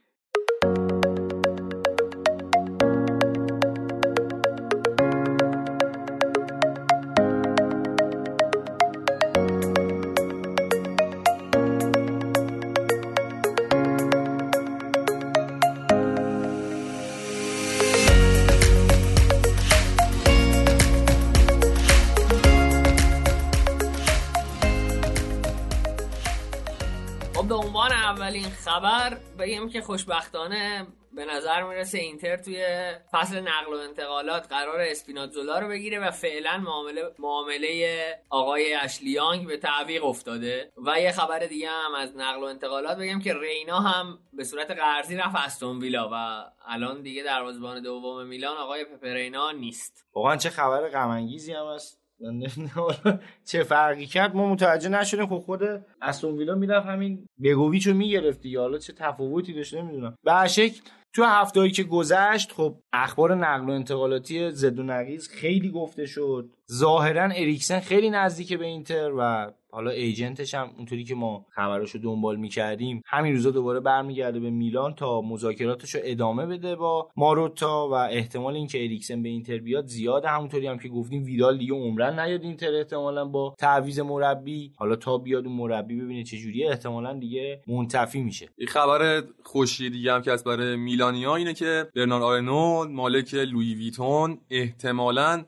خبر 28.77 29.17
بگیم 29.39 29.69
که 29.69 29.81
خوشبختانه 29.81 30.87
به 31.11 31.25
نظر 31.25 31.63
می‌رسه 31.63 31.97
اینتر 31.97 32.37
توی 32.37 32.65
فصل 33.11 33.39
نقل 33.39 33.73
و 33.73 33.77
انتقالات 33.77 34.47
قرار 34.47 34.81
اسپیناتزولا 34.81 35.59
رو 35.59 35.67
بگیره 35.67 35.99
و 35.99 36.11
فعلا 36.11 36.57
معامله 36.57 37.01
معامله 37.19 38.19
آقای 38.29 38.73
اشلیانگ 38.73 39.47
به 39.47 39.57
تعویق 39.57 40.05
افتاده. 40.05 40.71
و 40.85 41.01
یه 41.01 41.11
خبر 41.11 41.39
دیگه 41.39 41.69
هم 41.69 41.95
از 41.95 42.17
نقل 42.17 42.39
و 42.39 42.43
انتقالات 42.43 42.97
بگم 42.97 43.19
که 43.19 43.33
رینا 43.33 43.79
هم 43.79 44.19
به 44.33 44.43
صورت 44.43 44.71
قرضی 44.71 45.15
رفت 45.15 45.35
استون 45.35 45.79
ویلا 45.79 46.09
و 46.13 46.45
الان 46.67 47.01
دیگه 47.01 47.23
دروازه‌بان 47.23 47.81
دوم 47.81 48.25
میلان 48.25 48.57
آقای 48.57 48.85
پپرینا 48.85 49.51
نیست. 49.51 50.05
واقعا 50.13 50.35
چه 50.35 50.49
خبر 50.49 50.89
غم 50.89 51.09
انگیزی 51.09 51.53
چه 53.45 53.63
فرقی 53.63 54.05
کرد؟ 54.05 54.35
ما 54.35 54.53
متوجه 54.53 54.89
نشدیم. 54.89 55.25
خب 55.27 55.37
خود 55.37 55.61
استون 56.01 56.37
ویلا 56.37 56.55
می‌رفت 56.55 56.87
همین 56.87 57.25
بگوویچ 57.43 57.87
رو 57.87 57.93
می‌گرفتی 57.93 58.55
حالا 58.55 58.77
چه 58.77 58.93
تفاوتی 58.93 59.53
داشته 59.53 59.81
نمی‌دونم. 59.81 60.17
به 60.23 60.47
شکل 60.47 60.81
تو 61.17 61.23
هفتهایی 61.23 61.71
که 61.71 61.83
گذشت 61.83 62.51
خب 62.51 62.75
اخبار 62.93 63.35
نقل 63.35 63.69
و 63.69 63.71
انتقالاتی 63.71 64.51
زد 64.51 64.79
و 64.79 64.83
نقیز 64.83 65.29
خیلی 65.29 65.69
گفته 65.69 66.05
شد. 66.05 66.49
ظاهرا 66.71 67.23
اریکسن 67.23 67.79
خیلی 67.79 68.09
نزدیک 68.09 68.53
به 68.53 68.65
اینتر 68.65 69.11
و 69.17 69.51
حالا 69.71 69.91
ایجنتش 69.91 70.53
هم 70.53 70.69
اونطوری 70.77 71.03
که 71.03 71.15
ما 71.15 71.45
خبرش 71.49 71.91
رو 71.91 72.01
دنبال 72.01 72.35
می‌کردیم 72.35 73.01
همین 73.05 73.33
روزا 73.33 73.51
دوباره 73.51 73.79
برمیگرده 73.79 74.39
به 74.39 74.49
میلان 74.49 74.93
تا 74.93 75.21
مذاکراتش 75.21 75.95
رو 75.95 76.01
ادامه 76.03 76.45
بده 76.45 76.75
با 76.75 77.09
ماروتا 77.17 77.89
و 77.89 77.93
احتمال 77.93 78.55
اینکه 78.55 78.83
اریکسن 78.83 79.23
به 79.23 79.29
اینتر 79.29 79.57
بیاد 79.57 79.85
زیاده 79.85 80.27
همونطوری 80.27 80.67
هم 80.67 80.79
که 80.79 80.89
گفتیم 80.89 81.23
ویدال 81.23 81.57
دیگه 81.57 81.73
عمرن 81.73 82.19
نیاد 82.19 82.43
اینتر 82.43 82.75
احتمالا 82.75 83.25
با 83.25 83.55
تعویض 83.59 83.99
مربی. 83.99 84.71
حالا 84.77 84.95
تا 84.95 85.17
بیاد 85.17 85.45
اون 85.45 85.55
مربی 85.55 86.01
ببینه 86.01 86.23
چه 86.23 86.37
جوریه 86.37 86.69
احتمالا 86.69 87.13
دیگه 87.13 87.61
منتفی 87.67 88.21
میشه. 88.21 88.49
این 88.57 88.67
خبر 88.67 89.23
خوشی 89.43 89.89
دیگه 89.89 90.13
هم 90.13 90.21
که 90.21 90.31
از 90.31 90.43
برای 90.43 90.75
میلانیا 91.11 91.35
اینه 91.35 91.53
که 91.53 91.87
برنار 91.95 92.23
آرنو 92.23 92.87
مالک 92.89 93.33
لوی 93.33 93.75
ویتون 93.75 94.37
احتمالا 94.49 95.45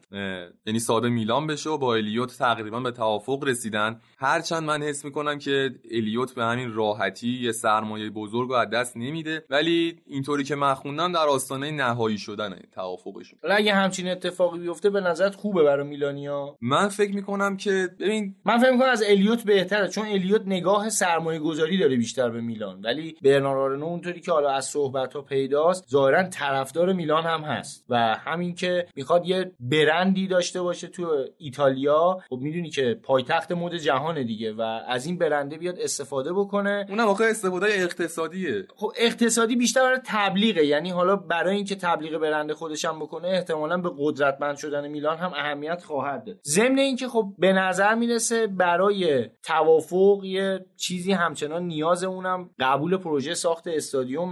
یعنی 0.65 0.79
صاحب 0.79 1.05
میلان 1.05 1.47
بشه 1.47 1.69
و 1.69 1.77
با 1.77 1.95
الیوت 1.95 2.37
تقریبا 2.37 2.79
به 2.79 2.91
توافق 2.91 3.43
رسیدن. 3.43 4.01
هرچند 4.17 4.63
من 4.63 4.83
حس 4.83 5.05
می‌کنم 5.05 5.39
که 5.39 5.69
الیوت 5.91 6.35
به 6.35 6.43
همین 6.43 6.73
راحتی 6.73 7.39
یه 7.41 7.51
سرمایه 7.51 8.09
بزرگ 8.09 8.49
رو 8.49 8.55
از 8.55 8.69
دست 8.69 8.97
نمیده 8.97 9.45
ولی 9.49 9.99
اینطوری 10.07 10.43
که 10.43 10.55
من 10.55 10.73
خوندم 10.73 11.11
در 11.11 11.27
آستانه 11.27 11.71
نهایی 11.71 12.17
شدن 12.17 12.59
توافقشون. 12.71 13.39
حالا 13.43 13.55
اگه 13.55 13.73
همچین 13.73 14.07
اتفاقی 14.07 14.59
بیفته 14.59 14.89
به 14.89 15.01
نظرت 15.01 15.35
خوبه 15.35 15.63
برای 15.63 15.87
میلانیا؟ 15.87 16.57
من 16.61 16.87
فکر 16.87 17.15
می‌کنم 17.15 17.57
که 17.57 17.89
ببین 17.99 18.35
من 18.45 18.57
فکر 18.57 18.71
می‌کنم 18.71 18.89
از 18.89 19.03
الیوت 19.07 19.43
بهتره 19.43 19.87
چون 19.87 20.07
الیوت 20.07 20.41
نگاه 20.45 20.89
سرمایه 20.89 21.39
گذاری 21.39 21.77
داره 21.77 21.95
بیشتر 21.95 22.29
به 22.29 22.41
میلان. 22.41 22.81
ولی 22.81 23.15
برنار 23.21 23.57
آرنو 23.57 23.85
اونطوری 23.85 24.21
که 24.21 24.31
حالا 24.31 24.49
از 24.49 24.65
صحبت 24.65 25.13
ها 25.13 25.21
پیداست 25.49 25.89
ظاهرا 25.89 26.23
طرفدار 26.23 26.93
میلان 26.93 27.23
هم 27.23 27.41
هست 27.41 27.85
و 27.89 27.95
همین 27.97 28.55
که 28.55 28.87
می‌خواد 28.95 29.25
یه 29.25 29.51
برندی 29.59 30.27
داشته 30.27 30.61
باشه 30.61 30.87
تو 30.87 31.25
ایتالیا 31.37 32.17
خب 32.29 32.37
می‌دونی 32.41 32.69
که 32.69 32.99
پایتخت 33.03 33.51
مد 33.51 33.75
جهان 33.75 34.25
دیگه 34.25 34.53
و 34.53 34.61
از 34.87 35.05
این 35.05 35.17
برنده 35.17 35.57
بیاد 35.57 35.79
استفاده 35.79 36.33
بکنه. 36.33 36.85
اونم 36.89 37.05
واقعا 37.05 37.27
استفاده 37.27 37.65
اقتصادیه. 37.69 38.67
خب 38.75 38.91
اقتصادی 38.97 39.55
بیشتر 39.55 39.81
برای 39.81 39.99
تبلیغه 40.05 40.65
یعنی 40.65 40.89
حالا 40.89 41.15
برای 41.15 41.55
اینکه 41.55 41.75
تبلیغ 41.75 42.17
برنده 42.17 42.53
خودش 42.53 42.85
هم 42.85 42.99
بکنه 42.99 43.27
احتمالا 43.27 43.77
به 43.77 43.91
قدرتمند 43.97 44.57
شدن 44.57 44.87
میلان 44.87 45.17
هم 45.17 45.33
اهمیت 45.33 45.83
خواهد 45.83 46.23
داد. 46.23 46.39
ضمن 46.45 46.79
اینکه 46.79 47.07
خب 47.07 47.33
به 47.37 47.53
نظر 47.53 47.95
می‌رسه 47.95 48.47
برای 48.47 49.29
توافق 49.43 50.21
یه 50.23 50.65
چیزی 50.77 51.11
همچنان 51.11 51.63
نیاز 51.63 52.03
اونم 52.03 52.49
قبول 52.59 52.97
پروژه 52.97 53.33
ساخت 53.33 53.67
استادیوم 53.67 54.29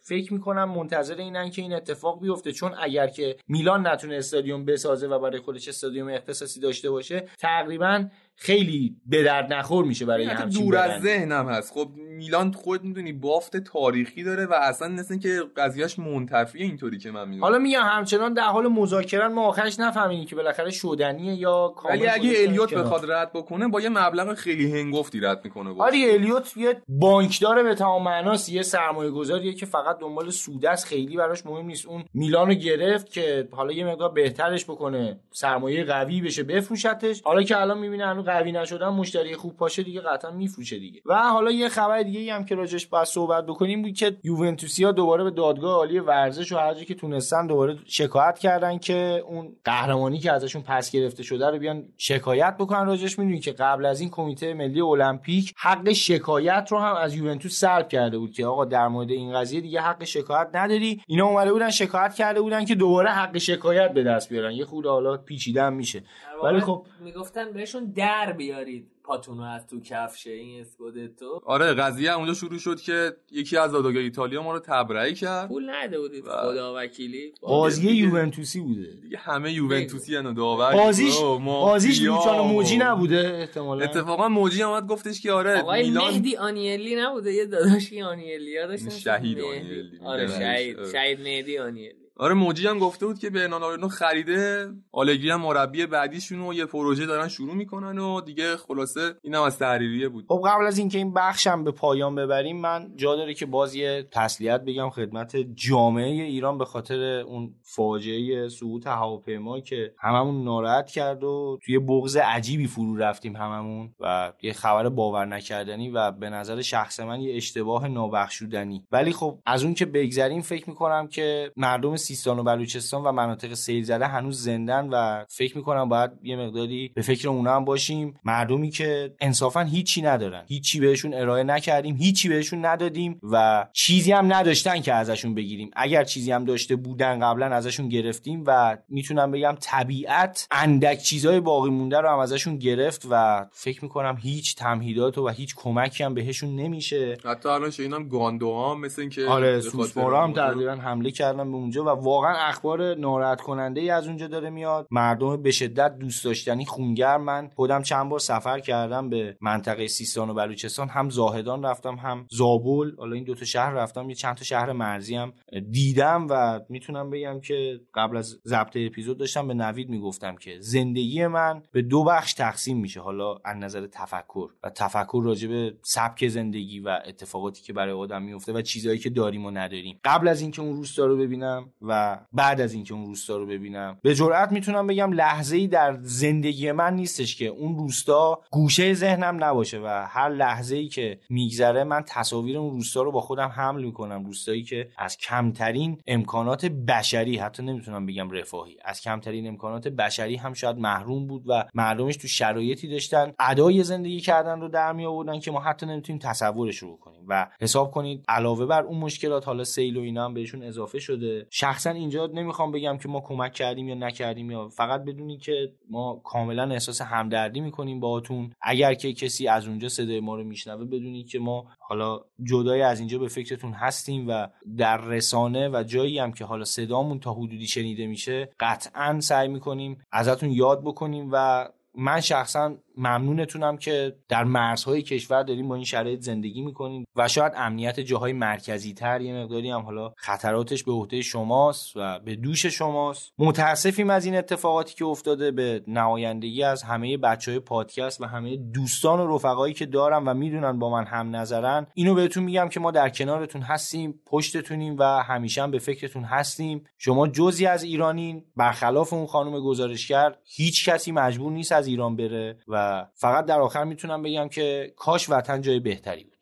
فکر 0.00 0.34
می‌کنم 0.46 0.70
منتظر 0.70 1.16
اینن 1.16 1.50
که 1.50 1.62
این 1.62 1.72
اتفاق 1.72 2.20
بیفته. 2.20 2.52
چون 2.52 2.74
اگر 2.78 3.06
که 3.06 3.36
میلان 3.48 3.86
نتونه 3.86 4.16
استادیوم 4.16 4.64
بسازه 4.64 5.06
و 5.06 5.18
برای 5.18 5.38
خودش 5.38 5.68
استادیوم 5.68 6.08
اختصاصی 6.08 6.60
داشته 6.60 6.90
باشه 6.90 7.28
تقریبا 7.38 8.04
خیلی 8.36 8.96
به 9.06 9.22
درد 9.22 9.52
نخور 9.52 9.84
میشه 9.84 10.04
برای 10.04 10.24
همچین 10.24 10.64
دور 10.64 10.76
از 10.76 11.02
ذهنم 11.02 11.48
هست. 11.48 11.72
خب 11.72 11.88
میلان 11.96 12.52
خود 12.52 12.84
می‌دونی 12.84 13.12
بافت 13.12 13.56
تاریخی 13.56 14.22
داره 14.22 14.46
و 14.46 14.52
اصلا 14.52 14.88
مثل 14.88 15.18
که 15.18 15.42
قضیهش 15.56 15.98
منتفیه 15.98 16.64
اینطوری 16.64 16.98
که 16.98 17.10
من 17.10 17.24
می‌دونم. 17.24 17.44
حالا 17.44 17.58
میگم 17.58 17.82
همچنان 17.82 18.34
در 18.34 18.42
حال 18.42 18.68
مذاکره 18.68 19.28
ما 19.28 19.42
آخرش 19.46 19.80
نفهمیم 19.80 20.24
که 20.24 20.36
بالاخره 20.36 20.70
شدنیه 20.70 21.34
یا 21.34 21.74
ولی 21.90 22.06
اگه 22.06 22.32
الیوت 22.36 22.74
بخواد 22.74 23.12
رد 23.12 23.32
بکنه 23.32 23.68
با 23.68 23.80
یه 23.80 23.88
مبلغ 23.88 24.34
خیلی 24.34 24.80
هنگفتی 24.80 25.20
رد 25.20 25.40
می‌کنه 25.44 25.82
آره 25.82 25.98
الیوت 26.10 26.56
یه 26.56 26.82
بانکدار 26.88 27.62
به 27.62 27.74
تمام 27.74 28.02
معناست 28.02 28.48
یه 28.48 28.62
سرمایه 28.62 29.10
گذاریه 29.10 29.52
که 29.52 29.66
فقط 29.66 29.98
دنبال 29.98 30.30
سود 30.30 30.66
است. 30.66 30.86
خیلی 30.86 31.16
براش 31.16 31.46
مهم 31.46 31.66
نیست. 31.66 31.86
اون 31.86 32.04
میلانو 32.14 32.54
گرفت 32.54 33.12
که 33.12 33.48
حالا 33.50 33.72
یه 33.72 33.86
مقدار 33.86 34.12
بهترش 34.12 34.64
بکنه 34.64 35.20
سرمایه 35.30 35.84
قوی 35.84 36.20
بشه 36.20 36.42
بفروشتش. 36.42 37.22
حالا 37.22 37.42
که 37.42 37.60
الان 37.60 37.78
می‌بینه 37.78 38.04
قوی 38.26 38.52
نشدن 38.52 38.88
مشتری 38.88 39.36
خوب 39.36 39.56
پاشه 39.56 39.82
دیگه 39.82 40.00
قطعا 40.00 40.30
میفروشه 40.30 40.78
دیگه. 40.78 41.00
و 41.06 41.14
حالا 41.14 41.50
یه 41.50 41.68
خبر 41.68 42.02
دیگه 42.02 42.34
هم 42.34 42.44
که 42.44 42.54
راجش 42.54 42.86
باید 42.86 43.06
صحبت 43.06 43.46
بکنیم 43.46 43.82
بود 43.82 43.94
که 43.94 44.16
یوونتوسیا 44.24 44.92
دوباره 44.92 45.24
به 45.24 45.30
دادگاه 45.30 45.74
عالی 45.74 45.98
ورزش 45.98 46.52
و 46.52 46.56
هر 46.56 46.74
که 46.74 46.94
تونستن 46.94 47.46
دوباره 47.46 47.78
شکایت 47.86 48.38
کردن 48.38 48.78
که 48.78 49.24
اون 49.28 49.56
قهرمانی 49.64 50.18
که 50.18 50.32
ازشون 50.32 50.62
پس 50.62 50.90
گرفته 50.90 51.22
شده 51.22 51.50
رو 51.50 51.58
بیان 51.58 51.84
شکایت 51.96 52.56
بکنن. 52.58 52.86
راجش 52.86 53.18
می‌دونی 53.18 53.40
که 53.40 53.52
قبل 53.52 53.86
از 53.86 54.00
این 54.00 54.10
کمیته 54.10 54.54
ملی 54.54 54.80
المپیک 54.80 55.54
حق 55.56 55.92
شکایت 55.92 56.68
رو 56.70 56.78
هم 56.78 56.96
از 56.96 57.14
یوونتوس 57.14 57.60
سلب 57.60 57.88
کرده 57.88 58.18
بود 58.18 58.32
که 58.32 58.46
آقا 58.46 58.64
در 58.64 58.88
مورد 58.88 59.10
این 59.10 59.32
قضیه 59.32 59.60
دیگه 59.60 59.80
حق 59.80 60.04
شکایت 60.04 60.48
نداری. 60.54 61.02
اینا 61.06 61.26
اومده 61.26 61.52
بودن 61.52 61.70
شکایت 61.70 62.14
کرده 62.14 62.40
بودن 62.40 62.64
که 62.64 62.74
دوباره 62.74 63.10
حق 63.10 63.38
شکایت 63.38 63.92
به 63.92 64.02
دست 64.02 64.28
بیارن. 64.28 64.52
یه 64.52 64.64
خورده 64.64 64.88
حالا 64.88 65.16
پیچیدن 65.16 65.72
میشه. 65.72 66.02
ولی 66.42 66.60
خب 66.60 66.86
می‌گفتن 67.00 67.52
بهشون 67.52 67.84
در 67.84 68.32
بیارید 68.32 68.90
پاتونو 69.06 69.42
از 69.42 69.66
تو 69.66 69.80
کفشه 69.80 70.30
این 70.30 70.60
اسکودتو 70.60 71.40
آره 71.44 71.74
قضیه 71.74 72.16
اونجا 72.16 72.34
شروع 72.34 72.58
شد 72.58 72.80
که 72.80 73.16
یکی 73.30 73.56
از 73.56 73.72
دادگاه 73.72 74.02
ایتالیا 74.02 74.42
ما 74.42 74.52
رو 74.52 74.58
تبرئه 74.58 75.14
کرد 75.14 75.48
پول 75.48 75.70
نده 75.70 76.00
بودید 76.00 76.24
خدا 76.24 76.74
وکیلی 76.76 77.32
بازی 77.40 77.90
یوونتوسی 77.90 78.60
بوده 78.60 78.88
دیگه 79.02 79.18
همه 79.18 79.52
یوونتوسی 79.52 80.16
ان 80.16 80.34
داور 80.34 80.72
بازیش 80.72 81.18
بازیش 81.44 82.02
لوچانو 82.02 82.42
موجی 82.42 82.76
نبوده 82.76 83.38
احتمالاً 83.40 83.84
اتفاقا 83.84 84.28
موجی 84.28 84.62
اومد 84.62 84.86
گفتش 84.86 85.20
که 85.20 85.32
آره 85.32 85.60
آقای 85.60 85.82
میلان 85.82 86.12
مهدی 86.12 86.36
آنیلی 86.36 86.96
نبوده 86.96 87.32
یه 87.32 87.46
داداشی 87.46 88.02
آنیلی 88.02 88.58
ها 88.58 88.66
داشتن 88.66 88.88
شهید. 88.90 89.40
آنیلی. 89.40 89.98
آره. 90.04 90.28
شهید. 90.28 90.76
شهید 90.92 91.20
مهدی 91.20 91.58
آنیلی 91.58 92.05
آره 92.18 92.34
موجی 92.34 92.66
هم 92.66 92.78
گفته 92.78 93.06
بود 93.06 93.18
که 93.18 93.30
برناردو 93.30 93.88
خریده. 93.88 94.68
آلگری 94.92 95.30
هم 95.30 95.40
مربی 95.40 95.86
بعدیشون 95.86 96.40
و 96.40 96.54
یه 96.54 96.66
پروژه 96.66 97.06
دارن 97.06 97.28
شروع 97.28 97.54
می‌کنن 97.54 97.98
و 97.98 98.20
دیگه 98.20 98.56
خلاصه 98.56 99.14
اینم 99.22 99.42
از 99.42 99.58
تحریریه 99.58 100.08
بود. 100.08 100.24
خب 100.28 100.42
قبل 100.46 100.66
از 100.66 100.78
اینکه 100.78 100.98
این 100.98 101.12
بخشم 101.12 101.64
به 101.64 101.70
پایان 101.70 102.14
ببریم 102.14 102.60
من 102.60 102.92
جا 102.96 103.16
داره 103.16 103.34
که 103.34 103.46
باز 103.46 103.74
یه 103.74 104.08
تسلیت 104.10 104.60
بگم 104.60 104.90
خدمت 104.90 105.36
جامعه 105.36 106.22
ایران 106.22 106.58
به 106.58 106.64
خاطر 106.64 107.00
اون 107.02 107.54
فاجعه 107.62 108.48
سقوط 108.48 108.86
هواپیما 108.86 109.60
که 109.60 109.94
هممون 109.98 110.44
ناراحت 110.44 110.90
کرد 110.90 111.24
و 111.24 111.58
توی 111.62 111.78
بغض 111.78 112.16
عجیبی 112.16 112.66
فرو 112.66 112.96
رفتیم 112.96 113.36
هممون 113.36 113.94
و 114.00 114.32
یه 114.42 114.52
خبر 114.52 114.88
باور 114.88 115.24
نکردنی 115.24 115.90
و 115.90 116.10
به 116.10 116.30
نظر 116.30 116.62
شخص 116.62 117.00
من 117.00 117.20
یه 117.20 117.36
اشتباه 117.36 117.88
نابخشودنی. 117.88 118.86
ولی 118.92 119.12
خب 119.12 119.38
از 119.46 119.64
اون 119.64 119.74
که 119.74 119.86
بگذریم 119.86 120.42
فکر 120.42 120.70
می‌کنم 120.70 121.08
که 121.08 121.52
مردم 121.56 121.96
سیستان 122.06 122.38
و 122.38 122.42
بلوچستان 122.42 123.02
و 123.02 123.12
مناطق 123.12 123.54
سیل 123.54 123.84
زده 123.84 124.06
هنوز 124.06 124.42
زندن 124.42 124.88
و 124.88 125.24
فکر 125.28 125.56
می‌کنم 125.56 125.88
باید 125.88 126.10
یه 126.22 126.36
مقداری 126.36 126.92
به 126.94 127.02
فکر 127.02 127.28
اونا 127.28 127.56
هم 127.56 127.64
باشیم. 127.64 128.20
مردمی 128.24 128.70
که 128.70 129.14
انصافا 129.20 129.60
هیچی 129.60 130.02
ندارن. 130.02 130.44
هیچی 130.48 130.80
بهشون 130.80 131.14
ارائه 131.14 131.44
نکردیم 131.44 131.96
هیچی 131.96 132.28
بهشون 132.28 132.64
ندادیم 132.64 133.20
و 133.22 133.66
چیزی 133.72 134.12
هم 134.12 134.32
نداشتن 134.32 134.80
که 134.80 134.94
ازشون 134.94 135.34
بگیریم. 135.34 135.70
اگر 135.76 136.04
چیزی 136.04 136.32
هم 136.32 136.44
داشته 136.44 136.76
بودن 136.76 137.20
قبلا 137.20 137.46
ازشون 137.46 137.88
گرفتیم 137.88 138.44
و 138.46 138.78
می‌تونم 138.88 139.30
بگم 139.30 139.56
طبیعت 139.60 140.48
اندک 140.50 140.98
چیزای 140.98 141.40
باقی 141.40 141.70
مونده 141.70 142.00
رو 142.00 142.08
هم 142.08 142.18
ازشون 142.18 142.58
گرفت 142.58 143.06
و 143.10 143.46
فکر 143.52 143.84
می‌کنم 143.84 144.18
هیچ 144.22 144.56
تمهیدات 144.56 145.18
و 145.18 145.28
هیچ 145.28 145.54
کمکی 145.56 146.04
هم 146.04 146.14
بهشون 146.14 146.56
نمیشه. 146.56 147.16
حتی 147.24 147.48
الان 147.48 148.08
گاندو 148.08 148.64
هم 148.64 148.80
مثل 148.80 149.00
اینکه 149.00 149.26
آره 149.26 149.60
سوسمارا 149.60 150.24
هم 150.24 150.32
تقریبا 150.32 150.72
حمله 150.72 151.10
کردن 151.10 151.50
به 151.50 151.56
اونجا 151.56 151.95
و 151.95 151.95
واقعا 152.00 152.36
اخبار 152.36 152.94
ناراحت 152.94 153.40
کننده 153.40 153.80
ای 153.80 153.90
از 153.90 154.06
اونجا 154.06 154.26
داره 154.26 154.50
میاد. 154.50 154.86
مردم 154.90 155.42
به 155.42 155.50
شدت 155.50 155.98
دوست 155.98 156.24
داشتنی 156.24 156.64
خونگر 156.64 157.16
من. 157.16 157.50
خودم 157.54 157.82
چند 157.82 158.08
بار 158.08 158.18
سفر 158.18 158.60
کردم 158.60 159.08
به 159.08 159.36
منطقه 159.40 159.86
سیستان 159.86 160.30
و 160.30 160.34
بلوچستان. 160.34 160.88
هم 160.88 161.10
زاهدان 161.10 161.62
رفتم 161.62 161.94
هم 161.94 162.26
زابل. 162.30 162.96
حالا 162.98 163.14
این 163.14 163.24
دوتا 163.24 163.44
شهر 163.44 163.72
رفتم 163.72 164.08
یه 164.08 164.14
چند 164.14 164.36
تا 164.36 164.44
شهر 164.44 164.72
مرزی 164.72 165.16
هم 165.16 165.32
دیدم 165.70 166.26
و 166.30 166.60
می‌تونم 166.68 167.10
بگم 167.10 167.40
که 167.40 167.80
قبل 167.94 168.16
از 168.16 168.40
ضبط 168.46 168.76
اپیزود 168.76 169.18
داشتم 169.18 169.48
به 169.48 169.54
نوید 169.54 169.88
می‌گفتم 169.88 170.36
که 170.36 170.56
زندگی 170.60 171.26
من 171.26 171.62
به 171.72 171.82
دو 171.82 172.04
بخش 172.04 172.34
تقسیم 172.34 172.80
میشه. 172.80 173.00
حالا 173.00 173.34
از 173.44 173.56
نظر 173.56 173.86
تفکر 173.86 174.48
و 174.64 174.70
تفکر 174.70 175.22
راجع 175.24 175.48
به 175.48 175.74
سبک 175.82 176.28
زندگی 176.28 176.80
و 176.80 176.98
اتفاقاتی 177.06 177.62
که 177.62 177.72
برای 177.72 177.92
آدم 177.92 178.22
میفته 178.22 178.52
و 178.52 178.62
چیزهایی 178.62 178.98
که 178.98 179.10
داریم 179.10 179.44
و 179.44 179.50
نداریم. 179.50 180.00
قبل 180.04 180.28
از 180.28 180.40
اینکه 180.40 180.62
اون 180.62 180.76
روستا 180.76 181.06
رو 181.06 181.16
ببینم 181.16 181.72
و 181.88 182.18
بعد 182.32 182.60
از 182.60 182.72
اینکه 182.72 182.94
اون 182.94 183.06
روستا 183.06 183.36
رو 183.36 183.46
ببینم 183.46 183.98
به 184.02 184.14
جرئت 184.14 184.52
می‌تونم 184.52 184.86
بگم 184.86 185.12
لحظه 185.12 185.56
ای 185.56 185.66
در 185.66 185.98
زندگی 186.02 186.72
من 186.72 186.94
نیستش 186.94 187.36
که 187.36 187.46
اون 187.46 187.78
روستا 187.78 188.40
گوشه 188.50 188.94
ذهنم 188.94 189.44
نباشه 189.44 189.80
و 189.84 190.06
هر 190.08 190.28
لحظه 190.28 190.76
ای 190.76 190.88
که 190.88 191.18
میگذره 191.30 191.84
من 191.84 192.02
تصاویر 192.06 192.58
اون 192.58 192.74
روستا 192.74 193.02
رو 193.02 193.12
با 193.12 193.20
خودم 193.20 193.48
حمل 193.48 193.84
می‌کنم. 193.84 194.24
روستایی 194.24 194.62
که 194.62 194.88
از 194.98 195.16
کمترین 195.16 196.00
امکانات 196.06 196.66
بشری 196.66 197.36
حتی 197.36 197.62
نمی‌تونم 197.62 198.06
بگم 198.06 198.30
رفاهی 198.30 198.76
از 198.84 199.00
کمترین 199.00 199.48
امکانات 199.48 199.88
بشری 199.88 200.36
هم 200.36 200.52
شاید 200.52 200.76
محروم 200.76 201.26
بود 201.26 201.42
و 201.46 201.64
مردمش 201.74 202.16
تو 202.16 202.28
شرایطی 202.28 202.88
داشتن 202.88 203.32
ادای 203.40 203.82
زندگی 203.82 204.20
کردن 204.20 204.60
رو 204.60 204.68
در 204.68 204.92
می 204.92 205.06
آوردن 205.06 205.40
که 205.40 205.50
ما 205.50 205.60
حتی 205.60 205.86
نمی‌تونیم 205.86 206.18
تصورش 206.18 206.78
رو 206.78 206.96
بکنیم. 206.96 207.16
و 207.28 207.46
حساب 207.60 207.90
کنید 207.90 208.24
علاوه 208.28 208.66
بر 208.66 208.82
اون 208.82 208.98
مشکلات 208.98 209.46
حالا 209.46 209.64
سیل 209.64 209.96
و 209.96 210.00
اینا 210.00 210.24
هم 210.24 210.34
بهشون 210.34 210.62
اضافه 210.62 210.98
شده. 210.98 211.46
شخصا 211.76 211.90
اینجا 211.90 212.26
نمی‌خوام 212.26 212.72
بگم 212.72 212.98
که 212.98 213.08
ما 213.08 213.20
کمک 213.20 213.52
کردیم 213.52 213.88
یا 213.88 213.94
نکردیم 213.94 214.50
یا 214.50 214.68
فقط 214.68 215.04
بدونی 215.04 215.38
که 215.38 215.72
ما 215.90 216.20
کاملا 216.24 216.70
احساس 216.70 217.00
همدردی 217.00 217.60
می‌کنیم 217.60 218.00
باهاتون. 218.00 218.52
اگر 218.62 218.94
که 218.94 219.12
کسی 219.12 219.48
از 219.48 219.68
اونجا 219.68 219.88
صدای 219.88 220.20
ما 220.20 220.36
رو 220.36 220.44
میشنوه 220.44 220.84
بدونید 220.84 221.28
که 221.28 221.38
ما 221.38 221.66
حالا 221.78 222.20
جدای 222.42 222.82
از 222.82 222.98
اینجا 222.98 223.18
به 223.18 223.28
فکرتون 223.28 223.72
هستیم 223.72 224.28
و 224.28 224.46
در 224.76 224.96
رسانه 224.96 225.68
و 225.68 225.82
جایی 225.82 226.18
هم 226.18 226.32
که 226.32 226.44
حالا 226.44 226.64
صدامون 226.64 227.20
تا 227.20 227.32
حدودی 227.32 227.66
شنیده 227.66 228.06
میشه 228.06 228.48
قطعا 228.60 229.20
سعی 229.20 229.48
می‌کنیم 229.48 229.98
ازتون 230.12 230.50
یاد 230.50 230.80
بکنیم 230.84 231.28
و 231.32 231.68
من 231.94 232.20
شخصا 232.20 232.76
ممنونتونم 232.96 233.76
که 233.76 234.16
در 234.28 234.44
مرزهای 234.44 235.02
کشور 235.02 235.42
داریم 235.42 235.68
با 235.68 235.74
این 235.74 235.84
شرایط 235.84 236.20
زندگی 236.20 236.62
می‌کنیم 236.62 237.04
و 237.16 237.28
شاید 237.28 237.52
امنیت 237.56 238.00
جاهای 238.00 238.32
مرکزی 238.32 238.94
تر 238.94 239.20
یه 239.20 239.34
مقداری 239.34 239.70
هم 239.70 239.80
حالا 239.80 240.12
خطراتش 240.16 240.84
به 240.84 240.92
عهده 240.92 241.22
شماست 241.22 241.92
و 241.96 242.18
به 242.18 242.36
دوش 242.36 242.66
شماست. 242.66 243.32
متاسفیم 243.38 244.10
از 244.10 244.24
این 244.24 244.36
اتفاقاتی 244.36 244.94
که 244.94 245.04
افتاده. 245.04 245.46
به 245.50 245.82
نمایندگی 245.86 246.62
از 246.62 246.82
همه 246.82 247.16
بچه 247.16 247.50
های 247.50 247.60
پادکست 247.60 248.20
و 248.20 248.24
همه 248.24 248.56
دوستان 248.56 249.20
و 249.20 249.34
رفقایی 249.34 249.74
که 249.74 249.86
دارم 249.86 250.28
و 250.28 250.34
می‌دونن 250.34 250.78
با 250.78 250.90
من 250.90 251.04
هم 251.04 251.36
نظرن 251.36 251.86
اینو 251.94 252.14
بهتون 252.14 252.44
میگم 252.44 252.68
که 252.68 252.80
ما 252.80 252.90
در 252.90 253.08
کنارتون 253.08 253.62
هستیم 253.62 254.20
پشتتونیم 254.26 254.96
و 254.98 255.22
همیشه 255.22 255.62
هم 255.62 255.70
به 255.70 255.78
فکرتون 255.78 256.24
هستیم. 256.24 256.84
شما 256.98 257.28
جزی 257.28 257.66
از 257.66 257.82
ایرانین. 257.82 258.44
برخلاف 258.56 259.12
اون 259.12 259.26
خانم 259.26 259.60
گزارشگر 259.60 260.36
هیچ 260.44 260.88
کسی 260.88 261.12
مجبور 261.12 261.52
نیست 261.52 261.72
از 261.72 261.86
ایران 261.86 262.16
بره 262.16 262.58
و 262.68 262.85
فقط 263.14 263.46
در 263.46 263.60
آخر 263.60 263.84
می‌تونم 263.84 264.22
بگم 264.22 264.48
که 264.48 264.94
کاش 264.96 265.30
وطن 265.30 265.60
جای 265.60 265.80
بهتری 265.80 266.24
بود. 266.24 266.35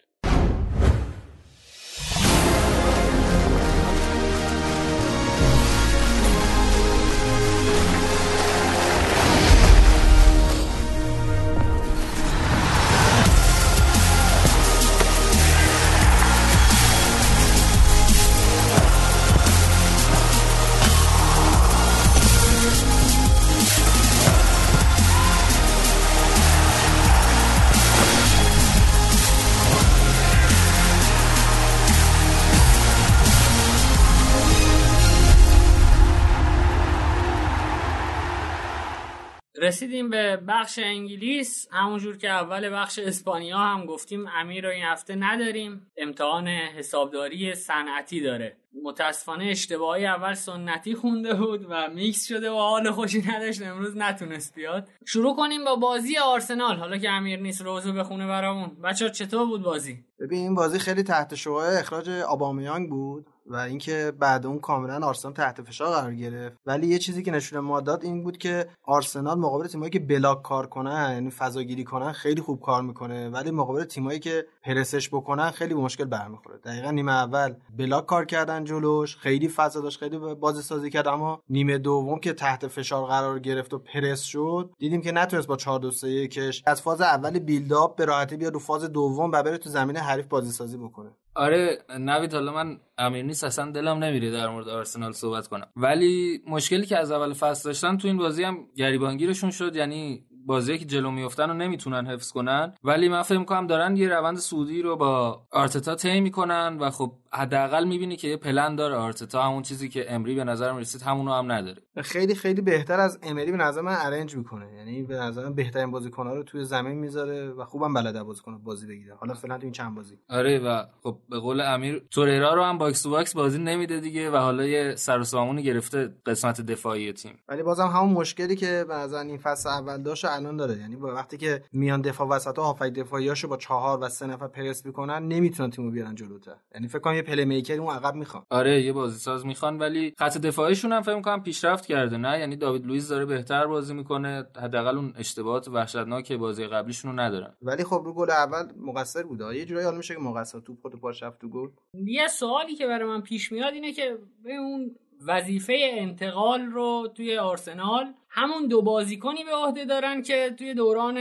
رسیدیم 39.64 40.10
به 40.10 40.36
بخش 40.36 40.78
انگلیس. 40.82 41.68
همونجور 41.72 42.16
که 42.16 42.30
اول 42.30 42.70
بخش 42.72 42.98
اسپانیا 42.98 43.58
هم 43.58 43.86
گفتیم 43.86 44.26
امیر 44.26 44.64
رو 44.64 44.70
این 44.70 44.84
هفته 44.84 45.14
نداریم. 45.14 45.86
امتحان 45.96 46.48
حسابداری 46.48 47.54
صنعتی 47.54 48.20
داره. 48.20 48.56
متاسفانه 48.82 49.44
اشتباهی 49.44 50.06
اول 50.06 50.34
سنتی 50.34 50.94
خونده 50.94 51.34
بود 51.34 51.66
و 51.68 51.88
میکس 51.94 52.26
شده 52.26 52.50
و 52.50 52.54
حال 52.54 52.90
خوشی 52.90 53.22
نداشت. 53.28 53.62
امروز 53.62 53.96
نتونست 53.96 54.54
بیاد. 54.54 54.88
شروع 55.04 55.36
کنیم 55.36 55.64
با 55.64 55.76
بازی 55.76 56.16
آرسنال. 56.18 56.76
حالا 56.76 56.98
که 56.98 57.10
امیر 57.10 57.40
نیست 57.40 57.62
روزو 57.62 57.92
بخونه 57.92 58.26
برامون. 58.26 58.76
بچه 58.84 59.10
چطور 59.10 59.46
بود 59.46 59.62
بازی؟ 59.62 60.04
ببین 60.20 60.38
این 60.38 60.54
بازی 60.54 60.78
خیلی 60.78 61.02
تحت 61.02 61.34
شعاع 61.34 61.78
اخراج 61.78 62.08
آبامیانگ 62.08 62.90
بود. 62.90 63.26
و 63.46 63.56
اینکه 63.56 64.12
بعد 64.18 64.46
اون 64.46 64.58
کاملا 64.58 65.06
آرسنال 65.06 65.34
تحت 65.34 65.62
فشار 65.62 65.90
قرار 65.90 66.14
گرفت. 66.14 66.56
ولی 66.66 66.86
یه 66.86 66.98
چیزی 66.98 67.22
که 67.22 67.30
نشون 67.30 67.60
ما 67.60 67.80
داد 67.80 68.04
این 68.04 68.22
بود 68.24 68.38
که 68.38 68.66
آرسنال 68.82 69.38
مقابل 69.38 69.66
تیمایی 69.66 69.90
که 69.90 69.98
block 69.98 70.42
کار 70.42 70.66
کنن 70.66 71.10
یعنی 71.12 71.30
فضاگیری 71.30 71.84
کنن 71.84 72.12
خیلی 72.12 72.40
خوب 72.40 72.60
کار 72.60 72.82
می‌کنه. 72.82 73.28
ولی 73.28 73.50
مقابل 73.50 73.84
تیمایی 73.84 74.18
که 74.18 74.46
پرسش 74.62 75.08
بکنن 75.08 75.50
خیلی 75.50 75.74
به 75.74 75.80
مشکل 75.80 76.04
برمیخوره. 76.04 76.58
دقیقا 76.58 76.90
نیمه 76.90 77.12
اول 77.12 77.54
block 77.78 78.06
کار 78.06 78.24
کردن 78.24 78.64
جلوش 78.64 79.16
خیلی 79.16 79.48
فضا 79.48 79.80
داشت 79.80 79.98
خیلی 79.98 80.18
بازی 80.18 80.62
سازی 80.62 80.90
کرد 80.90 81.08
اما 81.08 81.40
نیمه 81.50 81.78
دوم 81.78 82.20
که 82.20 82.32
تحت 82.32 82.66
فشار 82.66 83.06
قرار 83.06 83.38
گرفت 83.38 83.74
و 83.74 83.78
پرس 83.78 84.20
شد 84.20 84.70
دیدیم 84.78 85.00
که 85.00 85.12
نتونست 85.12 85.46
با 85.46 85.56
4 85.56 85.80
2 85.80 85.90
3 85.90 86.28
کش 86.28 86.62
از 86.66 86.82
فاز 86.82 87.00
اول 87.00 87.38
بیلداپ 87.38 87.96
به 87.96 88.04
راحتی 88.04 88.36
بیاد 88.36 88.52
رو 88.54 88.58
فاز 88.58 88.84
دوم 88.84 89.30
و 89.30 89.42
بره 89.42 89.58
تو 89.58 89.70
زمین 89.70 89.96
حریف 89.96 90.26
بازی 90.26 90.52
سازی 90.52 90.76
بکنه. 90.76 91.10
آره 91.36 91.78
نوید 91.98 92.35
حالا 92.35 92.52
من 92.52 92.81
امیر 92.98 93.24
نیست 93.24 93.44
اصلا 93.44 93.70
دلم 93.70 94.05
نمیره 94.05 94.31
در 94.31 94.48
مورد 94.48 94.69
آرسنال 94.69 95.12
صحبت 95.12 95.48
کنم. 95.48 95.66
ولی 95.77 96.43
مشکلی 96.47 96.86
که 96.86 96.98
از 96.98 97.12
اول 97.12 97.32
فصل 97.32 97.69
داشتن 97.69 97.97
تو 97.97 98.09
این 98.09 98.16
بازی 98.16 98.44
هم 98.44 98.59
گریبانگیرشون 98.77 99.51
شد 99.51 99.77
یعنی 99.77 100.24
بازی 100.47 100.78
که 100.78 100.85
جلو 100.85 101.11
میفتن 101.11 101.48
رو 101.48 101.55
نمی‌تونن 101.55 102.06
حفظ 102.06 102.32
کنن. 102.32 102.74
ولی 102.85 103.09
من 103.09 103.23
فکر 103.23 103.39
می‌کنم 103.39 103.66
دارن 103.66 103.97
یه 103.97 104.09
روند 104.09 104.36
سعودی 104.36 104.82
رو 104.82 104.97
با 104.97 105.43
آرتتا 105.52 105.94
طی 105.94 106.20
می‌کنن 106.20 106.77
و 106.81 106.90
خب 106.90 107.12
حداقل 107.35 107.85
می‌بینی 107.85 108.16
که 108.16 108.28
یه 108.28 108.36
پلن 108.36 108.77
داره 108.77 108.94
آرتتا 108.94 109.43
همون 109.43 109.62
چیزی 109.62 109.89
که 109.89 110.15
امری 110.15 110.35
به 110.35 110.44
نظرم 110.44 110.77
رسید 110.77 111.02
همونو 111.02 111.32
هم 111.32 111.52
نداره. 111.52 111.82
خیلی 112.02 112.35
خیلی 112.35 112.61
بهتر 112.61 113.01
از 113.01 113.19
امری 113.23 113.51
به 113.51 113.56
نظر 113.56 113.81
من 113.81 113.97
ارنج 113.98 114.36
می‌کنه. 114.36 114.73
یعنی 114.77 115.02
به 115.02 115.15
نظر 115.15 115.44
من 115.44 115.55
بهترین 115.55 115.90
بازیکن‌ها 115.90 116.35
رو 116.35 116.43
توی 116.43 116.65
زمین 116.65 116.98
می‌ذاره 116.98 117.51
و 117.51 117.65
خوبم 117.65 117.94
بلده 117.94 118.23
بازیکن 118.23 118.59
بازی 118.59 118.86
بگیره. 118.86 119.15
حالا 119.15 119.35
فعلا 119.35 119.59
تو 119.59 119.62
این 119.62 119.73
چند 119.73 119.94
بازی. 119.94 120.19
آره 120.31 120.59
و 120.59 120.85
خب 121.02 121.19
به 121.28 121.39
قول 121.39 121.61
امیر 121.61 122.02
توریرا 122.11 122.55
رو 122.55 122.62
هم 122.62 122.78
box 122.78 123.02
to 123.02 123.10
box 123.10 123.34
بازی 123.35 123.59
نمیده 123.59 124.01
دیگه 124.01 124.31
و 124.31 124.36
حالا 124.36 124.65
یه 124.65 124.94
سر 124.97 125.20
و 125.20 125.55
گرفته 125.55 126.15
قسمت 126.27 126.61
دفاعی 126.61 127.12
تیم. 127.12 127.39
ولی 127.48 127.62
بازم 127.62 127.86
همون 127.86 128.12
مشکلی 128.12 128.56
که 128.56 128.85
به 128.89 128.94
نظر 128.94 129.19
این 129.19 129.39
فصل 129.39 129.69
اول 129.69 130.02
داشت 130.02 130.24
الان 130.24 130.56
داره. 130.56 130.78
یعنی 130.78 130.97
با 130.97 131.15
وقتی 131.15 131.36
که 131.36 131.62
میان 131.73 132.01
دفاع 132.01 132.28
وسط 132.28 132.59
ها 132.59 132.65
هافبک 132.64 132.92
دفاعیاشو 132.93 133.48
با 133.48 133.56
چهار 133.56 133.98
و 134.02 134.09
سه 134.09 134.27
نفر 134.27 134.48
پرس 134.48 134.86
می‌کنن 134.86 135.28
نمی‌تونن 135.28 135.70
تیمو 135.70 135.90
بیارن 135.90 136.15
جلوتر. 136.15 136.56
یعنی 136.74 136.89
فکر 136.89 136.98
کنم 136.98 137.15
یه 137.15 137.23
playmaker 137.24 137.80
اون 137.80 137.94
عقب 137.94 138.14
می‌خوان. 138.14 138.44
آره 138.51 138.82
یه 138.82 138.92
بازی 138.92 139.18
ساز 139.18 139.46
می‌خوان 139.46 139.78
ولی 139.78 140.14
خط 140.18 140.38
دفاعیشون 140.38 140.92
هم 140.92 141.02
فکر 141.02 141.16
می‌کنم 141.16 141.42
پیشرفت 141.42 141.86
کرده 141.86 142.16
نه؟ 142.16 142.38
یعنی 142.38 142.56
داوید 142.56 142.86
لوئیس 142.86 143.09
داره 143.09 143.24
بهتر 143.24 143.66
بازی 143.66 143.94
می‌کنه 143.94 144.46
حداقل 144.62 144.96
اون 144.96 145.12
اشتباهات 145.16 145.68
وحشتناک 145.68 146.32
بازی 146.32 146.66
قبلیشون 146.66 147.10
رو 147.10 147.20
ندارن. 147.20 147.55
ولی 147.62 147.84
خب 147.84 148.02
رو 148.05 148.14
گل 148.14 148.30
اول 148.30 148.64
مقصر 148.76 149.22
بوده. 149.22 149.56
یه 149.56 149.64
جورایی 149.64 149.86
حال 149.86 149.96
میشه 149.96 150.14
که 150.14 150.20
مقصر 150.20 150.60
توپ 150.60 150.80
خود 150.82 151.01
پاش 151.01 151.22
رفت 151.22 151.40
تو 151.40 151.48
گل. 151.48 151.68
یه 152.06 152.28
سوالی 152.28 152.74
که 152.74 152.86
برای 152.86 153.09
من 153.09 153.20
پیش 153.20 153.52
میاد 153.52 153.74
اینه 153.74 153.92
که 153.92 154.18
به 154.44 154.55
اون 154.55 154.96
وظیفه 155.26 155.74
انتقال 155.82 156.60
رو 156.60 157.09
توی 157.16 157.38
آرسنال 157.38 158.14
همون 158.36 158.66
دو 158.66 158.82
بازیکنی 158.82 159.44
به 159.44 159.55
عهده 159.55 159.85
دارن 159.85 160.23
که 160.23 160.55
توی 160.59 160.74
دوران 160.74 161.19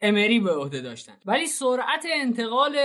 امری 0.00 0.40
به 0.40 0.50
عهده 0.52 0.80
داشتن. 0.80 1.12
ولی 1.26 1.46
سرعت 1.46 2.06
انتقال 2.14 2.76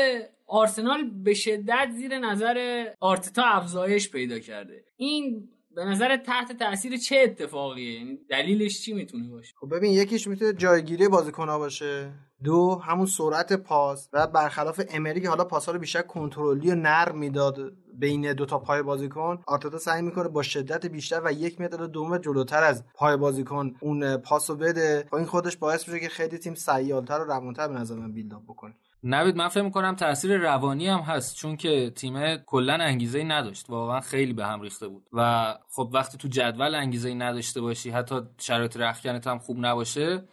آرسنال 0.48 1.10
به 1.10 1.34
شدت 1.34 1.90
زیر 1.96 2.20
نظر 2.20 2.86
آرتتا 3.00 3.44
افزایش 3.44 4.12
پیدا 4.12 4.40
کرده. 4.40 4.84
این 4.98 5.50
به 5.76 5.86
نظر 5.86 6.18
تحت 6.18 6.58
تاثیر 6.58 6.98
چه 6.98 7.20
اتفاقیه؟ 7.24 7.94
یعنی 7.94 8.20
دلیلش 8.30 8.82
چی 8.82 8.94
می‌تونه 8.94 9.30
باشه؟ 9.30 9.54
خب 9.60 9.76
ببین 9.76 9.94
یکیش 9.94 10.28
می‌تونه 10.28 10.54
جایگیری 10.54 11.08
بازیکن‌ها 11.08 11.60
باشه. 11.60 12.12
دو 12.44 12.82
همون 12.84 13.06
سرعت 13.06 13.54
پاس 13.54 14.10
و 14.14 14.28
برخلاف 14.28 14.82
امری 14.90 15.22
که 15.22 15.30
حالا 15.30 15.44
پاسا 15.44 15.72
رو 15.72 15.80
بیشتر 15.80 16.02
کنترلی 16.02 16.72
و 16.72 16.76
نرم 16.76 17.18
می‌داد 17.18 17.74
بین 17.94 18.34
دو 18.34 18.46
تا 18.46 18.60
پای 18.60 18.82
بازیکن 18.82 19.40
آرتتا 19.48 19.78
سعی 19.78 20.02
می‌کنه 20.02 20.28
با 20.28 20.44
شدت 20.44 20.86
بیشتر 20.86 21.22
و 21.26 21.32
یک 21.34 21.62
متر 21.62 21.78
دو 21.78 22.08
متر 22.08 22.24
جلوتر 22.24 22.64
از 22.64 22.84
پای 22.94 23.18
بازیکن 23.18 23.76
اون 23.80 24.18
پاس 24.18 24.50
رو 24.50 24.56
بده. 24.56 25.08
و 25.12 25.16
این 25.16 25.26
خودش 25.26 25.58
باعث 25.58 25.88
میشه 25.88 26.00
که 26.00 26.10
خیلی 26.10 26.38
تیم 26.38 26.56
سیالتر 26.56 27.20
و 27.20 27.24
روانتر 27.24 27.68
به 27.68 27.74
نظر 27.74 27.96
من 27.96 28.12
بیلداپ 28.12 28.44
بکنه. 28.44 28.74
نوید 29.04 29.36
من 29.36 29.48
فکر 29.48 29.64
می‌کنم 29.64 29.96
تاثیر 29.96 30.38
روانی 30.38 30.88
هم 30.88 31.00
هست 31.00 31.36
چون 31.36 31.58
که 31.58 31.92
تیم 31.96 32.38
کلا 32.38 32.74
انگیزه 32.74 33.18
ای 33.18 33.24
نداشت. 33.24 33.70
واقعا 33.70 34.00
خیلی 34.00 34.34
به 34.34 34.46
هم 34.46 34.62
ریخته 34.62 34.88
بود. 34.88 35.04
و 35.14 35.54
خب 35.70 35.90
وقتی 35.94 36.18
تو 36.18 36.28
جدول 36.28 36.76
انگیزه 36.76 37.10
ای 37.10 37.16
نداشته 37.16 37.62
باشی 37.62 37.90
حتی 37.90 38.16
شرایط 38.38 38.78
رختکنت 38.78 39.28
هم 39.28 39.40
خوب 39.40 39.58
نباشه 39.60 40.24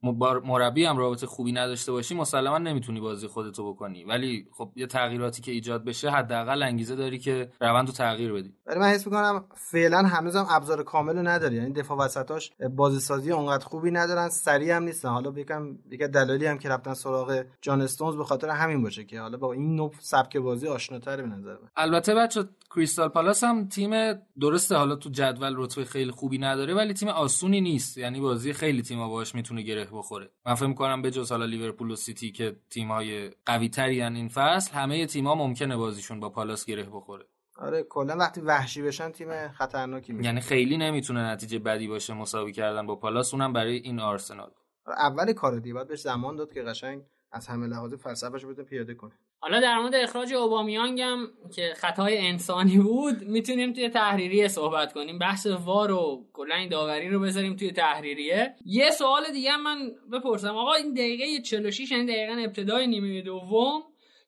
مربی 0.44 0.84
هم 0.84 0.96
رابطه 0.96 1.26
خوبی 1.26 1.52
نداشته 1.52 1.92
باشی 1.92 2.14
مسلما 2.14 2.58
نمی‌تونی 2.58 3.00
بازی 3.00 3.26
خودتو 3.26 3.72
بکنی. 3.72 4.04
ولی 4.04 4.48
خب 4.52 4.72
یه 4.76 4.86
تغییراتی 4.86 5.42
که 5.42 5.52
ایجاد 5.52 5.84
بشه 5.84 6.10
حداقل 6.10 6.62
انگیزه 6.62 6.96
داری 6.96 7.18
که 7.18 7.50
روند 7.60 7.86
رو 7.86 7.92
تغییر 7.92 8.32
بدی. 8.32 8.54
ولی 8.66 8.78
من 8.78 8.86
حس 8.86 9.06
می‌کنم 9.06 9.44
فعلا 9.54 10.02
هنوزم 10.02 10.46
ابزار 10.50 10.82
کامل 10.82 11.28
نداره 11.28 11.54
یعنی 11.54 11.72
دفاع 11.72 11.98
وسطاش 11.98 12.52
بازی 12.76 13.00
سازی 13.00 13.32
اونقدر 13.32 13.64
خوبی 13.64 13.90
ندارن 13.90 14.28
سریع 14.28 14.76
هم 14.76 14.82
نیستن. 14.82 15.08
حالا 15.08 15.32
یکم 15.36 15.76
دیگه 15.88 16.06
دلالی 16.06 16.46
هم 16.46 16.58
که 16.58 16.68
رفتن 16.68 16.94
سراغ 16.94 17.44
جان 17.62 17.82
استونز 17.82 18.16
به 18.16 18.24
خاطر 18.24 18.55
همین 18.56 18.82
باشه 18.82 19.04
که 19.04 19.20
حالا 19.20 19.38
با 19.38 19.52
این 19.52 19.76
نوع 19.76 19.92
سبک 19.98 20.36
بازی 20.36 20.68
آشناتره 20.68 21.22
به 21.22 21.28
نظر 21.28 21.52
من. 21.52 21.68
البته 21.76 22.14
بچه 22.14 22.44
کریستال 22.74 23.08
پالاس 23.08 23.44
هم 23.44 23.68
تیم 23.68 24.14
درسته 24.40 24.76
حالا 24.76 24.96
تو 24.96 25.10
جدول 25.10 25.54
رتبه 25.56 25.84
خیلی 25.84 26.10
خوبی 26.10 26.38
نداره 26.38 26.74
ولی 26.74 26.94
تیم 26.94 27.08
آسونی 27.08 27.60
نیست. 27.60 27.98
یعنی 27.98 28.20
بازی 28.20 28.52
خیلی 28.52 28.82
تیم‌ها 28.82 29.08
باهاش 29.08 29.34
می‌تونه 29.34 29.62
گره 29.62 29.88
بخوره. 29.92 30.30
من 30.46 30.54
فکر 30.54 30.66
می‌کنم 30.66 31.02
به 31.02 31.10
جز 31.10 31.32
حالا 31.32 31.44
لیورپول 31.44 31.90
و 31.90 31.96
سیتی 31.96 32.32
که 32.32 32.56
تیم‌های 32.70 33.30
قوی‌تری 33.46 34.02
این 34.02 34.28
فصل 34.28 34.72
همه 34.74 35.06
تیم‌ها 35.06 35.34
ممکنه 35.34 35.76
بازیشون 35.76 36.20
با 36.20 36.28
پالاس 36.28 36.66
گره 36.66 36.82
بخوره. 36.82 37.24
آره 37.58 37.82
کلا 37.82 38.16
وقتی 38.16 38.40
وحشی 38.40 38.82
بشن 38.82 39.10
تیم 39.10 39.48
خطرناکی 39.48 40.12
میشه. 40.12 40.26
یعنی 40.26 40.40
خیلی 40.40 40.76
نمی‌تونه 40.76 41.30
نتیجه 41.30 41.58
بدی 41.58 41.88
باشه 41.88 42.14
مساوی 42.14 42.52
کردن 42.52 42.86
با 42.86 42.96
پالاس 42.96 43.34
اونم 43.34 43.52
برای 43.52 43.76
این 43.76 44.00
آرسنال. 44.00 44.50
اول 44.86 45.32
کار 45.32 45.58
دی 45.58 45.72
بهش 45.72 46.00
زمان 46.00 46.36
داد 46.36 46.52
که 46.52 46.62
قشنگ 46.62 47.02
از 47.32 47.46
همه 47.46 47.66
لحاظ 47.66 47.94
فلسفه‌ش 47.94 48.42
رو 48.42 48.54
پیاده 48.54 48.94
کنه. 48.94 49.12
حالا 49.38 49.60
در 49.60 49.78
مورد 49.78 49.94
اخراج 49.94 50.34
اوبامیانگ 50.34 51.00
هم 51.00 51.28
که 51.54 51.74
خطای 51.76 52.18
انسانی 52.18 52.78
بود 52.78 53.22
می‌تونیم 53.22 53.72
توی 53.72 53.88
تحریریه 53.88 54.48
صحبت 54.48 54.92
کنیم. 54.92 55.18
بحث 55.18 55.46
وار 55.46 55.92
و 55.92 56.26
کلا 56.32 56.54
این 56.54 56.68
داوری 56.68 57.08
رو 57.08 57.20
بذاریم 57.20 57.56
توی 57.56 57.72
تحریریه. 57.72 58.54
یه 58.64 58.90
سوال 58.90 59.32
دیگه 59.32 59.56
من 59.56 59.90
بپرسم. 60.12 60.56
آقا 60.56 60.74
این 60.74 60.92
دقیقه 60.92 61.42
46 61.42 61.90
یعنی 61.90 62.06
دقیقا 62.06 62.32
ابتدای 62.32 62.86
نیمه 62.86 63.22
دوم 63.22 63.82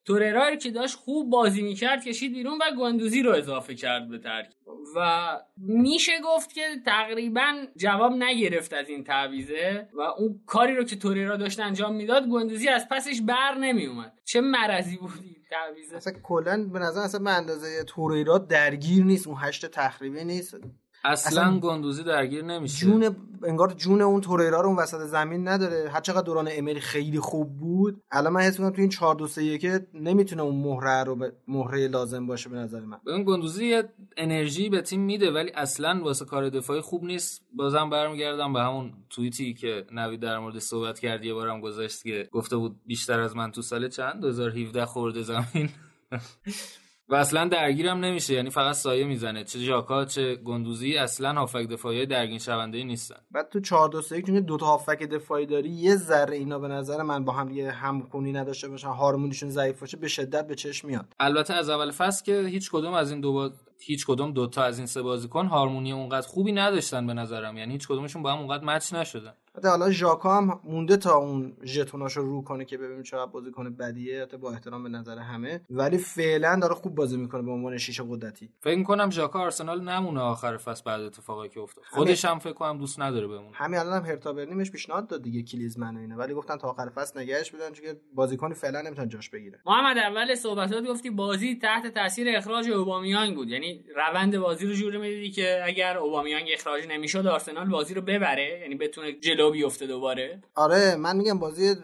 توررا 0.09 0.56
که 0.56 0.70
داشت 0.70 0.94
خوب 0.97 1.30
بازی 1.30 1.62
می‌کرد 1.62 2.05
کشید 2.05 2.32
بیرون 2.32 2.59
و 2.59 2.64
گندوزی 2.78 3.22
رو 3.22 3.32
اضافه 3.32 3.74
کرد 3.74 4.09
به 4.09 4.18
ترکیب 4.18 4.59
و 4.97 5.28
میشه 5.56 6.12
گفت 6.24 6.52
که 6.52 6.62
تقریبا 6.86 7.66
جواب 7.76 8.12
نگرفت 8.12 8.72
از 8.72 8.89
این 8.89 9.05
تعویزه 9.05 9.89
و 9.93 10.01
اون 10.01 10.40
کاری 10.47 10.76
رو 10.76 10.85
که 10.85 10.97
توررا 10.97 11.36
داشت 11.36 11.60
انجام 11.60 11.94
می‌داد 11.94 12.26
گندوزی 12.26 12.68
از 12.68 12.89
پسش 12.89 13.20
بر 13.20 13.55
نمیومد 13.55 14.12
چه 14.24 14.40
مرضی 14.40 14.97
بودی 14.97 15.36
تعویزه 15.51 15.97
اصلا 15.97 16.12
کلا 16.22 16.68
به 16.72 16.78
نظر 16.78 17.01
اصلا 17.01 17.20
به 17.20 17.30
اندازه 17.30 17.85
توررا 17.85 18.39
درگیر 18.39 19.05
نیست 19.05 19.26
اون 19.26 19.36
هشت 19.40 19.66
تخریبی 19.66 20.24
نیست. 20.24 20.56
اصلا, 21.04 21.42
اصلا 21.42 21.58
گندوزی 21.58 22.02
درگیر 22.02 22.44
نمیشه. 22.44 22.86
جون 22.86 23.16
انگار 23.42 23.72
جون 23.72 24.02
اون 24.02 24.20
توریرا 24.20 24.60
رو 24.60 24.68
اون 24.68 24.78
وسط 24.78 25.06
زمین 25.06 25.48
نداره. 25.48 25.90
هر 25.90 26.00
چقدر 26.00 26.22
دوران 26.22 26.48
امری 26.52 26.80
خیلی 26.80 27.20
خوب 27.20 27.56
بود 27.56 28.02
الان 28.10 28.32
من 28.32 28.40
حس 28.40 28.60
می‌کنم 28.60 28.74
تو 28.74 28.80
این 28.80 28.90
4 28.90 29.14
2 29.14 29.26
3 29.26 29.58
که 29.58 29.86
نمی‌تونه 29.94 30.42
اون 30.42 30.56
مهره 30.56 31.04
رو 31.04 31.16
به 31.16 31.32
مهره 31.48 31.88
لازم 31.88 32.26
باشه 32.26 32.48
به 32.48 32.56
نظر 32.56 32.80
من. 32.80 32.98
اون 33.06 33.24
گندوزی 33.24 33.82
انرژی 34.16 34.68
به 34.68 34.82
تیم 34.82 35.00
میده 35.00 35.30
ولی 35.30 35.50
اصلا 35.54 36.00
واسه 36.04 36.24
کار 36.24 36.48
دفاعی 36.48 36.80
خوب 36.80 37.04
نیست. 37.04 37.42
بازم 37.52 37.90
برمیگردم 37.90 38.52
به 38.52 38.60
همون 38.60 38.92
توییتی 39.10 39.54
که 39.54 39.86
نوید 39.92 40.20
در 40.20 40.38
مورد 40.38 40.58
صحبت 40.58 40.98
کرد 40.98 41.24
یه 41.24 41.34
بارم 41.34 41.60
گذاشت 41.60 42.02
که 42.02 42.28
گفته 42.32 42.56
بود 42.56 42.76
بیشتر 42.86 43.20
از 43.20 43.36
من 43.36 43.52
تو 43.52 43.62
سال 43.62 43.88
چند؟ 43.88 44.20
2017 44.20 44.86
خورده 44.86 45.22
زمین. 45.22 45.68
و 47.10 47.14
اصلا 47.14 47.48
درگیرم 47.48 48.05
نمیشه 48.05 48.35
یعنی 48.35 48.51
فقط 48.51 48.74
سایه 48.74 49.05
می‌زنه. 49.05 49.44
چه 49.44 49.59
ژاکا 49.59 50.05
چه 50.05 50.35
گندوزی 50.35 50.97
اصلا 50.97 51.32
هافک 51.32 51.68
دفاعی 51.68 52.06
درگیر 52.06 52.39
شونده 52.39 52.78
ای 52.78 52.85
نیستن. 52.85 53.16
بعد 53.30 53.48
تو 53.48 53.60
4 53.60 53.89
2 53.89 54.02
3 54.02 54.20
دو 54.20 54.56
تا 54.56 54.66
هافک 54.66 55.02
دفاعی 55.02 55.47
داری 55.47 55.68
یه 55.68 55.97
ذره 55.97 56.36
اینا 56.36 56.59
به 56.59 56.68
نظر 56.68 57.02
من 57.02 57.24
با 57.24 57.32
هم 57.32 57.51
یه 57.51 57.70
همخونی 57.70 58.32
نداشته 58.32 58.68
باشن 58.68 58.89
هارمونیشون 58.89 59.51
ضعیف 59.51 59.80
باشه 59.80 59.97
به 59.97 60.09
شدت 60.09 60.47
به 60.47 60.55
چشم 60.55 60.89
میاد. 60.89 61.14
البته 61.20 61.55
از 61.55 61.70
اول 61.70 61.90
فصل 61.90 62.24
که 62.24 62.40
هیچ 62.40 62.70
کدوم 62.70 62.94
از 62.94 63.10
این 63.10 63.20
دو 63.20 63.32
با... 63.32 63.51
هیچ 63.80 64.06
کدوم 64.06 64.32
دوتا 64.32 64.62
از 64.62 64.78
این 64.78 64.86
سه 64.86 65.02
بازیکن 65.02 65.47
هارمونی 65.47 65.93
اونقدر 65.93 66.26
خوبی 66.26 66.52
نداشتن 66.52 67.06
به 67.06 67.14
نظرم. 67.14 67.56
یعنی 67.56 67.72
هیچ 67.72 67.89
کدومشون 67.89 68.22
با 68.22 68.32
هم 68.32 68.39
اونقدر 68.39 68.64
مچ 68.64 68.94
نشدن. 68.94 69.35
حتی 69.59 69.68
حالا 69.68 69.90
ژاکا 69.90 70.36
هم 70.36 70.60
مونده 70.64 70.97
تا 70.97 71.16
اون 71.16 71.56
ژتوناشو 71.64 72.20
رو 72.22 72.43
کنه 72.43 72.64
که 72.64 72.78
ببینیم 72.78 73.02
چقدر 73.02 73.30
بازیکن 73.30 73.76
بدیه 73.76 74.22
حتی 74.22 74.36
با 74.36 74.52
احترام 74.52 74.82
به 74.82 74.89
نظر 74.89 75.18
همه. 75.18 75.60
ولی 75.70 75.98
فعلا 75.98 76.59
داره 76.62 76.74
خوب 76.74 76.94
بازی 76.94 77.16
می‌کنه 77.16 77.43
به 77.43 77.51
عنوان 77.51 77.78
شیشه 77.78 78.02
قدرتی. 78.09 78.51
فکر 78.60 78.82
کنم 78.82 79.10
ژاکا 79.10 79.40
آرسنال 79.40 79.85
نمونه 79.85 80.20
آخر 80.20 80.56
فصل 80.56 80.82
بعد 80.86 81.01
اتفاقی 81.01 81.48
که 81.48 81.60
افتاد. 81.60 81.85
خودش 81.90 82.24
هم 82.24 82.39
فکر 82.39 82.52
کنم 82.52 82.78
دوست 82.78 83.01
نداره 83.01 83.26
بمونه. 83.26 83.51
همین 83.55 83.80
الان 83.80 83.93
هم 83.93 84.10
هرتا 84.10 84.32
برنیمش 84.32 84.70
پیشنهاد 84.70 85.09
داد 85.09 85.22
دیگه 85.22 85.43
کلیزمن 85.43 85.97
و 85.97 86.01
اینا. 86.01 86.16
ولی 86.16 86.35
گفتن 86.35 86.56
تا 86.56 86.68
آخر 86.68 86.89
فصل 86.89 87.20
نگهش 87.20 87.51
بدن 87.51 87.72
چون 87.72 87.86
بازیکن 88.14 88.52
فعلا 88.52 88.82
نمی‌تونه 88.82 89.09
جاش 89.09 89.30
بگیره 89.30 89.60
محمد 89.66 89.98
اول 89.98 90.35
صحبتات 90.35 90.85
گفتی 90.85 91.10
بازی 91.10 91.59
تحت 91.62 91.86
تاثیر 91.94 92.36
اخراج 92.36 92.70
اوبامیانگ 92.70 93.36
بود. 93.36 93.48
یعنی 93.48 93.85
روند 93.97 94.39
بازی 94.39 94.66
رو 94.66 94.72
جوری 94.72 94.98
می‌دیدی 94.98 95.30
که 95.30 95.60
اگر 95.64 95.98
اوبامیانگ 95.98 96.48
اخراج 96.55 96.86
نمی‌شد 96.89 97.26
آرسنال 97.26 97.68
بازی 97.68 97.94
رو 97.94 98.02
ببره؟ 98.02 98.60
یعنی 98.62 98.74
بتونه 98.74 99.12
جلو 99.12 99.47
بیفته 99.50 99.86
دوباره. 99.86 100.42
آره 100.54 100.96
من 100.96 101.16
میگم 101.16 101.38
بازی 101.38 101.74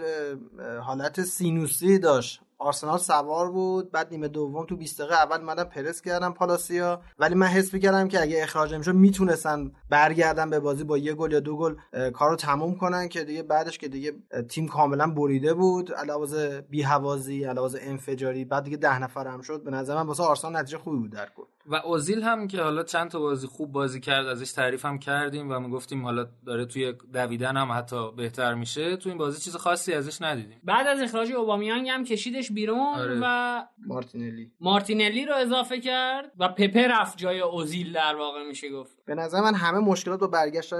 حالت 0.82 1.22
سینوسی 1.22 1.98
داشت. 1.98 2.40
آرسنال 2.58 2.98
سوار 2.98 3.50
بود 3.50 3.90
بعد 3.90 4.08
نیمه 4.10 4.28
دوم 4.28 4.66
تو 4.66 4.76
20 4.76 5.00
دقیقه 5.00 5.14
اول 5.14 5.40
مدن 5.40 5.64
پرس 5.64 6.00
کردم 6.00 6.32
پالاسیا 6.32 7.00
ولی 7.18 7.34
من 7.34 7.46
حس 7.46 7.74
می‌کردم 7.74 8.08
که 8.08 8.22
اگه 8.22 8.42
اخراج 8.42 8.74
نمی‌شد 8.74 8.94
می‌تونستن 8.94 9.72
برگردن 9.90 10.50
به 10.50 10.60
بازی 10.60 10.84
با 10.84 10.98
یه 10.98 11.14
گل 11.14 11.32
یا 11.32 11.40
دو 11.40 11.56
گل 11.56 11.74
کارو 12.10 12.36
تموم 12.36 12.74
کنن 12.76 13.08
که 13.08 13.24
دیگه 13.24 13.42
بعدش 13.42 13.78
که 13.78 13.88
دیگه 13.88 14.12
تیم 14.48 14.68
کاملا 14.68 15.06
بریده 15.06 15.54
بود. 15.54 15.92
علاوه 15.92 16.60
بی 16.60 16.82
حوازی 16.82 17.44
علاوه 17.44 17.78
انفجاری 17.82 18.44
بعد 18.44 18.64
دیگه 18.64 18.76
ده 18.76 18.98
نفر 18.98 19.26
هم 19.26 19.42
شد. 19.42 19.64
به 19.64 19.70
نظر 19.70 19.94
من 19.94 20.06
واسه 20.06 20.22
آرسنال 20.22 20.56
نتیجه 20.56 20.78
خوبی 20.78 20.96
بود 20.96 21.12
در 21.12 21.28
کل. 21.36 21.42
و 21.66 21.74
اوزیل 21.74 22.22
هم 22.22 22.48
که 22.48 22.62
حالا 22.62 22.82
چند 22.82 23.10
تا 23.10 23.20
بازی 23.20 23.46
خوب 23.46 23.72
بازی 23.72 24.00
کرد 24.00 24.26
ازش 24.26 24.52
تعریف 24.52 24.84
هم 24.84 24.98
کردیم 24.98 25.50
و 25.50 25.60
می‌گفتیم 25.60 26.04
حالا 26.04 26.26
داره 26.46 26.64
توی 26.64 26.94
دویدن 27.12 27.56
هم 27.56 27.72
حتی 27.72 28.12
بهتر 28.12 28.54
میشه. 28.54 28.96
تو 28.96 29.08
این 29.08 29.18
بازی 29.18 29.40
چیز 29.40 29.56
خاصی 29.56 29.92
ازش 29.92 30.22
ندیدیم. 30.22 30.60
بعد 30.64 30.86
از 30.86 31.00
اخراج 31.00 31.32
اوبامیانگ 31.32 31.88
هم 31.88 32.04
کشیدش 32.04 32.52
بیرون 32.52 32.78
آره. 32.78 33.20
و 33.22 33.64
مارتینلی. 33.86 34.52
مارتینلی 34.60 35.26
رو 35.26 35.34
اضافه 35.34 35.80
کرد 35.80 36.32
و 36.38 36.48
پپه 36.48 36.88
رفت 36.88 37.18
جای 37.18 37.40
اوزیل 37.40 37.92
در 37.92 38.16
واقع 38.16 38.42
میشه 38.48 38.70
گفت. 38.70 39.04
به 39.06 39.14
نظر 39.14 39.40
من 39.40 39.54
همه 39.54 39.78
مشکلات 39.78 40.20
با 40.20 40.26
برگشت 40.26 40.74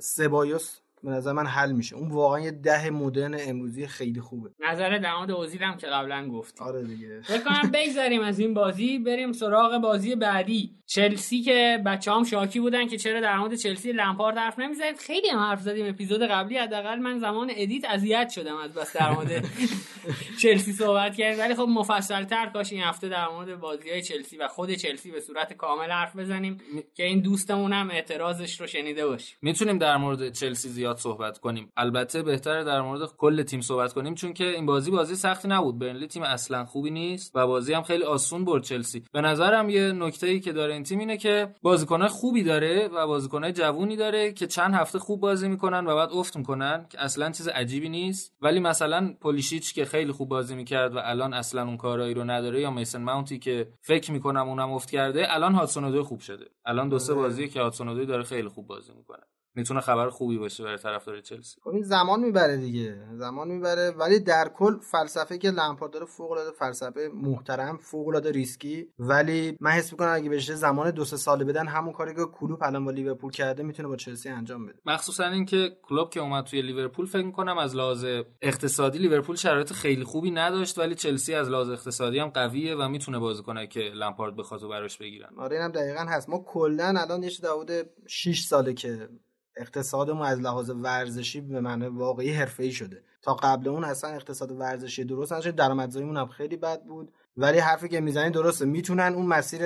سبایوس 0.00 0.80
به 1.04 1.10
نظر 1.10 1.32
من 1.32 1.46
حل 1.46 1.72
میشه. 1.72 1.96
اون 1.96 2.10
واقعا 2.10 2.40
یه 2.40 2.50
ده 2.50 2.90
مدرن 2.90 3.36
امروزی 3.38 3.86
خیلی 3.86 4.20
خوبه. 4.20 4.50
نظر 4.60 4.98
در 4.98 5.16
مورد 5.16 5.30
اوزیل 5.30 5.62
هم 5.62 5.76
که 5.76 5.86
قبلا 5.86 6.28
گفت 6.28 6.62
آره 6.62 6.84
دیگه. 6.84 7.20
فکر 7.20 7.44
کنم 7.44 7.70
بگذاریم 7.70 8.22
از 8.22 8.38
این 8.38 8.54
بازی 8.54 8.98
بریم 8.98 9.32
سراغ 9.32 9.78
بازی 9.78 10.16
بعدی. 10.16 10.74
چلسی 10.86 11.42
که 11.42 11.82
بچه 11.86 12.12
هم 12.12 12.24
شاکی 12.24 12.60
بودن 12.60 12.86
که 12.86 12.96
چرا 12.96 13.20
در 13.20 13.38
مورد 13.38 13.54
چلسی 13.54 13.92
لمپارد 13.92 14.38
حرف 14.38 14.58
نمی‌زنید 14.58 14.96
خیلی 14.98 15.28
هم 15.28 15.38
حرف 15.38 15.60
زدیم 15.60 15.88
اپیزود 15.88 16.22
قبلی 16.22 16.58
حداقل 16.58 16.98
من 16.98 17.18
زمان 17.18 17.50
edit 17.56 17.84
اذیت 17.84 18.30
شدم 18.30 18.56
از 18.56 18.74
بس 18.74 18.96
در 18.96 19.10
مورد 19.10 19.44
چلسی 20.42 20.72
صحبت 20.72 21.16
کرد 21.16 21.38
ولی 21.38 21.54
خب 21.54 21.66
مفصل 21.68 22.24
تر 22.24 22.46
کاش 22.46 22.72
این 22.72 22.82
هفته 22.82 23.08
در 23.08 23.28
مورد 23.28 23.60
بازی 23.60 23.90
های 23.90 24.02
چلسی 24.02 24.36
و 24.36 24.48
خود 24.48 24.70
چلسی 24.70 25.10
به 25.10 25.20
صورت 25.20 25.52
کامل 25.52 25.90
حرف 25.90 26.16
بزنیم 26.16 26.60
که 26.94 27.04
این 27.04 27.20
دوستمون 27.20 27.72
هم 27.72 27.90
اعتراضش 27.90 28.60
رو 28.60 28.66
شنیده 28.66 29.06
باشیم. 29.06 29.36
می‌تونیم 29.42 29.78
در 29.78 29.96
مورد 29.96 30.32
چلسی 30.32 30.68
زیاد 30.68 30.93
صحبت 30.98 31.38
کنیم. 31.38 31.72
البته 31.76 32.22
بهتره 32.22 32.64
در 32.64 32.80
مورد 32.80 33.16
کل 33.16 33.42
تیم 33.42 33.60
صحبت 33.60 33.92
کنیم 33.92 34.14
چون 34.14 34.32
که 34.32 34.44
این 34.44 34.66
بازی 34.66 34.90
بازی 34.90 35.14
سختی 35.14 35.48
نبود. 35.48 35.78
برنلی 35.78 36.06
تیم 36.06 36.22
اصلا 36.22 36.64
خوبی 36.64 36.90
نیست 36.90 37.32
و 37.34 37.46
بازی 37.46 37.72
هم 37.72 37.82
خیلی 37.82 38.04
آسون 38.04 38.44
برد 38.44 38.62
چلسی. 38.62 39.02
به 39.12 39.20
نظرم 39.20 39.70
یه 39.70 39.92
نکته 39.92 40.26
ای 40.26 40.40
که 40.40 40.52
داره 40.52 40.74
این 40.74 40.82
تیم 40.82 40.98
اینه 40.98 41.16
که 41.16 41.54
بازیکنای 41.62 42.08
خوبی 42.08 42.42
داره 42.42 42.88
و 42.88 43.06
بازیکنای 43.06 43.52
جوونی 43.52 43.96
داره 43.96 44.32
که 44.32 44.46
چند 44.46 44.74
هفته 44.74 44.98
خوب 44.98 45.20
بازی 45.20 45.48
می‌کنن 45.48 45.86
و 45.86 45.94
بعد 45.96 46.12
افت 46.12 46.36
می‌کنن 46.36 46.86
که 46.90 47.00
اصلا 47.00 47.30
چیز 47.30 47.48
عجیبی 47.48 47.88
نیست. 47.88 48.34
ولی 48.40 48.60
مثلا 48.60 49.14
پولیشیچ 49.20 49.74
که 49.74 49.84
خیلی 49.84 50.12
خوب 50.12 50.28
بازی 50.28 50.54
می‌کرد 50.54 50.96
و 50.96 50.98
الان 51.02 51.34
اصلا 51.34 51.62
اون 51.62 51.76
کارایی 51.76 52.14
رو 52.14 52.24
نداره 52.24 52.60
یا 52.60 52.70
میسن 52.70 53.02
ماونتی 53.02 53.38
که 53.38 53.68
فکر 53.80 54.12
می‌کنم 54.12 54.48
اونم 54.48 54.72
افت 54.72 54.90
کرده 54.90 55.34
الان 55.34 55.54
هاتسون 55.54 56.02
خوب 56.02 56.20
شده. 56.20 56.44
الان 56.66 56.88
دو 56.88 56.98
سه 56.98 57.14
بازی 57.14 57.48
که 57.48 57.60
هاتسون 57.60 58.04
داره 58.04 58.22
خیلی 58.22 58.48
خوب 58.48 58.66
بازی 58.66 58.92
می‌کنه. 58.92 59.22
می‌تونه 59.54 59.80
خبر 59.80 60.08
خوبی 60.08 60.38
باشه 60.38 60.64
برای 60.64 60.78
طرفدار 60.78 61.20
چلسی. 61.20 61.60
خب 61.64 61.70
این 61.70 61.82
زمان 61.82 62.20
می‌بره 62.20 62.56
دیگه. 62.56 62.98
زمان 63.14 63.48
می‌بره. 63.48 63.90
ولی 63.90 64.20
در 64.20 64.48
کل 64.48 64.78
فلسفه 64.78 65.38
که 65.38 65.50
لمپارد 65.50 65.92
داره 65.92 66.06
فوق 66.06 66.30
العاده 66.30 66.50
فلسفه 66.50 67.10
محترم 67.14 67.76
فوق 67.76 68.08
العاده 68.08 68.30
ریسکی. 68.30 68.88
ولی 68.98 69.56
من 69.60 69.70
حس 69.70 69.92
می‌کنم 69.92 70.12
اگه 70.14 70.30
بشه 70.30 70.54
زمان 70.54 70.90
دو 70.90 71.04
سه 71.04 71.16
ساله 71.16 71.44
بدن 71.44 71.66
همون 71.66 71.92
کاری 71.92 72.14
که 72.14 72.24
کلوب 72.32 72.58
الان 72.62 72.84
با 72.84 72.90
لیورپول 72.90 73.32
کرده 73.32 73.62
می‌تونه 73.62 73.88
با 73.88 73.96
چلسی 73.96 74.28
انجام 74.28 74.66
بده. 74.66 74.78
مخصوصا 74.86 75.24
اینکه 75.24 75.76
کلوب 75.82 76.10
که 76.10 76.20
اومد 76.20 76.44
توی 76.44 76.62
لیورپول 76.62 77.06
فکر 77.06 77.24
می‌کنم 77.24 77.58
از 77.58 77.76
لحاظ 77.76 78.06
اقتصادی 78.42 78.98
لیورپول 78.98 79.36
شرایط 79.36 79.72
خیلی 79.72 80.04
خوبی 80.04 80.30
نداشت 80.30 80.78
ولی 80.78 80.94
چلسی 80.94 81.34
از 81.34 81.48
لحاظ 81.48 81.70
اقتصادی 81.70 82.18
هم 82.18 82.28
قویه 82.28 82.74
و 82.74 82.88
می‌تونه 82.88 83.18
بازیکنه 83.18 83.66
که 83.66 83.80
لمپارد 83.80 84.36
بخواد 84.36 84.62
و 84.62 84.68
براش 84.68 84.98
بگیرن. 84.98 85.30
آره 85.38 85.56
اینم 85.56 85.72
دقیقا 85.72 86.00
هست. 86.00 86.28
ما 86.28 86.44
کلا 86.46 86.94
الان 86.98 87.22
یه 87.22 87.30
داوود 87.42 87.70
6 88.08 88.44
ساله 88.44 88.74
که 88.74 89.08
اقتصادمون 89.56 90.26
از 90.26 90.40
لحاظ 90.40 90.70
ورزشی 90.70 91.40
به 91.40 91.60
معنی 91.60 91.86
واقعی 91.86 92.30
حرفه‌ای 92.32 92.72
شده. 92.72 93.02
تا 93.22 93.34
قبل 93.34 93.68
اون 93.68 93.84
اصلا 93.84 94.10
اقتصاد 94.10 94.52
ورزشی 94.52 95.04
درست 95.04 95.32
نشه 95.32 95.52
درآمدزاییمون 95.52 96.16
هم 96.16 96.26
خیلی 96.26 96.56
بد 96.56 96.82
بود. 96.82 97.12
ولی 97.36 97.58
حرفی 97.58 97.88
که 97.88 98.00
می‌زنی 98.00 98.30
درسته 98.30 98.64
می‌تونن 98.64 99.12
اون 99.14 99.26
مسیر 99.26 99.60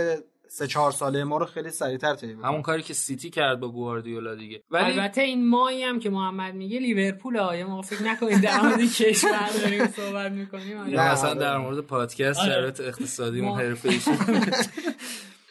سه 0.51 0.67
چهار 0.67 0.93
ساله 0.93 1.25
ما 1.25 1.39
رو 1.39 1.47
خیلی 1.47 1.71
سریعتر 1.71 2.15
طی 2.15 2.35
کنن 2.35 2.45
همون 2.45 2.63
کاری 2.63 2.83
که 2.83 2.95
سیتی 2.95 3.31
کرد 3.31 3.61
با 3.61 3.69
گواردیولا 3.69 4.35
دیگه. 4.35 4.63
ولی 4.71 4.85
البته 5.01 5.21
این 5.21 5.49
مایی 5.49 5.83
هم 5.83 5.99
که 5.99 6.11
محمد 6.11 6.55
میگه 6.55 6.79
لیورپول 6.79 7.37
آیه 7.37 7.65
ما 7.65 7.83
فکر 7.83 8.03
نکنید 8.03 8.41
در 8.41 8.61
مورد 8.61 8.81
کشور 8.81 9.51
داریم 9.63 9.87
صحبت 9.87 10.33
می‌کنیم. 10.33 10.69
یا 10.69 10.85
نه، 10.85 11.27
آره. 11.27 11.35
در 11.35 11.59
مورد 11.59 11.81
پادکست 11.81 12.41
آره. 12.41 12.51
شرایط 12.51 12.81
اقتصادی 12.81 13.41
ما- 13.41 13.49
ما 13.49 13.57
حرفه‌ای 13.59 13.99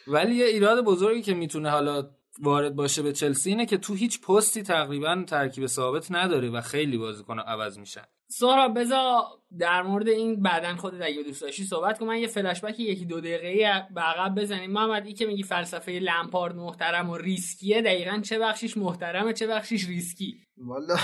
ولی 0.06 0.34
یه 0.34 0.46
ایراد 0.46 0.84
بزرگی 0.84 1.22
که 1.22 1.34
می‌تونه 1.34 1.70
حالا 1.70 2.06
وارد 2.42 2.74
باشه 2.74 3.02
به 3.02 3.12
چلسی 3.12 3.50
اینه 3.50 3.66
که 3.66 3.76
تو 3.78 3.94
هیچ 3.94 4.20
پستی 4.20 4.62
تقریبا 4.62 5.24
ترکیب 5.26 5.66
ثابت 5.66 6.12
نداره 6.12 6.50
و 6.50 6.60
خیلی 6.60 6.98
بازیکن 6.98 7.38
عوض 7.38 7.78
میشن. 7.78 8.04
سورا 8.30 8.68
بزا 8.68 9.24
در 9.58 9.82
مورد 9.82 10.08
این 10.08 10.42
بعدن 10.42 10.76
خودت 10.76 11.02
اگه 11.02 11.22
دوست 11.22 11.42
داشتی 11.42 11.64
صحبت 11.64 11.98
کن. 11.98 12.06
من 12.06 12.18
یه 12.18 12.26
فلش 12.26 12.60
بک 12.60 12.80
یکی 12.80 13.04
دو 13.04 13.20
دقیقه 13.20 13.86
به 13.94 14.00
عقب 14.00 14.40
بزنیم. 14.40 14.70
محمد 14.70 15.06
این 15.06 15.14
که 15.14 15.26
میگی 15.26 15.42
فلسفه 15.42 15.92
لمپارد 15.92 16.56
محترم 16.56 17.10
و 17.10 17.16
ریسکیه 17.16 17.82
دقیقا 17.82 18.20
چه 18.24 18.38
بخشیش 18.38 18.76
محترمه 18.76 19.32
چه 19.32 19.46
بخشیش 19.46 19.88
ریسکی؟ 19.88 20.36
والا 20.56 20.96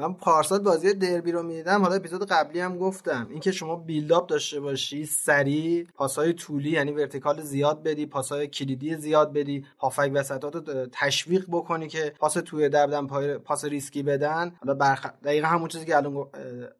من 0.00 0.14
پارسال 0.14 0.58
بازی 0.58 0.94
دربی 0.94 1.32
رو 1.32 1.42
می‌دیدم. 1.42 1.82
حالا 1.82 1.94
اپیزود 1.94 2.24
قبلی 2.28 2.60
هم 2.60 2.78
گفتم. 2.78 3.26
اینکه 3.30 3.52
شما 3.52 3.76
build-up 3.76 4.26
داشته 4.28 4.60
باشی 4.60 5.06
سریع 5.06 5.86
پاسهای 5.94 6.32
طولی 6.32 6.70
یعنی 6.70 6.90
vertical 6.90 7.40
زیاد 7.40 7.82
بدی 7.82 8.06
پاسهای 8.06 8.46
کلیدی 8.46 8.96
زیاد 8.96 9.32
بدی 9.32 9.66
هافبک 9.78 10.10
وسطات 10.14 10.70
تشویق 10.92 11.44
بکنی 11.48 11.88
که 11.88 12.12
پاس 12.18 12.32
توی 12.32 12.70
پای 13.08 13.38
پاس 13.38 13.64
ریسکی 13.64 14.02
بدن. 14.02 14.52
حالا 14.60 14.74
برخ... 14.74 15.06
دقیقا 15.24 15.48
همون 15.48 15.68
چیزی 15.68 15.84
که 15.86 15.96
الان 15.96 16.26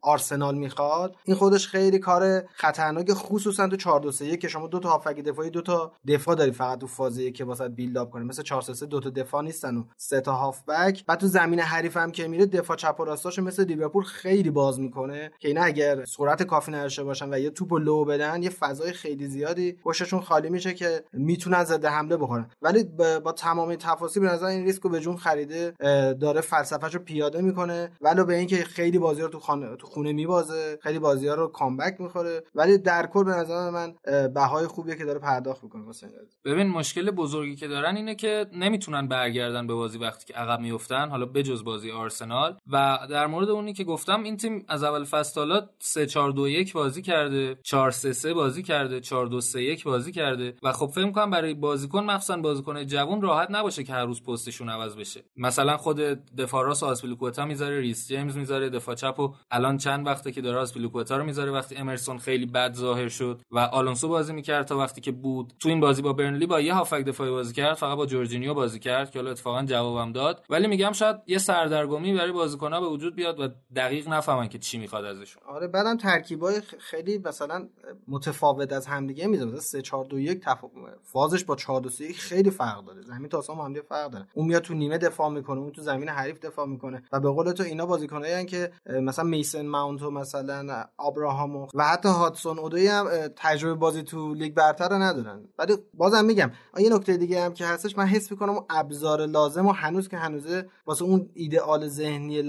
آرسنال 0.01 0.57
می‌خواد. 0.57 1.15
این 1.23 1.35
خودش 1.35 1.67
خیلی 1.67 1.99
کار 1.99 2.43
خطرناکه 2.53 3.13
خصوصا 3.13 3.67
تو 3.67 3.75
4 3.75 3.99
2 3.99 4.11
3 4.11 4.37
که 4.37 4.47
شما 4.47 4.67
دو 4.67 4.79
تا 4.79 4.89
هافبک 4.89 5.19
دفاعی 5.19 5.49
دو 5.49 5.61
تا 5.61 5.91
دفاع 6.07 6.35
داری 6.35 6.51
فقط 6.51 6.79
تو 6.79 6.87
فاز 6.87 7.17
یک 7.17 7.35
که 7.35 7.45
واسه 7.45 7.69
build-up 7.69 8.09
کنی 8.09 8.25
مثل 8.25 8.43
4 8.43 8.61
3 8.61 8.85
دو 8.85 8.99
تا 8.99 9.09
دفاع 9.09 9.43
نیستن 9.43 9.77
و 9.77 9.83
سه 9.97 10.21
تا 10.21 10.33
هافبک. 10.33 11.05
بعد 11.05 11.19
تو 11.19 11.27
زمین 11.27 11.59
حریف 11.59 11.97
هم 11.97 12.11
که 12.11 12.27
میره 12.27 12.45
دفاع 12.45 12.77
چپ 12.77 13.01
راستاشو 13.11 13.41
مثل 13.41 13.65
لیورپول 13.65 14.03
خیلی 14.03 14.49
باز 14.49 14.79
می‌کنه 14.79 15.31
که 15.39 15.47
اینا 15.47 15.61
اگر 15.63 16.05
سرعت 16.05 16.43
کافی 16.43 16.71
نداشته 16.71 17.03
باشن 17.03 17.33
و 17.33 17.39
یه 17.39 17.49
توپو 17.49 17.77
لو 17.77 18.05
بدن 18.05 18.43
یه 18.43 18.49
فضای 18.49 18.91
خیلی 18.93 19.27
زیادی 19.27 19.73
پشتشون 19.73 20.21
خالی 20.21 20.49
میشه 20.49 20.73
که 20.73 21.03
می‌تونن 21.13 21.63
ضد 21.63 21.85
حمله 21.85 22.17
بکنن. 22.17 22.49
ولی 22.61 22.83
با, 23.23 23.31
تمام 23.31 23.75
تفاصیل 23.75 24.23
به 24.23 24.29
نظر 24.29 24.45
این 24.45 24.65
ریسکو 24.65 24.89
به 24.89 24.99
جون 24.99 25.17
خریده 25.17 25.73
داره 26.13 26.41
فلسفهشو 26.41 26.99
پیاده 26.99 27.41
می‌کنه. 27.41 27.91
ولو 28.01 28.25
به 28.25 28.35
اینکه 28.35 28.55
خیلی 28.55 28.99
بازی 28.99 29.21
رو 29.21 29.27
تو 29.27 29.39
خانه 29.39 29.75
تو 29.75 29.87
خونه 29.87 30.13
میبازه 30.13 30.79
خیلی 30.81 30.99
بازی 30.99 31.27
ها 31.27 31.35
رو 31.35 31.47
کامبک 31.47 31.95
می‌خوره. 31.99 32.43
ولی 32.55 32.77
در 32.77 33.07
کل 33.07 33.23
به 33.23 33.31
نظر 33.31 33.69
من 33.69 33.93
بهای 34.27 34.67
خوبیه 34.67 34.95
که 34.95 35.05
داره 35.05 35.19
پرداخت 35.19 35.63
می‌کنه 35.63 35.85
واسه. 35.85 36.07
ببین 36.45 36.67
مشکل 36.67 37.11
بزرگی 37.11 37.55
که 37.55 37.67
دارن 37.67 37.95
اینه 37.95 38.15
که 38.15 38.45
نمی‌تونن 38.53 39.07
برگردن 39.07 39.67
به 39.67 39.73
بازی 39.73 39.97
وقتی 39.97 40.25
که 40.25 40.33
عقب 40.33 40.59
میفتن 40.59 41.09
حالا 41.09 41.25
بجز 41.25 41.63
بازی 41.63 41.91
آرسنال. 41.91 42.57
و 42.71 42.90
در 43.09 43.27
مورد 43.27 43.49
اونی 43.49 43.73
که 43.73 43.83
گفتم 43.83 44.23
این 44.23 44.37
تیم 44.37 44.65
از 44.67 44.83
اول 44.83 45.03
فصل 45.03 45.39
حالا 45.39 45.67
3 45.79 46.05
4 46.05 46.31
2 46.31 46.47
1 46.47 46.73
بازی 46.73 47.01
کرده 47.01 47.57
4 47.63 47.91
3 47.91 48.13
3 48.13 48.33
بازی 48.33 48.63
کرده 48.63 48.99
4 48.99 49.25
2 49.27 49.41
3 49.41 49.61
1 49.63 49.83
بازی 49.83 50.11
کرده 50.11 50.55
و 50.63 50.71
خب 50.71 50.85
فکر 50.85 51.11
کنم 51.11 51.29
برای 51.29 51.53
بازیکن 51.53 52.03
مخصوصا 52.03 52.37
بازیکن 52.37 52.85
جوان 52.85 53.21
راحت 53.21 53.47
نباشه 53.51 53.83
که 53.83 53.93
هر 53.93 54.05
روز 54.05 54.23
پستشون 54.23 54.69
عوض 54.69 54.95
بشه. 54.95 55.23
مثلا 55.37 55.77
خود 55.77 55.99
دفاع 56.37 56.65
راست 56.65 56.83
آسپیلیکوتا 56.83 57.45
می‌ذاره 57.45 57.79
ریس 57.79 58.07
جیمز 58.07 58.37
می‌ذاره 58.37 58.69
دفاع 58.69 58.95
چپ 58.95 59.19
و 59.19 59.33
الان 59.51 59.77
چند 59.77 60.07
وقته 60.07 60.31
که 60.31 60.41
داره 60.41 60.57
آسپیلیکوتا 60.57 61.17
رو 61.17 61.23
می‌ذاره 61.23 61.51
وقتی 61.51 61.75
امرسون 61.75 62.17
خیلی 62.17 62.45
بد 62.45 62.73
ظاهر 62.73 63.09
شد 63.09 63.41
و 63.51 63.59
آلونسو 63.59 64.07
بازی 64.07 64.33
می‌کرد 64.33 64.65
تا 64.65 64.77
وقتی 64.77 65.01
که 65.01 65.11
بود. 65.11 65.53
تو 65.59 65.69
این 65.69 65.79
بازی 65.79 66.01
با 66.01 66.13
برنلی 66.13 66.45
با 66.45 66.61
یه 66.61 66.73
هافبک 66.73 67.01
دفاعی 67.01 67.31
بازی 67.31 67.53
کرد 67.53 67.73
فقط 67.73 67.97
با 67.97 68.05
جورجینیو 68.05 68.53
بازی 68.53 68.79
کرد 68.79 69.11
که 69.11 69.19
حالا 69.19 69.31
اتفاقا 69.31 69.63
جوابم 69.63 70.11
داد. 70.11 70.45
ولی 70.49 70.67
میگم 70.67 70.91
شاید 70.91 71.15
یه 71.27 71.37
سردرگمی 71.37 72.13
برای 72.13 72.31
بازیکن‌ها 72.31 72.80
به 72.81 72.87
وجود 72.87 73.15
بیاد 73.15 73.39
و 73.39 73.47
دقیق 73.75 74.09
نفهمن 74.09 74.49
که 74.49 74.59
چی 74.59 74.77
می‌خواد 74.77 75.05
ازشون. 75.05 75.43
آره 75.45 75.67
بعدم 75.67 75.97
ترکیبای 75.97 76.61
خیلی 76.79 77.17
مثلا 77.17 77.67
متفاوت 78.07 78.73
از 78.73 78.85
همدیگه 78.85 79.27
می‌زنه 79.27 79.45
مثلا 79.45 79.59
3 79.59 79.81
4 79.81 80.05
2 80.05 80.19
1 80.19 80.39
تف... 80.43 80.65
فازش 81.03 81.43
با 81.43 81.55
4 81.55 81.81
2 81.81 81.89
3 81.89 82.05
1 82.05 82.17
خیلی 82.19 82.51
فرق 82.51 82.85
داره. 82.85 83.01
زمین 83.01 83.29
تا 83.29 83.53
هم 83.53 83.73
دیگه 83.73 83.85
فرق 83.89 84.11
داره. 84.11 84.27
اون 84.33 84.47
میاد 84.47 84.61
تو 84.61 84.73
نیمه 84.73 84.97
دفاع 84.97 85.29
می‌کنه 85.29 85.59
اون 85.59 85.71
تو 85.71 85.81
زمین 85.81 86.09
حریف 86.09 86.39
دفاع 86.39 86.67
می‌کنه 86.67 87.03
و 87.11 87.19
به 87.19 87.29
قول 87.29 87.51
تو 87.51 87.63
اینا 87.63 87.85
بازیکنایی 87.85 88.45
که 88.45 88.71
مثلا 88.85 89.25
میسن 89.25 89.65
ماونت 89.65 90.01
و 90.01 90.11
مثلا 90.11 90.85
ابراهام 90.99 91.55
و, 91.55 91.67
حتی 91.79 92.09
هادسون 92.09 92.59
اودوی 92.59 92.87
هم 92.87 93.07
تجربه 93.35 93.73
بازی 93.73 94.03
تو 94.03 94.33
لیگ 94.33 94.53
برتر 94.53 94.89
رو 94.89 94.95
ندارن. 94.95 95.47
ولی 95.57 95.77
بازم 95.93 96.25
میگم 96.25 96.51
یه 96.77 96.95
نکته 96.95 97.17
دیگه 97.17 97.41
هم 97.41 97.53
که 97.53 97.65
هستش 97.65 97.97
من 97.97 98.05
حس 98.05 98.31
می‌کنم 98.31 98.65
ابزار 98.69 99.25
لازم 99.25 99.67
و 99.67 99.71
هنوز 99.71 100.07
که 100.07 100.17
هنوزه 100.17 100.69
واسه 100.85 101.05
اون 101.05 101.29
ایدئال 101.33 101.87
ذهنی 101.87 102.41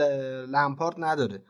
لمپارد 0.48 0.94
نداره. 0.98 1.42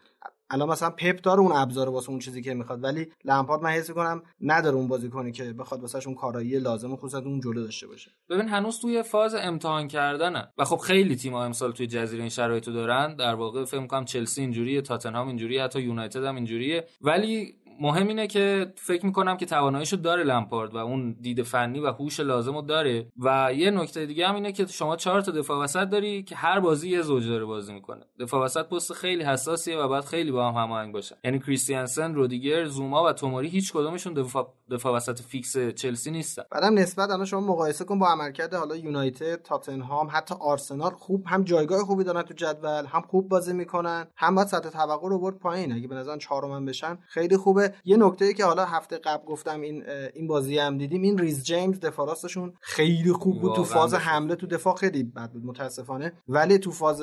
الان 0.51 0.69
مثلا 0.69 0.91
پپ 0.91 1.21
داره 1.21 1.41
اون 1.41 1.53
ابزار 1.53 1.89
واسه 1.89 2.11
اون 2.11 2.19
چیزی 2.19 2.43
که 2.43 2.55
می‌خواد 2.55 2.85
ولی 2.85 3.13
لمپارد 3.25 3.63
من 3.63 3.71
حس 3.71 3.89
می‌کنم 3.89 4.23
نداره 4.41 4.77
اون 4.77 4.89
بازیکنی 4.89 5.33
که 5.33 5.53
بخواد 5.53 5.81
واسهش 5.81 6.07
اون 6.07 6.17
کارایی 6.17 6.59
لازم 6.59 6.97
خصوصا 6.97 7.19
اون 7.19 7.41
جلو 7.41 7.65
داشته 7.65 7.87
باشه. 7.87 8.11
ببین 8.31 8.49
هنوز 8.49 8.81
توی 8.81 9.03
فاز 9.03 9.35
امتحان 9.35 9.89
کردنه. 9.89 10.49
و 10.59 10.65
خب 10.65 10.77
خیلی 10.77 11.17
تیم‌ها 11.17 11.45
امسال 11.45 11.73
توی 11.73 11.87
جزیره 11.87 12.23
این 12.23 12.31
شرایطو 12.31 12.73
دارن. 12.73 13.17
در 13.17 13.35
واقع 13.35 13.65
فکر 13.65 13.81
می‌کنم 13.81 14.05
چلسی 14.05 14.41
اینجوریه 14.41 14.81
تاتنهام 14.81 15.29
اینجوریه 15.29 15.63
حتی 15.63 15.81
یونایتد 15.81 16.25
هم 16.25 16.35
اینجوریه. 16.35 16.87
ولی 17.01 17.55
مهم 17.81 18.09
اینه 18.09 18.27
که 18.27 18.73
فکر 18.77 19.07
می‌کنم 19.07 19.37
که 19.37 19.47
تواناییشو 19.47 19.97
داره 19.97 20.25
لمپارد 20.25 20.75
و 20.75 20.77
اون 20.77 21.17
دید 21.21 21.43
فنی 21.43 21.81
و 21.81 21.87
هوش 21.87 22.21
لازمو 22.21 22.63
داره. 22.63 23.07
و 23.19 23.51
یه 23.57 23.71
نکته 23.71 24.07
دیگه 24.07 24.29
هم 24.29 24.35
اینه 24.35 24.53
که 24.53 24.67
شما 24.67 24.97
چهار 24.97 25.21
تا 25.21 25.33
دفاع 25.33 25.63
وسط 25.65 25.89
داری 25.89 26.23
که 26.23 26.37
هر 26.37 26.61
بازی 26.61 26.91
یه 26.91 27.03
زوج 27.03 27.29
داره 27.29 27.45
بازی 27.45 27.73
می‌کنه. 27.73 28.05
دفاع 28.21 28.45
وسط 28.45 28.69
پست 28.69 28.93
خیلی 28.93 29.25
حساسیه 29.25 29.79
و 29.79 29.89
باید 29.89 30.05
خیلی 30.05 30.33
با 30.33 30.49
هم 30.49 30.63
هماهنگ 30.63 30.93
باشن 30.93 31.17
یعنی 31.25 31.39
کریستیانسن 31.39 32.15
رودیگر 32.15 32.65
زوما 32.65 33.05
و 33.05 33.13
توماری 33.13 33.49
هیچ 33.49 33.73
کدومشون 33.73 34.13
دفاع 34.13 34.55
دفاع 34.71 34.97
وسط 34.97 35.21
فیکس 35.21 35.59
چلسی 35.59 36.11
نیستن. 36.11 36.43
بعدم 36.51 36.79
نسبت 36.79 37.11
الان 37.11 37.25
شما 37.25 37.41
مقایسه 37.41 37.85
کن 37.85 37.99
با 37.99 38.09
عملکرد 38.09 38.55
حالا 38.55 38.77
یونایتد 38.77 39.43
تاتنهام 39.43 40.09
حتی 40.11 40.35
آرسنال 40.41 40.91
خوب 40.91 41.25
هم 41.27 41.45
جایگاه 41.45 41.81
خوبی 41.81 42.05
دارن 42.05 42.23
تو 42.23 42.35
جدول 42.35 42.87
هم 42.87 43.03
خوب 43.03 43.29
بازی 43.29 43.53
می‌کنن 43.53 44.07
هم 44.17 44.35
باید 44.35 44.49
سطح 44.49 44.69
توقع 44.69 45.09
رو 45.09 45.19
برد 45.19 45.39
پایین. 45.39 45.73
اگه 45.73 45.89
به 45.89 45.95
نظر 45.95 46.17
چهارم 46.17 46.65
بشن 46.65 46.99
خیلی 47.09 47.37
خوبه. 47.37 47.72
یه 47.85 47.97
نکته 47.97 48.35
که 48.35 48.45
حالا 48.45 48.65
هفته 48.65 48.99
قبل 48.99 49.25
گفتم 49.25 49.61
این 49.61 49.85
این 50.15 50.27
بازی 50.27 50.59
هم 50.59 50.79
دیدیم 50.79 51.03
این 51.03 51.19
ریس 51.19 51.45
جیمز 51.45 51.81
دفاع 51.81 52.07
راستشون 52.07 52.53
خیلی 52.61 53.13
خوب 53.13 53.41
بود. 53.41 53.55
تو 53.57 53.65
فاز 53.65 53.95
حمله 53.95 54.35
تو 54.35 54.47
دفاع 54.47 54.77
خیلی 54.77 55.03
بد 55.03 55.31
بود 55.31 55.45
متاسفانه. 55.45 56.13
ولی 56.29 56.59
تو 56.59 56.71
فاز 56.71 57.03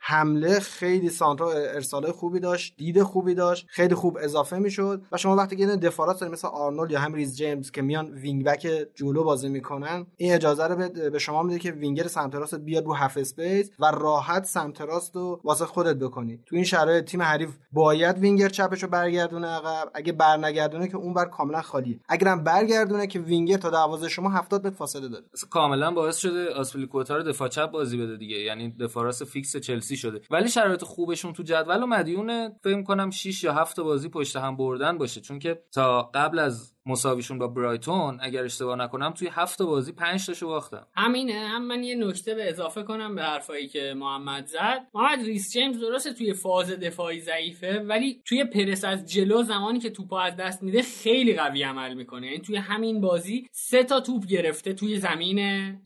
حمله 0.00 0.60
خیلی 0.60 1.08
سانترا 1.08 1.52
ارسال 1.52 2.12
خوبی 2.12 2.40
داشت 2.40 2.74
دید 2.76 3.02
خوبی 3.02 3.34
داشت 3.34 3.66
خیلی 3.68 3.94
خوب 3.94 4.18
اضافه 4.20 4.58
می‌شد. 4.58 5.02
و 5.12 5.16
شما 5.16 5.36
وقتی 5.36 5.56
که 5.56 5.66
دفاع 5.66 6.06
راست 6.06 6.22
مثل 6.22 6.48
آرنولد 6.48 6.90
یا 6.90 7.00
هم 7.00 7.14
ریس 7.14 7.36
جیمز 7.36 7.70
که 7.70 7.82
میان 7.82 8.12
wing 8.12 8.44
back 8.44 8.68
جلو 8.94 9.24
بازی 9.24 9.48
می‌کنن 9.48 10.06
این 10.16 10.34
اجازه 10.34 10.66
رو 10.66 10.88
به 11.10 11.18
شما 11.18 11.42
میده 11.42 11.58
که 11.58 11.70
وینگر 11.70 12.06
سمت 12.06 12.34
راست 12.34 12.54
بیاد 12.54 12.84
رو 12.84 12.94
half 12.94 13.16
space 13.16 13.70
و 13.78 13.86
راحت 13.86 14.44
سمت 14.44 14.80
راست 14.80 15.16
رو 15.16 15.40
واسه 15.44 15.64
خودت 15.64 15.96
بکنی. 15.96 16.40
تو 16.46 16.56
این 16.56 16.64
شرایط 16.64 17.04
تیم 17.04 17.22
حریف 17.22 17.50
باید 17.72 18.18
وینگر 18.18 18.48
چپش 18.48 18.82
رو 18.82 18.88
برگردونه 18.88 19.46
عقب. 19.46 19.90
اگه 19.98 20.12
برنگردونه 20.12 20.88
که 20.88 20.96
اون 20.96 21.14
بر 21.14 21.24
کاملا 21.24 21.62
خالیه. 21.62 22.00
اگرم 22.08 22.44
برگردونه 22.44 23.06
که 23.06 23.18
وینگر 23.18 23.56
تا 23.56 23.70
دروازه 23.70 24.08
شما 24.08 24.30
70 24.30 24.66
متر 24.66 24.76
فاصله 24.76 25.08
داره. 25.08 25.24
کاملا 25.50 25.90
باعث 25.90 26.16
شده 26.16 26.54
آسپلیکوتا 26.54 27.16
رو 27.16 27.22
دفاع 27.22 27.48
چپ 27.48 27.70
بازی 27.70 27.98
بده 27.98 28.16
دیگه. 28.16 28.36
یعنی 28.36 28.70
دفاع 28.70 29.04
راست 29.04 29.24
فیکس 29.24 29.56
چلسی 29.56 29.96
شده. 29.96 30.20
ولی 30.30 30.48
شرایط 30.48 30.84
خوبشون 30.84 31.32
تو 31.32 31.42
جدول 31.42 31.82
و 31.82 31.86
مدیون 31.86 32.48
فکر 32.64 32.82
کنم 32.82 33.10
6 33.10 33.44
یا 33.44 33.52
7 33.52 33.80
بازی 33.80 34.08
پشت 34.08 34.36
هم 34.36 34.56
بردن 34.56 34.98
باشه. 34.98 35.20
چون 35.20 35.38
که 35.38 35.62
تا 35.72 36.02
قبل 36.14 36.38
از 36.38 36.74
مساویشون 36.88 37.38
با 37.38 37.48
برایتون 37.48 38.18
اگر 38.22 38.44
اشتباه 38.44 38.76
نکنم 38.76 39.10
توی 39.10 39.28
هفت 39.32 39.62
بازی 39.62 39.92
5 39.92 40.26
تاشو 40.26 40.46
باختن 40.46 40.82
همینه. 40.96 41.32
هم 41.32 41.66
من 41.66 41.84
یه 41.84 41.94
نکته 41.94 42.34
به 42.34 42.48
اضافه 42.48 42.82
کنم 42.82 43.14
به 43.14 43.22
حرفایی 43.22 43.68
که 43.68 43.94
محمد 43.96 44.46
زد. 44.46 44.86
محمد 44.94 45.24
ریس 45.24 45.52
جیمز 45.52 45.80
درسته 45.80 46.12
توی 46.12 46.32
فاز 46.32 46.70
دفاعی 46.70 47.20
ضعیفه 47.20 47.80
ولی 47.80 48.22
توی 48.24 48.44
پرس 48.44 48.84
از 48.84 49.12
جلو 49.12 49.42
زمانی 49.42 49.78
که 49.78 49.90
توپو 49.90 50.14
از 50.14 50.36
دست 50.36 50.62
میده 50.62 50.82
خیلی 50.82 51.34
قوی 51.34 51.62
عمل 51.62 51.94
می‌کنه. 51.94 52.26
یعنی 52.26 52.38
توی 52.38 52.56
همین 52.56 53.00
بازی 53.00 53.46
سه 53.52 53.84
تا 53.84 54.00
توپ 54.00 54.26
گرفته 54.26 54.72
توی 54.72 54.96
زمین 54.96 55.38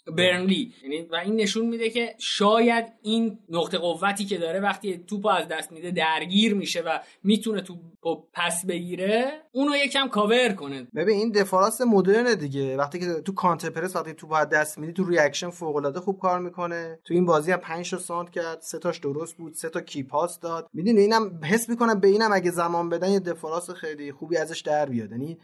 برنلی. 0.06 0.72
یعنی 0.82 1.02
و 1.02 1.16
این 1.16 1.36
نشون 1.36 1.66
میده 1.66 1.90
که 1.90 2.14
شاید 2.18 2.84
این 3.02 3.38
نقطه 3.48 3.78
قوتی 3.78 4.24
که 4.24 4.38
داره 4.38 4.60
وقتی 4.60 4.98
توپو 4.98 5.28
از 5.28 5.48
دست 5.48 5.72
میده 5.72 5.90
درگیر 5.90 6.54
میشه 6.54 6.80
و 6.80 6.98
می‌تونه 7.22 7.60
توپو 7.60 8.26
پس 8.32 8.66
بگیره 8.66 9.32
اونو 9.52 9.76
یکم 9.76 10.08
کاور 10.08 10.52
کنه. 10.52 10.86
ببین 10.94 11.16
این 11.16 11.31
دفاع 11.30 11.55
راست 11.55 11.80
مدرن 11.81 12.35
دیگه. 12.35 12.77
وقتی 12.77 12.98
که 12.98 13.06
تو 13.06 13.32
counter 13.32 13.70
press 13.70 13.97
وقتی 13.97 14.12
توپو 14.12 14.48
دست 14.48 14.78
میدی 14.78 14.93
تو 14.93 15.05
reaction 15.05 15.51
فوق 15.51 15.77
العاده 15.77 16.01
خوب 16.01 16.19
کار 16.19 16.40
می‌کنه. 16.40 16.98
تو 17.05 17.14
این 17.14 17.24
بازی 17.24 17.52
هم 17.52 17.59
5 17.59 17.90
تا 17.90 17.98
سانتر 17.98 18.30
کرد 18.31 18.59
سه 18.60 18.78
تاش 18.78 18.98
درست 18.98 19.36
بود 19.36 19.55
سه 19.55 19.69
تا 19.69 19.81
key 19.80 20.02
pass 20.02 20.40
داد. 20.40 20.69
می‌دونی 20.73 21.01
اینم 21.01 21.40
حس 21.44 21.69
می‌کنم 21.69 22.01
به 22.01 22.09
اینم 22.09 22.31
اگه 22.32 22.51
زمان 22.51 22.89
بدن 22.89 23.10
یه 23.10 23.20
دفاع 23.20 23.45
راست 23.45 23.70
خیلی 23.70 24.12
خوبی 24.12 24.36
ازش 24.36 24.60
در 24.60 24.86
بیاد. 24.86 25.10
یعنی 25.10 25.39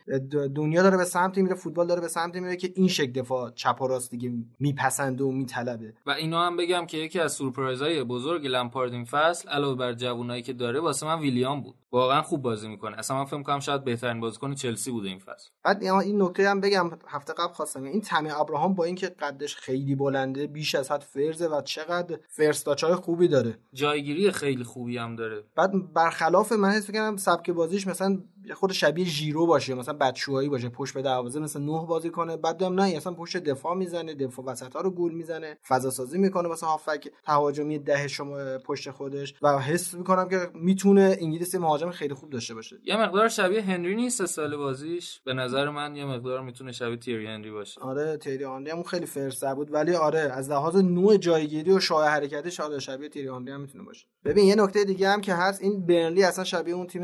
دنیا 0.54 0.82
داره 0.82 0.96
به 0.96 1.04
سمتی 1.04 1.42
میره 1.42 1.54
فوتبال 1.54 1.86
داره 1.86 2.00
به 2.00 2.08
سمتی 2.08 2.40
میره 2.40 2.56
که 2.56 2.72
این 2.74 2.88
شکل 2.88 3.12
دفاع 3.12 3.50
چپ 3.50 3.82
و 3.82 3.86
راست 3.86 4.10
دیگه 4.10 4.32
میپسنده 4.60 5.24
و 5.24 5.30
میطلبه. 5.30 5.94
و 6.06 6.10
اینو 6.10 6.36
هم 6.36 6.56
بگم 6.56 6.86
که 6.86 6.98
یکی 6.98 7.20
از 7.20 7.32
سورپرایزهای 7.32 8.04
بزرگ 8.04 8.46
لمپارد 8.46 8.92
این 8.92 9.04
فصل 9.04 9.48
علاوه 9.48 9.78
بر 9.78 9.92
جوونایی 9.92 10.42
که 10.42 10.52
داره 10.52 10.80
واسه 10.80 11.06
من 11.06 11.20
ویلیام 11.20 11.62
بود. 11.62 11.74
واقعا 11.92 12.22
خوب 12.22 12.42
بازی 12.42 12.68
می‌کنه. 12.68 12.98
اصلا 12.98 13.16
من 13.16 13.24
فکر 13.24 13.42
کنم 13.42 13.60
شاید 13.60 13.84
بهترین 13.84 14.20
بازیکن 14.20 14.54
چلسی 14.54 14.90
بوده 14.90 15.08
این 15.08 15.18
بعد 15.64 15.82
این 15.84 16.22
نکته 16.22 16.48
هم 16.48 16.60
بگم 16.60 16.90
هفته 17.08 17.32
قبل 17.32 17.52
خواستم. 17.52 17.82
این 17.82 18.00
تمی 18.00 18.30
ابراهام 18.30 18.74
با 18.74 18.84
اینکه 18.84 19.06
قدش 19.06 19.56
خیلی 19.56 19.94
بلنده 19.94 20.46
بیش 20.46 20.74
از 20.74 20.90
حد 20.90 21.00
فرزه 21.00 21.46
و 21.46 21.62
چقدر 21.62 22.18
فرستاچای 22.28 22.94
خوبی 22.94 23.28
داره. 23.28 23.58
جایگیری 23.72 24.30
خیلی 24.30 24.64
خوبی 24.64 24.98
هم 24.98 25.16
داره. 25.16 25.44
بعد 25.56 25.92
برخلاف 25.92 26.52
من 26.52 26.70
حس 26.70 26.88
می‌کنم 26.88 27.16
سبک 27.16 27.50
بازیش 27.50 27.86
مثلا 27.86 28.18
خود 28.54 28.72
شبیه 28.72 29.04
ژیرو 29.04 29.46
باشه 29.46 29.74
مثلا 29.74 29.94
بچوهایی 29.94 30.48
باشه 30.48 30.68
پشت 30.68 30.94
به 30.94 31.02
دروازه 31.02 31.40
مثلا 31.40 31.62
نه 31.62 31.86
بازی 31.86 32.10
کنه 32.10 32.36
بعد 32.36 32.62
هم 32.62 32.80
نه 32.80 32.96
اصلا 32.96 33.12
پشت 33.12 33.36
دفاع 33.36 33.74
می‌زنه 33.74 34.14
دفاع 34.14 34.44
وسط 34.44 34.76
ها 34.76 34.80
رو 34.80 34.90
گول 34.90 35.14
می‌زنه 35.14 35.58
فضا 35.68 35.90
سازی 35.90 36.18
می‌کنه 36.18 36.48
مثلا 36.48 36.68
هافک 36.68 37.08
تهاجمی 37.24 37.78
ده 37.78 38.08
شما 38.08 38.58
پشت 38.58 38.90
خودش 38.90 39.34
و 39.42 39.58
حس 39.58 39.94
می‌کنم 39.94 40.28
که 40.28 40.50
می‌تونه 40.54 41.16
انگلیس 41.20 41.54
مهاجم 41.54 41.90
خیلی 41.90 42.14
خوب 42.14 42.30
داشته 42.30 42.54
باشه. 42.54 42.76
یه 42.84 42.96
مقدار 42.96 43.28
شبیه 43.28 43.62
هنری 43.62 43.96
نیست 43.96 44.26
سال 44.26 44.56
بازیش؟ 44.56 45.20
به 45.24 45.34
نظر 45.34 45.70
من 45.70 45.96
یه 45.96 46.04
مقدار 46.04 46.42
می‌تونه 46.42 46.72
شبیه 46.72 46.96
تیری 46.96 47.26
هنری 47.26 47.50
باشه. 47.50 47.80
آره 47.80 48.16
تیری 48.16 48.44
هنری 48.44 48.70
هم 48.70 48.82
خیلی 48.82 49.06
فرسته 49.06 49.54
بود 49.54 49.72
ولی 49.72 49.94
آره 49.94 50.20
از 50.20 50.50
لحاظ 50.50 50.76
نوع 50.76 51.16
جایگیری 51.16 51.72
و 51.72 51.80
شاه 51.80 52.08
حرکتش 52.08 52.60
آره 52.60 52.78
شبیه 52.78 53.08
تیری 53.08 53.28
هنری 53.28 53.52
هم 53.52 53.60
می‌تونه 53.60 53.84
باشه. 53.84 54.06
ببین 54.24 54.44
یه 54.44 54.54
نکته 54.54 54.84
دیگه 54.84 55.08
هم 55.08 55.20
که 55.20 55.34
هست 55.34 55.62
این 55.62 55.86
برنلی 55.86 56.22
اصلا 56.22 56.44
شبیه 56.44 56.74
اون 56.74 56.86
تیم 56.86 57.02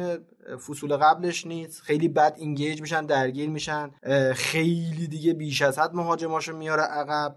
فصول 0.67 0.97
قبلش 0.97 1.47
نیست. 1.47 1.83
خیلی 1.83 2.09
بد 2.09 2.35
engage 2.39 2.81
میشن 2.81 3.07
درگیر 3.07 3.51
میشن. 3.51 3.91
خیلی 4.35 5.07
دیگه 5.07 5.33
بیش 5.33 5.63
از 5.63 5.79
حد 5.79 5.95
مهاجماشو 5.95 6.57
میاره 6.57 6.83
عقب. 6.83 7.37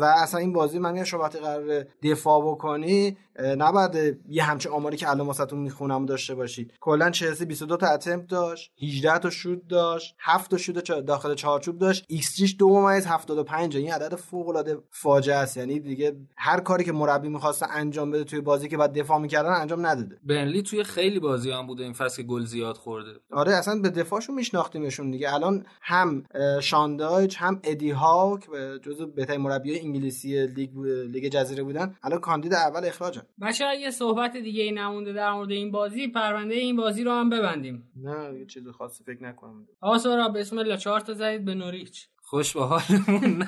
و 0.00 0.04
اصلا 0.04 0.40
این 0.40 0.52
بازی 0.52 0.78
من 0.78 1.04
شما 1.04 1.22
وقتی 1.22 1.38
قراره 1.38 1.86
دفاع 2.02 2.50
بکنی 2.52 3.16
نباید 3.40 4.20
یه 4.28 4.42
همچین 4.42 4.72
آماری 4.72 4.96
که 4.96 5.10
الان 5.10 5.26
واسهتون 5.26 5.58
می‌خونم 5.58 6.06
داشته 6.06 6.34
باشید. 6.34 6.72
کلا 6.80 7.10
چلسی 7.10 7.44
22 7.44 7.76
تا 7.76 7.86
attempt 7.86 8.26
داشت 8.26 8.72
18 8.82 9.18
تا 9.18 9.30
شوت 9.30 9.68
داشت 9.68 10.14
7 10.18 10.50
تا 10.50 10.56
شوت 10.56 10.90
داخل 10.90 11.34
چارچوب 11.34 11.78
داشت. 11.78 12.04
ایکس 12.08 12.36
جیش 12.36 12.56
2.75 12.56 13.76
این 13.76 13.92
عدد 13.92 14.14
فوق 14.14 14.48
العاده 14.48 14.78
فاجعه 14.90 15.36
است. 15.36 15.56
یعنی 15.56 15.80
دیگه 15.80 16.16
هر 16.36 16.60
کاری 16.60 16.84
که 16.84 16.92
مربی 16.92 17.28
می‌خواسته 17.28 17.66
انجام 17.70 18.10
بده 18.10 18.24
توی 18.24 18.40
بازی 18.40 18.68
که 18.68 18.76
بعد 18.76 18.98
دفاع 18.98 19.18
می‌کردن 19.18 19.52
انجام 19.52 19.86
نداده. 19.86 20.16
برنلی 20.24 20.62
توی 20.62 20.84
خیلی 20.84 21.20
بازی 21.20 21.50
هم 21.50 21.66
بوده 21.66 21.84
این 21.84 21.92
فصل 21.92 22.16
که 22.16 22.22
گل 22.22 22.44
زیاد 22.44 22.76
خورده. 22.76 23.10
آره 23.32 23.52
اصلا 23.52 23.80
به 23.80 23.90
دفاعشون 23.90 24.34
میشناختیمشون 24.34 25.10
دیگه. 25.10 25.34
الان 25.34 25.66
هم 25.82 26.22
شان 26.62 26.94
دایچ 26.94 27.36
هم 27.38 27.60
ادی 27.64 27.90
هاو 27.90 28.46
جزو 28.82 29.06
بهترین 29.06 29.40
مربیای 29.40 29.80
انگلیسی 29.80 30.46
لیگ 30.46 30.78
لیگ 31.08 31.32
جزیره 31.32 31.62
بودن. 31.62 31.94
الان 32.02 32.20
کاندید 32.20 32.54
اول 32.54 32.84
اخراجن. 32.84 33.22
بچه 33.40 33.64
یه 33.80 33.90
صحبت 33.90 34.36
دیگه 34.36 34.62
ای 34.62 34.72
نمونده 34.72 35.12
در 35.12 35.32
مورد 35.32 35.50
این 35.50 35.70
بازی 35.70 36.08
پرونده 36.08 36.54
این 36.54 36.76
بازی 36.76 37.04
رو 37.04 37.12
هم 37.12 37.30
ببندیم. 37.30 37.90
نه 37.96 38.38
یه 38.38 38.46
چیز 38.46 38.68
خاصی 38.68 39.04
فکر 39.04 39.22
نکنم. 39.22 39.66
آقا 39.80 39.98
سورا 39.98 40.28
بسم 40.28 40.58
الله 40.58 40.76
چهار 40.76 41.00
تا 41.00 41.14
زدید 41.14 41.44
به 41.44 41.54
نوریچ. 41.54 42.08
خوش 42.22 42.56
به 42.56 42.64
حالمون 42.64 43.46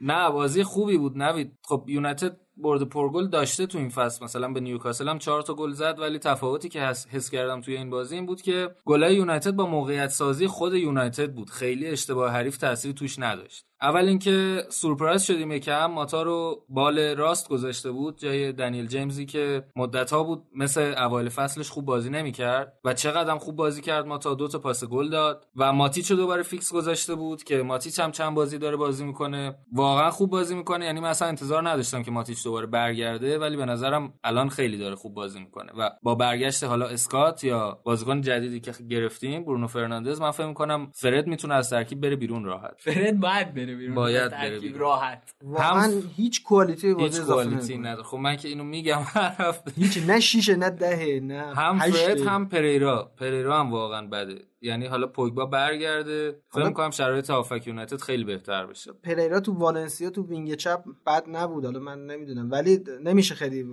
نه 0.00 0.30
بازی 0.30 0.62
خوبی 0.62 0.98
بود 0.98 1.18
نوید. 1.18 1.58
خب 1.62 1.84
یونایتد 1.88 2.40
برد 2.56 2.82
پرگل 2.82 3.28
داشته 3.28 3.66
تو 3.66 3.78
این 3.78 3.88
فصل. 3.88 4.24
مثلا 4.24 4.48
به 4.48 4.60
نیوکاسل 4.60 5.08
هم 5.08 5.18
چهار 5.18 5.42
تا 5.42 5.54
گل 5.54 5.72
زد 5.72 5.98
ولی 5.98 6.18
تفاوتی 6.18 6.68
که 6.68 6.80
حس, 6.80 7.06
حس 7.08 7.30
کردم 7.30 7.60
توی 7.60 7.76
این 7.76 7.90
بازی 7.90 8.14
این 8.14 8.26
بود 8.26 8.42
که 8.42 8.70
گلای 8.84 9.14
یونایتد 9.14 9.50
با 9.50 9.66
موقعیت 9.66 10.10
سازی 10.10 10.46
خود 10.46 10.74
یونایتد 10.74 11.34
بود. 11.34 11.50
خیلی 11.50 11.86
اشتباه 11.86 12.32
حریف 12.32 12.56
تاثیری 12.56 12.94
توش 12.94 13.18
نداشت. 13.18 13.66
اول 13.82 14.08
اینکه 14.08 14.64
سورپرایز 14.68 15.22
شدیم 15.22 15.52
یکم 15.52 15.86
ماتا 15.86 16.22
رو 16.22 16.64
بال 16.68 16.98
راست 16.98 17.48
گذاشته 17.48 17.90
بود 17.90 18.18
جای 18.18 18.52
دنیل 18.52 18.86
جیمزی 18.86 19.26
که 19.26 19.64
مدت 19.76 20.10
ها 20.12 20.22
بود 20.22 20.42
مثل 20.56 20.94
اوایل 20.98 21.28
فصلش 21.28 21.70
خوب 21.70 21.84
بازی 21.84 22.10
نمی‌کرد 22.10 22.78
و 22.84 22.94
چقدر 22.94 23.38
خوب 23.38 23.56
بازی 23.56 23.82
کرد. 23.82 24.06
ماتا 24.06 24.34
دو 24.34 24.48
تا 24.48 24.58
پاس 24.58 24.84
گل 24.84 25.10
داد 25.10 25.46
و 25.56 25.72
ماتیچ 25.72 26.10
رو 26.10 26.16
دوباره 26.16 26.42
فیکس 26.42 26.72
گذاشته 26.72 27.14
بود 27.14 27.42
که 27.42 27.62
ماتیچ 27.62 28.00
هم 28.00 28.12
چند 28.12 28.34
بازی 28.34 28.58
داره 28.58 28.76
بازی 28.76 29.04
می‌کنه. 29.04 29.54
واقعا 29.72 30.10
خوب 30.10 30.30
بازی 30.30 30.54
می‌کنه 30.54 30.84
یعنی 30.84 31.00
مثلا 31.00 31.28
انتظار 31.28 31.68
نداشتم 31.68 32.02
که 32.02 32.10
ماتیچ 32.10 32.41
دوباره 32.44 32.66
برگرده 32.66 33.38
ولی 33.38 33.56
به 33.56 33.64
نظرم 33.64 34.12
الان 34.24 34.48
خیلی 34.48 34.78
داره 34.78 34.94
خوب 34.94 35.14
بازی 35.14 35.40
می‌کنه. 35.40 35.72
و 35.78 35.90
با 36.02 36.14
برگشت 36.14 36.64
حالا 36.64 36.86
اسکات 36.86 37.44
یا 37.44 37.80
بازیکن 37.84 38.20
جدیدی 38.20 38.60
که 38.60 38.72
گرفتیم 38.90 39.44
برونو 39.44 39.66
فرناندز 39.66 40.20
من 40.20 40.30
فکر 40.30 40.46
می‌کنم 40.46 40.90
فرد 40.94 41.26
می‌تونه 41.26 41.54
از 41.54 41.70
ترکیب 41.70 42.00
بره 42.00 42.16
بیرون 42.16 42.44
راحت. 42.44 42.74
فرد 42.78 43.20
باید 43.20 43.54
بره 43.54 43.74
بیرون 43.76 43.94
باید 43.94 44.30
بره 44.30 44.58
بیرون. 44.60 44.78
راحت. 44.78 45.34
هم 45.58 46.02
هیچ 46.16 46.42
quality 46.42 46.94
هیچ 46.98 47.20
quality 47.20 47.78
نداره. 47.78 48.02
خب 48.02 48.16
من 48.16 48.36
که 48.36 48.48
اینو 48.48 48.64
میگم 48.64 49.00
هر 49.14 49.54
هیچ 49.76 49.98
نه 50.06 50.20
شیشه 50.20 50.56
نه 50.56 50.70
دهه 50.70 51.20
نه 51.22 51.54
هم 51.54 51.78
فرد 51.78 52.20
هم 52.20 52.48
پریرا. 52.48 53.12
پریرا 53.16 53.60
هم 53.60 53.70
واقعا 53.70 54.06
بده. 54.06 54.51
یعنی 54.62 54.86
حالا 54.86 55.06
پوگبا 55.06 55.46
برگرده. 55.46 56.42
فکر 56.50 56.66
می‌کنم 56.66 56.90
شرایط 56.90 57.30
هافبک 57.30 57.66
یونایتد 57.66 58.00
خیلی 58.00 58.24
بهتر 58.24 58.66
بشه. 58.66 58.92
پریرا 58.92 59.40
تو 59.40 59.52
والنسیا 59.52 60.10
تو 60.10 60.26
wing 60.26 60.54
چپ 60.54 60.84
بد 61.06 61.24
نبود 61.28 61.64
حالا 61.64 61.80
من 61.80 62.06
نمی‌دونم. 62.06 62.50
ولی 62.50 62.84
نمیشه 63.04 63.34
خیلی 63.34 63.66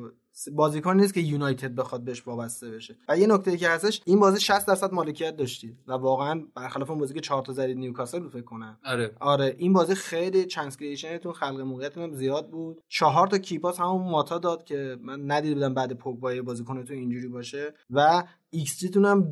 بازیکن 0.53 0.95
نیست 0.95 1.13
که 1.13 1.19
یونایتد 1.19 1.75
بخواد 1.75 2.03
بهش 2.03 2.27
وابسته 2.27 2.69
بشه. 2.71 2.97
و 3.09 3.17
یه 3.17 3.27
نکته 3.27 3.57
که 3.57 3.69
هستش 3.69 4.01
این 4.05 4.19
بازی 4.19 4.39
60 4.39 4.67
درصد 4.67 4.93
مالکیت 4.93 5.35
داشتید 5.35 5.77
و 5.87 5.93
واقعا 5.93 6.43
برخلاف 6.55 6.89
اون 6.89 6.99
بازی 6.99 7.13
که 7.13 7.19
4 7.19 7.41
تا 7.41 7.53
زدید 7.53 7.77
نیوکاسل 7.77 8.29
فکر 8.29 8.41
کنم. 8.41 8.79
آره. 8.85 9.11
آره 9.19 9.55
این 9.57 9.73
بازی 9.73 9.95
خیلی 9.95 10.45
chance 10.45 10.77
creation 10.77 11.18
تون 11.18 11.33
خلق 11.33 11.59
موقعیتتون 11.59 12.11
زیاد 12.11 12.49
بود. 12.49 12.81
چهار 12.87 13.27
تا 13.27 13.37
key 13.37 13.55
pass 13.55 13.79
همون 13.79 14.11
ماتا 14.11 14.37
داد 14.37 14.63
که 14.63 14.97
من 15.01 15.31
ندیده 15.31 15.53
بودم 15.53 15.73
بعد 15.73 15.93
پوگبا 15.93 16.41
بازیکنتون 16.41 16.97
اینجوری 16.97 17.27
باشه. 17.27 17.73
و 17.89 18.23
ایکس 18.51 18.79
جی 18.79 18.91
هم 18.95 19.29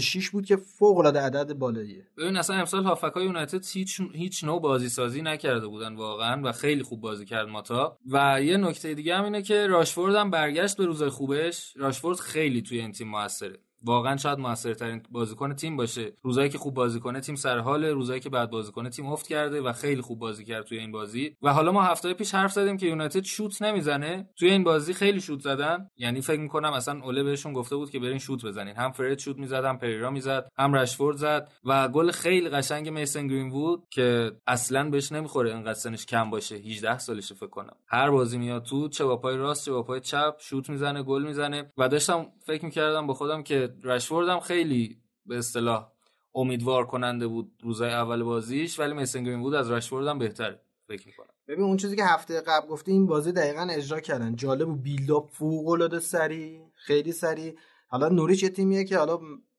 2.96 0.00 0.30
بود 0.30 0.46
که 0.46 0.56
فوق 0.56 0.98
العاده 0.98 1.20
عدد 1.20 1.52
بالاییه 1.52 2.06
ببین 2.16 2.36
اصلا 2.36 2.56
امسال 2.56 2.84
هافبکای 2.84 3.24
یونایتد 3.24 3.66
هیچ 3.66 4.00
هیچ 4.14 4.44
نوع 4.44 4.60
بازی 4.60 4.88
سازی 4.88 5.22
نکرده 5.22 5.66
بودن 5.66 5.94
واقعا 5.94 6.42
و 6.44 6.52
خیلی 6.52 6.82
خوب 6.82 7.00
بازی 7.00 7.24
کرد 7.24 7.48
ماتا. 7.48 7.98
و 8.06 8.42
یه 8.42 8.56
نکته 8.56 8.94
دیگه 8.94 9.16
هم 9.16 9.24
اینه 9.24 9.42
که 9.42 9.66
راشفورد 9.66 10.14
هم 10.14 10.30
برگشت 10.30 10.76
به 10.76 10.86
روزای 10.86 11.08
خوبش. 11.08 11.76
راشفورد 11.76 12.18
خیلی 12.18 12.62
توی 12.62 12.80
این 12.80 12.92
تیم 12.92 13.08
موثره. 13.08 13.58
واقعا 13.84 14.16
شاید 14.16 14.38
موثرترین 14.38 15.02
بازیکن 15.10 15.54
تیم 15.54 15.76
باشه. 15.76 16.12
روزایی 16.22 16.48
که 16.48 16.58
خوب 16.58 16.74
بازی 16.74 17.00
کنه 17.00 17.20
تیم 17.20 17.34
سر 17.34 17.58
حال 17.58 17.84
روزایی 17.84 18.20
که 18.20 18.30
بد 18.30 18.50
بازی 18.50 18.72
کنه 18.72 18.90
تیم 18.90 19.06
افت 19.06 19.26
کرده 19.26 19.60
و 19.60 19.72
خیلی 19.72 20.02
خوب 20.02 20.18
بازی 20.18 20.44
کرد 20.44 20.64
توی 20.64 20.78
این 20.78 20.92
بازی. 20.92 21.36
و 21.42 21.52
حالا 21.52 21.72
ما 21.72 21.82
هفته 21.82 22.14
پیش 22.14 22.34
حرف 22.34 22.52
زدیم 22.52 22.76
که 22.76 22.86
یونایتد 22.86 23.24
شوت 23.24 23.62
نمی‌زنه. 23.62 24.28
توی 24.36 24.50
این 24.50 24.64
بازی 24.64 24.94
خیلی 24.94 25.20
شوت 25.20 25.40
زدن. 25.40 25.90
یعنی 25.96 26.20
فکر 26.20 26.40
می‌کنم 26.40 26.72
اصلا 26.72 27.00
اوله 27.00 27.22
بهشون 27.22 27.52
گفته 27.52 27.76
بود 27.76 27.90
که 27.90 27.98
برین 27.98 28.18
شوت 28.18 28.44
بزنین. 28.44 28.76
هم 28.76 28.92
فرد 28.92 29.18
شوت 29.18 29.36
می‌زد 29.36 29.64
هم 29.64 29.78
پریرا 29.78 30.10
می‌زد 30.10 30.48
هم 30.58 30.74
رشفورد 30.74 31.16
زد. 31.16 31.52
و 31.64 31.88
گل 31.88 32.10
خیلی 32.10 32.48
قشنگ 32.48 32.88
میسن 32.88 33.26
گرین 33.26 33.50
وود 33.50 33.82
که 33.90 34.32
اصلا 34.46 34.90
بهش 34.90 35.12
نمی‌خوره 35.12 35.54
اینقدر 35.54 35.74
سنش 35.74 36.06
کم 36.06 36.30
باشه. 36.30 36.56
18 36.56 36.98
سالشه 36.98 37.34
فکر 37.34 37.46
کنم. 37.46 37.76
هر 37.86 38.10
بازی 38.10 38.38
میاد 38.38 38.62
تو 38.62 38.88
چه 38.88 39.04
با 39.04 39.16
پای 39.16 39.36
راست 39.36 39.64
چه 39.64 39.72
با 39.72 39.82
پای 39.82 40.00
چپ 40.00 40.34
شوت 40.38 40.70
می‌زنه 40.70 41.02
گل 41.02 41.22
می‌زنه. 41.22 41.72
و 41.78 41.88
داشتم 41.88 42.26
فکر 42.46 42.64
می‌کردم 42.64 43.06
با 43.06 43.14
خودم 43.14 43.42
که 43.42 43.67
رشفورد 43.84 44.28
هم 44.28 44.40
خیلی 44.40 45.02
به 45.26 45.38
اصطلاح 45.38 45.92
امیدوار 46.34 46.86
کننده 46.86 47.26
بود 47.26 47.52
روزای 47.62 47.90
اول 47.90 48.22
بازیش 48.22 48.80
ولی 48.80 48.94
میسن 48.94 49.40
بود 49.42 49.54
از 49.54 49.70
رشفورد 49.70 50.06
هم 50.06 50.18
بهتر 50.18 50.58
فکر 50.88 51.06
می‌کنم. 51.06 51.26
ببین 51.48 51.64
اون 51.64 51.76
چیزی 51.76 51.96
که 51.96 52.04
هفته 52.04 52.40
قبل 52.40 52.68
گفتی 52.68 52.92
این 52.92 53.06
بازی 53.06 53.32
دقیقا 53.32 53.68
اجرا 53.70 54.00
کردن. 54.00 54.36
جالب 54.36 54.68
و 54.68 54.76
بیلداپ 54.76 55.30
فوق 55.30 55.68
العاده 55.68 55.98
سری 55.98 56.60
خیلی 56.74 57.12
سری 57.12 57.58
حالا 57.88 58.08
نوریچ 58.08 58.42
یه 58.42 58.48
تیمیه 58.48 58.84
که 58.84 58.98
حالا 58.98 59.18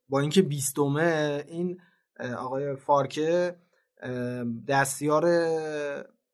با 0.10 0.20
اینکه 0.20 0.42
20 0.42 0.80
این 0.80 1.82
آقای 2.38 2.76
فارکه 2.76 3.56
دستیار 4.68 5.26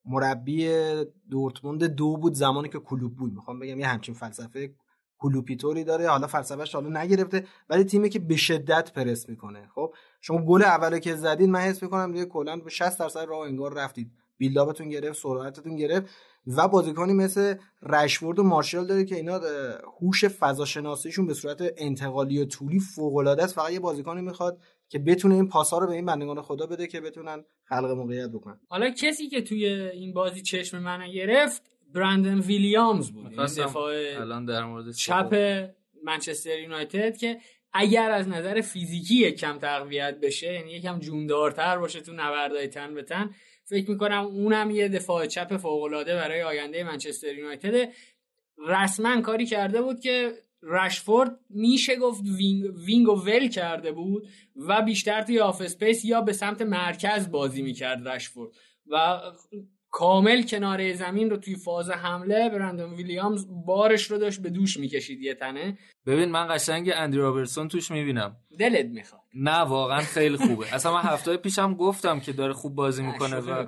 مربی 0.05 0.69
دورتموند 1.29 1.83
دو 1.83 2.17
بود 2.17 2.33
زمانی 2.33 2.69
که 2.69 2.79
کلوب 2.79 3.15
بود. 3.15 3.33
می‌خوام 3.33 3.59
بگم 3.59 3.79
یه 3.79 3.87
همچین 3.87 4.15
فلسفه 4.15 4.75
کلوپیتوری 5.17 5.83
داره 5.83 6.07
حالا 6.07 6.27
فلسفهش 6.27 6.75
حالا 6.75 7.01
نگرفته 7.01 7.45
ولی 7.69 7.83
تیمی 7.83 8.09
که 8.09 8.19
به 8.19 8.35
شدت 8.35 8.91
پرس 8.93 9.29
می‌کنه. 9.29 9.69
خب 9.75 9.93
شما 10.21 10.45
گل 10.45 10.63
اولو 10.63 10.99
که 10.99 11.15
زدید 11.15 11.49
من 11.49 11.59
حس 11.59 11.83
می‌کنم 11.83 12.11
دیگه 12.11 12.25
کلا 12.25 12.55
به 12.57 12.69
60 12.69 12.99
درصد 12.99 13.25
راه 13.27 13.39
انگار 13.39 13.73
رفتید. 13.73 14.11
بیلداپتون 14.37 14.89
گرفت 14.89 15.21
سرعتتون 15.21 15.75
گرفت 15.75 16.09
و 16.47 16.67
بازیکنی 16.67 17.13
مثل 17.13 17.55
رشورد 17.81 18.39
و 18.39 18.43
مارشال 18.43 18.87
داره 18.87 19.05
که 19.05 19.15
اینا 19.15 19.41
هوش 20.01 20.25
فضا 20.25 20.65
شناسیشون 20.65 21.27
به 21.27 21.33
صورت 21.33 21.73
انتقالی 21.77 22.41
و 22.41 22.45
طولی 22.45 22.79
فوق 22.79 23.15
العاده 23.15 23.43
است. 23.43 23.55
فقط 23.55 23.71
یه 23.71 23.79
بازیکنی 23.79 24.21
می‌خواد 24.21 24.59
که 24.89 24.99
بتونه 24.99 25.35
این 25.35 25.47
پاسا 25.47 25.77
رو 25.77 25.87
به 25.87 25.93
این 25.93 26.05
بندگان 26.05 26.41
خدا 26.41 26.65
بده 26.65 26.87
که 26.87 27.01
بتونن 27.01 27.43
خلق 27.63 27.91
موقعیت 27.91 28.29
بکنن. 28.29 28.59
حالا 28.67 28.89
کسی 28.89 29.29
که 29.29 29.41
توی 29.41 29.65
این 29.65 30.13
بازی 30.13 30.41
چشم 30.41 30.79
من 30.79 31.11
گرفت 31.11 31.74
برندن 31.95 32.39
ویلیامز 32.39 33.11
بود. 33.11 33.39
این 33.39 33.45
دفاع 33.45 33.93
الان 34.21 34.45
در 34.45 34.63
مورد 34.63 34.91
چپ 34.91 35.35
منچستر 36.03 36.59
یونایتد 36.59 37.17
که 37.17 37.37
اگر 37.73 38.11
از 38.11 38.27
نظر 38.27 38.61
فیزیکی 38.61 39.31
کم 39.31 39.57
تقویت 39.57 40.19
بشه 40.19 40.53
یعنی 40.53 40.71
یکم 40.71 40.99
جوندارتر 40.99 41.77
باشه 41.77 42.01
تو 42.01 42.13
نبردای 42.13 42.67
تن 42.67 42.93
به 42.93 43.03
تن 43.03 43.29
فکر 43.63 43.89
می‌کنم 43.91 44.25
اونم 44.25 44.71
یه 44.71 44.87
دفاع 44.87 45.25
چپ 45.25 45.57
فوق 45.57 46.03
برای 46.03 46.43
آینده 46.43 46.83
منچستر 46.83 47.33
یونایتد. 47.33 47.89
رسما 48.67 49.21
کاری 49.21 49.45
کرده 49.45 49.81
بود 49.81 49.99
که 49.99 50.33
رشفورد 50.63 51.39
میشه 51.49 51.95
گفت 51.95 52.21
وینگ, 52.37 52.77
وینگ 52.85 53.09
و 53.09 53.15
ول 53.15 53.47
کرده 53.47 53.91
بود 53.91 54.27
و 54.55 54.81
بیشتر 54.81 55.21
توی 55.21 55.39
half 55.39 55.61
space 55.61 56.05
یا 56.05 56.21
به 56.21 56.33
سمت 56.33 56.61
مرکز 56.61 57.31
بازی 57.31 57.61
می‌کرد 57.61 58.07
رشفورد. 58.07 58.51
و 58.87 59.21
کامل 59.97 60.43
کناره 60.43 60.93
زمین 60.93 61.29
رو 61.29 61.37
توی 61.37 61.55
فاز 61.55 61.89
حمله 61.89 62.49
برندون 62.49 62.93
ویلیامز 62.93 63.47
بارش 63.65 64.11
رو 64.11 64.17
داشت 64.17 64.41
به 64.41 64.49
دوش 64.49 64.77
می‌کشید 64.77 65.21
یه 65.21 65.33
تنه. 65.33 65.77
ببین 66.05 66.31
من 66.31 66.47
قشنگ 66.49 66.91
اندی 66.95 67.17
رابرتسون 67.17 67.67
توش 67.67 67.91
می‌بینم. 67.91 68.35
دلت 68.59 68.85
می‌خواد. 68.85 69.21
نه 69.35 69.57
واقعا 69.57 69.99
خیلی 69.99 70.37
خوبه. 70.37 70.73
اصلا 70.73 70.93
من 70.93 71.01
هفته 71.01 71.37
پیشم 71.37 71.73
گفتم 71.73 72.19
که 72.19 72.33
داره 72.33 72.53
خوب 72.53 72.75
بازی 72.75 73.03
می‌کنه 73.03 73.37
و 73.37 73.65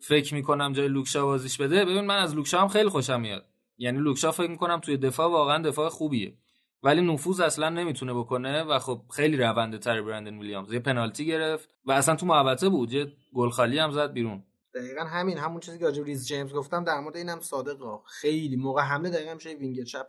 فکر 0.00 0.34
می‌کنم 0.34 0.72
جای 0.72 0.88
لوک 0.88 1.13
شا 1.13 1.26
بازیش 1.26 1.60
بده. 1.60 1.84
ببین 1.84 2.04
من 2.04 2.18
از 2.18 2.34
لوک 2.34 2.51
شا 2.51 2.60
هم 2.60 2.68
خیلی 2.68 2.88
خوشم 2.88 3.20
میاد. 3.20 3.44
یعنی 3.78 3.98
لوک 3.98 4.21
شا 4.21 4.32
فکر 4.32 4.50
می‌کنم 4.50 4.80
توی 4.80 4.96
دفاع 4.96 5.30
واقعا 5.30 5.62
دفاع 5.62 5.88
خوبیه. 5.88 6.34
ولی 6.82 7.00
نفوذ 7.00 7.40
اصلا 7.40 7.68
نمی‌تونه 7.68 8.14
بکنه 8.14 8.62
و 8.62 8.78
خب 8.78 9.00
خیلی 9.16 9.36
رونده 9.36 9.78
تر 9.78 10.02
برندن 10.02 10.38
ویلیامز. 10.38 10.72
یه 10.72 10.78
پنالتی 10.78 11.26
گرفت 11.26 11.68
و 11.84 11.92
اصلا 11.92 12.16
تو 12.16 12.26
محوطه 12.26 12.68
بود. 12.68 12.92
یه 12.92 13.12
گل 13.34 13.50
خالی 13.50 13.78
هم 13.78 13.90
زد 13.90 14.12
بیرون. 14.12 14.42
دقیقا 14.74 15.04
همین 15.04 15.38
همون 15.38 15.60
چیزی 15.60 15.78
که 15.78 15.84
راجب 15.84 16.04
ریز 16.04 16.26
جیمز 16.26 16.52
گفتم 16.52 16.84
در 16.84 17.00
مورد 17.00 17.16
اینم 17.16 17.40
صادقه 17.40 18.02
خیلی 18.06 18.56
موقع 18.56 18.82
حمله 18.82 19.10
دقیقا 19.10 19.34
میشه 19.34 19.50
وینگر 19.50 19.84
چپ 19.84 20.06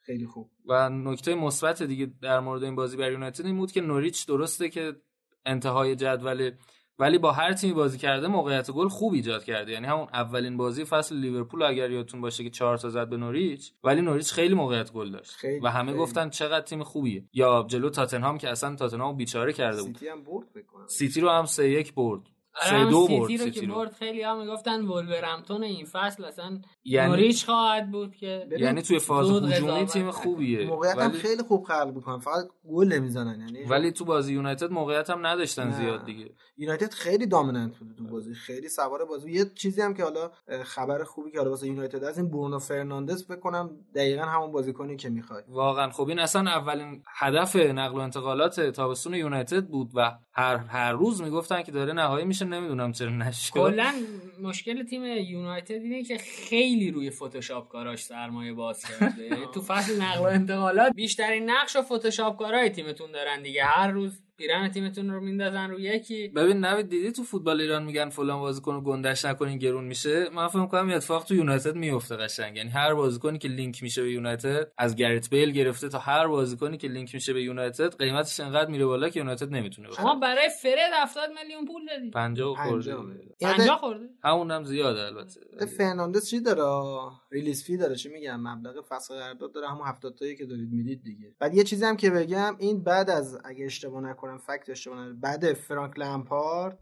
خیلی 0.00 0.26
خوب. 0.26 0.50
و 0.66 0.88
نکته 0.88 1.34
مثبت 1.34 1.82
دیگه 1.82 2.12
در 2.22 2.40
مورد 2.40 2.64
این 2.64 2.74
بازی 2.74 2.96
برا 2.96 3.12
یونایتد 3.12 3.46
این 3.46 3.56
بود 3.56 3.72
که 3.72 3.80
نوریچ 3.80 4.26
درسته 4.26 4.68
که 4.68 4.96
انتهای 5.46 5.96
جدول 5.96 6.50
ولی 6.98 7.18
با 7.18 7.32
هر 7.32 7.52
تیمی 7.52 7.72
بازی 7.72 7.98
کرده 7.98 8.28
موقعیت 8.28 8.70
گل 8.70 8.88
خوب 8.88 9.12
ایجاد 9.12 9.44
کرده. 9.44 9.72
یعنی 9.72 9.86
همون 9.86 10.08
اولین 10.12 10.56
بازی 10.56 10.84
فصل 10.84 11.16
لیورپول 11.16 11.62
اگر 11.62 11.90
یادتون 11.90 12.20
باشه 12.20 12.44
که 12.44 12.50
4 12.50 12.78
تا 12.78 12.88
زد 12.88 13.08
به 13.08 13.16
نوریچ 13.16 13.72
ولی 13.84 14.00
نوریچ 14.00 14.32
خیلی 14.32 14.54
موقعیت 14.54 14.92
گل 14.92 15.10
داشت. 15.10 15.32
خیلی 15.32 15.60
و 15.60 15.68
همه 15.68 15.86
خیلی. 15.86 16.02
گفتن 16.02 16.30
چقدر 16.30 16.64
تیم 16.64 16.82
خوبیه. 16.82 17.24
یا 17.32 17.66
جلو 17.68 17.90
تاتنهام 17.90 18.38
که 18.38 18.48
اصلا 18.48 18.76
تاتنهام 18.76 19.16
بیچاره 19.16 19.52
کرده 19.52 19.82
بود. 19.82 19.92
سیتی 19.92 20.08
هم 20.08 20.24
برد 20.24 20.52
فکر 20.52 20.69
کنم 20.69 20.86
سیتی 20.86 21.20
رو 21.20 21.30
هم 21.30 21.44
3 21.46 21.68
1 21.68 21.94
برد. 21.94 22.20
سه 22.60 22.84
دو 22.84 23.06
سیتی 23.06 23.18
برد 23.18 23.30
رو 23.30 23.44
سیتی 23.44 23.60
که 23.60 23.66
رو. 23.66 23.74
برد 23.74 23.92
خیلی 23.92 24.22
ها 24.22 24.36
می‌گفتن 24.36 24.80
ولورهمپتون 24.80 25.62
این 25.62 25.84
فصل 25.84 26.24
اصلا 26.24 26.60
یعنی 26.88 27.10
نوریچ 27.10 27.44
خواهد 27.44 27.90
بود 27.90 28.16
که 28.16 28.48
یعنی 28.58 28.82
توی 28.82 28.98
فاز 28.98 29.30
هجومی 29.30 29.86
تیم. 29.86 30.10
خوبیه. 30.10 30.66
موقعیت 30.66 30.98
هم 30.98 31.10
ولی, 31.10 31.18
خیلی 31.18 31.42
خوب 31.42 31.64
خلق 31.64 31.92
می‌کنن 31.94 32.18
فقط 32.18 32.44
گل 32.68 32.92
نمی‌زنن 32.92 33.40
یعنی 33.40 33.64
ولی 33.64 33.92
تو 33.92 34.04
بازی 34.04 34.34
یونایتد 34.34 34.70
موقعیت 34.70 35.10
هم 35.10 35.26
نداشتن 35.26 35.68
نه. 35.68 35.76
زیاد 35.76 36.04
دیگه. 36.04 36.30
یونایتد 36.58 36.92
خیلی 36.92 37.26
dominant 37.26 37.78
بود 37.78 37.94
تو 37.98 38.04
بازی. 38.04 38.34
خیلی 38.34 38.68
سوار 38.68 39.04
بازی. 39.04 39.32
یه 39.32 39.44
چیزی 39.54 39.82
هم 39.82 39.94
که 39.94 40.02
حالا 40.02 40.30
خبر 40.64 41.04
خوبی 41.04 41.30
که 41.30 41.38
حالا 41.38 41.50
واسه 41.50 41.66
یونایتد 41.66 42.04
از 42.04 42.18
این 42.18 42.30
برونو 42.30 42.58
فرناندز 42.58 43.26
فکر 43.26 43.40
کنم 43.40 43.70
دقیقا 43.94 44.22
همون 44.22 44.52
بازیکنی 44.52 44.96
که 44.96 45.08
می‌خوای. 45.08 45.42
واقعا 45.48 45.90
خب 45.90 46.08
این 46.08 46.18
اصلا 46.18 46.50
اولین 46.50 47.02
هدف 47.18 47.56
نقل 47.56 47.98
و 47.98 48.00
انتقالات 48.00 48.60
تابستون 48.60 49.14
یونایتد 49.14 49.66
بود 49.66 49.90
و 49.94 50.18
هر 50.32 50.56
هر 50.56 50.92
روز 50.92 51.22
می‌گفتن 51.22 51.62
که 51.62 51.72
داره 51.72 51.92
نهایی 51.92 52.24
میشه. 52.24 52.44
نمی‌دونم 52.44 52.92
چرا 52.92 53.10
نشد. 53.10 53.52
کلا 53.52 53.92
مشکل 54.42 54.84
تیم 54.84 55.04
یونایتد 55.04 55.74
اینه 55.74 56.04
که 56.04 56.18
خیلی 56.18 56.75
روی 56.84 57.10
فتوشاپ 57.10 57.68
کاراش 57.68 58.04
سرمایه‌گذاری 58.04 58.84
کرده. 58.84 59.30
تو 59.54 59.60
فصل 59.60 60.02
نقل 60.02 60.20
و 60.20 60.22
انتقالات 60.22 60.92
بیشترین 60.94 61.50
نقش 61.50 61.76
و 61.76 61.82
فتوشاپ 61.82 62.38
کارای 62.38 62.70
تیمتون 62.70 63.12
دارن 63.12 63.42
دیگه. 63.42 63.64
هر 63.64 63.90
روز 63.90 64.22
پیرن 64.36 64.68
تیمتون 64.68 65.10
رو 65.10 65.20
میندازن 65.20 65.70
رو 65.70 65.80
یکی. 65.80 66.28
ببین 66.28 66.64
نوید 66.64 66.88
دیدی 66.88 67.12
تو 67.12 67.22
فوتبال 67.22 67.60
ایران 67.60 67.84
میگن 67.84 68.08
فلان 68.08 68.40
بازیکن 68.40 68.74
رو 68.74 68.80
گندش 68.80 69.24
نکنین 69.24 69.58
گرون 69.58 69.84
میشه؟ 69.84 70.28
من 70.34 70.48
فکر 70.48 70.58
می‌کنم 70.58 70.86
این 70.86 70.96
اتفاق 70.96 71.24
تو 71.24 71.34
یونایتد 71.34 71.74
میفته 71.74 72.16
قشنگ. 72.16 72.56
یعنی 72.56 72.70
هر 72.70 72.94
بازیکنی 72.94 73.38
که 73.38 73.48
لینک 73.48 73.82
میشه 73.82 74.02
به 74.02 74.12
یونایتد 74.12 74.72
از 74.78 74.96
گرت 74.96 75.30
بیل 75.30 75.50
گرفته 75.50 75.88
تا 75.88 75.98
هر 75.98 76.26
بازیکنی 76.26 76.76
که 76.76 76.88
لینک 76.88 77.14
میشه 77.14 77.32
به 77.32 77.42
یونایتد 77.42 77.96
قیمتش 77.96 78.40
انقدر 78.40 78.70
میره 78.70 78.86
بالا 78.86 79.08
که 79.08 79.20
یونایتد 79.20 79.52
نمی‌تونه 79.52 79.88
بخره. 79.88 80.02
شما 80.02 80.14
برای 80.14 80.48
فرد 80.62 80.90
70 81.02 81.30
میلیون 81.42 81.66
پول 81.66 81.86
دادی. 81.86 82.10
50 82.10 82.56
خورده. 82.68 82.94
پنجاه. 82.94 83.56
50 83.56 83.78
خورده؟ 83.78 84.08
همون 84.24 84.50
هم 84.50 84.64
زیاده 84.64 85.00
البته. 85.00 85.66
فرناندز 85.78 86.28
چی 86.28 86.40
داره؟ 86.40 86.62
release 87.30 87.64
fee 87.64 87.76
داره 87.76 87.94
چی 87.94 88.08
میگم 88.08 88.40
مبلغ 88.40 88.84
فصل 88.88 89.14
قرارداد 89.14 89.52
داره 89.52 89.68
همون 89.68 89.86
70 89.86 90.14
تایی 90.14 90.36
که 90.36 90.46
دارید 90.46 90.72
می‌دید 90.72 91.02
دیگه. 91.02 91.34
بعد 91.38 91.54
یه 91.54 91.64
چیزی 91.64 91.84
هم 91.84 91.96
که 91.96 92.10
بگم 92.10 92.56
این 92.58 92.82
بعد 92.82 93.10
از 93.10 93.38
اگه 93.44 93.64
اشتباه 93.64 94.00
نکنم 94.00 94.25
fact 94.38 94.70
اشتباه 94.70 94.98
نکنم 94.98 95.20
بعد 95.20 95.52
فرانک 95.52 95.98
لمپارد 95.98 96.78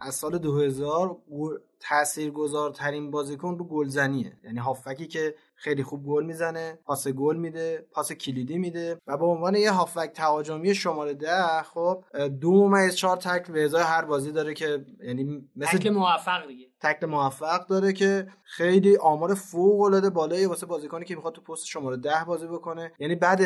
از 0.00 0.14
سال 0.14 0.38
2000 0.38 1.16
گل- 1.32 1.58
تاثیرگذارترین 1.80 3.10
بازیکن 3.10 3.58
رو 3.58 3.64
گلزنیه. 3.64 4.32
یعنی 4.44 4.58
هافبکی 4.58 5.06
که 5.06 5.34
خیلی 5.54 5.82
خوب 5.82 6.06
گل 6.06 6.24
می‌زنه 6.24 6.78
پاس 6.84 7.08
گل 7.08 7.36
میده 7.36 7.86
پاس 7.92 8.12
کلیدی 8.12 8.58
میده 8.58 9.00
و 9.06 9.16
به 9.16 9.24
عنوان 9.24 9.54
یه 9.54 9.70
هافک 9.70 10.10
تهاجمی 10.14 10.74
شماره 10.74 11.14
ده 11.14 11.62
خب 11.62 12.04
دو 12.40 12.70
از 12.74 12.96
چهار 12.96 13.16
تکل 13.16 13.52
به 13.52 13.64
ازای 13.64 13.82
هر 13.82 14.04
بازی 14.04 14.32
داره 14.32 14.54
که 14.54 14.84
یعنی 15.06 15.48
مثل 15.56 15.78
تکل 15.78 15.90
موفق 15.90 16.46
دیگه. 16.46 16.66
تکل 16.80 17.06
موفق 17.06 17.66
داره 17.66 17.92
که 17.92 18.26
خیلی 18.42 18.96
آمار 18.96 19.34
فوق 19.34 19.80
العاده 19.80 20.10
بالایی 20.10 20.46
واسه 20.46 20.66
بازیکنی 20.66 21.04
که 21.04 21.16
می‌خواد 21.16 21.34
تو 21.34 21.42
پست 21.42 21.66
شماره 21.66 21.96
ده 21.96 22.24
بازی 22.26 22.46
بکنه. 22.46 22.92
یعنی 22.98 23.14
بعد 23.14 23.40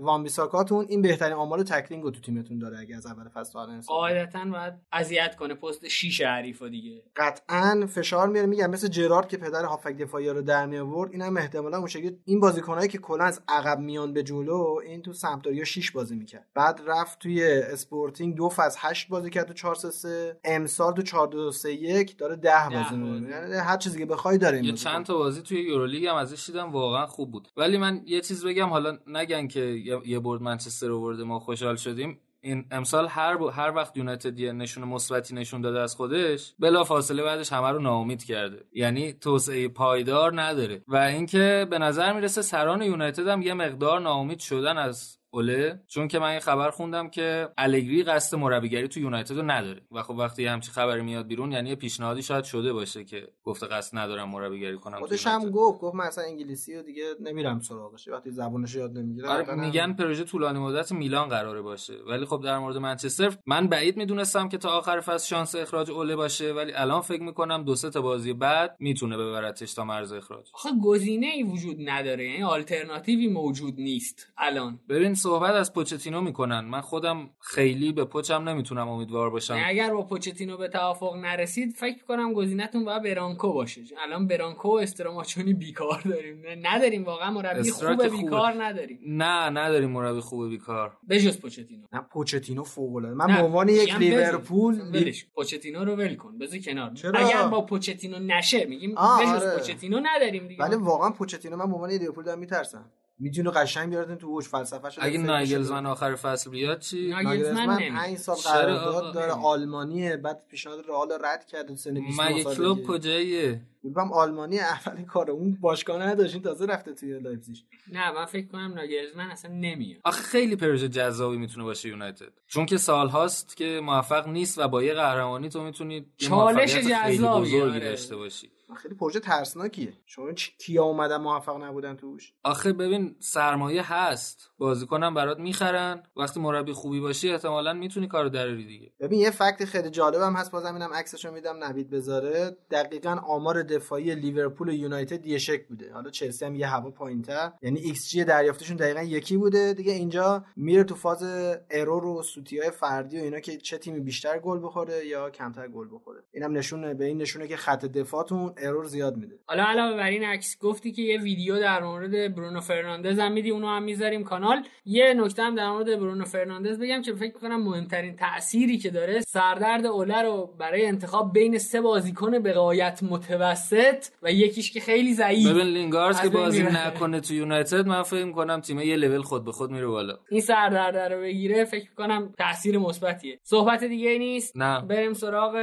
وان 0.00 0.22
بیساکاتون 0.22 0.86
این 0.88 1.02
بهترین 1.02 1.32
آمار 1.32 1.62
tackling 1.62 2.04
رو 2.04 2.10
تو 2.10 2.20
تیمتون 2.20 2.58
داره 2.58 2.78
اگه 2.78 2.96
از 2.96 3.06
اول 3.06 3.28
فصل 3.28 3.58
قاعدتا 3.86 4.44
باید 4.44 4.74
اذیت 4.92 5.36
کنه 5.36 5.54
پست 5.54 5.88
6 5.88 6.20
حریفا 6.20 6.68
دیگه. 6.68 7.02
قطعا 7.16 7.86
فشار 7.88 8.28
میاره. 8.28 8.46
میگم 8.46 8.70
مثل 8.70 8.88
جرارد 8.88 9.28
که 9.28 9.36
پدر 9.36 9.64
هافبک 9.64 9.96
دفاعی 9.96 10.28
رو 10.28 10.42
در 10.42 10.66
می 10.66 10.78
آورد 10.78 11.12
اینم 11.12 11.34
احتمالا 11.54 11.78
اون 11.78 11.86
شکلی 11.86 12.18
این 12.24 12.40
بازیکنایی 12.40 12.88
که 12.88 12.98
کلا 12.98 13.24
از 13.24 13.42
عقب 13.48 13.78
میان 13.78 14.12
به 14.12 14.22
جلو 14.22 14.80
این 14.86 15.02
تو 15.02 15.12
سمپدوریا 15.12 15.64
6 15.64 15.90
بازی 15.90 16.16
می‌کرد. 16.16 16.46
بعد 16.54 16.80
رفت 16.86 17.18
توی 17.18 17.44
اسپورتینگ 17.44 18.36
دو 18.36 18.48
فاز 18.48 18.76
8 18.78 19.08
بازی 19.08 19.30
کرد 19.30 19.46
تو 19.46 19.52
4 19.54 19.74
3 19.74 20.36
امسال 20.44 20.92
تو 20.92 21.02
4 21.02 21.28
2 21.28 21.52
3 21.52 21.72
1 21.72 22.18
داره 22.18 22.36
10 22.36 22.50
بازی 22.72 22.96
می‌کنه. 22.96 23.30
یعنی 23.30 23.54
هر 23.54 23.76
چیزی 23.76 23.98
که 23.98 24.06
بخوای 24.06 24.38
داره 24.38 24.56
این 24.56 24.64
یه 24.64 24.72
چند 24.72 25.04
تا 25.04 25.14
بازی 25.14 25.42
توی 25.42 25.60
یورولیگ 25.60 26.06
هم 26.06 26.16
ازش 26.16 26.46
دیدم 26.46 26.72
واقعا 26.72 27.06
خوب 27.06 27.30
بود. 27.30 27.48
ولی 27.56 27.78
من 27.78 28.02
یه 28.06 28.20
چیز 28.20 28.44
بگم 28.44 28.68
حالا 28.68 28.98
نگن 29.06 29.48
که 29.48 29.60
یه 30.06 30.18
برد 30.18 30.42
منچستر 30.42 30.86
رو 30.86 31.24
ما 31.24 31.38
خوشحال 31.38 31.76
شدیم. 31.76 32.20
این 32.44 32.64
امسال 32.70 33.08
هر 33.08 33.36
ب... 33.36 33.42
هر 33.42 33.72
وقت 33.76 33.96
یونایتد 33.96 34.40
یه 34.40 34.52
نشون 34.52 34.84
مثبتی 34.84 35.34
نشون 35.34 35.60
داده 35.60 35.80
از 35.80 35.94
خودش 35.94 36.54
بلا 36.58 36.84
فاصله 36.84 37.22
بعدش 37.22 37.52
همه 37.52 37.70
رو 37.70 37.78
ناامید 37.78 38.24
کرده. 38.24 38.64
یعنی 38.72 39.12
توسعه 39.12 39.68
پایدار 39.68 40.42
نداره. 40.42 40.82
و 40.88 40.96
اینکه 40.96 41.66
به 41.70 41.78
نظر 41.78 42.12
می‌رسه 42.12 42.42
سران 42.42 42.82
یونایتد 42.82 43.28
هم 43.28 43.42
یه 43.42 43.54
مقدار 43.54 44.00
ناامید 44.00 44.38
شدن 44.38 44.78
از 44.78 45.18
اوله 45.34 45.80
چون 45.88 46.08
که 46.08 46.18
من 46.18 46.32
یه 46.32 46.40
خبر 46.40 46.70
خوندم 46.70 47.08
که 47.08 47.48
الگری 47.58 48.02
قصد 48.02 48.36
مربیگری 48.36 48.88
تو 48.88 49.00
یونایتد 49.00 49.36
رو 49.36 49.42
نداره. 49.42 49.80
و 49.92 50.02
خب 50.02 50.14
وقتی 50.14 50.46
همچی 50.46 50.70
خبری 50.70 51.02
میاد 51.02 51.26
بیرون 51.26 51.52
یعنی 51.52 51.68
یه 51.68 51.74
پیشنهادی 51.74 52.22
شاید 52.22 52.44
شده 52.44 52.72
باشه 52.72 53.04
که 53.04 53.28
گفته 53.44 53.66
قصد 53.66 53.98
ندارم 53.98 54.28
مربیگری 54.28 54.76
کنم 54.76 54.98
خودش 54.98 55.26
هم 55.26 55.50
گفت 55.50 55.80
گفت 55.80 55.94
من 55.94 56.04
اصلا 56.04 56.24
انگلیسی 56.24 56.76
رو 56.76 56.82
دیگه 56.82 57.04
نمیرم 57.20 57.60
سراغش. 57.60 58.08
وقتی 58.08 58.30
زبونش 58.30 58.74
یاد 58.74 58.98
نمی‌گیره 58.98 59.28
آره 59.28 59.54
میگن 59.54 59.92
پروژه 59.92 60.24
طولانی 60.24 60.58
مدت 60.58 60.92
میلان 60.92 61.28
قراره 61.28 61.62
باشه. 61.62 61.94
ولی 62.06 62.24
خب 62.24 62.42
در 62.44 62.58
مورد 62.58 62.76
منچستر 62.76 63.36
من 63.46 63.68
بعید 63.68 63.96
می‌دونستم 63.96 64.48
که 64.48 64.58
تا 64.58 64.68
آخر 64.68 65.00
فصل 65.00 65.28
شانس 65.28 65.54
اخراج 65.54 65.90
اوله 65.90 66.16
باشه. 66.16 66.52
ولی 66.52 66.72
الان 66.72 67.00
فکر 67.00 67.22
می‌کنم 67.22 67.64
دو 67.64 67.74
سه 67.74 67.90
تا 67.90 68.02
بازی 68.02 68.32
بعد 68.32 68.76
می‌تونه 68.78 69.16
ببرتش 69.16 69.74
تا 69.74 69.84
مرز 69.84 70.12
اخراج. 70.12 70.50
آخه 70.54 70.70
گزینه 70.84 71.26
ای 71.26 71.42
وجود 71.42 71.76
نداره. 71.80 72.30
یعنی 72.30 72.42
آلترناتیوی 72.42 73.28
موجود 73.28 73.74
نیست 73.74 74.32
الان. 74.38 74.80
ببین 74.88 75.14
صحبت 75.22 75.50
از 75.50 75.72
پوچتینو 75.72 76.20
می‌کنن. 76.20 76.60
من 76.60 76.80
خودم 76.80 77.30
خیلی 77.40 77.92
به 77.92 78.04
پوچم 78.04 78.48
نمی‌تونم 78.48 78.88
امیدوار 78.88 79.30
باشم. 79.30 79.62
اگر 79.66 79.94
با 79.94 80.02
پوچتینو 80.02 80.56
به 80.56 80.68
توافق 80.68 81.16
نرسید 81.16 81.72
فکر 81.72 82.04
کنم 82.04 82.32
گزینهتون 82.32 82.84
باید 82.84 83.02
برانکو 83.02 83.52
باشه. 83.52 83.80
الان 84.04 84.26
برانکو 84.26 84.68
و 84.68 84.72
استراماچونی 84.72 85.54
بیکار 85.54 86.00
داریم. 86.00 86.42
نداریم 86.62 87.04
واقعا. 87.04 87.30
مربی 87.30 87.70
خوب 87.70 88.02
بیکار 88.02 88.64
نداریم. 88.64 88.98
نه 89.06 89.50
نداریم 89.50 89.90
مربی 89.90 90.20
خوب 90.20 90.48
بیکار. 90.48 90.96
بجز 91.10 91.40
پوچتینو. 91.40 91.86
نه 91.92 92.00
پوچتینو 92.00 92.64
فوق 92.64 92.96
العاده 92.96 93.14
من 93.14 93.26
به 93.26 93.42
عنوان 93.42 93.68
یک 93.68 93.94
لیورپول 93.94 94.80
ولش 94.80 95.26
پوچتینو 95.34 95.84
رو 95.84 95.96
ول 95.96 96.14
کن. 96.16 96.38
بذار 96.38 96.58
کنار. 96.58 96.94
چرا؟ 96.94 97.20
اگر 97.20 97.48
با 97.48 97.60
پوچتینو 97.60 98.18
نشه 98.18 98.64
میگیم 98.64 98.90
بجز 98.90 99.42
آره. 99.42 99.56
پوچتینو 99.56 100.00
نداریم 100.02 100.48
دیگه. 100.48 100.64
ولی 100.64 100.76
واقعا 100.76 101.10
پوچتینو 101.10 101.56
من 101.56 101.66
به 101.66 101.74
عنوان 101.74 101.90
لیورپول 101.90 102.24
دارم 102.24 102.38
میترسم. 102.38 102.90
می‌تونه 103.18 103.50
قشنگ 103.50 103.90
بیارتن 103.90 104.14
تو 104.16 104.26
اوج 104.26 104.44
فلسفه‌ش 104.44 104.98
اگه 105.00 105.18
نایگلزمن 105.18 105.86
آخر 105.86 106.14
فصل 106.14 106.50
بیاد 106.50 106.78
چی؟ 106.78 107.10
نایگلزمن 107.10 107.78
5 107.78 108.18
سال 108.18 108.36
قرارداد 108.36 109.14
داره 109.14 109.32
آلمانیه 109.32 110.16
بعد 110.16 110.46
پیشنهاد 110.50 110.86
رئال 110.88 111.12
رد 111.24 111.46
کرد 111.46 111.74
سن 111.74 111.94
20 111.94 112.20
مگه 112.20 112.44
کلوب 112.44 112.86
کجاییه؟ 112.86 113.60
بودم 113.82 114.12
آلمانی 114.12 114.58
اول 114.58 115.04
کار 115.04 115.30
اون 115.30 115.58
باشگاه 115.60 116.02
نداشتین 116.02 116.42
تازه 116.42 116.66
رفته 116.66 116.94
توی 116.94 117.20
لایپزیگ. 117.20 117.56
نه 117.92 118.12
من 118.12 118.24
فکر 118.24 118.46
کنم 118.46 118.74
ناگلزمن 118.74 119.30
اصلا 119.30 119.50
نمیاد. 119.54 120.00
آخه 120.04 120.22
خیلی 120.22 120.56
پروژه 120.56 120.88
جذابی 120.88 121.36
می‌تونه 121.36 121.64
باشه 121.64 121.88
یونایتد. 121.88 122.32
چون 122.46 122.66
که 122.66 122.76
سال 122.76 123.08
هاست 123.08 123.56
که 123.56 123.80
موفق 123.84 124.28
نیست 124.28 124.58
و 124.58 124.68
با 124.68 124.82
یه 124.82 124.94
قهرمانی 124.94 125.48
تو 125.48 125.62
می‌تونی 125.62 126.06
چالش 126.16 126.76
جذابی 126.76 127.60
آره. 127.60 127.80
داشته 127.80 128.16
باشی. 128.16 128.50
خیلی 128.76 128.94
پروژه 128.94 129.20
ترسناکیه. 129.20 129.92
شما 130.06 130.32
کیا 130.32 130.82
اومدن 130.84 131.16
موفق 131.16 131.62
نبودن 131.62 131.96
توش؟ 131.96 132.32
آخه 132.42 132.72
ببین 132.72 133.16
سرمایه 133.18 133.92
هست. 133.92 134.50
بازیکنم 134.62 135.14
برات 135.14 135.38
می‌خرن. 135.38 136.02
وقتی 136.16 136.40
مربی 136.40 136.72
خوبی 136.72 137.00
باشی 137.00 137.30
احتمالا 137.30 137.72
می‌تونی 137.72 138.06
کارو 138.06 138.28
دراری 138.28 138.66
دیگه. 138.66 138.92
ببین 139.00 139.20
یه 139.20 139.30
fact 139.30 139.64
خیلی 139.64 139.90
جالبم 139.90 140.36
هست 140.36 140.52
بازم 140.52 140.74
اینم 140.74 140.92
عکسشو 140.94 141.32
میدم 141.32 141.64
نوید 141.64 141.90
بذاره. 141.90 142.56
دقیقا 142.70 143.16
آمار 143.26 143.62
دفاعی 143.62 144.14
لیورپول 144.14 144.68
و 144.68 144.72
یونایتد 144.72 145.26
یه 145.26 145.38
شکل 145.38 145.66
بوده. 145.68 145.92
حالا 145.92 146.10
چلسی 146.10 146.44
هم 146.44 146.54
یه 146.54 146.66
هوا 146.66 146.90
پایینتر. 146.90 147.52
یعنی 147.62 147.80
ایکس 147.80 148.10
جی 148.10 148.24
دریافتشون 148.24 148.76
دقیقا 148.76 149.02
یکی 149.02 149.36
بوده. 149.36 149.74
دیگه 149.74 149.92
اینجا 149.92 150.44
میره 150.56 150.84
تو 150.84 150.94
فاز 150.94 151.22
error 151.70 152.04
و 152.04 152.22
سوتیای 152.22 152.70
فردی 152.70 153.20
و 153.20 153.22
اینا 153.22 153.40
که 153.40 153.56
چه 153.56 153.78
تیمی 153.78 154.00
بیشتر 154.00 154.38
گل 154.38 154.58
بخوره 154.62 155.06
یا 155.06 155.30
کمتر 155.30 155.68
گل 155.68 155.86
بخوره. 155.92 156.20
اینم 156.34 156.52
نشونه 156.56 156.94
به 156.94 157.04
این 157.04 157.18
نشونه 157.18 157.48
که 157.48 157.56
خط 157.56 157.84
دفاعتون 157.84 158.54
error 158.56 158.84
زیاد 158.84 159.16
میده. 159.16 159.38
حالا 159.46 159.64
علاوه 159.64 159.96
بر 159.96 160.08
این 160.08 160.24
عکس 160.24 160.58
گفتی 160.60 160.92
که 160.92 161.02
یه 161.02 161.22
ویدیو 161.22 161.60
در 161.60 161.82
مورد 161.82 162.34
برونو 162.34 162.60
فرناندز 162.60 163.18
هم 163.18 163.32
میدی 163.32 163.50
اونو 163.50 163.66
هم 163.66 163.82
می‌ذاریم 163.82 164.24
کانال؟ 164.24 164.51
یه 164.84 165.14
نکته 165.14 165.42
هم 165.42 165.54
در 165.54 165.70
مورد 165.70 165.86
برونو 165.86 166.24
فرناندز 166.24 166.78
بگم 166.78 167.02
که 167.02 167.14
فکر 167.14 167.38
کنم 167.38 167.62
مهمترین 167.62 168.16
تأثیری 168.16 168.78
که 168.78 168.90
داره 168.90 169.20
سردرد 169.20 169.86
اوله 169.86 170.22
رو 170.22 170.54
برای 170.58 170.86
انتخاب 170.86 171.32
بین 171.32 171.58
سه 171.58 171.80
بازیکن 171.80 172.38
به 172.38 172.52
غایت 172.52 173.02
متوسط 173.02 174.04
و 174.22 174.32
یکیش 174.32 174.72
که 174.72 174.80
خیلی 174.80 175.14
ضعیف. 175.14 175.48
ببین 175.48 175.66
لینگارد 175.66 176.22
که 176.22 176.28
بازی 176.28 176.62
نکنه 176.62 177.20
تو 177.20 177.34
یونایتد 177.34 177.86
من 177.86 178.02
فکر 178.02 178.32
کنم 178.32 178.60
تیم 178.60 178.78
یه 178.78 178.96
لول 178.96 179.22
خود 179.22 179.44
به 179.44 179.52
خود 179.52 179.70
میره 179.70 179.86
بالا. 179.86 180.18
این 180.30 180.40
سردرد 180.40 180.96
رو 180.96 181.20
بگیره 181.20 181.64
فکر 181.64 181.94
کنم 181.96 182.32
تاثیر 182.38 182.78
مثبتیه. 182.78 183.38
صحبت 183.42 183.84
دیگه 183.84 184.18
نیست؟ 184.18 184.56
نه. 184.56 184.80
بریم 184.80 185.12
سراغ 185.12 185.56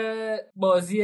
بازی 0.56 1.02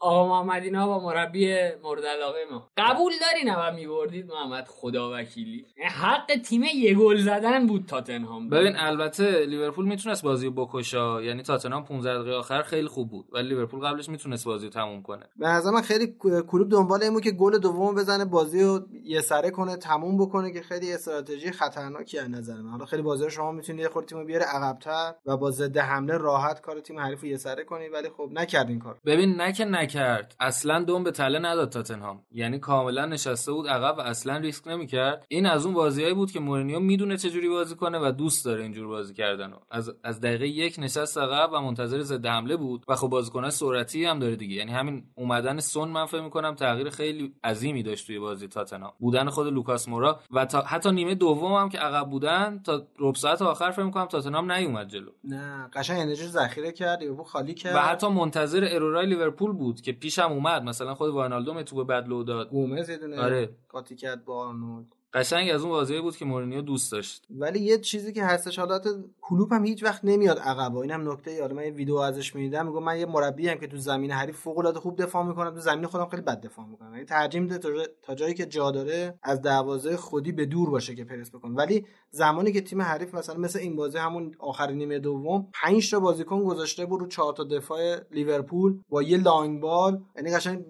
آقا 0.00 0.28
محمد 0.28 0.62
اینا 0.62 0.86
با 0.86 1.06
مربی 1.06 1.56
مورد 1.82 2.04
علاقه 2.04 2.38
ما. 2.50 2.70
قبول 2.76 3.12
داری 3.20 3.44
نه 3.44 3.70
میبردید؟ 3.70 4.26
محمد 4.26 4.64
خدا 4.68 5.10
وکیلی. 5.14 5.66
حق 5.90 6.36
تیم 6.44 6.62
یه 6.74 6.94
گل 6.94 7.16
زدن 7.16 7.66
بود 7.66 7.86
تاتنهام. 7.86 8.48
ببین 8.48 8.76
البته 8.76 9.46
لیورپول 9.46 9.86
می‌تونست 9.86 10.22
بازی 10.22 10.50
بکشه. 10.50 11.24
یعنی 11.24 11.42
تاتنهام 11.42 11.84
15 11.84 12.14
دقیقه 12.14 12.36
آخر 12.36 12.62
خیلی 12.62 12.88
خوب 12.88 13.10
بود. 13.10 13.26
ولی 13.32 13.48
لیورپول 13.48 13.80
قبلش 13.80 14.08
می‌تونست 14.08 14.44
بازی 14.44 14.66
رو 14.66 14.72
تموم 14.72 15.02
کنه. 15.02 15.26
به 15.36 15.46
نظر 15.46 15.70
من 15.70 15.82
خیلی 15.82 16.16
کلوپ 16.20 16.68
دنبال 16.68 17.02
اینه 17.02 17.20
که 17.20 17.30
گل 17.30 17.58
دوم 17.58 17.94
بزنه 17.94 18.24
بازی 18.24 18.62
رو 18.62 18.80
یه 19.04 19.20
سره 19.20 19.50
کنه 19.50 19.76
تموم 19.76 20.18
بکنه 20.18 20.52
که 20.52 20.62
خیلی 20.62 20.92
استراتژی 20.92 21.50
خطرناکی 21.50 22.18
از 22.18 22.30
نظر 22.30 22.56
من. 22.56 22.70
حالا 22.70 22.84
خیلی 22.84 23.02
بازی 23.02 23.30
شما 23.30 23.52
می‌تونید 23.52 23.82
یه 23.82 23.88
خورده 23.88 24.08
تیمو 24.08 24.24
بیاره 24.24 24.44
عقب‌تر 24.44 25.14
و 25.26 25.36
با 25.36 25.50
ضد 25.50 25.76
حمله 25.76 26.16
راحت 26.16 26.60
کار 26.60 26.80
تیم 26.80 26.98
حریف 26.98 27.20
رو 27.20 27.28
یه 27.28 27.36
سره 27.36 27.64
کنی 27.64 27.88
ولی 27.88 28.08
خب 28.08 28.28
نکردین 28.32 28.78
کار. 28.78 28.98
ببین 29.06 29.34
نه 29.34 29.52
که 29.52 29.64
کرد 29.86 30.36
اصلا 30.40 30.82
دم 30.82 31.04
به 31.04 31.10
تله 31.10 31.38
نداد 31.38 31.68
تاتنهام. 31.68 32.22
یعنی 32.32 32.58
کاملا 32.58 33.06
نشسته 33.06 33.52
بود 33.52 33.68
عقب 33.68 33.98
و 33.98 34.00
اصلا 34.00 34.36
ریسک 34.36 34.68
نمی‌کرد. 34.68 35.24
این 35.28 35.46
از 35.46 35.66
اون 35.66 35.74
بازیایی 35.74 36.14
بود 36.14 36.30
که 36.30 36.40
مورینیو 36.40 36.80
می‌دونه 36.80 37.16
چه 37.16 37.30
جوری 37.30 37.48
بازی 37.48 37.74
کنه 37.74 37.98
و 37.98 38.12
دوست 38.12 38.44
داره 38.44 38.62
اینجور 38.62 38.88
بازی 38.88 39.14
کردن 39.14 39.52
از 39.70 39.94
از 40.04 40.20
دقیقه 40.20 40.48
یک 40.48 40.76
نشست 40.78 41.18
عقب 41.18 41.50
و 41.52 41.60
منتظر 41.60 42.00
ضد 42.00 42.26
حمله 42.26 42.56
بود 42.56 42.84
و 42.88 42.96
خب 42.96 43.08
بازیکن 43.08 43.50
سرعتی 43.50 44.04
هم 44.04 44.18
داره 44.18 44.36
دیگه. 44.36 44.56
یعنی 44.56 44.72
همین 44.72 45.04
اومدن 45.14 45.60
سون 45.60 45.88
من 45.88 46.06
فکر 46.06 46.22
می‌کنم 46.22 46.54
تغییر 46.54 46.90
خیلی 46.90 47.34
عظیمی 47.44 47.82
داشت 47.82 48.06
توی 48.06 48.18
بازی 48.18 48.48
تاتنهام. 48.48 48.92
بودن 48.98 49.28
خود 49.28 49.46
لوکاس 49.46 49.88
مورا 49.88 50.20
و 50.30 50.44
تا 50.46 50.60
حتی 50.60 50.90
نیمه 50.90 51.14
دوم 51.14 51.52
هم 51.52 51.68
که 51.68 51.78
عقب 51.78 52.10
بودن 52.10 52.60
تا 52.64 52.86
ربع 52.98 53.18
ساعت 53.18 53.42
آخر 53.42 53.70
فکر 53.70 53.82
می‌کنم 53.82 54.06
تاتنهام 54.06 54.52
نیومد 54.52 54.88
جلو. 54.88 55.10
نه 55.24 55.68
قشنگ 55.72 56.00
انرژی 56.00 56.26
ذخیره 56.26 56.72
کرد 56.72 57.00
خالی 57.26 57.54
کرد. 57.54 57.76
و 57.76 57.78
حتی 57.78 58.08
منتظر 58.08 58.68
error 58.70 59.00
ای 59.00 59.06
لیورپول 59.06 59.52
بود. 59.52 59.73
که 59.80 59.92
پیشم 59.92 60.32
اومد. 60.32 60.62
مثلا 60.62 60.94
خود 60.94 61.10
واینالدوم 61.10 61.62
توپ 61.62 61.84
بدلو 61.84 62.24
داد. 62.24 62.50
گومز 62.50 62.88
یه 62.88 62.96
دونه 62.96 63.20
آره. 63.20 63.56
قاطی 63.68 63.96
کرد 63.96 64.24
با 64.24 64.48
آرنولد. 64.48 64.96
قشنگ 65.14 65.50
از 65.50 65.62
اون 65.62 65.70
بازی 65.70 66.00
بود 66.00 66.16
که 66.16 66.24
مورینیو 66.24 66.62
دوست 66.62 66.92
داشت. 66.92 67.26
ولی 67.30 67.58
یه 67.58 67.78
چیزی 67.78 68.12
که 68.12 68.24
هستش 68.24 68.58
حالات 68.58 68.88
کلوپ 69.20 69.52
هم 69.52 69.64
هیچ 69.64 69.82
وقت 69.82 70.04
نمیاد 70.04 70.38
عقب 70.38 70.76
این 70.76 70.90
هم 70.90 71.12
نکته 71.12 71.32
یاد 71.32 71.52
من 71.52 71.64
یه 71.64 71.70
ویدیو 71.70 71.96
ازش 71.96 72.34
می‌دیدم 72.34 72.66
میگم 72.66 72.82
من 72.82 72.98
یه 72.98 73.06
مربی 73.06 73.48
هم 73.48 73.58
که 73.58 73.66
تو 73.66 73.76
زمین 73.76 74.10
حریف 74.10 74.36
فوق 74.36 74.58
العاده 74.58 74.80
خوب 74.80 75.02
دفاع 75.02 75.26
می‌کنم 75.26 75.50
تو 75.50 75.60
زمین 75.60 75.86
خودم 75.86 76.06
خیلی 76.06 76.22
بد 76.22 76.40
دفاع 76.40 76.66
می‌کنم. 76.66 76.92
یعنی 76.92 77.04
ترجیح 77.04 77.40
میده 77.40 77.58
تا 78.02 78.14
جایی 78.14 78.34
که 78.34 78.46
جا 78.46 78.70
داره 78.70 79.18
از 79.22 79.42
دروازه 79.42 79.96
خودی 79.96 80.32
به 80.32 80.46
دور 80.46 80.70
باشه 80.70 80.94
که 80.94 81.04
پرس 81.04 81.30
بکنه. 81.30 81.54
ولی 81.54 81.86
زمانی 82.10 82.52
که 82.52 82.60
تیم 82.60 82.82
حریف 82.82 83.14
مثلا 83.14 83.36
مثل 83.36 83.58
این 83.58 83.76
بازی 83.76 83.98
همون 83.98 84.34
آخر 84.38 84.70
نیمه 84.70 84.98
دوم 84.98 85.48
5 85.62 85.90
تا 85.90 86.00
بازیکن 86.00 86.44
گذاشته 86.44 86.86
بود 86.86 87.00
رو 87.00 87.06
4 87.06 87.32
تا 87.32 87.44
دفاع 87.44 87.96
لیورپول 88.10 88.78
با 88.88 89.02
یه 89.02 89.18
long 89.18 89.60
ball 89.60 90.00
یعنی 90.16 90.30
قشنگ 90.30 90.64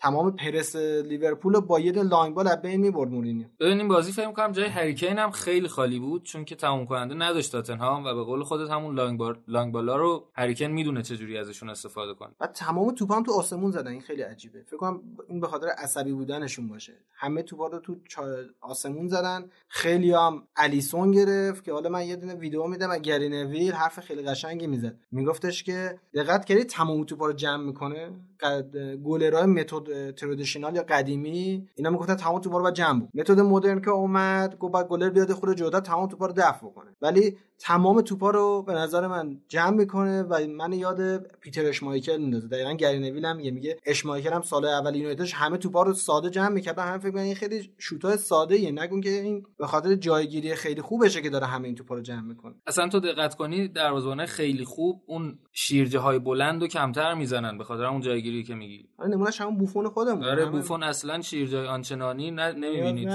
تمام 0.00 0.36
پرس 0.36 0.76
لیورپول 0.76 1.60
با 1.60 1.80
یه 1.80 1.92
لانگ 1.92 2.34
بال 2.34 2.48
از 2.48 2.62
بین 2.62 2.80
می‌برد 2.80 3.10
مورینیو. 3.10 3.46
بازی 3.90 4.12
فکر 4.12 4.32
کنم 4.32 4.52
جای 4.52 4.66
هریکین 4.66 5.18
هم 5.18 5.30
خیلی 5.30 5.68
خالی 5.68 5.98
بود 5.98 6.22
چون 6.22 6.44
که 6.44 6.56
تموم 6.56 6.86
کننده 6.86 7.14
نداشت 7.14 7.52
تاتنهام 7.52 8.04
و 8.04 8.14
به 8.14 8.22
قول 8.22 8.42
خودت 8.42 8.70
همون 8.70 8.94
لانگ 8.94 9.18
بال 9.18 9.38
لانگ 9.48 9.72
بالا 9.72 9.96
رو 9.96 10.26
هریکین 10.34 10.70
می‌دونه 10.70 11.02
چه 11.02 11.16
جوری 11.16 11.38
ازشون 11.38 11.70
استفاده 11.70 12.14
کنه. 12.14 12.30
و 12.40 12.46
تمام 12.46 12.94
توپا 12.94 13.14
هم 13.14 13.22
تو 13.22 13.32
آسمون 13.32 13.70
زدن 13.70 13.90
این 13.90 14.00
خیلی 14.00 14.22
عجیبه. 14.22 14.62
فکر 14.62 14.76
کنم 14.76 15.00
این 15.28 15.40
به 15.40 15.46
خاطر 15.46 15.66
عصبی 15.66 16.12
بودنشون 16.12 16.68
باشه. 16.68 16.92
همه 17.16 17.42
توپا 17.42 17.66
رو 17.66 17.78
تو 17.78 17.96
آسمون 18.60 19.08
زدن. 19.08 19.50
خیلی 19.68 20.12
هم 20.12 20.42
الیسون 20.56 21.10
گرفت 21.10 21.64
که 21.64 21.72
حالا 21.72 21.88
من 21.88 22.06
یه 22.06 22.16
دونه 22.16 22.34
ویدیو 22.34 22.66
میدم 22.66 22.98
گری 22.98 23.28
نویل 23.28 23.72
حرف 23.72 24.00
خیلی 24.00 24.22
قشنگی 24.22 24.66
می‌زد. 24.66 24.96
میگفتش 25.12 25.62
که 25.62 25.98
دقت 26.14 26.44
کردی 26.44 26.64
تمام 26.64 27.04
توپا 27.04 27.26
رو 27.26 27.32
جمع 27.32 27.64
می‌کنه؟ 27.64 28.10
گلرای 29.04 29.46
متد 29.46 30.10
ترادیشنال 30.10 30.76
یا 30.76 30.82
قدیمی؟ 30.82 31.68
اینا 31.74 31.90
می‌گفتن 31.90 32.14
تمام 32.14 32.40
توپا 32.40 32.56
رو 32.58 32.64
با 32.64 32.70
جمع 32.70 33.00
بود 33.00 33.10
متد 33.14 33.40
مدرن 33.40 33.79
که 33.80 33.90
اومد 33.90 34.58
گفت 34.58 34.72
بعد 34.72 34.88
گلر 34.88 35.10
بیاد 35.10 35.32
خود 35.32 35.56
جدا 35.56 35.80
تمام 35.80 36.08
توپا 36.08 36.26
رو 36.26 36.32
دفع 36.36 36.66
بکنه. 36.66 36.96
ولی 37.02 37.36
تمام 37.58 38.00
توپا 38.00 38.30
رو 38.30 38.62
به 38.62 38.72
نظر 38.72 39.06
من 39.06 39.40
جمع 39.48 39.76
می‌کنه 39.76 40.22
و 40.22 40.46
من 40.56 40.72
یاد 40.72 41.18
پیتر 41.18 41.66
اشمایکل 41.66 42.16
میندازه. 42.16 42.48
دقیقا 42.48 42.72
گری 42.72 42.98
نویل 42.98 43.24
هم 43.24 43.36
میگه 43.36 43.50
میگه 43.50 43.76
اشمایکل 43.86 44.32
هم 44.32 44.42
سال 44.42 44.64
اول 44.64 44.96
یونایتدش 44.96 45.34
همه 45.34 45.56
توپا 45.56 45.82
رو 45.82 45.92
ساده 45.92 46.30
جمع 46.30 46.48
می‌کرد. 46.48 46.78
هم 46.78 46.98
فکر 46.98 47.16
این 47.16 47.34
خیلی 47.34 47.72
شوتای 47.78 48.16
ساده 48.16 48.54
ایه 48.54 48.70
نگون 48.70 49.00
که 49.00 49.10
این 49.10 49.46
به 49.58 49.66
خاطر 49.66 49.94
جایگیری 49.94 50.54
خیلی 50.54 50.80
خوبشه 50.80 51.22
که 51.22 51.30
داره 51.30 51.46
همه 51.46 51.66
این 51.66 51.74
توپا 51.74 51.94
رو 51.94 52.00
جمع 52.00 52.20
می‌کنه. 52.20 52.54
اصلا 52.66 52.88
تو 52.88 53.00
دقت 53.00 53.34
کنی 53.34 53.68
دروازه‌بان 53.68 54.26
خیلی 54.26 54.64
خوب 54.64 55.02
اون 55.06 55.38
شیرجه 55.52 55.98
های 55.98 56.18
بلند 56.18 56.62
و 56.62 56.66
کمتر 56.66 57.14
می‌زنن 57.14 57.58
به 57.58 57.64
خاطر 57.64 57.84
اون 57.84 58.00
جایگیری 58.00 58.42
که 58.42 58.54
میگی. 58.54 58.88
آره 58.98 59.10
نمونهش 59.10 59.40
همون 59.40 59.58
بوفون 59.58 59.88
خودمون. 59.88 60.24
آره 60.24 60.46
بوفون 60.46 60.82
اصلا 60.82 61.20
شیرجه 61.20 61.66
آنچنانی 61.66 62.30
نمی‌بینی 62.30 63.06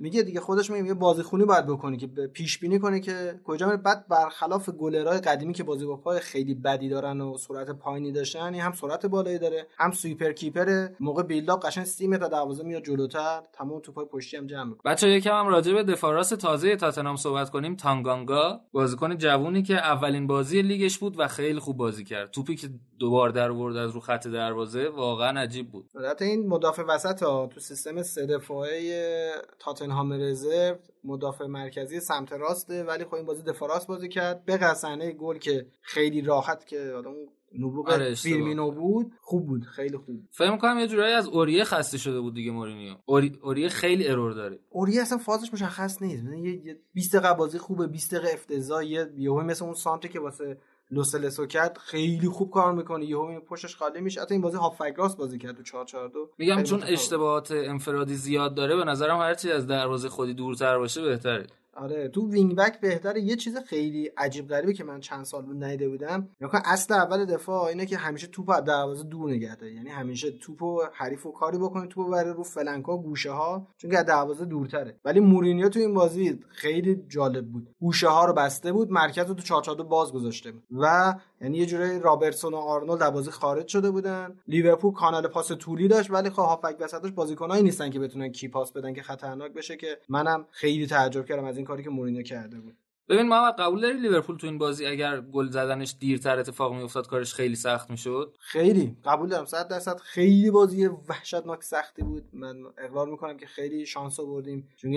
میگه 0.00 0.22
دیگه 0.22 0.40
خودش 0.40 0.70
میگه 0.70 0.94
بازی 0.94 1.22
خونی 1.22 1.44
باید 1.44 1.66
بکنی 1.66 1.96
که 1.96 2.06
پیش 2.06 2.58
بینی 2.58 2.78
کنه 2.78 3.00
که 3.00 3.40
کجا 3.44 3.66
میره. 3.66 3.78
بعد 3.78 4.08
برخلاف 4.08 4.68
گلرای 4.68 5.18
قدیمی 5.18 5.52
که 5.52 5.64
بازی 5.64 5.86
با 5.86 5.96
پای 5.96 6.20
خیلی 6.20 6.54
بدی 6.54 6.88
دارن 6.88 7.20
و 7.20 7.36
سرعت 7.36 7.70
پایینی 7.70 8.12
داشتن 8.12 8.54
هم 8.54 8.72
سرعت 8.72 9.06
بالایی 9.06 9.38
داره 9.38 9.66
هم 9.78 9.90
سویپر 9.90 10.32
کیپر 10.32 10.88
موقع 11.00 11.22
بیلداپ 11.22 11.66
قشنگ 11.66 11.84
30 11.84 12.08
متر 12.08 12.28
دروازه 12.28 12.64
میاد 12.64 12.82
جلوتر 12.82 13.42
تمام 13.52 13.80
توپای 13.80 14.04
پشتی 14.04 14.36
هم 14.36 14.46
جمع 14.46 14.64
می‌کنه. 14.64 14.92
بچا 14.92 15.08
یکم 15.08 15.30
هم 15.30 15.48
راجع 15.48 15.74
به 15.74 15.82
دفاع 15.82 16.12
راست 16.12 16.34
تازه 16.34 16.76
تاتنهام 16.76 17.16
صحبت 17.16 17.50
کنیم. 17.50 17.76
تانگانگا 17.76 18.60
بازیکن 18.72 19.16
جوونی 19.16 19.62
که 19.62 19.74
اولین 19.74 20.26
بازی 20.26 20.62
لیگش 20.62 20.98
بود 20.98 21.20
و 21.20 21.28
خیلی 21.28 21.58
خوب 21.58 21.76
بازی 21.76 22.04
کرد. 22.04 22.30
توپی 22.30 22.56
که 22.56 22.68
دوبار 22.98 23.30
در 23.30 23.50
آورد 23.50 23.76
از 23.76 23.90
رو 23.90 24.00
خط 24.00 24.28
دروازه 24.28 24.88
واقعا 24.88 25.40
عجیب 25.40 25.70
بود. 25.70 25.90
البته 25.94 26.24
این 26.24 26.46
مدافع 26.46 26.82
وسط 26.82 27.22
ها 27.22 27.46
تو 27.46 27.60
سیستم 27.60 28.02
سه 28.02 28.26
دفاعه 28.26 29.32
تاتنهام 29.58 30.12
رزرو 30.12 30.76
مدافع 31.04 31.46
مرکزی 31.46 32.00
سمت 32.00 32.32
راسته 32.32 32.84
ولی 32.84 33.04
خب 33.04 33.14
این 33.14 33.26
بازی 33.26 33.42
دفاع 33.42 33.68
راست 33.68 33.86
بازی 33.86 34.08
کرد. 34.08 34.44
به 34.44 34.56
قصنه 34.56 35.12
گل 35.12 35.38
که 35.38 35.66
خیلی 35.82 36.20
راحت 36.20 36.66
که 36.66 36.90
اون 36.90 37.28
نبوغ 37.58 37.90
آره 37.90 38.14
فیرمینو 38.14 38.70
بود 38.70 39.12
خوب 39.20 39.46
بود 39.46 39.64
خیلی 39.64 39.96
خوب 39.96 40.20
فکر 40.30 40.56
کنم 40.56 40.78
یه 40.78 40.86
جورایی 40.86 41.14
از 41.14 41.28
اوریه 41.28 41.64
خسته 41.64 41.98
شده 41.98 42.20
بود 42.20 42.34
دیگه 42.34 42.50
مورینیو. 42.50 42.94
اوری... 43.06 43.38
اوریه 43.42 43.68
خیلی 43.68 44.08
error 44.08 44.32
داره. 44.32 44.58
اوریه 44.68 45.02
اصلا 45.02 45.18
فازش 45.18 45.52
مشخص 45.52 46.02
نیست. 46.02 46.24
یه 46.64 46.80
20 46.94 47.16
دقیقه 47.16 47.34
بازی 47.34 47.58
خوبه 47.58 47.86
20 47.86 48.14
دقیقه 48.14 48.32
افتضاح 48.32 48.86
یه 48.86 49.12
یهو 49.16 49.40
مثل 49.42 49.64
اون 49.64 49.74
سانتری 49.74 50.12
که 50.12 50.20
واسه 50.20 50.58
لوسلسو 50.90 51.46
کرد 51.46 51.78
خیلی 51.78 52.28
خوب 52.28 52.50
کار 52.50 52.72
می‌کنه. 52.72 53.04
یهو 53.04 53.20
این 53.20 53.40
پشتش 53.40 53.76
خالی 53.76 54.00
میشه. 54.00 54.20
حتی 54.20 54.34
این 54.34 54.42
بازی 54.42 54.56
هافبک 54.56 54.94
راست 54.96 55.16
بازی 55.16 55.38
کرد 55.38 55.56
تو 55.56 55.62
4 55.62 55.84
4 55.84 56.08
2 56.08 56.30
میگم 56.38 56.62
چون 56.62 56.82
اشتباهات 56.82 57.50
انفرادی 57.50 58.14
زیاد 58.14 58.54
داره 58.54 58.76
به 58.76 58.84
نظرم 58.84 59.18
هرچی 59.18 59.52
از 59.52 59.66
دروازه 59.66 60.08
خودی 60.08 60.34
دورتر 60.34 60.78
باشه 60.78 61.02
بهتره. 61.02 61.46
آره 61.78 62.08
تو 62.08 62.30
wing 62.30 62.56
back 62.56 62.80
بهتره 62.80 63.20
یه 63.20 63.36
چیز 63.36 63.56
خیلی 63.56 64.10
عجیب 64.16 64.48
غریبی 64.48 64.74
که 64.74 64.84
من 64.84 65.00
چند 65.00 65.24
سال 65.24 65.42
بود 65.42 65.64
ندیده 65.64 65.88
بودم. 65.88 66.28
نکن 66.40 66.58
اصل 66.64 66.94
اول 66.94 67.24
دفاع 67.24 67.64
اینه 67.64 67.86
که 67.86 67.96
همیشه 67.96 68.26
توپ 68.26 68.50
از 68.50 68.64
دروازه 68.64 69.04
دور 69.04 69.30
نگه 69.30 69.56
داره. 69.56 69.72
یعنی 69.72 69.90
همیشه 69.90 70.30
توپو 70.30 70.82
حریفو 70.92 71.32
کاری 71.32 71.58
بکنه 71.58 71.86
توپو 71.86 72.10
بره 72.10 72.32
رو 72.32 72.42
flank 72.42 72.87
ا 72.87 72.96
گوشه 72.96 73.30
ها 73.30 73.66
چون 73.76 73.90
که 73.90 73.98
از 73.98 74.04
دروازه 74.04 74.44
دورتره. 74.44 74.96
ولی 75.04 75.20
مورینیو 75.20 75.68
تو 75.68 75.78
این 75.78 75.94
بازی 75.94 76.40
خیلی 76.48 77.04
جالب 77.08 77.46
بود. 77.46 77.68
گوشه 77.80 78.08
ها 78.08 78.24
رو 78.24 78.32
بسته 78.32 78.72
بود 78.72 78.90
مرکز 78.90 79.28
رو 79.28 79.34
تو 79.34 79.42
4 79.42 79.74
باز 79.74 80.12
گذاشته 80.12 80.52
بود. 80.52 80.62
و 80.70 81.14
یعنی 81.40 81.58
یه 81.58 81.66
جوری 81.66 82.00
رابرتسون 82.00 82.54
و 82.54 82.56
آرنولد 82.56 83.02
از 83.02 83.12
بازی 83.12 83.30
خارج 83.30 83.68
شده 83.68 83.90
بودن. 83.90 84.38
لیورپول 84.48 84.92
کانال 84.92 85.28
پاس 85.28 85.52
طولی 85.52 85.88
داشت 85.88 86.10
ولی 86.10 86.30
خب 86.30 86.42
هافبک 86.42 86.76
وسطش 86.80 87.10
بازیکنایی 87.10 87.62
نیستن 87.62 87.90
که 87.90 88.00
بتونن 88.00 88.28
key 88.28 88.48
pass 88.48 88.72
بدن 88.72 88.92
که 88.92 89.02
خطرناک 89.02 89.52
بشه 89.52 89.76
که 89.76 89.98
منم 90.08 90.46
خیلی 90.50 90.86
تعجب 90.86 91.26
کردم 91.26 91.44
از 91.44 91.56
این 91.56 91.66
کاری 91.68 91.82
که 91.82 91.90
مورینیو 91.90 92.22
کرده 92.22 92.60
بود. 92.60 92.78
ببین 93.08 93.28
محمد 93.28 93.54
قبول 93.58 93.80
داری 93.80 93.98
لیورپول 94.00 94.36
تو 94.36 94.46
این 94.46 94.58
بازی 94.58 94.86
اگر 94.86 95.20
گل 95.20 95.50
زدنش 95.50 95.94
دیرتر 96.00 96.38
اتفاق 96.38 96.74
میافتاد 96.74 97.06
کارش 97.06 97.34
خیلی 97.34 97.56
سخت 97.56 97.90
می‌شد؟ 97.90 98.36
خیلی. 98.40 98.96
قبول 99.04 99.28
دارم. 99.28 99.44
100 99.44 99.68
درصد 99.68 99.96
خیلی 99.98 100.50
بازی 100.50 100.86
وحشتناک 101.08 101.62
سختی 101.62 102.02
بود. 102.02 102.24
من 102.32 102.56
اقرار 102.78 103.06
می‌کنم 103.06 103.36
که 103.36 103.46
خیلی 103.46 103.86
شانس 103.86 104.20
آوردیم. 104.20 104.68
چون 104.76 104.92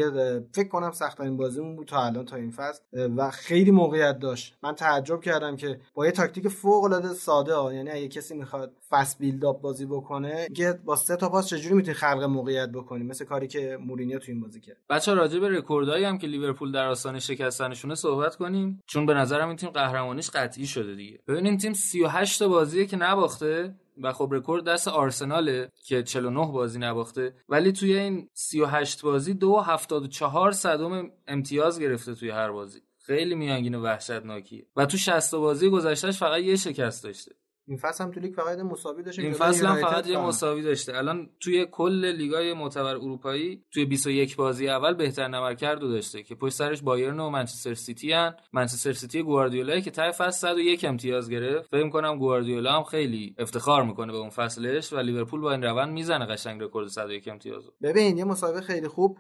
فکر 0.52 0.68
کنم 0.68 0.92
سخت 0.92 1.18
ترین 1.18 1.38
بازیمون 1.38 1.76
بود 1.76 1.88
تا 1.88 2.04
الان 2.06 2.26
تا 2.26 2.36
این 2.36 2.52
فصل. 2.52 2.82
و 3.18 3.32
خیلی 3.32 3.72
موقعیت 3.72 4.20
داشت. 4.20 4.58
من 4.64 4.76
تعجب 4.76 5.22
کردم 5.22 5.56
که 5.56 5.80
با 5.94 6.06
یه 6.06 6.12
تاکتیک 6.12 6.48
فوق 6.48 6.84
العاده 6.84 7.14
ساده 7.14 7.56
ها 7.56 7.74
یعنی 7.74 7.90
اگه 7.92 8.08
کسی 8.08 8.36
می‌خواد 8.36 8.74
fast 8.90 9.20
build 9.20 9.46
up 9.46 9.62
بازی 9.62 9.86
بکنه 9.86 10.48
که 10.56 10.80
با 10.86 10.96
سه 10.96 11.16
تا 11.16 11.30
پاس 11.30 11.48
چجوری 11.48 11.76
می‌تونی 11.76 11.94
خلق 11.94 12.24
موقعیت 12.24 12.70
بکنی؟ 12.70 13.04
مثل 13.04 13.26
کاری 13.26 13.48
که 13.48 13.78
مورینیو 13.82 14.20
تو 14.20 14.32
این 14.32 14.42
بازی 14.42 14.62
کرد. 14.62 14.78
بچه‌ها 14.90 15.14
راجع 15.14 15.40
به 15.40 15.50
رکوردایی 15.50 16.06
هم 16.06 16.18
که 16.18 16.28
لیورپول 16.28 16.72
در 16.72 16.88
آستانه 16.88 17.20
شکستنشونه 17.20 17.96
صحبت 18.02 18.36
کنیم؟ 18.36 18.82
چون 18.88 19.06
به 19.06 19.14
نظرم 19.14 19.48
این 19.48 19.58
تیم 19.58 19.70
قهرمانیش 19.70 20.30
قطعی 20.30 20.68
شده 20.68 20.96
دیگه. 20.96 21.20
ببینیم 21.28 21.58
تیم 21.58 21.74
38 21.74 22.40
تا 22.40 22.48
بازیه 22.48 22.86
که 22.86 22.98
نباخته 22.98 23.76
و 24.02 24.14
خب 24.14 24.30
رکورد 24.32 24.64
دست 24.64 24.88
آرسناله 24.88 25.72
که 25.86 26.04
49 26.04 26.52
بازی 26.52 26.80
نباخته. 26.80 27.34
ولی 27.50 27.72
توی 27.72 27.98
این 27.98 28.30
38 28.34 29.02
بازی 29.02 29.34
دو 29.34 29.58
74 29.58 30.52
صدم 30.52 31.12
امتیاز 31.28 31.80
گرفته 31.80 32.16
توی 32.16 32.30
هر 32.30 32.52
بازی. 32.52 32.82
خیلی 33.06 33.36
میانگین 33.36 33.76
و 33.76 33.84
وحشتناکیه. 33.84 34.66
و 34.76 34.86
تو 34.86 34.98
60 34.98 35.36
بازی 35.36 35.70
گذشتهش 35.70 36.18
فقط 36.18 36.42
یه 36.42 36.56
شکست 36.56 37.04
داشته. 37.04 37.32
این 37.72 37.80
فصل 37.80 38.04
هم 38.04 38.12
تو 38.12 38.20
لیگ 38.20 38.34
فقط 38.34 38.60
مساوی 38.60 39.04
داشته 39.04 39.22
این 39.22 39.34
فصل 39.34 39.66
هم 39.66 39.76
فقط 39.76 40.08
یه 40.08 40.18
مساوی 40.18 40.62
داشته. 40.62 40.98
الان 40.98 41.30
توی 41.40 41.68
کل 41.72 42.06
لیگای 42.06 42.54
معتبر 42.54 42.96
اروپایی 42.96 43.64
توی 43.72 43.86
21 43.86 44.36
بازی 44.36 44.70
اول 44.70 44.94
بهترین 44.94 45.36
عملکرد 45.36 45.80
داشته 45.80 46.24
که 46.24 46.36
پشت 46.36 46.54
سرش 46.54 46.82
بایرن 46.82 47.20
و 47.20 47.30
منچستر 47.30 47.74
سیتی 47.74 48.14
ان 48.14 48.36
منچستر 48.54 48.94
سیتی 48.94 49.24
گواردیولا 49.24 49.80
که 49.80 49.92
ته 49.92 50.12
فصل 50.12 50.30
101 50.30 50.86
امتیاز 50.86 51.30
گرفت. 51.30 51.70
فکر 51.70 51.90
کنم 51.90 52.18
گواردیولا 52.18 52.72
هم 52.72 52.84
خیلی 52.84 53.36
افتخار 53.38 53.84
می‌کنه 53.84 54.12
به 54.12 54.18
اون 54.18 54.30
فصلش 54.30 54.94
و 54.94 54.98
لیورپول 54.98 55.42
با 55.42 55.52
این 55.52 55.64
روند 55.64 55.94
می‌زنه 55.94 56.26
قشنگ 56.26 56.62
رکورد 56.62 56.88
101 56.88 57.28
امتیاز 57.28 57.64
ببین 57.82 58.18
یه 58.18 58.24
مسابقه 58.24 58.62
خیلی 58.62 58.88
خوب 58.88 59.18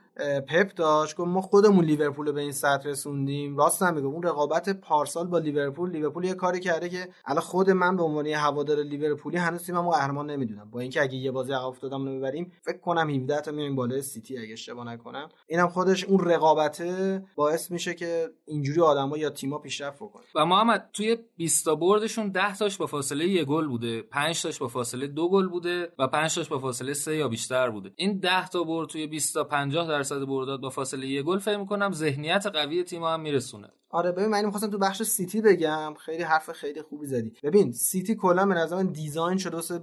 پپ 0.47 0.73
داشت 0.75 1.17
که 1.17 1.23
ما 1.23 1.41
خودمون 1.41 1.85
لیورپول 1.85 2.31
به 2.31 2.41
این 2.41 2.51
سطح 2.51 2.89
رسوندیم. 2.89 3.57
راست 3.57 3.83
نمیگم 3.83 4.07
اون 4.07 4.23
رقابت 4.23 4.69
پارسال 4.69 5.27
با 5.27 5.37
لیورپول 5.37 5.91
لیورپول 5.91 6.23
یه 6.23 6.33
کاری 6.33 6.59
کرده 6.59 6.89
که 6.89 7.07
الان 7.25 7.41
خود 7.41 7.69
من 7.69 7.97
به 7.97 8.03
عنوان 8.03 8.25
هوادار 8.41 8.77
لیورپولی 8.83 9.37
هنوز 9.37 9.65
تیممو 9.65 9.91
قهرمان 9.91 10.29
نمی‌دونم. 10.29 10.69
با 10.71 10.79
اینکه 10.79 11.01
اگه 11.01 11.15
یه 11.15 11.31
بازی 11.31 11.53
عقب 11.53 11.65
افتادم 11.65 12.07
نمی‌بریم 12.09 12.51
فکر 12.61 12.77
کنم 12.77 13.09
17 13.09 13.41
تا 13.41 13.51
میایم 13.51 13.75
بالای 13.75 14.01
سیتی 14.01 14.37
اگه 14.37 14.53
اشتباه 14.53 14.85
نکنم. 14.85 15.29
اینم 15.47 15.67
خودش 15.67 16.03
اون 16.03 16.19
رقابته 16.25 17.23
باعث 17.35 17.71
میشه 17.71 17.93
که 17.93 18.29
اینجوری 18.45 18.81
آدما 18.81 19.17
یا 19.17 19.29
تیما 19.29 19.57
پیشرفت 19.57 19.95
بکنن. 20.03 20.23
و 20.35 20.45
محمد 20.45 20.89
توی 20.93 21.17
20 21.37 21.65
تا 21.65 21.75
بردشون 21.75 22.29
10 22.29 22.55
تاش 22.55 22.77
با 22.77 22.85
فاصله 22.85 23.27
یه 23.27 23.45
گل 23.45 23.67
بوده 23.67 24.01
5 24.01 24.41
تاش 24.41 24.59
با 24.59 24.67
فاصله 24.67 25.07
دو 25.07 25.29
گل 25.29 25.47
بوده 25.47 25.91
و 25.99 26.07
5 26.07 26.35
تاش 26.35 26.47
با 26.47 26.59
فاصله 26.59 26.93
3 26.93 27.15
یا 27.15 27.27
بیشتر 27.27 27.69
بوده. 27.69 27.91
این 27.95 28.19
10 28.19 28.47
تا 28.47 28.63
برد 28.63 28.89
توی 28.89 29.07
20 29.07 29.33
تا 29.33 29.43
50 29.43 29.87
درصد 29.87 30.25
برداد 30.25 30.61
با 30.61 30.69
فاصله 30.69 31.07
یه 31.07 31.23
گل 31.23 31.39
فکر 31.39 31.57
می‌کنم 31.57 31.91
ذهنیت 31.91 32.45
قوی 32.45 32.83
تیم 32.83 33.03
هم 33.03 33.21
میرسونه. 33.21 33.69
آره 33.91 34.11
ببین 34.11 34.27
من 34.27 34.45
می‌خواستم 34.45 34.69
تو 34.69 34.77
بخش 34.77 35.03
سیتی 35.03 35.41
بگم. 35.41 35.93
خیلی 35.93 36.23
حرف 36.23 36.51
خیلی 36.51 36.81
خوبی 36.81 37.07
زدی. 37.07 37.33
ببین 37.43 37.71
سیتی 37.71 38.15
کلا 38.15 38.45
به 38.45 38.53
نظر 38.53 38.75
من 38.75 38.87
design 38.87 39.37
شده 39.37 39.55
واسه 39.55 39.81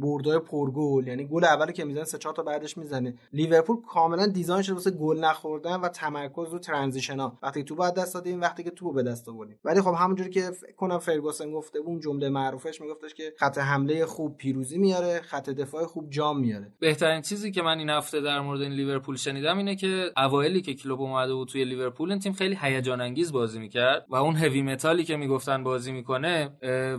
بردای 0.00 0.38
پرگل 0.38 1.06
یعنی 1.06 1.26
گل 1.26 1.44
اولی 1.44 1.72
که 1.72 1.84
می‌زنه 1.84 2.04
سه 2.04 2.18
چهار 2.18 2.34
تا 2.34 2.42
بعدش 2.42 2.78
می‌زنه. 2.78 3.14
لیورپول 3.32 3.76
کاملا 3.88 4.26
design 4.26 4.62
شده 4.62 4.74
واسه 4.74 4.90
گل 4.90 5.24
نخوردن 5.24 5.80
و 5.80 5.88
تمرکز 5.88 6.52
رو 6.52 6.58
transition 6.58 7.20
ها. 7.20 7.38
وقتی 7.42 7.64
توپ 7.64 7.74
از 7.74 7.94
دست 7.94 8.14
دادیم 8.14 8.40
وقتی 8.40 8.62
که 8.62 8.70
توپ 8.70 8.92
به 8.92 9.02
دست 9.02 9.28
آوردیم. 9.28 9.58
ولی 9.64 9.80
خب 9.80 9.94
همونجوری 9.98 10.30
که 10.30 10.40
فکر 10.40 10.72
کنم 10.72 10.98
فرگوسن 10.98 11.52
گفته 11.52 11.80
بود 11.80 12.02
جمله 12.02 12.28
معروفش 12.28 12.80
میگفتش 12.80 13.14
که 13.14 13.34
خط 13.38 13.58
حمله 13.58 14.06
خوب 14.06 14.36
پیروزی 14.36 14.78
میاره 14.78 15.20
خط 15.20 15.50
دفاع 15.50 15.86
خوب 15.86 16.10
جام 16.10 16.40
میاره. 16.40 16.72
بهترین 16.78 17.22
چیزی 17.22 17.50
که 17.50 17.62
من 17.62 17.78
این 17.78 17.90
هفته 17.90 18.20
در 18.20 18.40
مورد 18.40 18.60
این 18.60 18.72
لیورپول 18.72 19.16
شنیدم 19.16 19.58
اینه 19.58 19.76
که 19.76 20.12
اوایلی 20.16 20.62
که 20.62 20.74
کلوب 20.74 21.00
اومده 21.00 21.34
بود 21.34 21.48
توی 21.48 21.64
لیورپول 21.64 22.10
این 22.10 22.20
تیم 22.20 22.32
خیلی 22.32 22.58
هیجان 22.60 23.00
انگیز 23.00 23.32
بازی 23.32 23.49
می‌کرد 23.58 24.06
و 24.08 24.16
اون 24.16 24.36
هوی 24.36 24.62
متالی 24.62 25.04
که 25.04 25.16
می‌گفتن 25.16 25.64
بازی 25.64 25.92
می‌کنه 25.92 26.50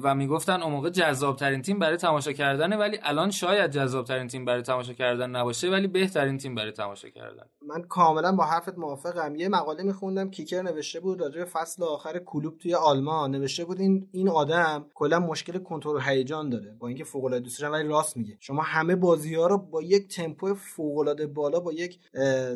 و 0.04 0.16
می‌گفتن 0.16 0.62
اون 0.62 0.72
موقع 0.72 0.90
جذاب 0.90 1.36
ترین 1.36 1.62
تیم 1.62 1.80
برای 1.80 1.98
تماشا 1.98 2.32
کردنه 2.32 2.78
ولی 2.78 3.00
الان 3.04 3.32
شاید 3.32 3.72
جذاب 3.72 4.06
ترین 4.06 4.28
تیم 4.28 4.46
برای 4.46 4.62
تماشا 4.62 4.94
کردن 4.94 5.30
نباشه 5.30 5.70
ولی 5.70 5.88
بهترین 5.88 6.38
تیم 6.38 6.56
برای 6.56 6.72
تماشا 6.72 7.10
کردن. 7.10 7.44
من 7.68 7.82
کاملا 7.82 8.32
با 8.32 8.46
حرفت 8.46 8.78
موافقم. 8.78 9.36
یه 9.36 9.50
مقاله 9.50 9.84
میخوندم 9.84 10.30
کیکر 10.30 10.62
نوشته 10.62 11.00
بود 11.00 11.22
راجع 11.22 11.40
به 11.40 11.46
فصل 11.46 11.84
آخر 11.84 12.20
کلوب 12.20 12.58
توی 12.58 12.74
آلمان. 12.74 13.32
نوشته 13.32 13.66
بود 13.66 13.80
این 13.80 14.08
این 14.12 14.30
آدم 14.30 14.86
کلا 14.94 15.20
مشکل 15.20 15.58
کنترل 15.58 16.02
هیجان 16.02 16.50
داره 16.50 16.76
با 16.80 16.88
اینکه 16.88 17.04
فوق 17.04 17.26
العاده 17.26 17.44
دوست 17.44 17.64
ولی 17.64 17.88
راست 17.88 18.18
میگه. 18.18 18.38
شما 18.40 18.62
همه 18.62 18.96
بازی 18.96 19.36
ها 19.36 19.48
رو 19.48 19.58
با 19.58 19.82
یک 19.82 20.08
تمپو 20.08 20.54
فوق 20.54 20.98
العاده 20.98 21.28
بالا 21.28 21.60
با 21.60 21.74
یک 21.74 22.00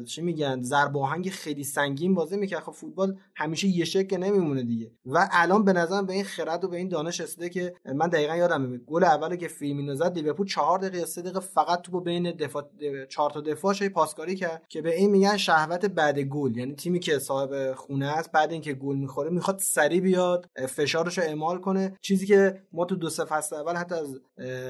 چی 0.05 0.21
میگن 0.21 0.61
ضرب 0.61 0.93
خیلی 1.31 1.63
سنگین 1.63 2.13
بازی 2.13 2.37
می‌کنه 2.37 2.59
خب 2.59 2.71
فوتبال 2.71 3.17
همیشه 3.35 3.67
یه 3.67 3.84
شکل 3.85 4.17
نمیمونه 4.17 4.63
دیگه. 4.63 4.91
و 5.05 5.29
الان 5.31 5.63
به 5.63 5.73
نظرم 5.73 6.05
به 6.05 6.13
این 6.13 6.23
خرد 6.23 6.63
و 6.63 6.67
به 6.67 6.77
این 6.77 6.87
دانش 6.87 7.21
رسیده 7.21 7.49
که 7.49 7.73
من 7.95 8.07
دقیقا 8.07 8.35
یادم 8.35 8.61
میاد. 8.61 8.81
گل 8.85 9.03
اولی 9.03 9.37
که 9.37 9.47
فیرمینو 9.47 9.95
زد 9.95 10.15
لیورپول 10.15 10.47
4 10.47 10.79
دقیقه 10.79 11.05
3 11.05 11.21
دقیقه 11.21 11.39
فقط 11.39 11.81
توپو 11.81 12.01
بین 12.01 12.31
دفاع 12.31 12.63
4 13.09 13.29
تا 13.29 13.41
دفاعش 13.41 13.83
پاسکاری 13.83 14.35
کرد 14.35 14.63
که 14.69 14.81
به 14.81 14.95
این 14.95 15.11
میگن 15.11 15.37
شهوت 15.37 15.85
بعد 15.85 16.19
گل. 16.19 16.57
یعنی 16.57 16.75
تیمی 16.75 16.99
که 16.99 17.19
صاحب 17.19 17.73
خونه 17.73 18.05
است 18.05 18.31
بعد 18.31 18.51
اینکه 18.51 18.73
گل 18.73 18.95
می‌خوره 18.95 19.29
می‌خواد 19.29 19.59
سری 19.59 20.01
بیاد 20.01 20.49
فشارش 20.69 21.17
رو 21.17 21.23
اعمال 21.23 21.57
کنه. 21.57 21.97
چیزی 22.01 22.25
که 22.25 22.61
ما 22.73 22.85
تو 22.85 22.95
دو 22.95 23.09
سه 23.09 23.25
فصل 23.25 23.55
اول 23.55 23.75
حتی 23.75 23.95
از 23.95 24.19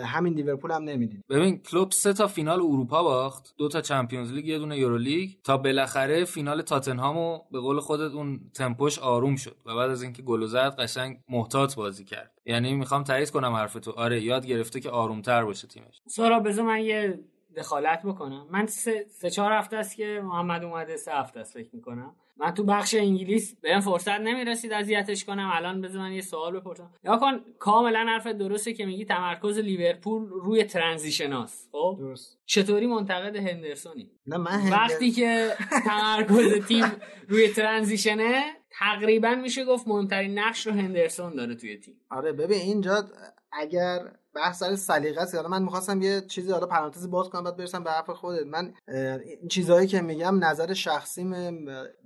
همین 0.05 0.33
لیورپول 0.33 0.71
هم 0.71 0.83
نمی‌دید 0.83 1.23
ببین 1.29 1.57
کلوپ 1.57 1.91
سه 1.91 2.13
تا 2.13 2.27
فینال 2.27 2.59
اروپا 2.59 3.03
باخت. 3.03 3.53
دو 3.57 3.69
تا 3.69 3.81
Champions 3.81 4.31
League 4.31 4.45
یه 4.47 4.59
دونه 4.59 4.77
یورو 4.77 4.97
لیگ 4.97 5.29
تا 5.43 5.57
بالاخره 5.57 6.25
فینال 6.25 6.61
تاتنهامو 6.61 7.39
به 7.51 7.59
قول 7.59 7.79
خودت 7.79 8.13
اون 8.13 8.51
تمپوش 8.53 8.99
آروم 8.99 9.35
شد 9.35 9.55
و 9.65 9.75
بعد 9.75 9.89
از 9.89 10.03
اینکه 10.03 10.21
گل 10.21 10.45
زد 10.45 10.75
قشنگ 10.79 11.19
محتاط 11.29 11.75
بازی 11.75 12.05
کرد. 12.05 12.31
یعنی 12.45 12.73
می‌خوام 12.73 13.03
تایید 13.03 13.29
کنم 13.29 13.53
حرف 13.53 13.73
تو 13.73 13.91
آره 13.91 14.21
یاد 14.21 14.45
گرفته 14.45 14.79
که 14.79 14.89
آرومتر 14.89 15.45
باشه 15.45 15.67
تیمش. 15.67 16.01
سارا 16.07 16.39
بذار 16.39 16.65
من 16.65 16.79
یه 16.79 17.19
دخالت 17.57 18.05
بکنم. 18.05 18.47
من 18.51 18.65
سه, 18.65 19.05
سه 19.09 19.29
چهار 19.29 19.51
هفته 19.51 19.77
است 19.77 19.95
که 19.95 20.21
محمد 20.23 20.63
اومده 20.63 20.97
سه 20.97 21.11
هفته 21.11 21.39
است 21.39 21.53
فکر 21.53 21.69
می‌کنم. 21.73 22.15
من 22.37 22.51
تو 22.51 22.63
بخش 22.63 22.95
انگلیس 22.95 23.55
بهم 23.61 23.79
فرصت 23.79 24.19
نمی‌رسید 24.19 24.73
اذیتش 24.73 25.25
کنم. 25.25 25.51
الان 25.53 25.81
بذار 25.81 26.01
من 26.01 26.11
یه 26.11 26.21
سوال 26.21 26.59
بپرسم. 26.59 26.93
یا 27.03 27.17
کن 27.17 27.39
کاملا 27.59 27.99
حرف 27.99 28.27
درسته 28.27 28.73
که 28.73 28.85
میگی 28.85 29.05
تمرکز 29.05 29.57
لیورپول 29.57 30.29
روی 30.29 30.63
transition 30.63 31.33
هست 31.33 31.69
خب؟ 31.71 31.95
درست. 31.99 32.39
چطوری 32.45 32.87
منتقد 32.87 33.35
هندرسونی؟ 33.35 34.11
نه 34.27 34.37
من 34.37 34.69
وقتی 34.71 35.11
که 35.11 35.51
تمرکز 35.85 36.67
تیم 36.67 36.85
روی 37.27 37.47
ترانزیشنه 37.47 38.43
تقریبا 38.79 39.35
میشه 39.35 39.65
گفت 39.65 39.87
مهمترین 39.87 40.39
نقش 40.39 40.67
رو 40.67 40.73
هندرسون 40.73 41.35
داره 41.35 41.55
توی 41.55 41.77
تیم. 41.77 41.95
آره 42.09 42.31
ببین 42.31 42.59
اینجا 42.59 43.09
اگر 43.51 43.99
بحث 44.35 44.59
سر 44.59 44.75
سلیقه 44.75 45.21
است. 45.21 45.35
حالا 45.35 45.47
من 45.47 45.63
می‌خواستم 45.63 46.01
یه 46.01 46.21
چیزی 46.21 46.51
حالا 46.51 46.65
پرانتز 46.65 47.09
باز 47.09 47.29
کنم 47.29 47.43
بعد 47.43 47.57
برسم 47.57 47.83
به 47.83 47.91
حرف 47.91 48.09
خودت. 48.09 48.45
من 48.45 48.73
این 48.87 49.47
چیزهایی 49.49 49.87
که 49.87 50.01
میگم 50.01 50.43
نظر 50.43 50.73
شخصیم 50.73 51.35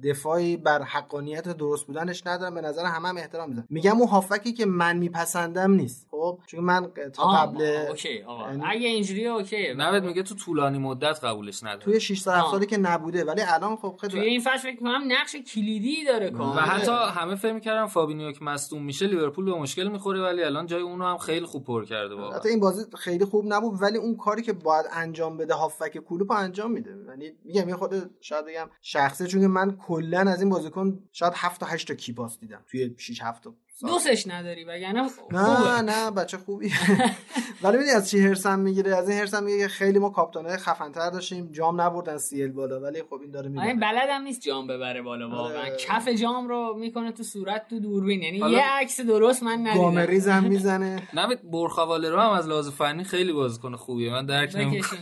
دفاعی 0.03 0.57
بر 0.57 0.81
حقانیت 0.81 1.47
درست 1.49 1.87
بودنش 1.87 2.27
ندارم. 2.27 2.55
به 2.55 2.61
نظر 2.61 2.85
همه 2.85 3.07
هم 3.07 3.17
احترام 3.17 3.49
می‌ذارم. 3.49 3.67
میگم 3.69 3.97
اون 3.97 4.07
هافکی 4.07 4.53
که 4.53 4.65
من 4.65 4.97
میپسندم 4.97 5.71
نیست. 5.71 6.07
خب؟ 6.11 6.39
چون 6.47 6.59
من 6.59 6.91
تا 7.13 7.27
قبل 7.27 7.61
اوکی 7.61 8.21
آقا 8.21 8.45
اگه 8.45 8.87
اینجوری 8.87 9.27
okay. 9.27 9.73
نوید 9.73 10.03
میگه 10.03 10.23
تو 10.23 10.35
طولانی 10.35 10.77
مدت 10.77 11.23
قبولش 11.23 11.63
نداره. 11.63 11.79
توی 11.79 11.99
6 11.99 12.19
سالی 12.19 12.65
که 12.65 12.77
نبوده. 12.77 13.23
ولی 13.23 13.41
الان 13.41 13.75
خب 13.75 13.97
خیلی 14.01 14.13
توی 14.13 14.21
این 14.21 14.41
فصل 14.41 14.57
فکر 14.57 14.79
کنم 14.79 15.01
نقش 15.07 15.35
کلیدی 15.35 16.05
داره 16.05 16.29
کاملا. 16.29 16.61
و 16.61 16.65
حتی 16.65 16.91
همه 16.91 17.35
فکر 17.35 17.53
می‌کردن 17.53 17.85
فابینیو 17.85 18.31
که 18.31 18.43
مصدوم 18.43 18.83
میشه 18.83 19.07
لیورپول 19.07 19.45
به 19.45 19.53
مشکل 19.53 19.87
می‌خوره 19.87 20.21
ولی 20.21 20.43
الان 20.43 20.65
جای 20.65 20.81
اونو 20.81 21.05
هم 21.05 21.17
خیلی 21.17 21.45
خوب 21.45 21.63
پر 21.63 21.85
کرده. 21.85 22.15
واقعا. 22.19 22.39
این 22.45 22.59
بازی 22.59 22.85
خیلی 22.97 23.25
خوب 23.25 23.45
نبود 23.47 23.81
ولی 23.81 23.97
اون 23.97 24.15
کاری 24.15 24.41
که 24.41 24.53
باید 24.53 24.85
انجام 24.91 25.37
بده 25.37 25.53
هافبک 25.53 25.97
کلوپ 25.97 26.31
انجام 26.31 26.71
میده. 26.71 26.95
یعنی 27.07 27.31
میگم 27.43 27.69
به 27.69 27.75
خود 27.75 28.15
شاید 28.19 28.45
بگم 28.45 28.69
شخصه 28.81 29.27
چون 29.27 29.47
من 29.47 29.77
کلا 29.77 30.19
از 30.19 30.41
این 30.41 30.49
بازیکن 30.49 31.03
شاید 31.11 31.33
7 31.35 31.59
تا 31.59 31.65
8 31.65 31.87
تا 31.87 31.93
key 31.93 32.13
pass 32.13 32.39
دیدم 32.39 32.63
توی 32.67 32.95
6 32.97 33.21
7 33.23 33.43
دوستش 33.87 34.27
نداری 34.27 34.63
وگرنه 34.63 35.09
نه 35.31 35.81
نه 35.81 36.11
بچه 36.11 36.37
خوبی 36.37 36.71
ولی 37.63 37.77
می‌دونی 37.77 37.91
از 37.95 38.09
چی 38.09 38.19
هرسم 38.19 38.59
می‌گیره؟ 38.59 38.95
از 38.95 39.09
این 39.09 39.17
هرسم 39.19 39.43
میگه 39.43 39.57
که 39.57 39.67
خیلی 39.67 39.99
ما 39.99 40.09
کاپیتانای 40.09 40.57
خفن‌تر 40.57 41.09
داشتیم 41.09 41.51
جام 41.51 41.81
نبردن 41.81 42.17
سی 42.17 42.43
ال 42.43 42.51
بالا 42.51 42.79
ولی 42.79 43.03
خب 43.03 43.19
این 43.21 43.31
داره 43.31 43.49
میگه 43.49 43.63
این 43.63 43.79
بلدم 43.79 44.21
نیست 44.21 44.41
جام 44.41 44.67
ببره 44.67 45.01
بالا 45.01 45.29
واقعا. 45.29 45.69
کف 45.79 46.07
جام 46.07 46.47
رو 46.47 46.75
می‌کنه 46.79 47.11
تو 47.11 47.23
صورت 47.23 47.67
تو 47.67 47.79
دوربین. 47.79 48.21
یعنی 48.23 48.37
یه 48.37 48.63
عکس 48.65 49.01
درست 49.01 49.43
من 49.43 49.67
ندیدم. 49.67 49.83
گام 49.83 49.97
ریز 49.97 50.27
هم 50.27 50.43
می‌زنه. 50.53 51.07
نه 51.13 51.35
برخوالرو 51.35 52.19
هم 52.19 52.31
از 52.31 52.47
لحاظ 52.47 52.69
فنی 52.69 53.03
خیلی 53.03 53.33
بازیکن 53.33 53.75
خوبیه. 53.75 54.11
من 54.11 54.25
درک 54.25 54.55
نمی‌کنم. 54.55 54.99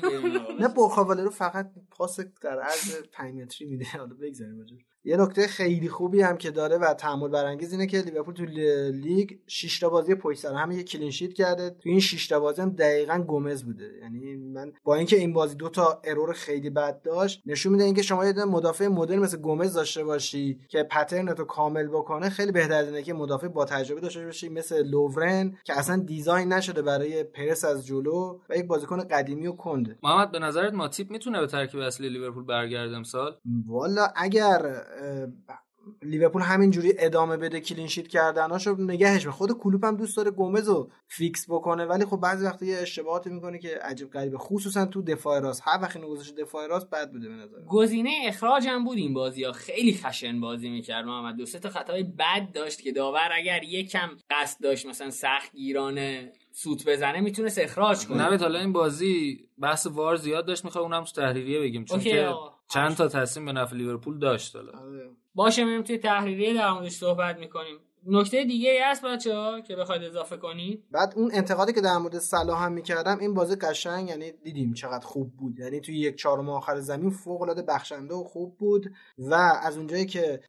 نه 0.60 0.68
برخوالرو 0.68 1.30
فقط 1.30 1.72
پاس 1.92 2.20
در 2.20 2.60
عرض 2.60 2.96
5 3.14 3.36
متری 3.36 3.68
میده. 3.68 3.86
حالا 3.98 4.16
بگذاریم 4.22 4.86
یه 5.08 5.18
نکته 5.18 5.48
خیلی 5.48 5.90
خوبی 5.90 6.22
هم 6.22 6.38
که 6.38 6.52
داره 6.52 6.78
و 6.78 6.94
تحمل 6.94 7.28
برانگیز 7.28 7.72
اینه 7.72 7.88
که 7.88 7.98
لیورپول 8.02 8.34
تو 8.34 8.46
لیگ 8.92 9.32
6 9.48 9.80
تا 9.80 9.90
بازی 9.90 10.16
پشت 10.16 10.40
سر 10.40 10.54
هم 10.54 10.72
یه 10.72 10.84
clean 10.84 11.12
sheet 11.12 11.34
کرده. 11.34 11.70
تو 11.70 11.90
این 11.90 12.00
6 12.00 12.28
تا 12.28 12.40
بازی 12.40 12.62
هم 12.62 12.70
دقیقا 12.70 13.24
گومز 13.28 13.64
بوده. 13.64 13.92
یعنی 14.02 14.36
من 14.36 14.74
با 14.84 14.96
اینکه 14.96 15.16
این 15.16 15.34
بازی 15.34 15.56
دو 15.56 15.70
تا 15.70 16.02
error 16.04 16.34
خیلی 16.34 16.70
بد 16.70 17.02
داشت 17.02 17.42
نشون 17.46 17.72
میده 17.72 17.84
اینکه 17.84 18.02
شما 18.02 18.26
یه 18.26 18.46
مدافع 18.46 18.88
مدرن 18.88 19.20
مثل 19.20 19.38
گومز 19.38 19.74
داشته 19.74 20.04
باشی 20.04 20.60
که 20.70 20.84
pattern 20.84 21.34
تو 21.34 21.44
کامل 21.44 21.88
بکنه 21.88 22.30
خیلی 22.30 22.52
بهتر 22.52 22.74
از 22.74 22.88
اینه 22.88 23.04
که 23.04 23.14
مدافع 23.14 23.48
با 23.48 23.66
تجربه 23.66 24.02
داشته 24.02 24.26
باشی 24.26 24.50
مثل 24.50 24.84
لوورن 24.84 25.58
که 25.64 25.80
اصلا 25.80 25.98
design 25.98 26.54
نشده 26.54 26.82
برای 26.82 27.24
پرس 27.24 27.66
از 27.66 27.86
جلو 27.86 28.40
و 28.50 28.58
یک 28.58 28.66
بازیکن 28.66 28.98
قدیمی 28.98 29.48
و 29.48 29.52
کنده. 29.52 29.98
محمد 30.04 30.32
به 30.32 30.40
نظرت 30.40 30.74
ماتیپ 30.74 31.12
می‌تونه 31.12 31.40
به 31.40 31.48
ترکیب 31.48 31.80
اصلی 31.80 32.10
لیورپول 32.10 32.44
برگرده 32.44 32.96
امسال؟ 32.96 33.36
والا 33.68 34.08
اگر 34.16 34.84
لیورپول 36.04 36.42
همینجوری 36.42 36.94
ادامه 36.98 37.38
بده 37.38 37.60
clean 37.60 37.88
sheet 37.88 38.08
کردناشو 38.08 38.76
نگهش 38.82 39.26
به 39.26 39.32
خود 39.32 39.52
کلوپ 39.52 39.86
هم 39.86 39.98
دوست 39.98 40.18
داره 40.18 40.32
گومز 40.32 40.68
رو 40.68 40.92
fix 41.08 41.46
بکنه 41.50 41.86
ولی 41.86 42.06
خب 42.06 42.18
بعضی 42.18 42.46
وقتا 42.46 42.66
یه 42.66 42.78
اشتباهاتی 42.78 43.30
می‌کنه 43.30 43.60
که 43.60 43.80
عجیب 43.82 44.12
غریبه. 44.12 44.38
خصوصا 44.38 44.86
تو 44.86 45.02
دفاع 45.02 45.40
راست. 45.40 45.62
هر 45.66 45.82
وقت 45.82 45.96
اینو 45.96 46.08
گذاشت 46.08 46.36
دفاع 46.36 46.68
راست 46.68 46.90
بد 46.90 47.12
بوده 47.12 47.30
به 47.30 47.36
نظر 47.36 47.58
گزینه 47.68 48.10
اخراج 48.26 48.68
هم 48.68 48.86
بود 48.86 48.98
این 48.98 49.14
بازی 49.14 49.44
ها. 49.44 49.52
خیلی 49.52 49.94
خشن 49.94 50.42
بازی 50.42 50.70
می‌کرد 50.70 51.06
محمد. 51.06 51.36
دو 51.36 51.46
سه 51.46 51.60
تا 51.60 51.70
خطای 51.70 52.04
بد 52.04 52.52
داشت 52.54 52.82
که 52.82 52.92
داور 52.92 53.30
اگر 53.32 53.64
یکم 53.64 54.10
قصد 54.30 54.64
داشت 54.64 54.86
مثلا 54.86 55.10
سخت 55.10 55.52
گیرانه 55.52 56.32
سوت 56.52 56.90
بزنه 56.90 57.22
می‌تونست 57.22 57.60
اخراج 57.60 58.06
کنه. 58.06 58.30
نه 58.30 58.38
حالا 58.38 58.60
این 58.60 58.74
بازی 58.74 59.40
بحث 59.60 59.88
VAR 59.88 60.16
زیاد 60.16 60.46
داشت. 60.46 60.66
می‌خوام 60.66 60.84
اونم 60.84 61.04
تو 61.04 61.22
تحریریه 61.22 61.60
بگیم. 61.60 61.86
چون 61.86 62.00
که 62.00 62.34
چند 62.70 62.96
تا 62.96 63.08
تصمیم 63.08 63.46
به 63.46 63.52
نفع 63.52 63.76
لیورپول 63.76 64.20
داشت 64.20 64.56
حالا. 64.56 64.72
آره. 64.80 65.10
باشه 65.36 65.64
میریم 65.66 65.82
توی 65.82 65.98
تحریریه 65.98 66.54
در 66.54 66.72
موردش 66.72 66.92
صحبت 66.92 67.38
می‌کنیم. 67.38 67.80
نکته 68.10 68.44
دیگه 68.46 68.72
ای 68.72 68.80
هست 68.80 69.06
بچه 69.06 69.36
ها 69.36 69.62
که 69.62 69.76
بخواید 69.76 70.04
اضافه 70.04 70.38
کنید؟ 70.38 70.84
بعد 70.92 71.14
اون 71.16 71.32
انتقادی 71.34 71.74
که 71.74 71.82
در 71.82 71.98
مورد 71.98 72.20
صلاح 72.20 72.64
هم 72.64 72.72
می‌کردم 72.72 73.20
این 73.20 73.34
بازی 73.34 73.56
قشنگ 73.56 74.10
یعنی 74.10 74.32
دیدیم 74.32 74.74
چقدر 74.74 75.06
خوب 75.06 75.34
بود. 75.38 75.60
یعنی 75.60 75.80
توی 75.80 76.00
یک 76.00 76.16
چهارم 76.16 76.50
آخر 76.50 76.80
زمین 76.80 77.10
فوق 77.10 77.42
العاده 77.42 77.62
بخشنده 77.62 78.14
و 78.14 78.24
خوب 78.24 78.58
بود 78.58 78.92
و 79.18 79.34
از 79.64 79.78
اونجایی 79.78 80.06
که 80.06 80.42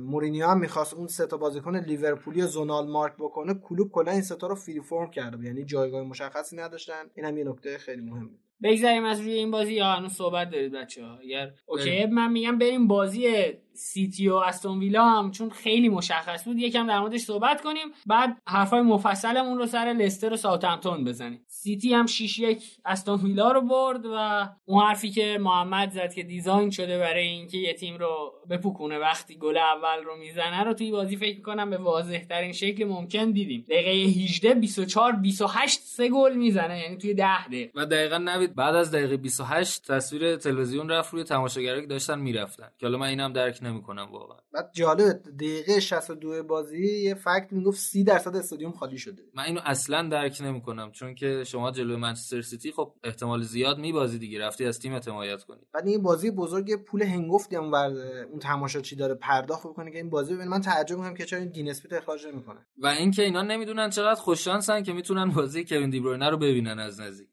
مورینیو 0.00 0.46
هم 0.46 0.58
می‌خواست 0.58 0.94
اون 0.94 1.06
سه 1.06 1.26
تا 1.26 1.36
بازیکن 1.36 1.76
لیورپولی 1.76 2.42
زونال 2.42 2.88
مارک 2.88 3.14
بکنه 3.18 3.54
کلوب 3.54 3.90
کلا 3.90 4.12
این 4.12 4.22
سه 4.22 4.34
تا 4.34 4.46
رو 4.46 4.54
فری 4.54 4.80
فرم 4.80 5.10
کرده 5.10 5.44
یعنی 5.44 5.64
جایگاه 5.64 6.02
مشخصی 6.02 6.56
نداشتن. 6.56 7.10
این 7.14 7.26
هم 7.26 7.38
یه 7.38 7.44
نکته 7.44 7.78
خیلی 7.78 8.02
مهم 8.02 8.30
بود 8.60 8.70
بگذاریم 8.70 9.04
از 9.04 9.20
روی 9.20 9.32
این 9.32 9.50
بازی. 9.50 9.74
یا 9.74 9.86
هنوز 9.86 10.12
صحبت 10.12 10.50
دارید 10.50 10.72
بچه 10.72 11.04
ها 11.04 11.16
اگر 11.16 11.52
okay 11.66 12.06
من 12.06 12.32
میگم 12.32 12.58
بریم 12.58 12.88
بازی 12.88 13.26
سیتی 13.74 14.28
و 14.28 14.34
استون 14.34 14.78
ویلا 14.78 15.04
هم 15.04 15.30
چون 15.30 15.50
خیلی 15.50 15.88
مشخص 15.88 16.44
بود 16.44 16.58
یکم 16.58 16.86
در 16.86 17.00
موردش 17.00 17.20
صحبت 17.20 17.60
کنیم. 17.60 17.86
بعد 18.06 18.36
حرفای 18.46 18.82
مفصلمون 18.82 19.58
رو 19.58 19.66
سر 19.66 19.94
لستر 19.98 20.32
و 20.32 20.36
ساوثهمپتون 20.36 21.04
بزنیم. 21.04 21.44
سیتی 21.48 21.94
هم 21.94 22.06
6 22.06 22.38
1 22.38 22.62
استون 22.84 23.20
ویلا 23.20 23.52
رو 23.52 23.60
برد 23.60 24.06
و 24.06 24.48
اون 24.64 24.84
حرفی 24.84 25.10
که 25.10 25.38
محمد 25.40 25.90
زد 25.90 26.14
که 26.14 26.22
design 26.22 26.70
شده 26.70 26.98
برای 26.98 27.26
اینکه 27.26 27.58
یه 27.58 27.72
تیم 27.74 27.96
رو 27.96 28.32
بپوکونه 28.50 28.98
وقتی 28.98 29.36
گل 29.36 29.56
اول 29.56 30.04
رو 30.04 30.16
می‌زنه 30.16 30.62
رو 30.62 30.74
توی 30.74 30.90
بازی 30.90 31.16
فکر 31.16 31.40
کنم 31.40 31.70
به 31.70 31.76
واضح 31.76 32.24
ترین 32.24 32.52
شکل 32.52 32.84
ممکن 32.84 33.30
دیدیم. 33.30 33.64
دقیقه 33.68 33.90
18 33.90 34.54
24 34.54 35.12
28 35.12 35.80
سه 35.80 36.08
گل 36.08 36.34
می‌زنه 36.34 36.78
یعنی 36.78 36.96
توی 36.96 37.14
10 37.14 37.46
دقیقه. 37.46 37.70
و 37.74 37.86
دقیقا 37.86 38.18
نوید 38.18 38.54
بعد 38.54 38.74
از 38.74 38.90
دقیقه 38.90 39.16
28 39.16 39.92
تصویر 39.92 40.36
تلویزیون 40.36 40.88
رفت 40.88 41.12
روی 41.14 41.24
تماشاگرایی 41.24 41.80
که 41.80 41.88
داشتن 41.88 42.18
می‌رفتن. 42.18 42.68
که 42.78 42.86
حالا 42.86 42.98
من 42.98 43.06
اینم 43.06 43.32
درک 43.32 43.62
نمی‌کنم 43.66 44.08
واقعا. 44.12 44.38
بعد 44.52 44.70
جالب 44.74 45.22
دقیقه 45.22 45.80
62 45.80 46.42
بازی 46.42 47.02
یه 47.02 47.14
فکت 47.14 47.48
می‌گفت 47.50 47.78
30 47.78 48.04
درصد 48.04 48.36
استادیوم 48.36 48.72
خالی 48.72 48.98
شده. 48.98 49.22
من 49.34 49.44
اینو 49.44 49.60
اصلا 49.64 50.08
درک 50.08 50.38
نمی‌کنم 50.40 50.92
چون 50.92 51.14
که 51.14 51.44
شما 51.44 51.70
جلوی 51.70 51.96
منچستر 51.96 52.42
سیتی 52.42 52.72
خب 52.72 52.94
احتمال 53.04 53.42
زیاد 53.42 53.78
میبازی 53.78 54.18
دیگه 54.18 54.40
رفتی 54.40 54.64
از 54.66 54.78
تیم 54.78 54.94
حمایت 54.94 55.44
کنی. 55.44 55.60
بعد 55.72 55.86
این 55.86 56.02
بازی 56.02 56.30
بزرگ 56.30 56.84
پول 56.84 57.02
هنگفتی 57.02 57.56
هم 57.56 57.74
اون 57.74 58.38
تماشاچی 58.38 58.96
داره 58.96 59.14
پرداخت 59.14 59.66
بکنه 59.66 59.90
که 59.90 59.98
این 59.98 60.10
بازی 60.10 60.34
ببین 60.34 60.48
من 60.48 60.60
تعجب 60.60 60.96
می‌کنم 60.96 61.14
که 61.14 61.24
چرا 61.24 61.38
این 61.38 61.48
دین 61.48 61.70
اسپیت 61.70 61.92
اخراج 61.92 62.26
نمی‌کنه. 62.26 62.66
و 62.78 62.86
اینکه 62.86 63.22
اینا 63.22 63.42
نمی‌دونن 63.42 63.90
چقدر 63.90 64.20
خوشن 64.20 64.48
که 64.84 64.92
می‌تونن 64.92 65.30
بازی 65.30 65.64
کوین 65.64 65.90
دیبروینه 65.90 66.30
رو 66.30 66.36
ببینن 66.36 66.78
از 66.78 67.00
نزدیک. 67.00 67.28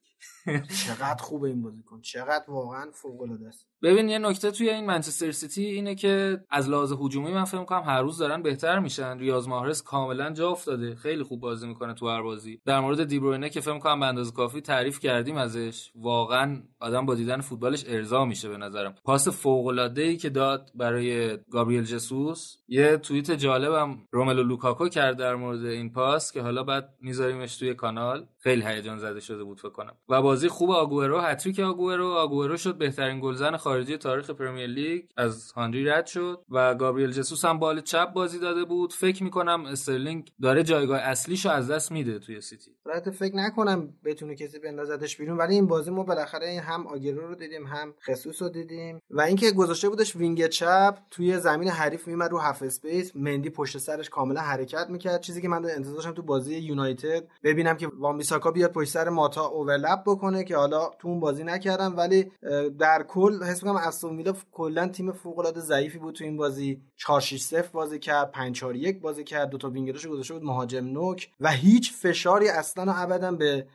چقدر 0.88 1.24
خوبه 1.24 1.48
این 1.48 1.62
بازیکن. 1.62 2.02
چقدر 2.02 2.46
واقعا 2.48 2.92
فوق 2.92 3.22
العاده 3.22 3.48
است. 3.48 3.71
ببین 3.84 4.10
یه 4.10 4.20
نکته 4.20 4.52
توی 4.52 4.70
این 4.70 4.86
منچستر 4.86 5.32
سیتی 5.32 5.66
اینه 5.66 5.96
که 5.96 6.40
از 6.50 6.70
لحاظ 6.70 6.94
هجومی 7.02 7.32
من 7.32 7.44
فکر 7.44 7.64
کنم 7.64 7.84
هر 7.86 8.02
روز 8.02 8.18
دارن 8.18 8.42
بهتر 8.42 8.80
میشن. 8.80 9.18
ریاض 9.18 9.48
ماهرس 9.48 9.84
کاملا 9.84 10.32
جا 10.34 10.50
افتاده. 10.50 10.96
خیلی 10.96 11.24
خوب 11.24 11.42
بازی 11.42 11.68
می‌کنه 11.68 11.94
تو 11.94 12.10
هر 12.10 12.22
بازی. 12.22 12.62
در 12.66 12.80
مورد 12.80 13.04
دیبروینه 13.04 13.50
که 13.50 13.62
فکر 13.62 13.80
کنم 13.80 14.00
به 14.00 14.06
اندازه 14.06 14.32
کافی 14.32 14.62
تعریف 14.62 15.00
کردیم 15.00 15.38
ازش. 15.38 15.92
واقعا 15.96 16.62
آدم 16.80 17.06
با 17.06 17.16
دیدن 17.16 17.42
فوتبالش 17.42 17.86
ارضا 17.88 18.26
میشه 18.26 18.50
به 18.50 18.58
نظرم. 18.58 18.96
پاس 19.04 19.28
فوق 19.28 19.68
العاده 19.68 20.02
ای 20.02 20.18
که 20.18 20.30
داد 20.30 20.70
برای 20.76 21.38
گابریل 21.52 21.84
ژسوس. 21.84 22.58
یه 22.68 22.98
توییت 22.98 23.32
جالبم 23.32 23.98
روملو 24.12 24.44
لوکاکو 24.44 24.90
کرد 24.90 25.18
در 25.18 25.36
مورد 25.36 25.66
این 25.66 25.94
پاس 25.94 26.32
که 26.32 26.42
حالا 26.42 26.64
بعد 26.64 26.90
میذاریمش 27.00 27.58
توی 27.58 27.74
کانال. 27.74 28.26
خیلی 28.40 28.62
هیجان 28.66 28.98
زده 28.98 29.20
شده 29.20 29.44
بود 29.44 29.60
فکر 29.60 29.70
کنم. 29.70 29.94
و 30.10 30.22
بازی 30.22 30.48
خوب 30.48 30.72
آگورو 30.72 31.22
هتریک 31.22 31.60
آگورو 31.60 32.08
آگورو 32.08 32.58
شد 32.58 32.78
بهترین 32.78 33.20
گلزن 33.20 33.58
خارجی 33.72 33.98
تاریخ 33.98 34.30
Premier 34.30 34.68
League 34.68 35.06
از 35.18 35.52
هانری 35.52 35.86
رد 35.86 36.06
شد 36.06 36.44
و 36.50 36.76
گابریل 36.76 37.12
ژسوس 37.12 37.46
هم 37.46 37.60
بال 37.60 37.82
چپ 37.82 38.14
بازی 38.14 38.40
داده 38.40 38.66
بود. 38.66 38.94
فکر 38.94 39.24
می‌کنم 39.24 39.66
استرلینگ 39.66 40.32
داره 40.42 40.64
جایگاه 40.64 41.00
اصلیشو 41.00 41.50
از 41.50 41.72
دست 41.72 41.92
میده 41.92 42.20
توی 42.20 42.42
سیتی. 42.42 42.72
البته 42.86 43.12
فکر 43.12 43.36
نکنم 43.36 43.94
بتونه 44.06 44.36
کسی 44.36 44.60
بندازتش 44.60 45.18
بیرون 45.18 45.38
ولی 45.38 45.56
این 45.56 45.68
بازی 45.68 45.92
ما 45.92 46.04
بالاخره 46.04 46.48
این 46.48 46.60
هم 46.60 46.88
آگورو 46.88 47.28
رو 47.28 47.36
دیدیم 47.36 47.66
هم 47.68 47.94
ژسوس 48.08 48.42
رو 48.42 48.50
دیدیم. 48.50 49.02
و 49.10 49.22
اینکه 49.22 49.52
گذاشته 49.52 49.90
بودش 49.90 50.16
wing 50.16 50.48
چپ 50.48 50.98
توی 51.12 51.38
زمین 51.38 51.70
حریف 51.70 52.08
میومد 52.08 52.32
رو 52.32 52.38
half 52.38 52.64
space. 52.64 53.16
مندی 53.16 53.50
پشت 53.50 53.78
سرش 53.78 54.10
کاملا 54.10 54.42
حرکت 54.42 54.90
می‌کرد. 54.90 55.22
چیزی 55.22 55.42
که 55.42 55.48
من 55.48 55.66
انتظار 55.66 55.96
داشتم 55.96 56.14
تو 56.14 56.22
بازی 56.22 56.58
یونایتد 56.58 57.24
ببینم 57.44 57.78
که 57.78 57.88
وان 58.00 58.18
بیساکا 58.18 58.52
بیاد 58.52 58.72
پشت 58.72 58.90
سر 58.90 59.10
ماتا 59.10 59.46
overlap 59.46 60.04
بکنه 60.06 60.44
که 60.44 60.56
حالا 60.58 60.92
تو 61.00 61.08
اون 61.08 61.20
بازی 61.20 61.44
نکرد. 61.44 61.98
ولی 61.98 62.32
در 62.80 63.06
کل 63.08 63.44
حس 63.44 63.61
می‌کنم 63.64 63.82
استون 63.88 64.18
ویلا 64.18 64.36
کلا 64.52 64.88
تیم 64.88 65.12
فوق 65.12 65.40
العاده 65.40 65.60
ضعیفی 65.60 65.98
بود 65.98 66.16
تو 66.16 66.24
این 66.24 66.38
بازی. 66.38 66.82
4 66.96 67.22
6 67.22 67.42
0 67.42 67.68
بازی 67.74 68.00
کرد 68.00 68.32
5 68.32 68.56
4 68.56 68.76
1 68.76 69.02
بازی 69.02 69.24
کرد. 69.24 69.50
دو 69.50 69.58
تا 69.58 69.70
وینگرش 69.70 70.08
گذاشته 70.08 70.34
بود 70.34 70.44
مهاجم 70.44 70.86
نوک. 70.86 71.30
و 71.40 71.52
هیچ 71.52 71.94
فشاری 71.94 72.50
اصلا 72.50 72.86
و 72.88 72.94
ابدا 72.96 73.32
به 73.32 73.68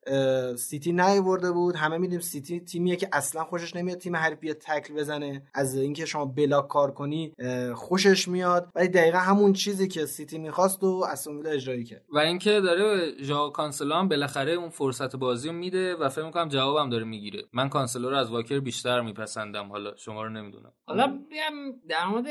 سیتی 0.56 0.92
نیاورده 0.92 1.52
بود. 1.52 1.76
همه 1.76 1.98
میدونیم 1.98 2.20
سیتی 2.20 2.60
تیمیه 2.60 2.96
که 2.96 3.08
اصلا 3.12 3.44
خوشش 3.44 3.76
نمیاد 3.76 3.98
تیم 3.98 4.16
حریف 4.16 4.38
تکل 4.60 4.94
بزنه. 4.94 5.42
از 5.54 5.76
اینکه 5.76 6.04
شما 6.04 6.24
block 6.24 6.68
کار 6.68 6.90
کنی 6.90 7.32
خوشش 7.74 8.28
میاد. 8.28 8.68
ولی 8.74 8.88
دقیقا 8.88 9.18
همون 9.18 9.52
چیزی 9.52 9.88
که 9.88 10.06
سیتی 10.06 10.38
می‌خواست 10.38 10.84
و 10.84 11.06
استون 11.10 11.36
ویلا 11.36 11.50
اجراش 11.50 11.84
کرد. 11.84 12.02
و 12.12 12.18
اینکه 12.18 12.60
داره 12.60 13.12
ژائو 13.22 13.50
کانسلو 13.50 14.08
بالاخره 14.08 14.52
اون 14.52 14.68
فرصت 14.68 15.16
بازی 15.16 15.50
میده 15.52 15.94
و 15.94 16.08
فکر 16.08 16.24
می‌کنم 16.24 16.48
جوابم 16.48 16.90
داره 16.90 17.04
می‌گیره. 17.04 17.42
من 17.52 17.68
کانسلو 17.68 18.10
رو 18.10 18.16
از 18.16 18.30
واکر 18.30 18.60
بیشتر 18.60 19.00
میپسندم. 19.00 19.68
حالا 19.76 19.96
شما 19.96 20.22
رو 20.22 20.28
نمی‌دونم. 20.28 20.72
حالا 20.86 21.06
بیام 21.30 21.80
در 21.88 22.06
مورد 22.06 22.26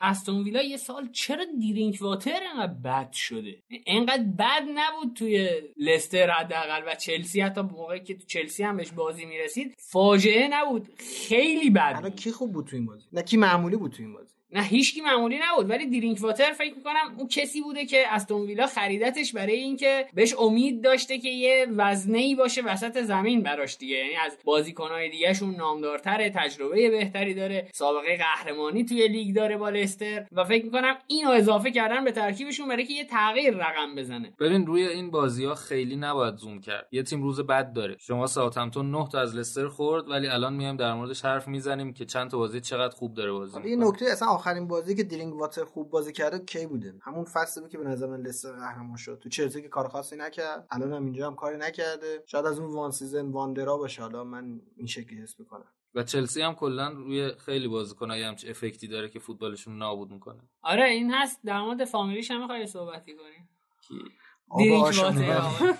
استون 0.00 0.44
ویلا 0.44 0.62
یه 0.62 0.76
سال 0.76 1.08
چرا 1.12 1.44
دیرینک 1.60 1.98
واتر 2.00 2.40
انقدر 2.54 2.74
بد 2.84 3.12
شده؟ 3.12 3.62
انقدر 3.86 4.22
بد 4.38 4.62
نبود 4.74 5.16
توی 5.16 5.50
لستر 5.76 6.30
حداقل 6.30 6.82
و 6.86 6.94
چلسی 6.94 7.40
حتی 7.40 7.60
موقعی 7.60 8.00
که 8.00 8.14
تو 8.14 8.26
چلسی 8.26 8.62
هم 8.62 8.76
بهش 8.76 8.90
بازی 8.90 9.24
می‌رسید 9.24 9.74
فاجعه 9.78 10.48
نبود. 10.48 10.88
خیلی 11.28 11.70
بد. 11.70 12.16
کی 12.16 12.32
خوب 12.32 12.52
بود 12.52 12.66
تو 12.66 12.76
این 12.76 12.86
بازی؟ 12.86 13.08
نه 13.12 13.22
کی 13.22 13.36
معمولی 13.36 13.76
بود 13.76 13.92
تو 13.92 14.02
این 14.02 14.12
بازی؟ 14.12 14.34
نه 14.52 14.62
هیچکی 14.62 15.00
معمولی 15.00 15.38
نبود 15.42 15.70
ولی 15.70 15.86
درینک 15.86 16.18
واتر 16.20 16.52
فکر 16.52 16.74
می‌کنم 16.74 17.14
اون 17.18 17.28
کسی 17.28 17.60
بوده 17.60 17.86
که 17.86 18.04
استون 18.08 18.42
ویلا 18.42 18.66
خریدتش 18.66 19.32
برای 19.32 19.56
اینکه 19.56 20.06
بهش 20.14 20.34
امید 20.38 20.84
داشته 20.84 21.18
که 21.18 21.28
یه 21.28 21.66
وزنه 21.76 22.18
ای 22.18 22.34
باشه 22.34 22.62
وسط 22.62 23.02
زمین 23.02 23.42
براش 23.42 23.76
دیگه. 23.76 23.96
یعنی 23.96 24.16
از 24.26 24.38
بازیکنهای 24.44 25.10
دیگهشون 25.10 25.54
نامدارتره 25.54 26.30
تجربه 26.30 26.90
بهتری 26.90 27.34
داره 27.34 27.68
سابقه 27.72 28.16
قهرمانی 28.16 28.84
توی 28.84 29.08
لیگ 29.08 29.36
داره 29.36 29.56
با 29.56 29.70
لستر 29.70 30.26
و 30.32 30.44
فکر 30.44 30.64
می‌کنم 30.64 30.94
اینو 31.06 31.30
اضافه 31.30 31.70
کردن 31.70 32.04
به 32.04 32.12
ترکیبشون 32.12 32.68
برای 32.68 32.84
که 32.84 32.94
یه 32.94 33.04
تغییر 33.04 33.56
رقم 33.56 33.94
بزنه. 33.94 34.32
ببین 34.40 34.66
روی 34.66 34.86
این 34.88 35.10
بازی 35.10 35.44
ها 35.44 35.54
خیلی 35.54 35.96
نباید 35.96 36.36
زوم 36.36 36.60
کرد. 36.60 36.88
یه 36.92 37.02
تیم 37.02 37.22
روز 37.22 37.40
بد 37.40 37.72
داره. 37.72 37.96
شما 38.00 38.26
ساوثهمپتون 38.26 38.90
9 38.90 39.08
تا 39.12 39.20
از 39.20 39.36
لستر 39.36 39.68
خورد 39.68 40.08
ولی 40.08 40.28
الان 40.28 40.54
میایم 40.54 40.76
در 40.76 40.94
موردش 40.94 41.24
حرف 41.24 41.48
می‌زنیم 41.48 41.92
که 41.92 42.04
چند 42.04 42.30
تا 42.30 42.38
بازی 42.38 42.60
چقدر 42.60 42.94
خوب 42.94 43.14
داره 43.14 43.32
بازی 43.32 43.70
یه 43.70 43.76
نکته 43.76 44.06
اصلا 44.12 44.28
آخرین 44.42 44.68
بازی 44.68 44.94
که 44.94 45.02
درینک 45.02 45.34
واتر 45.34 45.64
خوب 45.64 45.90
بازی 45.90 46.12
کرده 46.12 46.38
کی 46.38 46.66
بوده؟ 46.66 46.94
همون 47.02 47.24
فصلی 47.24 47.62
بود 47.62 47.70
که 47.70 47.78
به 47.78 47.84
نظر 47.84 48.06
من 48.06 48.20
لستر 48.20 48.52
قهرمان 48.52 48.96
شد. 48.96 49.18
تو 49.22 49.28
چلسی 49.28 49.62
که 49.62 49.68
کار 49.68 49.88
خاصی 49.88 50.16
نکرد. 50.16 50.66
الان 50.70 50.92
هم 50.92 51.04
اینجا 51.04 51.26
هم 51.26 51.34
کاری 51.34 51.58
نکرده. 51.58 52.22
شاید 52.26 52.46
از 52.46 52.58
اون 52.58 52.70
one 52.72 52.90
season 52.90 53.30
wonder 53.30 53.69
ها 53.69 53.76
باشه. 53.76 54.02
حالا 54.02 54.24
من 54.24 54.60
این 54.76 54.86
شکلی 54.86 55.22
حس 55.22 55.40
می‌کنم. 55.40 55.64
و 55.94 56.02
چلسی 56.02 56.42
هم 56.42 56.54
کلا 56.54 56.88
روی 56.88 57.32
خیلی 57.34 57.68
بازیکنای 57.68 58.22
همچین 58.22 58.50
effect 58.50 58.83
ی 58.83 58.88
داره 58.88 59.08
که 59.08 59.18
فوتبالشون 59.18 59.78
نابود 59.78 60.10
می‌کنه. 60.10 60.40
آره 60.62 60.84
این 60.84 61.14
هست. 61.14 61.40
در 61.44 61.60
مورد 61.60 61.84
فامیلیش 61.84 62.30
هم 62.30 62.40
می‌خوای 62.40 62.66
صحبتی 62.66 63.12
کنیم 63.14 63.48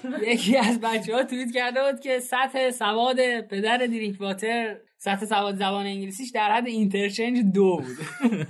یکی 0.33 0.57
از 0.57 0.81
بچه 0.81 1.15
ها 1.15 1.25
توییت 1.25 1.53
کرده 1.55 1.81
بود 1.91 2.01
که 2.01 2.21
سطح 2.21 2.71
سواد 2.71 3.41
پدر 3.41 3.87
درینک 3.87 4.21
واتر 4.21 4.81
سطح 5.05 5.27
سواد 5.27 5.55
زبان 5.55 5.87
انگلیسیش 5.87 6.31
در 6.31 6.53
حد 6.53 6.67
Interchange 6.67 7.39
دو 7.55 7.77
بود. 7.77 7.97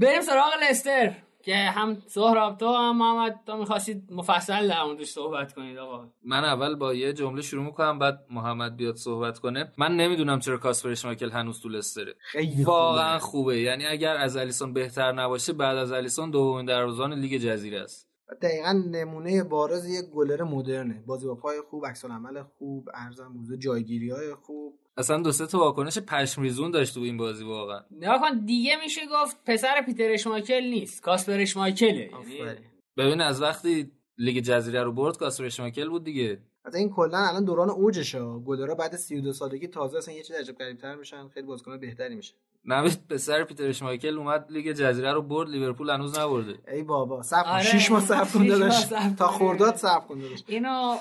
بریم 0.00 0.20
سراغ 0.20 0.52
لستر 0.70 1.14
که 1.44 1.56
هم 1.56 2.02
سهراب 2.06 2.58
تو 2.58 2.74
هم 2.74 2.98
محمد 2.98 3.40
تو 3.46 3.56
می‌خواستید 3.56 4.12
مفصل 4.12 4.68
در 4.68 4.84
موردش 4.84 5.06
صحبت 5.06 5.52
کنید 5.52 5.78
آقا. 5.78 6.08
من 6.24 6.44
اول 6.44 6.74
با 6.74 6.94
یه 6.94 7.12
جمله 7.12 7.42
شروع 7.42 7.64
می‌کنم 7.64 7.98
بعد 7.98 8.18
محمد 8.30 8.76
بیاد 8.76 8.96
صحبت 8.96 9.38
کنه. 9.38 9.72
من 9.78 9.96
نمی‌دونم 9.96 10.40
چرا 10.40 10.58
کاسپر 10.58 10.90
اشمایکل 10.90 11.30
هنوز 11.30 11.60
تو 11.60 11.68
لستره. 11.68 12.14
خیلی 12.20 12.64
واقعا 12.64 13.18
خوبه. 13.18 13.60
یعنی 13.60 13.86
اگر 13.86 14.16
از 14.16 14.36
الیسون 14.36 14.72
بهتر 14.72 15.12
نباشه 15.12 15.52
بعد 15.52 15.76
از 15.76 15.92
الیسون 15.92 16.30
دومین 16.30 16.66
دروازه‌بان 16.66 17.14
لیگ 17.14 17.40
جزیره 17.40 17.80
است. 17.80 18.11
دقیقا 18.34 18.72
نمونه 18.72 19.44
بارز 19.44 19.88
یک 19.88 20.04
گلر 20.04 20.42
مدرنه. 20.42 21.02
بازی 21.06 21.26
با 21.26 21.34
پای 21.34 21.60
خوب 21.70 21.86
عکس 21.86 22.04
العمل 22.04 22.42
خوب 22.42 22.88
ارزم 22.94 23.32
بوده 23.32 23.56
جایگیری 23.56 24.10
های 24.10 24.34
خوب. 24.34 24.78
اصلا 24.96 25.22
دو 25.22 25.32
سه 25.32 25.46
تا 25.46 25.58
واکنش 25.58 25.98
پشم 25.98 26.42
ریزون 26.42 26.70
داشت 26.70 26.94
تو 26.94 27.00
این 27.00 27.16
بازی 27.16 27.44
واقعا. 27.44 27.82
اصن 28.02 28.44
دیگه 28.44 28.76
میشه 28.84 29.00
گفت 29.12 29.36
پسر 29.46 29.82
پیتر 29.86 30.10
اشمایکل 30.10 30.64
نیست. 30.64 31.02
کاسپر 31.02 31.40
اشمایکله 31.40 32.10
یعنی 32.38 32.58
ببین 32.96 33.20
از 33.20 33.42
وقتی 33.42 33.90
لیگ 34.18 34.44
جزیره 34.44 34.82
رو 34.82 34.92
برد 34.92 35.16
کاسپر 35.16 35.44
اشمایکل 35.44 35.88
بود 35.88 36.04
دیگه. 36.04 36.38
از 36.64 36.74
این 36.74 36.90
کلا 36.90 37.18
الان 37.18 37.44
دوران 37.44 37.70
اوجشه. 37.70 38.20
گلرا 38.22 38.74
بعد 38.74 38.96
32 38.96 39.32
سالگی 39.32 39.68
تازه 39.68 39.98
اصلا 39.98 40.14
یه 40.14 40.22
چیز 40.22 40.36
عجیب 40.36 40.54
غریب‌تر 40.54 40.94
میشن. 40.94 41.28
خیلی 41.28 41.46
بازیکن 41.46 41.78
بهتری 41.78 42.14
میشه 42.14 42.34
نوید 42.64 43.08
پسر 43.08 43.44
پیتر 43.44 43.72
اشمایکل 43.72 44.18
اومد 44.18 44.46
لیگ 44.50 44.72
جزیره 44.72 45.12
رو 45.12 45.22
برد 45.22 45.48
لیورپول 45.48 45.90
هنوز 45.90 46.18
نبرده. 46.18 46.58
ای 46.72 46.82
بابا 46.82 47.22
صبر 47.22 47.48
آره. 47.50 47.62
6 47.62 47.90
ماه 47.90 48.00
صبر 48.00 48.24
کن 48.24 48.46
داداش. 48.46 48.86
تا 49.18 49.28
خورداد 49.28 49.76
صبر 49.76 50.06
کن 50.06 50.18
داداش. 50.18 50.42
اینو 50.46 50.96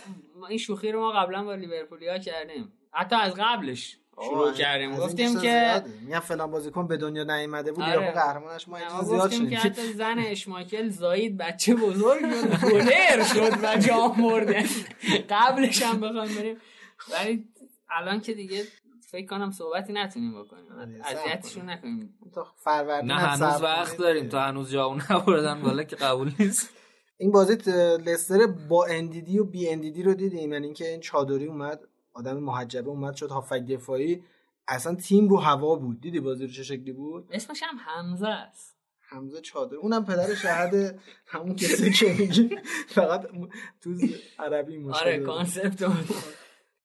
این 0.50 0.58
شوخی 0.58 0.92
رو 0.92 1.00
ما 1.00 1.12
قبلا 1.12 1.44
با 1.44 1.56
لیورپولیا 1.56 2.18
کردیم. 2.18 2.74
حتی 2.92 3.16
از 3.16 3.34
قبلش 3.38 3.98
شروع 4.24 4.54
کردیم. 4.54 4.96
گفتیم 4.96 5.42
که 5.42 5.84
میگم 6.06 6.20
فلان 6.20 6.52
بازیکن 6.52 6.88
به 6.88 6.98
دنیا 6.98 7.24
نیومده 7.24 7.72
بود 7.72 7.84
آره. 7.84 8.12
قهرمانش 8.12 8.68
ما 8.68 8.78
زیاد 9.04 9.32
شدیم 9.32 9.50
که 9.50 9.58
حتی 9.58 9.94
زن 9.94 10.16
اشماکل 10.20 10.90
زاید 10.90 11.38
بچه 11.38 11.76
بزرگ 11.76 12.22
شد 12.22 12.70
گلر 12.70 13.24
شد 13.24 13.64
و 13.64 13.78
جام 13.78 14.22
برده 14.22 14.66
قبلش 15.30 15.82
هم 15.82 16.00
بخوام 16.00 16.28
بریم. 16.36 16.58
ولی 17.14 17.46
الان 17.90 18.22
که 18.22 18.34
دیگه 18.34 18.64
فکر 19.12 19.28
کنم 19.28 19.52
صحبتی 19.52 19.94
نتونیم 19.94 20.44
بکنیم. 20.44 20.72
آره، 20.72 21.02
اذیتشون 21.06 21.70
نکنیم. 21.70 22.14
تا 22.34 22.48
فروردین 22.58 23.12
نه 23.12 23.20
هنوز 23.20 23.62
وقت. 23.62 23.98
داریم 23.98 24.30
تا 24.30 24.42
هنوز 24.42 24.72
جا 24.72 24.94
نبردن 24.94 25.62
بالا 25.62 25.84
که 25.84 25.96
قبول 25.96 26.32
نیست. 26.40 26.70
این 27.18 27.32
بازی 27.32 27.54
لستر 28.06 28.48
با 28.48 28.86
اندیدی 28.86 29.40
و 29.40 29.44
بی 29.44 29.70
اندیدی 29.70 30.04
رو 30.04 30.14
دیدیم. 30.14 30.54
یعنی 30.54 30.66
اینکه 30.66 30.90
این 30.90 31.00
چادری 31.00 31.46
اومد 31.46 31.80
آدم 32.14 32.38
محجبه 32.38 32.90
اومد 32.90 33.16
شد 33.16 33.30
هافک 33.30 33.66
دفاعی. 33.66 34.24
اصلا 34.68 34.96
تیم 34.96 35.30
رو 35.30 35.38
هوا 35.38 35.76
بود. 35.76 36.02
دیدی 36.02 36.20
بازی 36.20 36.46
رو 36.46 36.52
چه 36.52 36.64
شکلی 36.64 36.92
بود؟ 36.92 37.28
اسمش 37.32 37.64
هم 37.64 37.78
حمزه 37.78 38.28
است. 38.28 38.78
حمزه 39.00 39.42
چادر. 39.42 39.76
اونم 39.76 40.06
پدر 40.06 40.36
شهد 40.36 41.00
همون 41.28 41.56
کسی 41.56 41.92
که 41.92 42.16
میگی 42.20 42.58
فقط 42.88 43.28
تو 43.82 43.90
عربی 44.40 44.78
مشکل 44.78 45.06
آره. 45.06 45.20
کانسپت 45.20 45.82
اون. 45.82 46.06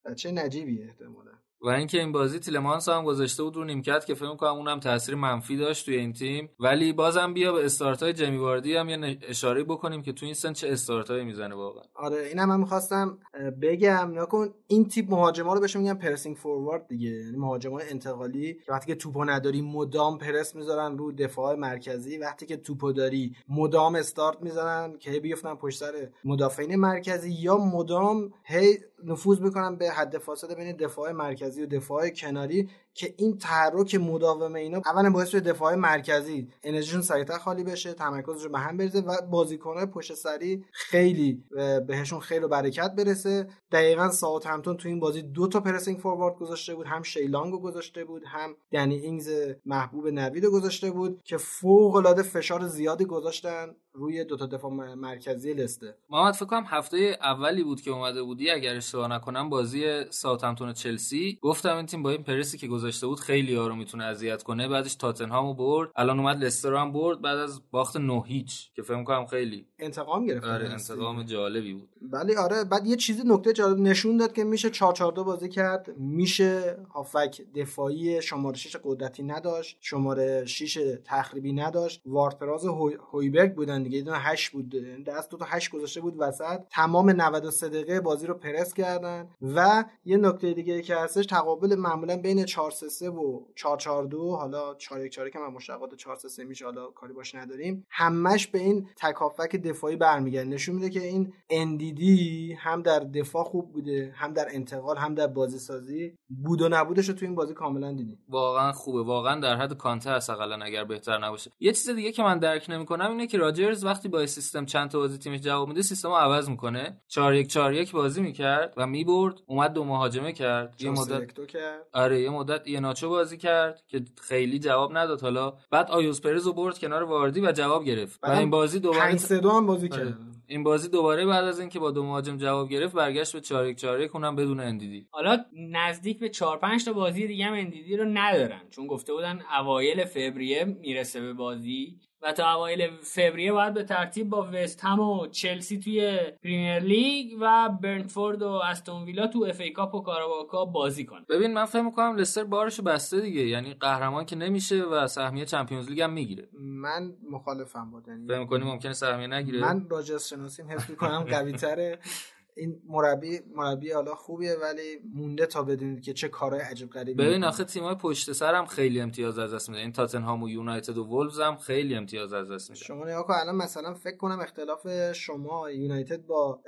بچه 0.04 0.30
نجیبیه 0.30 0.84
احتمالا. 0.84 1.35
و 1.66 1.68
اینکه 1.68 2.00
این 2.00 2.12
بازی 2.12 2.38
تیلمانس 2.38 2.88
هم 2.88 3.04
گذاشته 3.04 3.42
بود 3.42 3.56
رو 3.56 3.64
نیمکت 3.64 4.06
که 4.06 4.14
فکر 4.14 4.36
کنم 4.36 4.50
اونم 4.50 4.80
تاثیر 4.80 5.14
منفی 5.14 5.56
داشت 5.56 5.84
توی 5.84 5.96
این 5.96 6.12
تیم. 6.12 6.50
ولی 6.60 6.92
بازم 6.92 7.34
بیا 7.34 7.52
به 7.52 7.64
استارتای 7.64 8.12
جمی 8.12 8.36
واردی 8.36 8.76
هم 8.76 8.88
یه 8.88 9.18
اشاره 9.28 9.64
بکنیم 9.64 10.02
که 10.02 10.12
تو 10.12 10.26
این 10.26 10.34
سن 10.34 10.52
چه 10.52 10.72
استارتایی 10.72 11.24
می‌زنه 11.24 11.54
واقعا. 11.54 11.82
آره 11.94 12.16
اینم 12.16 12.48
من 12.48 12.60
می‌خواستم 12.60 13.18
بگم. 13.62 14.12
نکن 14.14 14.48
این 14.66 14.88
تیپ 14.88 15.10
مهاجما 15.10 15.54
رو 15.54 15.60
بهشون 15.60 15.82
میگن 15.82 15.94
پرسینگ 15.94 16.36
فوروارد 16.36 16.88
دیگه. 16.88 17.10
یعنی 17.10 17.36
مهاجمای 17.36 17.84
انتقالی 17.90 18.58
وقتی 18.68 18.86
که 18.86 18.94
توپو 18.94 19.24
نداری 19.24 19.62
مدام 19.62 20.18
پرس 20.18 20.54
می‌ذارن 20.54 20.98
رو 20.98 21.12
دفاع 21.12 21.54
مرکزی. 21.54 22.18
وقتی 22.18 22.46
که 22.46 22.56
توپو 22.56 22.92
داری 22.92 23.36
مدام 23.48 23.94
استارت 23.94 24.42
می‌زنن 24.42 24.98
که 24.98 25.20
بیفتن 25.20 25.54
پشت 25.54 25.78
سر 25.78 26.08
مدافعین 26.24 26.76
مرکزی 26.76 27.32
یا 27.32 27.56
مدام 27.56 28.32
هی 28.44 28.78
نفوذ 29.04 29.40
می‌کنن 29.40 29.76
به 29.76 29.90
حد 29.90 30.18
فاصله 30.18 30.54
بین 30.54 30.76
دفاع 30.76 31.12
مرکزی 31.12 31.62
و 31.62 31.66
دفاع 31.66 32.10
کناری. 32.10 32.70
که 32.96 33.14
این 33.18 33.38
تحرک 33.38 33.94
مداوم 33.94 34.54
اینا 34.54 34.80
اولا 34.86 35.10
باعث 35.10 35.28
شده 35.28 35.52
دفاع 35.52 35.74
مرکزی 35.74 36.48
انرژیشون 36.62 37.02
سریعتر 37.02 37.38
خالی 37.38 37.64
بشه 37.64 37.92
تمرکزشون 37.92 38.52
به 38.52 38.58
هم 38.58 38.76
بریزه 38.76 39.00
و 39.00 39.16
بازیکنهای 39.30 39.86
پشت 39.86 40.14
سری 40.14 40.64
خیلی 40.72 41.44
بهشون 41.86 42.20
خیر 42.20 42.44
و 42.44 42.48
برکت 42.48 42.94
برسه. 42.98 43.48
دقیقا 43.72 44.10
ساوت 44.10 44.46
همتون 44.46 44.76
تو 44.76 44.88
این 44.88 45.00
بازی 45.00 45.22
دو 45.22 45.48
تا 45.48 45.60
پرسینگ 45.60 45.98
فوروارد 45.98 46.34
گذاشته 46.34 46.74
بود 46.74 46.86
هم 46.86 47.02
شیلانگو 47.02 47.58
گذاشته 47.58 48.04
بود 48.04 48.22
هم 48.26 48.56
دنی 48.72 48.94
اینگز 48.94 49.30
محبوب 49.64 50.06
نوید 50.06 50.44
رو 50.44 50.50
گذاشته 50.50 50.90
بود 50.90 51.22
که 51.24 51.36
فوق 51.36 51.94
العاده 51.94 52.22
فشار 52.22 52.66
زیادی 52.66 53.04
گذاشتن 53.04 53.74
روی 53.92 54.24
دو 54.24 54.36
تا 54.36 54.46
دفاع 54.46 54.94
مرکزی 54.94 55.52
لسته 55.52 55.98
محمد 56.10 56.34
فکر 56.34 56.46
کنم 56.46 56.64
هفته 56.66 57.18
اولی 57.22 57.64
بود 57.64 57.80
که 57.80 57.90
اومده 57.90 58.22
بودی 58.22 58.50
اگر 58.50 58.76
اشتباه 58.76 59.08
نکنم 59.08 59.50
بازی 59.50 60.04
ساوثهمپتون 60.10 60.68
و 60.68 60.72
چلسی. 60.72 61.38
گفتم 61.42 61.76
این 61.76 61.86
تیم 61.86 62.02
با 62.02 62.10
این 62.10 62.22
پرسی 62.22 62.58
که 62.58 62.66
بود 63.06 63.20
خیلی 63.20 63.52
یارو 63.52 63.74
می‌تونه 63.76 64.04
اذیت 64.04 64.42
کنه. 64.42 64.68
بعدش 64.68 64.94
تاتنهامو 64.94 65.54
برد. 65.54 65.90
الان 65.96 66.18
اومد 66.20 66.44
لستر 66.44 66.70
رو 66.70 66.78
هم 66.78 66.92
برد. 66.92 67.20
بعد 67.20 67.38
از 67.38 67.60
باخت 67.70 67.96
9 67.96 68.22
هیچ 68.26 68.70
که 68.74 68.82
فکر 68.82 69.04
کنم 69.04 69.26
خیلی 69.26 69.66
انتقام 69.78 70.26
گرفت 70.26 70.44
آره 70.46 70.70
انتقام 70.70 71.22
جالبی 71.22 71.72
بود. 71.74 71.88
ولی 72.02 72.34
آره 72.36 72.64
بعد 72.64 72.86
یه 72.86 72.96
چیزی 72.96 73.22
نکته 73.26 73.52
جالب 73.52 73.78
نشون 73.78 74.16
داد 74.16 74.32
که 74.32 74.44
میشه 74.44 74.70
4 74.70 74.92
4 74.92 75.12
2 75.12 75.24
بازی 75.24 75.48
کرد. 75.48 75.94
میشه 75.98 76.76
هافک 76.94 77.40
دفاعی 77.54 78.22
شماره 78.22 78.56
6 78.56 78.76
قدرتی 78.84 79.22
نداشت. 79.22 79.76
شماره 79.80 80.44
6 80.44 80.78
تخریبی 81.04 81.52
نداشت. 81.52 82.02
واردپراز 82.06 82.64
و 82.66 82.72
هوی- 82.72 82.98
هویبرگ 83.12 83.54
بودن 83.54 83.82
دیگه. 83.82 84.00
دونه 84.02 84.18
8 84.18 84.52
بود. 84.52 84.68
دست 85.06 85.30
دو 85.30 85.36
تا 85.36 85.44
8 85.48 85.70
گذاشته 85.70 86.00
بود 86.00 86.14
وسط. 86.18 86.60
تمام 86.70 87.10
93 87.10 87.68
دقیقه 87.68 88.00
بازی 88.00 88.26
رو 88.26 88.34
پرس 88.34 88.74
کردن. 88.74 89.28
و 89.42 89.84
یه 90.04 90.16
نکته 90.16 90.52
دیگه 90.52 90.82
که 90.82 90.96
هستش 90.96 91.26
تقابل 91.26 91.74
معمولا 91.74 92.16
بین 92.16 92.44
4 92.44 92.70
3 92.76 92.88
3 92.88 93.10
و 93.10 93.40
4 93.54 93.76
4 93.76 94.06
2 94.06 94.36
حالا 94.36 94.74
4 94.74 95.04
1 95.04 95.12
4 95.12 95.30
که 95.30 95.38
من 95.38 95.46
مشتقات 95.46 95.94
4 95.94 96.16
3 96.16 96.28
3 96.28 96.44
میشه 96.44 96.64
حالا 96.64 96.86
کاری 96.86 97.12
باش 97.12 97.34
نداریم. 97.34 97.86
همش 97.90 98.46
به 98.46 98.58
این 98.58 98.88
تکافک 98.96 99.56
دفاعی 99.56 99.96
برمیگرده. 99.96 100.48
نشون 100.48 100.74
میده 100.74 100.90
که 100.90 101.00
این 101.00 101.32
اندیدی 101.50 102.52
هم 102.52 102.82
در 102.82 102.98
دفاع 102.98 103.44
خوب 103.44 103.72
بوده 103.72 104.12
هم 104.16 104.32
در 104.32 104.46
انتقال 104.50 104.96
هم 104.96 105.14
در 105.14 105.26
بازی 105.26 105.58
سازی 105.58 106.18
بود 106.28 106.62
و 106.62 106.68
نبودش 106.68 107.08
رو 107.08 107.14
تو 107.14 107.26
این 107.26 107.34
بازی 107.34 107.54
کاملا 107.54 107.92
دیدیم 107.92 108.18
واقعا 108.28 108.72
خوبه. 108.72 109.02
واقعا 109.02 109.40
در 109.40 109.56
حد 109.56 109.76
کانته 109.76 110.10
هست 110.10 110.30
اقلا 110.30 110.64
اگر 110.64 110.84
بهتر 110.84 111.18
نباشه. 111.18 111.50
یه 111.60 111.72
چیز 111.72 111.90
دیگه 111.90 112.12
که 112.12 112.22
من 112.22 112.38
درک 112.38 112.66
نمی‌کنم 112.68 113.10
اینه 113.10 113.26
که 113.26 113.38
راجرز 113.38 113.84
وقتی 113.84 114.08
با 114.08 114.26
سیستم 114.26 114.64
چند 114.64 114.90
تا 114.90 114.98
بازی 114.98 115.18
تیمش 115.18 115.40
جواب 115.40 115.68
میده 115.68 115.82
سیستم 115.82 116.08
رو 116.08 116.14
عوض 116.14 116.48
می‌کنه. 116.48 117.00
4 117.08 117.34
1 117.34 117.46
4 117.46 117.74
1 117.74 117.92
بازی 117.92 118.22
می‌کرد 118.22 118.74
و 118.76 118.86
می‌برد 118.86 119.34
اومد 119.46 119.72
دو 119.72 119.84
مهاجمه 119.84 120.32
کرد. 120.32 120.82
یه 120.82 120.90
مدت 120.90 121.46
کرد. 121.46 121.86
آره 121.92 122.20
یه 122.20 122.30
مدت 122.30 122.65
ایناچو 122.66 123.08
بازی 123.08 123.36
کرد 123.36 123.82
که 123.88 124.04
خیلی 124.20 124.58
جواب 124.58 124.96
نداد 124.96 125.20
حالا. 125.20 125.54
بعد 125.70 125.90
آیوز 125.90 126.20
پرز 126.20 126.46
رو 126.46 126.52
برد 126.52 126.78
کنار 126.78 127.02
واردی 127.02 127.40
و 127.40 127.52
جواب 127.52 127.84
گرفت. 127.84 128.20
و 128.22 128.30
این 128.30 128.50
بازی 128.50 128.80
دوباره 128.80 129.00
5 129.00 129.18
3 129.18 129.38
2 129.38 129.50
هم 129.50 129.66
بازی 129.66 129.88
آره. 129.92 130.04
کرد. 130.04 130.18
این 130.46 130.62
بازی 130.62 130.88
دوباره 130.88 131.26
بعد 131.26 131.44
از 131.44 131.60
اینکه 131.60 131.78
با 131.78 131.90
دو 131.90 132.02
مهاجم 132.02 132.36
جواب 132.36 132.68
گرفت 132.68 132.94
برگشت 132.94 133.32
به 133.32 133.40
4 133.40 133.66
1 133.66 133.76
4 133.76 134.00
1 134.00 134.14
اونم 134.14 134.36
بدون 134.36 134.60
اندیدی. 134.60 135.08
حالا 135.10 135.44
نزدیک 135.70 136.18
به 136.18 136.28
4 136.28 136.58
5 136.58 136.84
تا 136.84 136.92
بازی 136.92 137.26
دیگه 137.26 137.44
هم 137.44 137.52
اندیدی 137.54 137.96
رو 137.96 138.04
ندارن 138.04 138.60
چون 138.70 138.86
گفته 138.86 139.12
بودن 139.12 139.40
اوایل 139.58 140.04
فوریه 140.04 140.64
می‌رسه 140.64 141.20
به 141.20 141.32
بازی. 141.32 141.98
و 142.26 142.32
تا 142.32 142.54
اوایل 142.54 142.90
فوریه 143.02 143.52
باید 143.52 143.74
به 143.74 143.82
ترتیب 143.82 144.28
با 144.28 144.48
وست 144.52 144.84
هم 144.84 145.00
و 145.00 145.26
چلسی 145.26 145.78
توی 145.78 146.18
پریمیر 146.44 146.78
لیگ 146.78 147.36
و 147.40 147.68
برنتفورد 147.82 148.42
و 148.42 148.48
استون 148.48 149.04
ویلا 149.04 149.26
تو 149.26 149.46
اف 149.48 149.60
ای 149.60 149.70
کاپ 149.70 149.94
و 149.94 150.00
کاراباو 150.00 150.46
کاپ 150.46 150.72
بازی 150.72 151.04
کنه 151.04 151.24
ببین 151.28 151.54
من 151.54 151.64
فکر 151.64 151.82
می‌کنم 151.82 152.16
لستر 152.16 152.44
بارشو 152.44 152.82
بسته 152.82 153.20
دیگه. 153.20 153.40
یعنی 153.40 153.74
قهرمان 153.74 154.26
که 154.26 154.36
نمیشه 154.36 154.82
و 154.82 155.06
سهمیه 155.06 155.44
چمپیونز 155.44 155.88
لیگ 155.90 156.00
هم 156.00 156.12
می‌گیره. 156.12 156.48
من 156.52 157.12
مخالفم 157.30 157.90
با 157.90 158.02
یعنی 158.08 158.26
فکر 158.28 158.38
می‌کنی 158.38 158.64
ممکنه 158.64 158.92
سهمیه 158.92 159.26
نگیره؟ 159.26 159.60
من 159.60 159.88
راجرز 159.88 160.26
شناسیم 160.26 160.70
حس 160.70 160.90
می‌کنم 160.90 161.20
قوی 161.20 161.52
تره 161.52 161.98
این 162.56 162.82
مربی 162.88 163.40
مربی 163.54 163.92
حالا 163.92 164.14
خوبیه 164.14 164.56
ولی 164.62 165.00
مونده 165.14 165.46
تا 165.46 165.62
بدونید 165.62 166.00
که 166.00 166.12
چه 166.12 166.28
کارهای 166.28 166.62
عجیب 166.62 166.90
غریبی 166.90 167.24
ببین. 167.24 167.44
آخه 167.44 167.64
تیمای 167.64 167.94
پشت 167.94 168.32
سر 168.32 168.54
هم 168.54 168.66
خیلی 168.66 169.00
امتیاز 169.00 169.38
از 169.38 169.54
دست 169.54 169.68
میدن. 169.68 169.80
این 169.80 169.92
تاتنهام 169.92 170.42
و 170.42 170.48
یونایتد 170.48 170.98
و 170.98 171.04
وولفز 171.04 171.40
هم 171.40 171.56
خیلی 171.56 171.94
امتیاز 171.94 172.32
از 172.32 172.50
دست 172.50 172.70
میدن. 172.70 172.82
شما 172.82 173.04
نگاه 173.04 173.26
کن 173.26 173.34
الان 173.34 173.56
مثلا 173.56 173.94
فکر 173.94 174.16
کنم 174.16 174.40
اختلاف 174.40 175.12
شما 175.12 175.70
یونایتد 175.70 176.26
با 176.26 176.60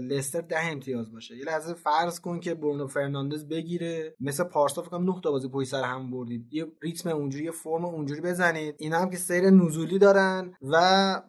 لستر 0.00 0.40
ده 0.40 0.64
امتیاز 0.64 1.12
باشه. 1.12 1.36
یه 1.36 1.44
لحظه 1.44 1.74
فرض 1.74 2.20
کن 2.20 2.40
که 2.40 2.54
برونو 2.54 2.86
فرناندز 2.86 3.48
بگیره. 3.48 4.14
مثل 4.20 4.44
پارسا 4.44 4.82
فکر 4.82 4.90
کنم 4.90 5.04
9 5.04 5.20
تا 5.24 5.30
بازی 5.30 5.48
پشت 5.48 5.68
سر 5.68 5.82
هم 5.82 6.10
بردید. 6.10 6.48
یه 6.50 6.66
ریتم 6.82 7.10
اونجوری 7.10 7.44
یه 7.44 7.50
فرم 7.50 7.84
اونجوری 7.84 8.20
بزنید. 8.20 8.74
اینا 8.78 8.98
هم 8.98 9.10
که 9.10 9.16
سیر 9.16 9.50
نزولی 9.50 9.98
دارن 9.98 10.54
و 10.62 10.76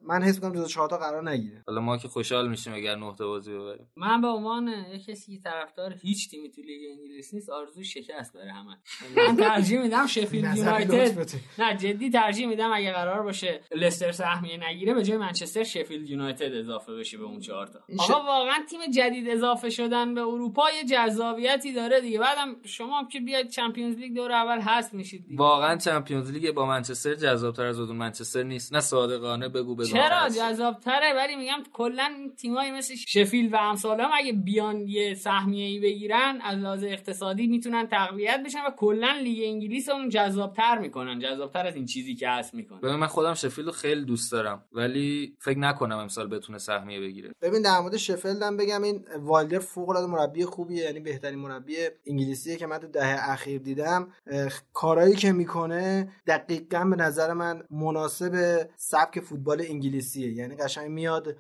من 0.07 0.23
حس 0.23 0.35
می‌کنم 0.35 0.61
جز 0.61 0.67
4 0.67 0.89
تا 0.89 0.97
قرار 0.97 1.29
نگیره. 1.29 1.63
حالا 1.67 1.81
ما 1.81 1.97
که 1.97 2.07
خوشحال 2.07 2.49
میشیم 2.49 2.73
اگر 2.73 2.95
نه 2.95 3.15
تا 3.17 3.27
بازی 3.27 3.53
ببریم. 3.53 3.87
من 4.05 4.21
به 4.21 4.27
عنوان 4.27 4.67
یک 4.93 5.05
کسی 5.05 5.37
که 5.37 5.43
طرفدار 5.43 5.95
هیچ 6.01 6.29
تیمی 6.29 6.51
تو 6.51 6.61
لیگ 6.61 6.81
انگلیس 6.91 7.33
نیست 7.33 7.49
آرزوی 7.49 7.83
شکست 7.83 8.33
داره 8.33 8.51
همه. 8.51 8.77
من 9.17 9.35
ترجیح 9.35 9.81
میدم 9.81 10.07
شفیلد 10.07 10.57
یونایتد. 10.57 11.29
نه 11.59 11.77
جدی 11.77 12.09
ترجیح 12.09 12.47
میدم 12.47 12.71
اگه 12.73 12.91
قرار 12.91 13.23
باشه 13.23 13.61
لستر 13.75 14.11
سهمیه 14.11 14.69
نگیره 14.69 14.93
به 14.93 15.03
جای 15.03 15.17
منچستر 15.17 15.63
شفیلد 15.63 16.09
یونایتد 16.09 16.53
اضافه 16.53 16.95
بشه 16.95 17.17
به 17.17 17.23
اون 17.23 17.39
چهار 17.39 17.67
تا. 17.67 17.79
آقا 17.99 18.23
واقعا 18.23 18.63
تیم 18.69 18.79
جدید 18.91 19.29
اضافه 19.29 19.69
شدن 19.69 20.13
به 20.13 20.21
اروپا 20.21 20.63
یه 20.71 20.83
جذابیتی 20.85 21.73
داره 21.73 22.01
دیگه. 22.01 22.19
بعدم 22.19 22.55
شما 22.65 22.99
هم 22.99 23.07
که 23.07 23.19
بیاید 23.19 23.49
چمپیونز 23.49 23.97
لیگ 23.97 24.15
دور 24.15 24.31
اول 24.31 24.59
هست 24.61 24.93
میشید 24.93 25.27
دیگه. 25.27 25.37
واقعا 25.37 25.77
چمپیونز 25.77 26.31
لیگ 26.31 26.51
با 26.51 26.65
منچستر 26.65 27.15
جذابتر 27.15 27.65
از 27.65 27.79
اون 27.79 27.97
منچستر 27.97 28.43
نیست. 28.43 28.73
نه 28.73 28.79
صادقانه 28.79 29.49
بگو 29.49 29.75
بدون 29.75 29.91
چرا. 29.91 30.29
جذابتره؟ 30.29 31.13
ولی 31.15 31.35
میگم 31.35 31.63
کلا 31.73 32.29
تیمایی 32.37 32.71
مثل 32.71 32.95
شفیلد 32.95 33.53
و 33.53 33.57
امثال 33.57 33.94
هم 34.03 34.09
اگه 34.13 34.33
بیان 34.33 34.87
یه 34.87 35.13
سهمیه 35.13 35.65
ای 35.65 35.79
بگیرن 35.79 36.39
از 36.43 36.59
لحاظ 36.59 36.83
اقتصادی 36.83 37.47
می‌تونن 37.47 37.87
تقویت 37.87 38.43
بشن 38.45 38.59
و 38.67 38.71
کلا 38.77 39.19
لیگ 39.23 39.43
انگلیس 39.43 39.89
اون 39.89 40.09
جذابتر 40.09 40.77
می‌کنن. 40.77 41.19
جذابتر 41.19 41.67
از 41.67 41.75
این 41.75 41.85
چیزی 41.85 42.15
که 42.15 42.29
هست 42.29 42.53
می‌کنن. 42.53 42.79
ببین 42.79 42.95
من 42.95 43.07
خودم 43.07 43.33
شفیلد 43.33 43.67
رو 43.67 43.73
خیلی 43.73 44.05
دوست 44.05 44.31
دارم 44.31 44.63
ولی 44.71 45.35
فکر 45.39 45.59
نکنم 45.59 45.97
امسال 45.97 46.27
بتونه 46.27 46.57
سهمیه 46.57 46.99
بگیره. 46.99 47.31
ببین 47.41 47.61
در 47.61 47.79
مورد 47.79 47.97
شفیلد 47.97 48.41
هم 48.41 48.57
بگم 48.57 48.83
این 48.83 49.05
والدر 49.19 49.59
فوق 49.59 49.89
العاده 49.89 50.07
مربی 50.07 50.45
خوبیه 50.45 50.83
یعنی 50.83 50.99
بهترین 50.99 51.39
مربی 51.39 51.75
انگلیسیه 52.07 52.55
که 52.55 52.67
من 52.67 52.77
تو 52.77 52.87
دهه 52.87 53.31
اخیر 53.31 53.61
دیدم. 53.61 54.07
اه، 54.27 54.51
کارهایی 54.73 55.15
که 55.15 55.31
می‌کنه 55.31 56.11
دقیقا 56.27 56.85
به 56.85 56.95
نظر 56.95 57.33
من 57.33 57.63
مناسب 57.69 58.67
سبک 58.75 59.19
فوتبال 59.19 59.61
انگلیسیه. 59.69 60.33
یعنی 60.33 60.55
قشنگ 60.55 60.91
میاد 60.91 61.37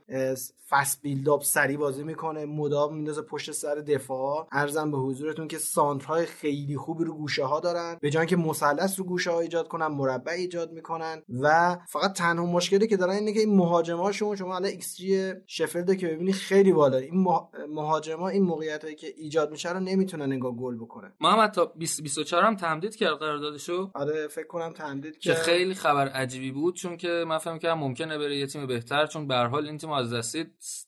fast 0.69 1.01
build-up 1.01 1.43
سری 1.43 1.77
بازی 1.77 2.03
می‌کنه 2.03 2.44
مدام 2.45 2.95
میندازه 2.95 3.21
پشت 3.21 3.51
سر 3.51 3.75
دفاع. 3.75 4.47
عرضم 4.51 4.91
به 4.91 4.97
حضورتون 4.97 5.47
که 5.47 5.57
سانترهای 5.57 6.25
خیلی 6.25 6.77
خوبی 6.77 7.03
رو 7.03 7.13
گوشه 7.13 7.43
ها 7.43 7.59
دارن. 7.59 7.97
به 8.01 8.09
جای 8.09 8.25
که 8.25 8.35
مثلث 8.35 8.99
رو 8.99 9.05
گوشه 9.05 9.31
ها 9.31 9.39
ایجاد 9.39 9.67
کنن 9.67 9.87
مربع 9.87 10.31
ایجاد 10.31 10.71
می‌کنن 10.71 11.21
و 11.41 11.77
فقط 11.89 12.13
تنها 12.13 12.45
مشکلی 12.45 12.87
که 12.87 12.97
دارن 12.97 13.15
اینه 13.15 13.33
که 13.33 13.39
این 13.39 13.55
مهاجماشون 13.55 14.35
شما 14.35 14.55
الان 14.55 14.69
XG 14.69 15.33
شفیلد 15.47 15.97
که 15.97 16.07
ببینی 16.07 16.33
خیلی 16.33 16.73
بالا. 16.73 16.97
این 16.97 17.27
مهاجما 17.69 18.29
این 18.29 18.43
موقعیت 18.43 18.83
هایی 18.83 18.95
که 18.95 19.07
ایجاد 19.17 19.51
میشه 19.51 19.71
رو 19.71 19.79
نمی‌تونن 19.79 20.31
انگار 20.31 20.51
گل 20.51 20.77
بکنه 20.77 21.13
محمد 21.21 21.51
تا 21.51 21.65
2024 21.65 22.43
هم 22.43 22.55
تمدید 22.55 22.95
کرد 22.95 23.17
قراردادشو؟ 23.17 23.91
آره 23.95 24.27
فکر 24.27 24.47
کنم 24.47 24.73
تمدید 24.73 25.17
که 25.17 25.33
خیلی 25.33 25.73
خبر 25.73 26.07
عجیبی 26.07 26.51
بود 26.51 26.75
چون 26.75 26.97
که 26.97 27.25
من 27.27 27.37
فکر 27.37 27.59
کردم 27.59 27.79
ممکنه 27.79 28.17
بره 28.17 28.37
یه 28.37 28.47
تیم 28.47 28.67
بهتر 28.67 29.05
چون 29.05 29.27
به 29.27 29.31
هر 29.31 29.35
حال 29.35 29.65
این 29.65 29.77
تیم 29.77 29.91
از 29.91 30.13
دستی 30.13 30.45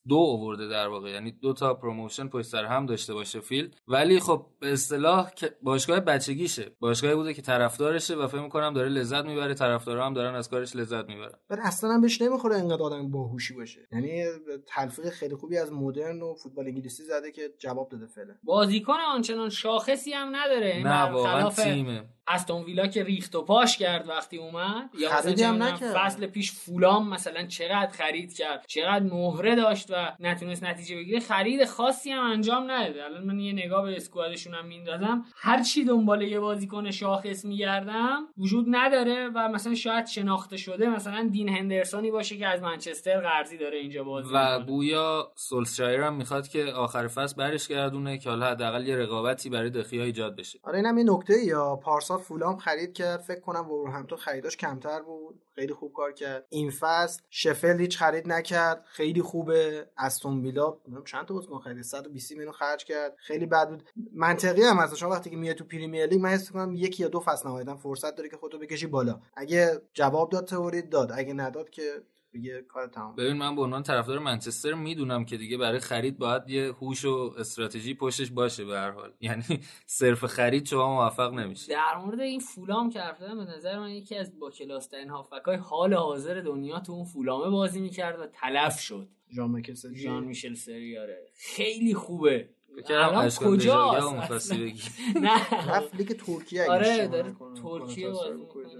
دو 0.08 0.18
آورده 0.18 0.68
در 0.68 0.88
واقع. 0.88 1.10
یعنی 1.10 1.37
دو 1.42 1.54
تا 1.54 1.74
promotion 1.74 2.28
پشت 2.28 2.48
سر 2.48 2.66
هم 2.66 2.86
داشته 2.86 3.14
باشه 3.14 3.40
فیل. 3.40 3.76
ولی 3.88 4.20
خب 4.20 4.46
به 4.60 4.74
اصطلاح 4.74 5.32
باشگاه 5.62 6.00
بچگیشه. 6.00 6.76
باشگاهی 6.80 7.16
بوده 7.16 7.34
که 7.34 7.42
طرفدارشه 7.42 8.16
و 8.16 8.28
فکر 8.28 8.42
می‌کنم 8.42 8.74
داره 8.74 8.90
لذت 8.90 9.26
می‌بره. 9.26 9.54
طرفدارا 9.54 10.06
هم 10.06 10.14
دارن 10.14 10.36
از 10.36 10.50
کارش 10.50 10.76
لذت 10.76 11.08
می‌برن. 11.08 11.40
ولی 11.50 11.62
اصلا 11.64 11.90
هم 11.90 12.02
بهش 12.02 12.22
نمی‌خوره 12.22 12.56
اینقدر 12.56 12.84
آدم 12.84 13.12
باهوشی 13.12 13.54
باشه. 13.54 13.88
یعنی 13.92 14.24
تلفیق 14.68 15.10
خیلی 15.10 15.36
خوبی 15.36 15.58
از 15.58 15.72
مدرن 15.72 16.22
و 16.22 16.36
فوتبال 16.44 16.66
انگلیسی 16.66 17.04
زده 17.04 17.32
که 17.32 17.42
جواب 17.60 17.90
داده 17.90 18.08
فعلا. 18.08 18.36
بازیکن 18.44 18.94
آنچنان 19.14 19.50
شاخصی 19.50 20.14
هم 20.14 20.36
نداره. 20.36 20.82
نه 20.86 21.12
واقعا 21.12 21.50
تیمه. 21.50 22.10
استون 22.28 22.64
ویلا 22.64 22.88
که 22.88 23.04
ریخت 23.04 23.36
و 23.36 23.42
پاش 23.42 23.78
کرد 23.78 24.10
وقتی 24.10 24.38
اومد. 24.38 24.90
یا 25.00 25.12
هم 25.50 25.64
نکرد. 25.64 25.94
فصل 25.96 26.28
پیش 26.28 26.52
فولام 26.52 27.10
مثلا 27.10 27.46
چقدر 27.46 27.92
خرید 27.92 28.34
کرد 28.34 28.66
چقدر 28.68 29.04
مهره 29.04 29.56
داشت 29.56 29.92
و 29.92 30.16
نتونست 30.20 30.64
نتیجه 30.64 30.96
بگیره. 30.96 31.20
خرید 31.20 31.66
خاصی 31.66 32.12
هم 32.12 32.24
انجام 32.24 32.72
نداده. 32.72 33.06
الان 33.06 33.24
من 33.24 33.40
یه 33.40 33.54
نگاه 33.54 33.84
به 33.84 33.96
اسکوادشون 33.96 34.54
هم 34.54 34.66
میندازم 34.66 35.26
هر 35.36 35.64
چی 35.64 35.86
دنبال 35.86 36.22
یه 36.22 36.40
بازیکن 36.40 36.92
شاخص 36.92 37.46
میگردم 37.46 38.28
وجود 38.38 38.66
نداره 38.70 39.30
و 39.36 39.50
مثلا 39.50 39.76
شاید 39.76 40.06
شناخته 40.06 40.58
شده 40.58 40.90
مثلا 40.90 41.30
دین 41.32 41.50
هندرسونی 41.50 42.12
باشه 42.12 42.38
که 42.38 42.48
از 42.48 42.62
منچستر 42.62 43.22
قرضی 43.22 43.58
داره 43.58 43.78
اینجا 43.78 44.04
بازی 44.04 44.30
و 44.34 44.60
بویا 44.60 45.32
سولشایر 45.36 46.02
هم 46.02 46.16
می‌خواد 46.16 46.48
که 46.48 46.66
آخر 46.66 47.08
فصل 47.08 47.36
برش 47.36 47.68
گردونه 47.68 48.18
که 48.18 48.30
حالا 48.30 48.46
حداقل 48.46 48.88
یه 48.88 48.96
رقابتی 48.96 49.50
برای 49.50 49.70
دخیا 49.70 50.04
ایجاد 50.04 50.36
بشه. 50.36 50.60
آره 50.64 50.78
اینم 50.78 50.98
یه 50.98 51.04
نکته 51.08 51.34
یا 51.46 51.76
فولام 52.18 52.58
خرید 52.58 52.94
کرد 52.94 53.22
فکر 53.22 53.40
کنم 53.40 54.06
تو 54.08 54.16
خریداش 54.16 54.58
کمتر 54.58 55.02
بود. 55.02 55.42
خیلی 55.56 55.74
خوب 55.74 55.94
کار 55.94 56.12
کرد. 56.12 56.46
این 56.50 56.72
فصل 56.72 57.22
شفل 57.30 57.80
هیچ 57.80 57.98
خرید 57.98 58.28
نکرد. 58.28 58.86
خیلی 58.86 59.22
خوبه. 59.22 59.90
استون 59.98 60.42
ویلا 60.42 60.78
چند 61.06 61.26
تا 61.26 61.34
بازیکن 61.34 61.60
خرید. 61.60 61.82
120 61.82 62.32
میلیون 62.32 62.52
خرج 62.52 62.86
کرد. 62.86 63.16
خیلی 63.18 63.46
بد 63.46 63.70
بود. 63.70 63.84
منطقی 64.14 64.62
هم 64.62 64.78
هست. 64.78 64.96
شما 64.96 65.10
وقتی 65.10 65.30
که 65.30 65.36
میای 65.38 65.54
تو 65.54 65.64
پریمیر 65.64 66.06
لیگ 66.06 66.22
من 66.22 66.30
حس 66.30 66.52
کنم 66.52 66.76
یکی 66.76 67.04
یا 67.04 67.10
دو 67.10 67.20
فصل 67.20 67.48
نهایتا 67.48 67.76
فرصت 67.76 68.16
داره 68.16 68.30
که 68.30 68.38
خودتو 68.38 68.60
بکشی 68.60 68.88
بالا. 68.88 69.20
اگه 69.36 69.82
جواب 69.94 70.30
داد 70.30 70.48
تئوری 70.48 70.82
داد. 70.82 71.12
اگه 71.14 71.34
نداد 71.34 71.70
که 71.70 72.02
دیگه 72.32 72.62
کار 72.62 72.88
تمام 72.88 73.16
ببین 73.16 73.34
من 73.34 73.56
به 73.56 73.62
عنوان 73.62 73.84
طرفدار 73.84 74.20
منچستر 74.20 74.74
می‌دونم 74.74 75.26
که 75.26 75.38
دیگه 75.38 75.58
برای 75.58 75.80
خرید 75.80 76.18
باید 76.18 76.50
یه 76.50 76.74
هوش 76.74 77.06
و 77.06 77.34
استراتژی 77.38 77.94
پشتش 77.94 78.32
باشه 78.32 78.66
به 78.66 78.78
هر 78.78 78.92
حال. 78.92 79.14
یعنی 79.22 79.44
صرف 79.86 80.26
خرید 80.26 80.66
شما 80.66 80.96
موفق 80.96 81.34
نمیشه 81.34 81.72
در 81.72 81.98
مورد 81.98 82.20
این 82.20 82.40
فولام 82.40 82.90
که 82.90 83.00
حرف 83.02 83.22
به 83.22 83.34
نظر 83.34 83.80
من 83.80 83.92
یکی 83.92 84.16
از 84.16 84.40
با 84.40 84.52
کلاس 84.52 84.88
ترین 84.88 85.10
هافبکای 85.10 85.56
حال 85.56 85.94
حاضر 85.94 86.42
دنیا 86.42 86.80
تو 86.80 86.92
اون 86.92 87.06
فولامه 87.06 87.50
بازی 87.50 87.82
می‌کرد 87.82 88.20
و 88.20 88.28
تلف 88.28 88.80
شد. 88.80 89.10
جان 89.30 89.64
جان 90.04 90.24
میشل 90.24 90.54
سریاره 90.54 91.26
خیلی 91.34 91.94
خوبه. 91.94 92.50
الان 92.90 93.30
کجا 93.30 93.92
نه. 95.22 95.70
رفت 95.70 95.96
لیگ 95.96 96.12
ترکیه 96.12 96.72
آره 96.72 97.08
داره 97.08 97.36
ترکیه 97.62 98.10
بازی 98.10 98.78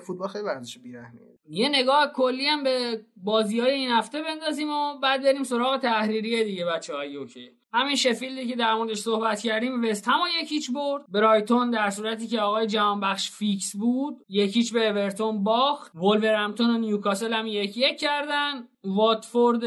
فوتبال 0.00 0.28
خیلی 0.28 0.44
ورزش 0.44 0.78
بیرحمیه. 0.78 1.38
یه 1.48 1.68
نگاه 1.68 2.12
کلی 2.14 2.46
هم 2.46 2.62
به 2.62 3.04
بازی 3.16 3.60
های 3.60 3.70
این 3.70 3.90
هفته 3.90 4.22
بندازیم 4.22 4.70
و 4.70 4.98
بعد 5.02 5.22
بریم 5.22 5.44
سراغ 5.44 5.80
تحریریه 5.80 6.44
دیگه 6.44 6.64
بچه 6.64 6.94
های 6.94 7.16
اوکی 7.16 7.50
همین 7.72 7.96
شفیلدی 7.96 8.46
که 8.46 8.56
در 8.56 8.74
موردش 8.74 8.98
صحبت 8.98 9.40
کردیم 9.40 9.84
وست 9.84 10.08
هم 10.08 10.18
یک 10.42 10.54
هیچ 10.54 10.70
برد. 10.70 11.04
برایتون 11.08 11.70
در 11.70 11.90
صورتی 11.90 12.26
که 12.26 12.40
آقای 12.40 12.66
جهانبخش 12.66 13.30
فیکس 13.30 13.76
بود 13.76 14.16
یک 14.28 14.47
هیچ 14.47 14.72
به 14.72 14.88
اورتون 14.88 15.44
باخت. 15.44 15.92
وولورهمپتون 15.94 16.70
و 16.70 16.78
نیوکاسل 16.78 17.32
هم 17.32 17.46
یک 17.46 17.76
یک 17.76 17.98
کردن. 17.98 18.68
واتفورد 18.84 19.60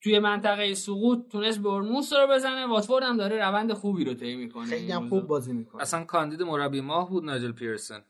توی 0.00 0.18
منطقه 0.18 0.74
سقوط 0.74 1.28
تونست 1.28 1.60
برنموس 1.60 2.12
رو 2.12 2.26
بزنه. 2.30 2.66
واتفورد 2.66 3.04
هم 3.04 3.16
داره 3.16 3.36
روند 3.36 3.72
خوبی 3.72 4.04
رو 4.04 4.14
طی 4.14 4.34
می‌کنه 4.34 4.66
خیلی 4.66 4.92
هم 4.92 5.08
خوب 5.08 5.26
بازی 5.26 5.52
می‌کنه. 5.52 5.82
اصلا 5.82 6.04
کاندید 6.04 6.42
مربی 6.42 6.80
ماه 6.80 7.10
بود 7.10 7.24
ناجل 7.24 7.52
پیرسن. 7.52 8.04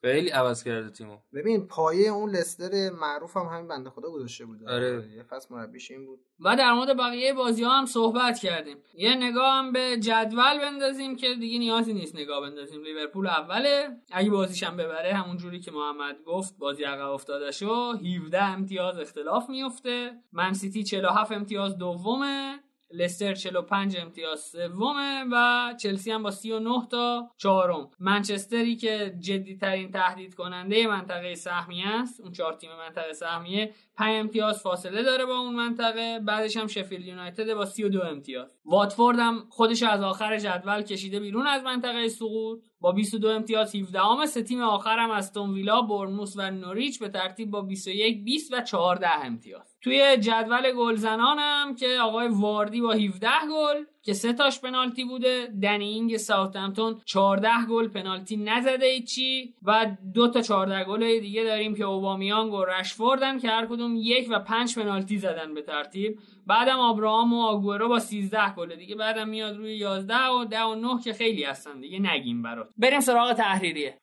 خیلی 0.00 0.30
عوض 0.30 0.64
کرده 0.64 0.90
تیمو. 0.90 1.18
ببین 1.34 1.66
پایه 1.66 2.08
اون 2.08 2.30
لستر 2.30 2.90
معروف 2.90 3.36
هم 3.36 3.46
همین 3.46 3.68
بنده 3.68 3.90
خدا 3.90 4.10
گذاشته 4.10 4.44
بود. 4.44 4.68
آره. 4.68 5.08
یه 5.16 5.22
فصل 5.22 5.54
مربیش 5.54 5.90
این 5.90 6.06
بود. 6.06 6.20
و 6.40 6.56
در 6.56 6.72
مورد 6.72 6.96
بقیه 6.96 7.34
بازی 7.34 7.62
ها 7.62 7.78
هم 7.78 7.86
صحبت 7.86 8.38
کردیم. 8.38 8.76
یه 8.94 9.14
نگاه 9.14 9.54
هم 9.54 9.72
به 9.72 9.96
جدول 9.96 10.58
بندازیم 10.58 11.16
که 11.16 11.34
دیگه 11.34 11.58
نیازی 11.58 11.92
نیست 11.94 12.16
نگاه 12.16 12.40
بندازیم. 12.40 12.82
لیورپول 12.82 13.26
اوله. 13.26 13.88
اگه 14.12 14.30
بازیش 14.30 14.62
هم 14.62 14.76
ببره 14.76 15.14
همون 15.14 15.36
جوری 15.36 15.60
که 15.60 15.70
محمد 15.70 16.16
گفت 16.26 16.58
بازی 16.58 16.84
عقب 16.84 17.10
افتاده 17.10 17.50
شو 17.50 17.92
17 17.92 18.42
امتیاز 18.42 18.98
اختلاف 18.98 19.50
میفته 19.50 20.12
من 20.32 20.52
سیتی 20.52 20.84
47 20.84 21.32
امتیاز 21.32 21.78
دومه. 21.78 22.60
لستر 22.90 23.34
45 23.34 23.96
امتیاز 23.96 24.40
سومه 24.40 25.24
و 25.32 25.74
چلسی 25.80 26.10
هم 26.10 26.22
با 26.22 26.30
39 26.30 26.86
تا 26.90 27.30
چهارم. 27.36 27.90
منچستری 28.00 28.76
که 28.76 29.14
جدی 29.20 29.56
ترین 29.56 29.90
تهدید 29.90 30.34
کننده 30.34 30.86
منطقه 30.86 31.34
سهمیه 31.34 31.88
است 31.88 32.20
اون 32.20 32.32
چهار 32.32 32.52
تیم 32.52 32.70
منطقه 32.78 33.12
سهمیه 33.12 33.74
5 33.96 34.20
امتیاز 34.20 34.60
فاصله 34.62 35.02
داره 35.02 35.24
با 35.24 35.38
اون 35.38 35.54
منطقه 35.54 36.20
بعدش 36.24 36.56
هم 36.56 36.66
شفیلد 36.66 37.04
یونایتد 37.04 37.54
با 37.54 37.64
32 37.64 38.02
امتیاز. 38.02 38.46
واتفورد 38.64 39.18
هم 39.18 39.46
خودش 39.48 39.82
از 39.82 40.02
آخر 40.02 40.38
جدول 40.38 40.82
کشیده 40.82 41.20
بیرون 41.20 41.46
از 41.46 41.62
منطقه 41.62 42.08
سقوط. 42.08 42.64
با 42.80 42.92
22 42.92 43.28
امتیاز 43.28 43.74
17 43.74 44.06
ام 44.06 44.26
سه 44.26 44.42
تیم 44.42 44.60
آخر 44.60 44.98
هم 44.98 45.10
استون 45.10 45.54
ویلا، 45.54 45.82
بورنموث 45.82 46.34
و 46.36 46.50
نوریچ 46.50 47.00
به 47.00 47.08
ترتیب 47.08 47.50
با 47.50 47.62
21 47.62 48.24
20 48.24 48.52
و 48.52 48.60
14 48.60 49.08
امتیاز. 49.24 49.76
توی 49.80 50.16
جدول 50.16 50.72
گلزنان 50.72 51.38
هم 51.38 51.74
که 51.74 51.98
آقای 52.02 52.28
واردی 52.28 52.80
با 52.80 52.92
17 52.92 53.28
گل 53.50 53.84
که 54.06 54.12
سه 54.12 54.32
تاش 54.32 54.60
پنالتی 54.60 55.04
بوده. 55.04 55.46
دنینگ 55.62 56.16
ساوثهمپتون 56.16 57.00
14 57.04 57.48
گل 57.70 57.88
پنالتی 57.88 58.36
نزده 58.36 59.00
چی 59.00 59.54
و 59.62 59.96
دو 60.14 60.28
تا 60.28 60.42
14 60.42 60.84
گل 60.84 61.20
دیگه 61.20 61.44
داریم 61.44 61.74
که 61.74 61.84
اوبامیانگ 61.84 62.52
و 62.52 62.64
رشفوردن 62.64 63.38
که 63.38 63.48
هر 63.48 63.66
کدوم 63.66 63.96
یک 63.96 64.28
و 64.30 64.38
پنج 64.38 64.78
پنالتی 64.78 65.18
زدن 65.18 65.54
به 65.54 65.62
ترتیب. 65.62 66.18
بعدم 66.46 66.78
آبراهام 66.78 67.32
و 67.32 67.42
آگورو 67.42 67.88
با 67.88 67.98
13 67.98 68.54
گل. 68.54 68.74
دیگه 68.74 68.94
بعدم 68.94 69.28
میاد 69.28 69.56
روی 69.56 69.76
11 69.76 70.14
و 70.14 70.44
10 70.44 70.62
و 70.62 70.74
9 70.74 71.02
که 71.04 71.12
خیلی 71.12 71.44
هستن 71.44 71.80
دیگه 71.80 71.98
نگیم 71.98 72.42
برات. 72.42 72.68
بریم 72.76 73.00
سراغ 73.00 73.32
تحریریه. 73.32 73.98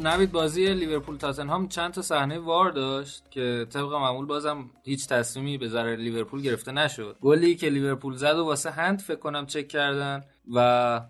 نوید 0.00 0.32
بازی 0.32 0.74
لیورپول 0.74 1.16
تاتنهام 1.16 1.68
چند 1.68 1.92
تا 1.92 2.02
صحنه 2.02 2.38
وار 2.38 2.70
داشت 2.70 3.30
که 3.30 3.66
طبق 3.70 3.92
معمول 3.92 4.26
بازم 4.26 4.70
هیچ 4.84 5.08
تصمیمی 5.08 5.58
به 5.58 5.68
ضرر 5.68 5.96
لیورپول 5.96 6.42
گرفته 6.42 6.72
نشد. 6.72 7.16
گلی 7.20 7.56
که 7.56 7.68
لیورپول 7.68 8.14
زد 8.14 8.36
و 8.38 8.44
واسه 8.44 8.70
hand 8.70 9.00
فکر 9.00 9.18
کنم 9.18 9.46
چک 9.46 9.68
کردن 9.68 10.24
و 10.54 10.60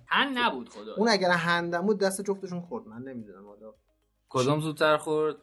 hand 0.06 0.38
نبود 0.38 0.68
خدا 0.68 0.94
اون 0.96 1.08
اگر 1.08 1.30
hand 1.30 1.75
م 1.75 1.86
بود 1.86 1.98
دست 1.98 2.22
جفتشون 2.22 2.60
خورد. 2.60 2.86
من 2.86 3.02
نمی‌دونم 3.02 3.46
حالا. 3.46 3.74
کدوم 4.30 4.60
زودتر 4.60 4.96
خورد؟ 4.96 5.36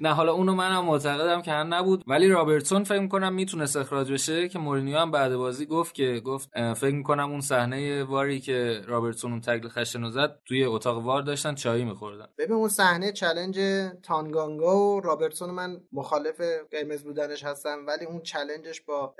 نه 0.00 0.14
حالا 0.14 0.32
اونو 0.32 0.54
منم 0.54 0.84
معتقدم 0.84 1.42
که 1.42 1.52
هم 1.52 1.74
نبود. 1.74 2.04
ولی 2.06 2.28
رابرتسون 2.28 2.84
فکر 2.84 3.00
می‌کنم 3.00 3.34
می‌تونست 3.34 3.76
اخراج 3.76 4.12
بشه 4.12 4.48
که 4.48 4.58
مورینیو 4.58 4.98
هم 4.98 5.10
بعد 5.10 5.36
بازی 5.36 5.66
گفت 5.66 5.94
که 5.94 6.20
گفت 6.24 6.50
فکر 6.74 6.94
می‌کنم 6.94 7.30
اون 7.30 7.40
صحنه 7.40 8.04
واری 8.04 8.40
که 8.40 8.82
رابرتسون 8.86 9.30
اون 9.30 9.40
تکل 9.40 9.68
خشن 9.68 10.10
زد 10.10 10.38
توی 10.44 10.64
اتاق 10.64 11.04
وار 11.04 11.22
داشتن 11.22 11.54
چایی 11.54 11.84
میخوردن. 11.84 12.26
ببین 12.38 12.56
اون 12.56 12.68
صحنه 12.68 13.12
challenge 13.12 13.58
تانگانگا 14.02 14.78
و 14.78 15.00
رابرتسون 15.00 15.50
من 15.50 15.80
مخالف 15.92 16.40
قرمز 16.72 17.04
بودنش 17.04 17.44
هستم 17.44 17.78
ولی 17.86 18.04
اون 18.04 18.22
challenge 18.22 18.69
ش 18.69 18.80
با 18.80 19.14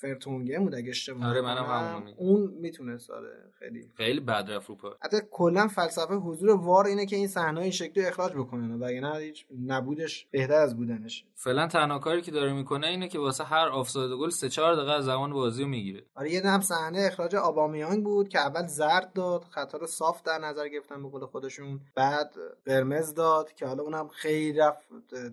فرتونگن 0.00 0.58
بود 0.58 0.74
اگه 0.74 0.90
اشتباه 0.90 1.28
آره 1.28 1.40
منم 1.40 1.64
همون 1.64 2.14
اون 2.16 2.54
می‌تونست 2.60 3.10
آره 3.10 3.52
خیلی. 3.58 3.90
خیلی 3.96 4.20
بد 4.20 4.50
رفت 4.50 4.68
رو 4.68 4.76
حتی 5.00 5.16
کلا 5.30 5.68
فلسفه 5.68 6.14
حضور 6.14 6.50
وار 6.50 6.86
اینه 6.86 7.06
که 7.06 7.16
این 7.16 7.28
صحنه 7.28 7.60
این 7.60 7.70
شکلی 7.70 8.04
اخراج 8.04 8.32
بکنن 8.32 8.82
وگرنه 8.82 9.18
هیچ 9.18 9.46
نبودش 9.66 10.26
بهتر 10.30 10.54
از 10.54 10.76
بودنش. 10.76 11.24
فعلا 11.34 11.66
تنها 11.66 11.98
کاری 11.98 12.22
که 12.22 12.30
داره 12.30 12.52
می‌کنه 12.52 12.86
اینه 12.86 13.08
که 13.08 13.18
واسه 13.18 13.44
هر 13.44 13.68
آفساید 13.68 14.10
گل 14.10 14.30
3 14.30 14.48
4 14.48 14.74
دقیقه 14.74 14.92
از 14.92 15.04
زمان 15.04 15.32
بازی 15.32 15.62
رو 15.62 15.68
می‌گیره. 15.68 16.04
آره 16.14 16.30
یه 16.30 16.46
هم 16.46 16.60
صحنه 16.60 16.98
اخراج 17.00 17.34
آبامیانگ 17.34 18.04
بود 18.04 18.28
که 18.28 18.38
اول 18.38 18.66
زرد 18.66 19.12
داد 19.12 19.44
خطا 19.44 19.78
رو 19.78 19.86
soft 19.86 20.22
در 20.22 20.38
نظر 20.38 20.68
گرفتن 20.68 21.02
به 21.02 21.08
قول 21.08 21.26
خودشون. 21.26 21.80
بعد 21.94 22.34
قرمز 22.64 23.14
داد 23.14 23.52
که 23.52 23.66
حالا 23.66 23.82
اونم 23.82 24.08
خیلی 24.08 24.58
رفت 24.58 24.80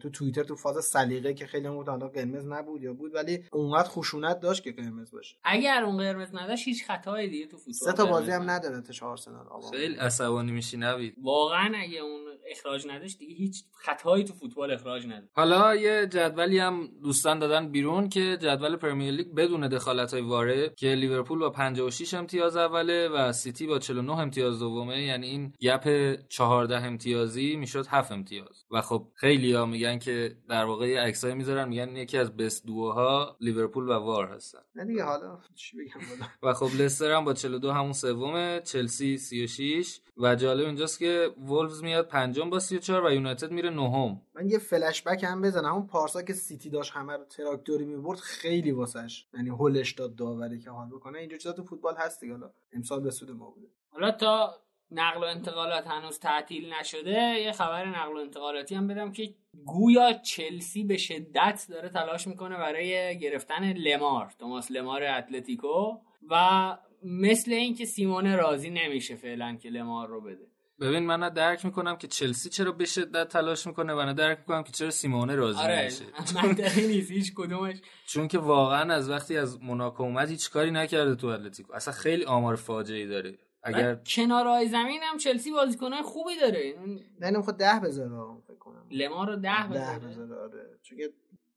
تو 0.02 0.10
توییتر 0.10 0.44
تو 0.44 0.56
فاز 0.56 0.86
سلیقه 0.86 1.34
که 1.34 1.46
خیلی 1.46 1.68
هم 1.68 1.78
حالا 1.78 2.08
قرمز 2.08 2.46
نبود 2.46 2.84
یا 2.84 2.94
بود 2.94 3.16
ولی 3.16 3.44
اونقدر 3.52 3.90
خشونت 3.90 4.40
داشت. 4.40 4.53
که 4.62 4.72
قرمز 4.72 5.12
باشه. 5.12 5.36
اگر 5.44 5.84
اون 5.84 5.98
قرمز 5.98 6.36
نداشت 6.36 6.68
هیچ 6.68 6.86
خطایی 6.86 7.30
دیگه 7.30 7.48
تو 7.48 7.58
فوتبال 7.58 7.74
سه 7.74 7.94
تا 7.94 8.06
بازی 8.06 8.32
هم 8.32 8.50
نداره 8.50 8.82
تش 8.82 9.04
آرسنال 9.04 9.46
خیلی 9.72 9.96
عصبانی 9.96 10.52
میشی 10.52 10.78
نوید. 10.78 11.16
واقعا 11.22 11.74
اگه 11.76 12.00
اون 12.00 12.22
اخراج 12.52 12.88
نداشت 12.88 13.18
دیگه 13.20 13.36
هیچ 13.36 13.64
خطایی 13.74 14.24
تو 14.24 14.34
فوتبال 14.34 14.72
اخراج 14.72 15.06
نداره. 15.06 15.30
حالا 15.36 15.76
یه 15.76 16.08
جدولی 16.08 16.60
هم 16.60 16.90
دوستان 17.04 17.40
دادن 17.40 17.72
بیرون 17.72 18.10
که 18.10 18.38
جدول 18.42 18.76
پرمیر 18.76 19.12
لیگ 19.12 19.28
بدون 19.36 19.68
دخالت 19.68 20.14
های 20.14 20.24
واره 20.24 20.70
که 20.70 20.88
لیورپول 20.88 21.40
با 21.40 21.50
56 21.50 22.14
امتیاز 22.14 22.58
اوله 22.58 23.08
و 23.08 23.32
سیتی 23.32 23.68
با 23.68 23.80
49 23.80 24.20
امتیاز 24.20 24.60
دومه 24.60 25.02
یعنی 25.04 25.28
این 25.28 25.54
gap 25.62 26.16
14 26.30 26.76
امتیازی 26.76 27.56
می‌شد 27.56 27.86
7 27.88 28.12
امتیاز. 28.12 28.66
و 28.72 28.82
خب 28.82 29.08
خیلی 29.16 29.54
ها 29.54 29.66
میگن 29.66 30.00
که 30.00 30.36
در 30.50 30.66
واقع 30.66 30.98
عکسای 30.98 31.34
می‌ذارن 31.34 31.70
میگن 31.70 31.96
یکی 31.96 32.18
از 32.18 32.38
best 32.38 32.66
duo 32.66 33.20
ها 33.20 33.38
لیورپول 33.40 33.90
و 33.90 33.94
وار 33.94 34.28
هستن 34.44 34.60
نه 34.76 34.86
دیگه 34.86 35.04
حالا 35.04 35.40
چی 35.56 35.78
بگم 35.78 36.02
و 36.44 36.54
خب 36.54 36.70
لستر 36.82 37.12
هم 37.12 37.26
با 37.26 37.34
42 37.34 37.72
همون 37.72 37.94
سومه 37.94 38.62
چلسی 38.62 39.18
36 39.18 40.00
و 40.18 40.36
جالب 40.36 40.66
اینجاست 40.66 41.00
که 41.00 41.30
وولفز 41.38 41.84
میاد 41.84 42.08
پنجم 42.08 42.50
با 42.50 42.60
34 42.60 43.06
و 43.06 43.12
یونایتد 43.12 43.52
میره 43.52 43.70
نهم. 43.70 44.22
من 44.36 44.50
یه 44.50 44.58
فلش 44.58 45.04
بک 45.04 45.24
هم 45.24 45.42
بزنم. 45.42 45.74
اون 45.74 45.88
پارسا 45.88 46.22
که 46.22 46.34
سیتی 46.34 46.70
داشت 46.70 46.92
همه 46.92 47.14
رو 47.14 47.24
تراکتوری 47.24 47.86
می‌برد 47.86 48.20
خیلی 48.20 48.72
واسش 48.72 49.28
یعنی 49.34 49.50
هولش 49.50 49.92
داد 49.92 50.16
داوری 50.16 50.60
که 50.60 50.70
حال 50.70 50.90
بکنه. 50.90 51.20
اینجا 51.20 51.38
چیزا 51.38 51.52
تو 51.54 51.64
فوتبال 51.64 51.96
هست 51.98 52.22
دیگه 52.22 52.34
حالا 52.34 52.52
امسال 52.74 53.00
به 53.00 53.12
سود 53.12 53.32
ما 53.32 53.50
بوده. 53.50 53.68
حالا 53.90 54.12
تا 54.12 54.63
نقل 54.94 55.22
و 55.22 55.24
انتقالات 55.24 55.88
هنوز 55.88 56.20
تعطیل 56.20 56.74
نشده 56.74 57.40
یه 57.40 57.52
خبر 57.52 57.86
نقل 57.86 58.14
و 58.14 58.20
انتقالاتی 58.20 58.76
هم 58.76 58.88
بدم 58.88 59.12
که 59.12 59.34
گویا 59.66 60.14
چلسی 60.14 60.84
به 60.84 60.98
شدت 60.98 61.66
داره 61.70 61.90
تلاش 61.90 62.28
می‌کنه 62.28 62.58
برای 62.58 63.20
گرفتن 63.20 63.74
لمار 63.74 64.34
توماس 64.40 64.72
لمار 64.72 65.04
اتلتیکو 65.04 65.98
و 66.30 66.78
مثل 67.04 67.52
اینکه 67.52 67.86
سیمونه 67.86 68.36
راضی 68.36 68.70
نمیشه 68.70 69.16
فعلا 69.16 69.56
که 69.56 69.70
لمار 69.70 70.08
رو 70.08 70.22
بده. 70.22 70.48
ببین 70.80 71.06
من 71.06 71.30
درک 71.30 71.66
می‌کنم 71.66 71.96
که 71.96 72.08
چلسی 72.08 72.50
چرا 72.50 72.72
به 72.72 72.86
شدت 72.86 73.28
تلاش 73.28 73.68
می‌کنه 73.68 73.94
و 73.94 74.06
نه 74.06 74.14
درک 74.14 74.40
می‌کنم 74.40 74.64
که 74.64 74.72
چرا 74.72 74.90
سیمونه 74.90 75.36
راضی 75.36 75.60
آره 75.60 75.82
نمیشه. 75.82 76.06
منطقی 76.44 76.88
نیست 76.88 77.12
هیچ 77.12 77.34
کدومش. 77.36 77.78
چون 78.06 78.28
که 78.28 78.38
واقعا 78.38 78.94
از 78.94 79.10
وقتی 79.10 79.38
از 79.38 79.64
موناکو 79.64 80.04
اومد 80.04 80.30
هیچ 80.30 80.50
کاری 80.50 80.72
نکرده 80.72 81.16
تو 81.16 81.28
اتلتیکو. 81.28 81.74
اصلا 81.74 81.94
خیلی 81.94 82.26
آمار 82.26 82.56
فاجعه 82.56 83.08
داره. 83.08 83.38
اگر 83.64 83.96
کنارهای 83.96 84.68
زمین 84.68 85.02
هم 85.04 85.18
چلسی 85.18 85.52
بازیکنای 85.52 86.02
خوبی 86.02 86.36
داره. 86.42 86.76
نه 87.20 87.32
نه 87.32 87.42
خود 87.42 87.58
ده 87.58 87.80
بذاره 87.80 88.42
فکر 88.48 88.58
کنم. 88.58 88.88
لما 88.92 89.24
رو 89.24 89.36
ده 89.36 89.68
بذاره 89.72 90.00
ده 90.00 90.08
بذاره. 90.08 90.36
آره. 90.36 90.80
چون 90.82 90.98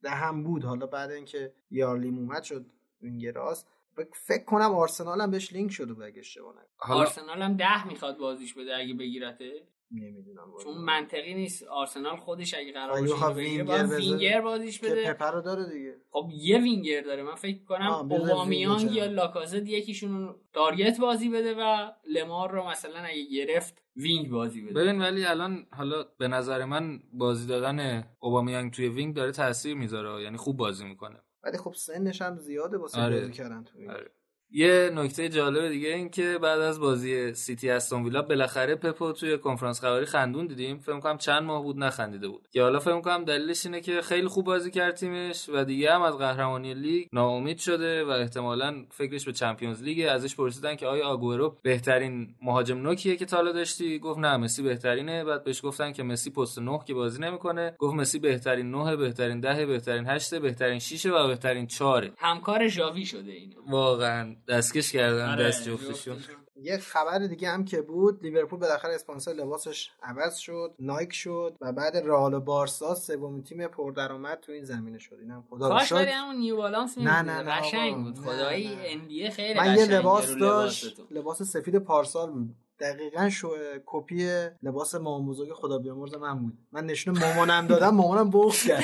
ده 0.01 0.09
هم 0.09 0.43
بود. 0.43 0.63
حالا 0.63 0.85
بعد 0.85 1.11
اینکه 1.11 1.53
یارلیم 1.71 2.17
اومد 2.17 2.43
شد 2.43 2.65
وینگراست 3.01 3.67
فکر 4.13 4.43
کنم 4.43 4.71
آرسنال 4.75 5.21
هم 5.21 5.31
بهش 5.31 5.53
لینک 5.53 5.71
شده 5.71 5.93
بود 5.93 6.03
اگه 6.03 6.19
اشتباه 6.19 6.53
نکنم. 6.53 6.97
آرسنال 6.97 7.41
هم 7.41 7.57
ده 7.57 7.87
می‌خواد 7.87 8.17
بازیش 8.17 8.53
بده 8.53 8.77
اگه 8.77 8.93
بگیرته. 8.93 9.67
نمی‌دونم 9.91 10.53
چون 10.63 10.77
منطقی 10.77 11.33
نیست. 11.33 11.63
آرسنال 11.63 12.15
خودش 12.15 12.53
اگه 12.53 12.71
قرار 12.71 13.01
باشه 13.01 13.33
بگیره 13.33 13.63
باید 13.63 13.89
وینگر 13.89 14.41
بازیش 14.41 14.79
بده 14.79 15.03
که 15.03 15.13
پپر 15.13 15.31
رو 15.31 15.41
داره 15.41 15.69
دیگه. 15.69 15.95
خب 16.09 16.29
یه 16.33 16.61
وینگر 16.61 17.01
داره. 17.01 17.23
من 17.23 17.35
فکر 17.35 17.63
کنم 17.63 17.91
اوبامیانگ 17.91 18.91
یا 18.91 19.05
لاکازت 19.05 19.67
یکیشون 19.67 20.35
تارگت 20.53 20.99
بازی 20.99 21.29
بده 21.29 21.55
و 21.55 21.91
لمار 22.13 22.51
رو 22.51 22.69
مثلا 22.69 22.99
اگه 22.99 23.25
گرفت 23.31 23.83
وینگ 23.95 24.29
بازی 24.29 24.61
بده. 24.61 24.73
ببین 24.73 25.01
ولی 25.01 25.25
الان 25.25 25.67
حالا 25.71 26.03
به 26.17 26.27
نظر 26.27 26.65
من 26.65 26.99
بازی 27.13 27.47
دادن 27.47 28.07
اوبامیانگ 28.19 28.71
توی 28.71 28.87
وینگ 28.87 29.15
داره 29.15 29.31
تاثیر 29.31 29.75
می‌ذاره. 29.75 30.23
یعنی 30.23 30.37
خوب 30.37 30.57
بازی 30.57 30.85
می‌کنه. 30.85 31.23
ولی 31.43 31.57
خب 31.57 31.73
سنش 31.73 32.21
هم 32.21 32.37
زیاده 32.37 32.77
واسه 32.77 33.01
آره. 33.01 33.19
بازی 33.19 33.31
کردن 33.31 33.63
تو 33.63 33.91
آره. 33.91 34.11
یه 34.51 34.91
نکته 34.95 35.29
جالب 35.29 35.69
دیگه 35.69 35.89
این 35.89 36.09
که 36.09 36.39
بعد 36.41 36.59
از 36.59 36.79
بازی 36.79 37.33
سیتی 37.33 37.69
استون 37.69 38.03
ویلا 38.03 38.21
بالاخره 38.21 38.75
پپ 38.75 38.93
رو 38.93 39.11
توی 39.11 39.37
کنفرانس 39.37 39.81
خبری 39.81 40.05
خندون 40.05 40.47
دیدیم. 40.47 40.77
فکر 40.77 40.99
کنم 40.99 41.17
چند 41.17 41.43
ماه 41.43 41.63
بود 41.63 41.77
نخندیده 41.77 42.27
بود. 42.27 42.47
که 42.51 42.61
حالا 42.61 42.79
فکر 42.79 43.01
کنم 43.01 43.23
دلیلش 43.23 43.65
اینه 43.65 43.81
که 43.81 44.01
خیلی 44.01 44.27
خوب 44.27 44.45
بازی 44.45 44.71
کرد 44.71 44.95
تیمش 44.95 45.49
و 45.53 45.63
دیگه 45.63 45.93
هم 45.93 46.01
از 46.01 46.17
قهرمانی 46.17 46.73
لیگ 46.73 47.07
ناامید 47.13 47.57
شده 47.57 48.03
و 48.03 48.09
احتمالا 48.09 48.85
فکرش 48.91 49.25
به 49.25 49.33
Champions 49.33 49.83
League 49.83 50.07
ازش 50.07 50.35
پرسیدن 50.35 50.75
که 50.75 50.87
آیا 50.87 51.07
آگوئرو 51.07 51.55
بهترین 51.63 52.35
مهاجم 52.41 52.77
نوکیه 52.77 53.15
که 53.15 53.25
تا 53.25 53.51
داشتی؟ 53.51 53.99
گفت 53.99 54.19
نه 54.19 54.37
مسی 54.37 54.63
بهترینه. 54.63 55.23
بعد 55.23 55.43
بهش 55.43 55.65
گفتن 55.65 55.91
که 55.91 56.03
مسی 56.03 56.29
پست 56.29 56.59
9 56.59 56.79
که 56.87 56.93
بازی 56.93 57.21
نمی‌کنه. 57.21 57.75
گفت 57.79 57.95
مسی 57.95 58.19
بهترین 58.19 58.71
9 58.71 58.95
بهترین 58.95 59.39
10 59.39 59.65
بهترین 59.65 60.05
8 60.05 60.35
بهترین 60.35 60.79
6 60.79 61.05
و 61.05 61.27
بهترین 61.27 61.67
4 61.67 62.11
همکار 62.17 62.67
ژاوی 62.67 63.05
شده 63.05 63.31
این 63.31 63.53
واقعا. 63.67 64.35
دستکش 64.47 64.91
کردن 64.91 65.29
آره، 65.29 65.47
دست 65.47 65.63
جفتشون. 65.63 66.17
یه 66.61 66.77
خبر 66.77 67.19
دیگه 67.19 67.49
هم 67.49 67.65
که 67.65 67.81
بود 67.81 68.23
لیورپول 68.23 68.59
بالاخره 68.59 68.95
اسپانسر 68.95 69.31
لباسش 69.31 69.91
عوض 70.03 70.35
شد 70.37 70.75
نایک 70.79 71.13
شد 71.13 71.55
و 71.61 71.71
بعد 71.71 71.97
رئال 71.97 72.33
و 72.33 72.39
بارسا 72.39 72.95
سومین 72.95 73.43
تیم 73.43 73.67
پردرآمد 73.67 74.39
تو 74.39 74.51
این 74.51 74.63
زمینه 74.63 74.99
شد. 74.99 75.17
اینم 75.21 75.43
خدا 75.49 75.69
کاش 75.69 75.89
شد 75.89 75.95
همون 75.95 76.35
نیو 76.35 76.55
بالانس 76.57 76.97
نه 76.97 77.21
نه 77.21 77.41
نه 77.41 77.59
قشنگ. 77.59 77.95
بود. 78.03 78.19
خدایی. 78.19 78.77
ان 78.85 79.07
بی 79.07 79.29
خیلی 79.29 79.59
من 79.59 79.75
یه 79.77 79.85
لباس 79.85 80.35
داشت. 80.35 80.97
لباس 81.11 81.41
سفید 81.43 81.75
پارسال 81.75 82.31
بود. 82.31 82.55
دقیقا 82.79 83.29
شو 83.29 83.49
کپی 83.85 84.47
لباس 84.63 84.95
مامان 84.95 85.25
بزرگ 85.25 85.53
خدا 85.53 85.77
بیامرز 85.77 86.15
من 86.15 86.39
بود. 86.39 86.53
من 86.71 86.85
نشون 86.85 87.19
مامانم 87.19 87.67
دادم 87.67 87.89
مامانم 87.95 88.29
بغض 88.29 88.63
کرد. 88.67 88.83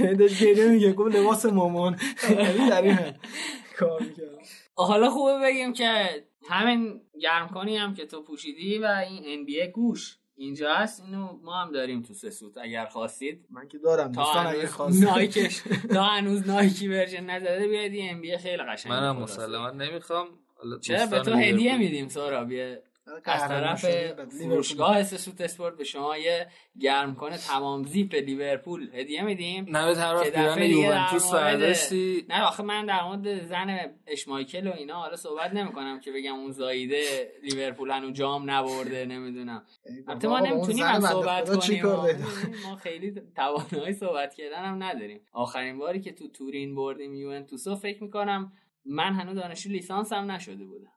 داشت 0.18 0.42
گریه 0.42 0.68
میگه 0.68 0.92
گفت 0.92 1.14
لباس 1.14 1.46
مامان. 1.46 1.98
در 2.70 2.82
این 2.82 2.92
حد 2.92 3.20
کار 3.80 4.02
می‌کرد 4.02 4.38
حالا 4.74 5.10
خوبه 5.10 5.38
بگیم 5.42 5.72
که 5.72 6.24
همین 6.48 7.00
گرمکانی 7.20 7.76
هم 7.76 7.94
که 7.94 8.06
تو 8.06 8.22
پوشیدی 8.22 8.78
و 8.78 8.84
این 8.84 9.22
ان 9.26 9.44
بی 9.44 9.66
گوش. 9.66 10.16
اینجا 10.36 10.74
هست 10.74 11.02
اینو 11.04 11.38
ما 11.42 11.62
هم 11.62 11.72
داریم 11.72 12.02
تو 12.02 12.14
سه 12.14 12.30
سوت 12.30 12.58
اگر 12.58 12.86
خواستید 12.86 13.46
من 13.50 13.68
که 13.68 13.78
دارم 13.78 14.12
تا 14.12 14.22
دوستان 14.22 14.46
اگه 14.46 14.58
هنوز 14.58 14.72
خواست 14.72 15.02
نایکش 15.02 15.62
تا 15.94 16.02
هنوز 16.02 16.48
نایکی 16.48 16.88
ورژن 16.88 17.24
نزده 17.24 17.68
بیاید 17.68 17.92
این 17.92 18.14
ام 18.14 18.20
بی 18.20 18.36
خیلی 18.36 18.62
قشنگ 18.62 18.92
منم 18.92 19.16
مسلما 19.16 19.70
نمی‌خوام. 19.70 20.26
حالا 20.56 20.78
چرا؟ 20.78 21.06
به 21.06 21.20
تو 21.20 21.32
هدیه 21.32 21.78
میدیم 21.78 22.08
سهراب 22.08 22.52
یه 22.52 22.82
از 23.24 23.48
طرف 23.48 23.86
فروشگاه 24.30 25.02
سوت 25.02 25.40
اسپورت 25.40 25.76
به 25.76 25.84
شما 25.84 26.18
یه 26.18 26.46
گرم 26.80 27.14
کنه 27.14 27.38
تمام 27.38 27.84
زیپ 27.84 28.14
لیورپول 28.14 28.90
هدیه 28.94 29.22
میدیم. 29.22 29.66
نه 29.76 29.86
به 29.86 29.94
طرف 29.94 30.58
یوونتوس 30.58 31.32
برداشتی. 31.32 32.26
نه 32.28 32.42
آخه 32.42 32.62
من 32.62 32.86
در 32.86 33.04
مورد 33.04 33.46
زن 33.46 33.78
اشمایکل 34.06 34.66
و 34.66 34.72
اینا 34.72 34.94
حالا 34.94 35.16
صحبت 35.16 35.54
نمی‌کنم 35.54 36.00
که 36.00 36.12
بگم 36.12 36.34
اون 36.34 36.50
زایده 36.50 37.32
لیورپول 37.42 37.90
هنو 37.90 38.10
جام 38.10 38.50
نبرده 38.50 39.04
نمی‌دونم. 39.06 39.64
البته 40.08 40.28
ما 40.28 40.40
نمی‌تونیم 40.40 40.84
هم 40.84 41.00
صحبت 41.00 41.58
کنیم؟ 41.58 41.86
ما 42.64 42.76
خیلی 42.76 43.22
توانایی 43.36 43.94
صحبت 43.94 44.34
کردن 44.34 44.64
هم 44.64 44.82
نداریم. 44.82 45.20
آخرین 45.32 45.78
باری 45.78 46.00
که 46.00 46.12
تو 46.12 46.28
تورین 46.28 46.74
بردیم 46.74 47.14
یوونتوسو 47.14 47.76
فکر 47.76 48.02
می‌کنم 48.02 48.52
من 48.84 49.12
هنوز 49.12 49.36
دانشجو 49.36 49.70
لیسانس 49.70 50.12
هم 50.12 50.30
نشده 50.30 50.64
بودم. 50.64 50.92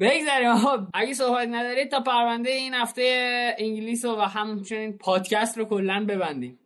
بگذاریم 0.00 0.88
اگه 0.94 1.14
صحبت 1.14 1.48
ندارید 1.48 1.90
تا 1.90 2.00
پرونده 2.00 2.50
این 2.50 2.74
هفته 2.74 3.54
انگلیس 3.58 4.04
و 4.04 4.20
همچنین 4.20 4.98
پادکست 4.98 5.58
رو 5.58 5.64
کلا 5.64 6.06
ببندیم. 6.08 6.58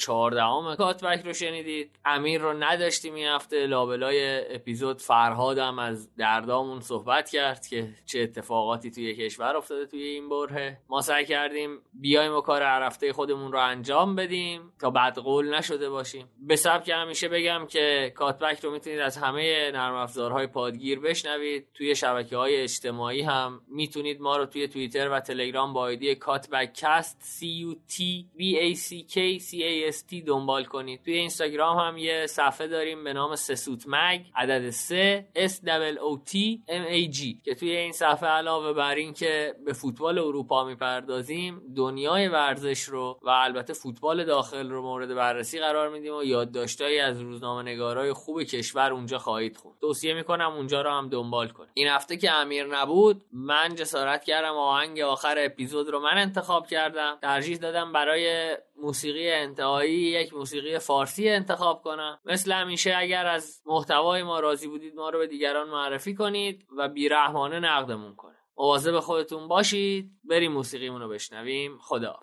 اپیزود 0.00 0.30
14 0.30 0.42
ام 0.42 0.76
Cutback 0.76 1.26
رو 1.26 1.32
شنیدید. 1.32 1.90
امیر 2.04 2.40
رو 2.40 2.52
نداشتیم 2.52 3.14
این 3.14 3.28
هفته. 3.28 3.66
لابلای 3.66 4.54
اپیزود 4.54 5.00
فرهاد 5.00 5.58
هم 5.58 5.78
از 5.78 6.14
دردامون 6.16 6.80
صحبت 6.80 7.30
کرد 7.30 7.66
که 7.66 7.88
چه 8.06 8.20
اتفاقاتی 8.20 8.90
توی 8.90 9.14
کشور 9.14 9.56
افتاده 9.56 9.86
توی 9.86 10.02
این 10.02 10.28
برهه. 10.28 10.78
ما 10.88 11.00
سعی 11.00 11.24
کردیم 11.24 11.78
بیایم 11.92 12.34
و 12.34 12.40
کار 12.40 12.62
هر 12.62 13.12
خودمون 13.12 13.52
رو 13.52 13.58
انجام 13.58 14.16
بدیم 14.16 14.72
تا 14.80 14.90
بدقول 14.90 15.54
نشده 15.54 15.90
باشیم. 15.90 16.28
به 16.38 16.56
سبک 16.56 16.88
همیشه 16.88 17.28
بگم 17.28 17.66
که 17.68 18.12
Cutback 18.14 18.60
رو 18.60 18.70
می‌تونید 18.70 18.98
از 18.98 19.16
همه 19.16 19.70
نرم 19.70 19.94
افزارهای 19.94 20.46
پادگیر 20.46 21.00
بشنوید. 21.00 21.66
توی 21.74 21.94
شبکه 21.94 22.36
های 22.36 22.56
اجتماعی 22.56 23.22
هم 23.22 23.60
می‌تونید 23.68 24.20
ما 24.20 24.36
رو 24.36 24.46
توی 24.46 24.68
توییتر 24.68 25.08
و 25.08 25.20
تلگرام 25.20 25.72
با 25.72 25.80
آیدی 25.80 26.14
Cutback 26.14 26.74
Cast 26.74 27.20
C 27.20 27.42
U 27.42 27.74
T 27.92 28.00
B 28.38 28.42
A 28.56 28.78
C 28.78 29.12
K 29.12 29.40
C 29.40 29.50
A 29.54 29.89
T 29.92 30.24
دنبال 30.26 30.64
کنید. 30.64 31.02
توی 31.02 31.14
اینستاگرام 31.14 31.78
هم 31.78 31.98
یه 31.98 32.26
صفحه 32.26 32.66
داریم 32.66 33.04
به 33.04 33.12
نام 33.12 33.36
سسوت 33.36 33.84
مگ 33.86 34.20
عدد 34.36 34.70
3 34.70 35.26
S 35.36 35.50
O 35.50 36.30
T 36.30 36.36
M 36.68 36.84
A 36.90 37.16
G 37.16 37.42
که 37.44 37.54
توی 37.54 37.76
این 37.76 37.92
صفحه 37.92 38.28
علاوه 38.28 38.72
بر 38.72 38.94
این 38.94 39.12
که 39.12 39.54
به 39.64 39.72
فوتبال 39.72 40.18
اروپا 40.18 40.64
می‌پردازیم 40.64 41.62
دنیای 41.76 42.28
ورزش 42.28 42.82
رو 42.82 43.20
و 43.22 43.28
البته 43.28 43.72
فوتبال 43.72 44.24
داخل 44.24 44.70
رو 44.70 44.82
مورد 44.82 45.14
بررسی 45.14 45.58
قرار 45.58 45.88
میدیم 45.88 46.16
و 46.16 46.22
یادداشتهایی 46.22 46.98
از 46.98 47.20
روزنامه 47.20 47.62
نگارای 47.62 48.12
خوب 48.12 48.42
کشور 48.42 48.92
اونجا 48.92 49.18
خواهید 49.18 49.56
خوند. 49.56 49.74
توصیه 49.80 50.14
می‌کنم 50.14 50.52
اونجا 50.52 50.82
رو 50.82 50.90
هم 50.90 51.08
دنبال 51.08 51.48
کنید. 51.48 51.70
این 51.74 51.88
هفته 51.88 52.16
که 52.16 52.30
امیر 52.30 52.66
نبود 52.66 53.24
من 53.32 53.74
جسارت 53.74 54.24
کردم. 54.24 54.54
آهنگ 54.54 55.00
آخر 55.00 55.34
اپیزود 55.38 55.88
رو 55.88 56.00
من 56.00 56.18
انتخاب 56.18 56.66
کردم. 56.66 57.18
ترجیح 57.22 57.56
دادم 57.56 57.92
برای 57.92 58.56
موسیقی 58.82 59.30
انتهایی 59.30 59.92
یک 59.92 60.34
موسیقی 60.34 60.78
فارسی 60.78 61.28
انتخاب 61.28 61.82
کنم. 61.82 62.20
مثل 62.24 62.52
همیشه 62.52 62.94
اگر 62.96 63.26
از 63.26 63.62
محتوای 63.66 64.22
ما 64.22 64.40
راضی 64.40 64.68
بودید 64.68 64.94
ما 64.94 65.10
رو 65.10 65.18
به 65.18 65.26
دیگران 65.26 65.68
معرفی 65.68 66.14
کنید 66.14 66.66
و 66.76 66.88
بیرحمانه 66.88 67.60
نقدمون 67.60 68.14
کنه 68.14 68.36
مواظب 68.56 69.00
خودتون 69.00 69.48
باشید. 69.48 70.10
بریم 70.24 70.52
موسیقیمون 70.52 71.00
رو 71.00 71.08
بشنویم. 71.08 71.78
خدا 71.78 72.20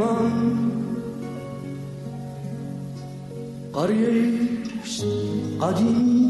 من 0.00 0.32
قریش 3.72 5.04
قدیم. 5.60 6.20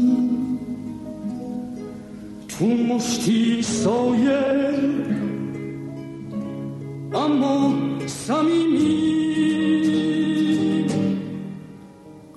تو 2.47 2.65
مشتی 2.67 3.61
سایه 3.61 4.43
اما 7.13 7.73
سمیمی 8.07 9.01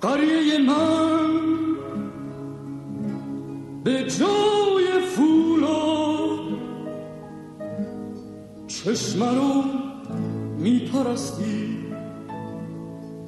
قریه 0.00 0.58
من 0.58 1.30
به 3.84 4.04
جای 4.18 5.00
فولا 5.16 6.04
چشم 8.66 9.22
رو 9.24 9.83
میپرستی؟ 10.64 11.76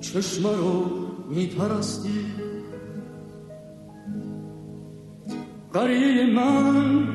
چشم 0.01 0.47
رو 0.47 0.85
میپرستی؟ 1.29 2.25
قریه 5.73 6.27
من 6.35 7.09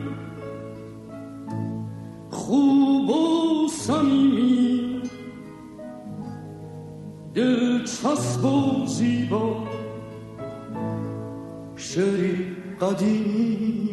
خوب 2.30 3.10
و 3.10 3.68
سمیمی 3.68 5.02
دلچسب 7.34 8.45
و 8.45 8.85
زیبا 8.85 9.68
شعری 11.76 12.56
قدیمی. 12.81 13.90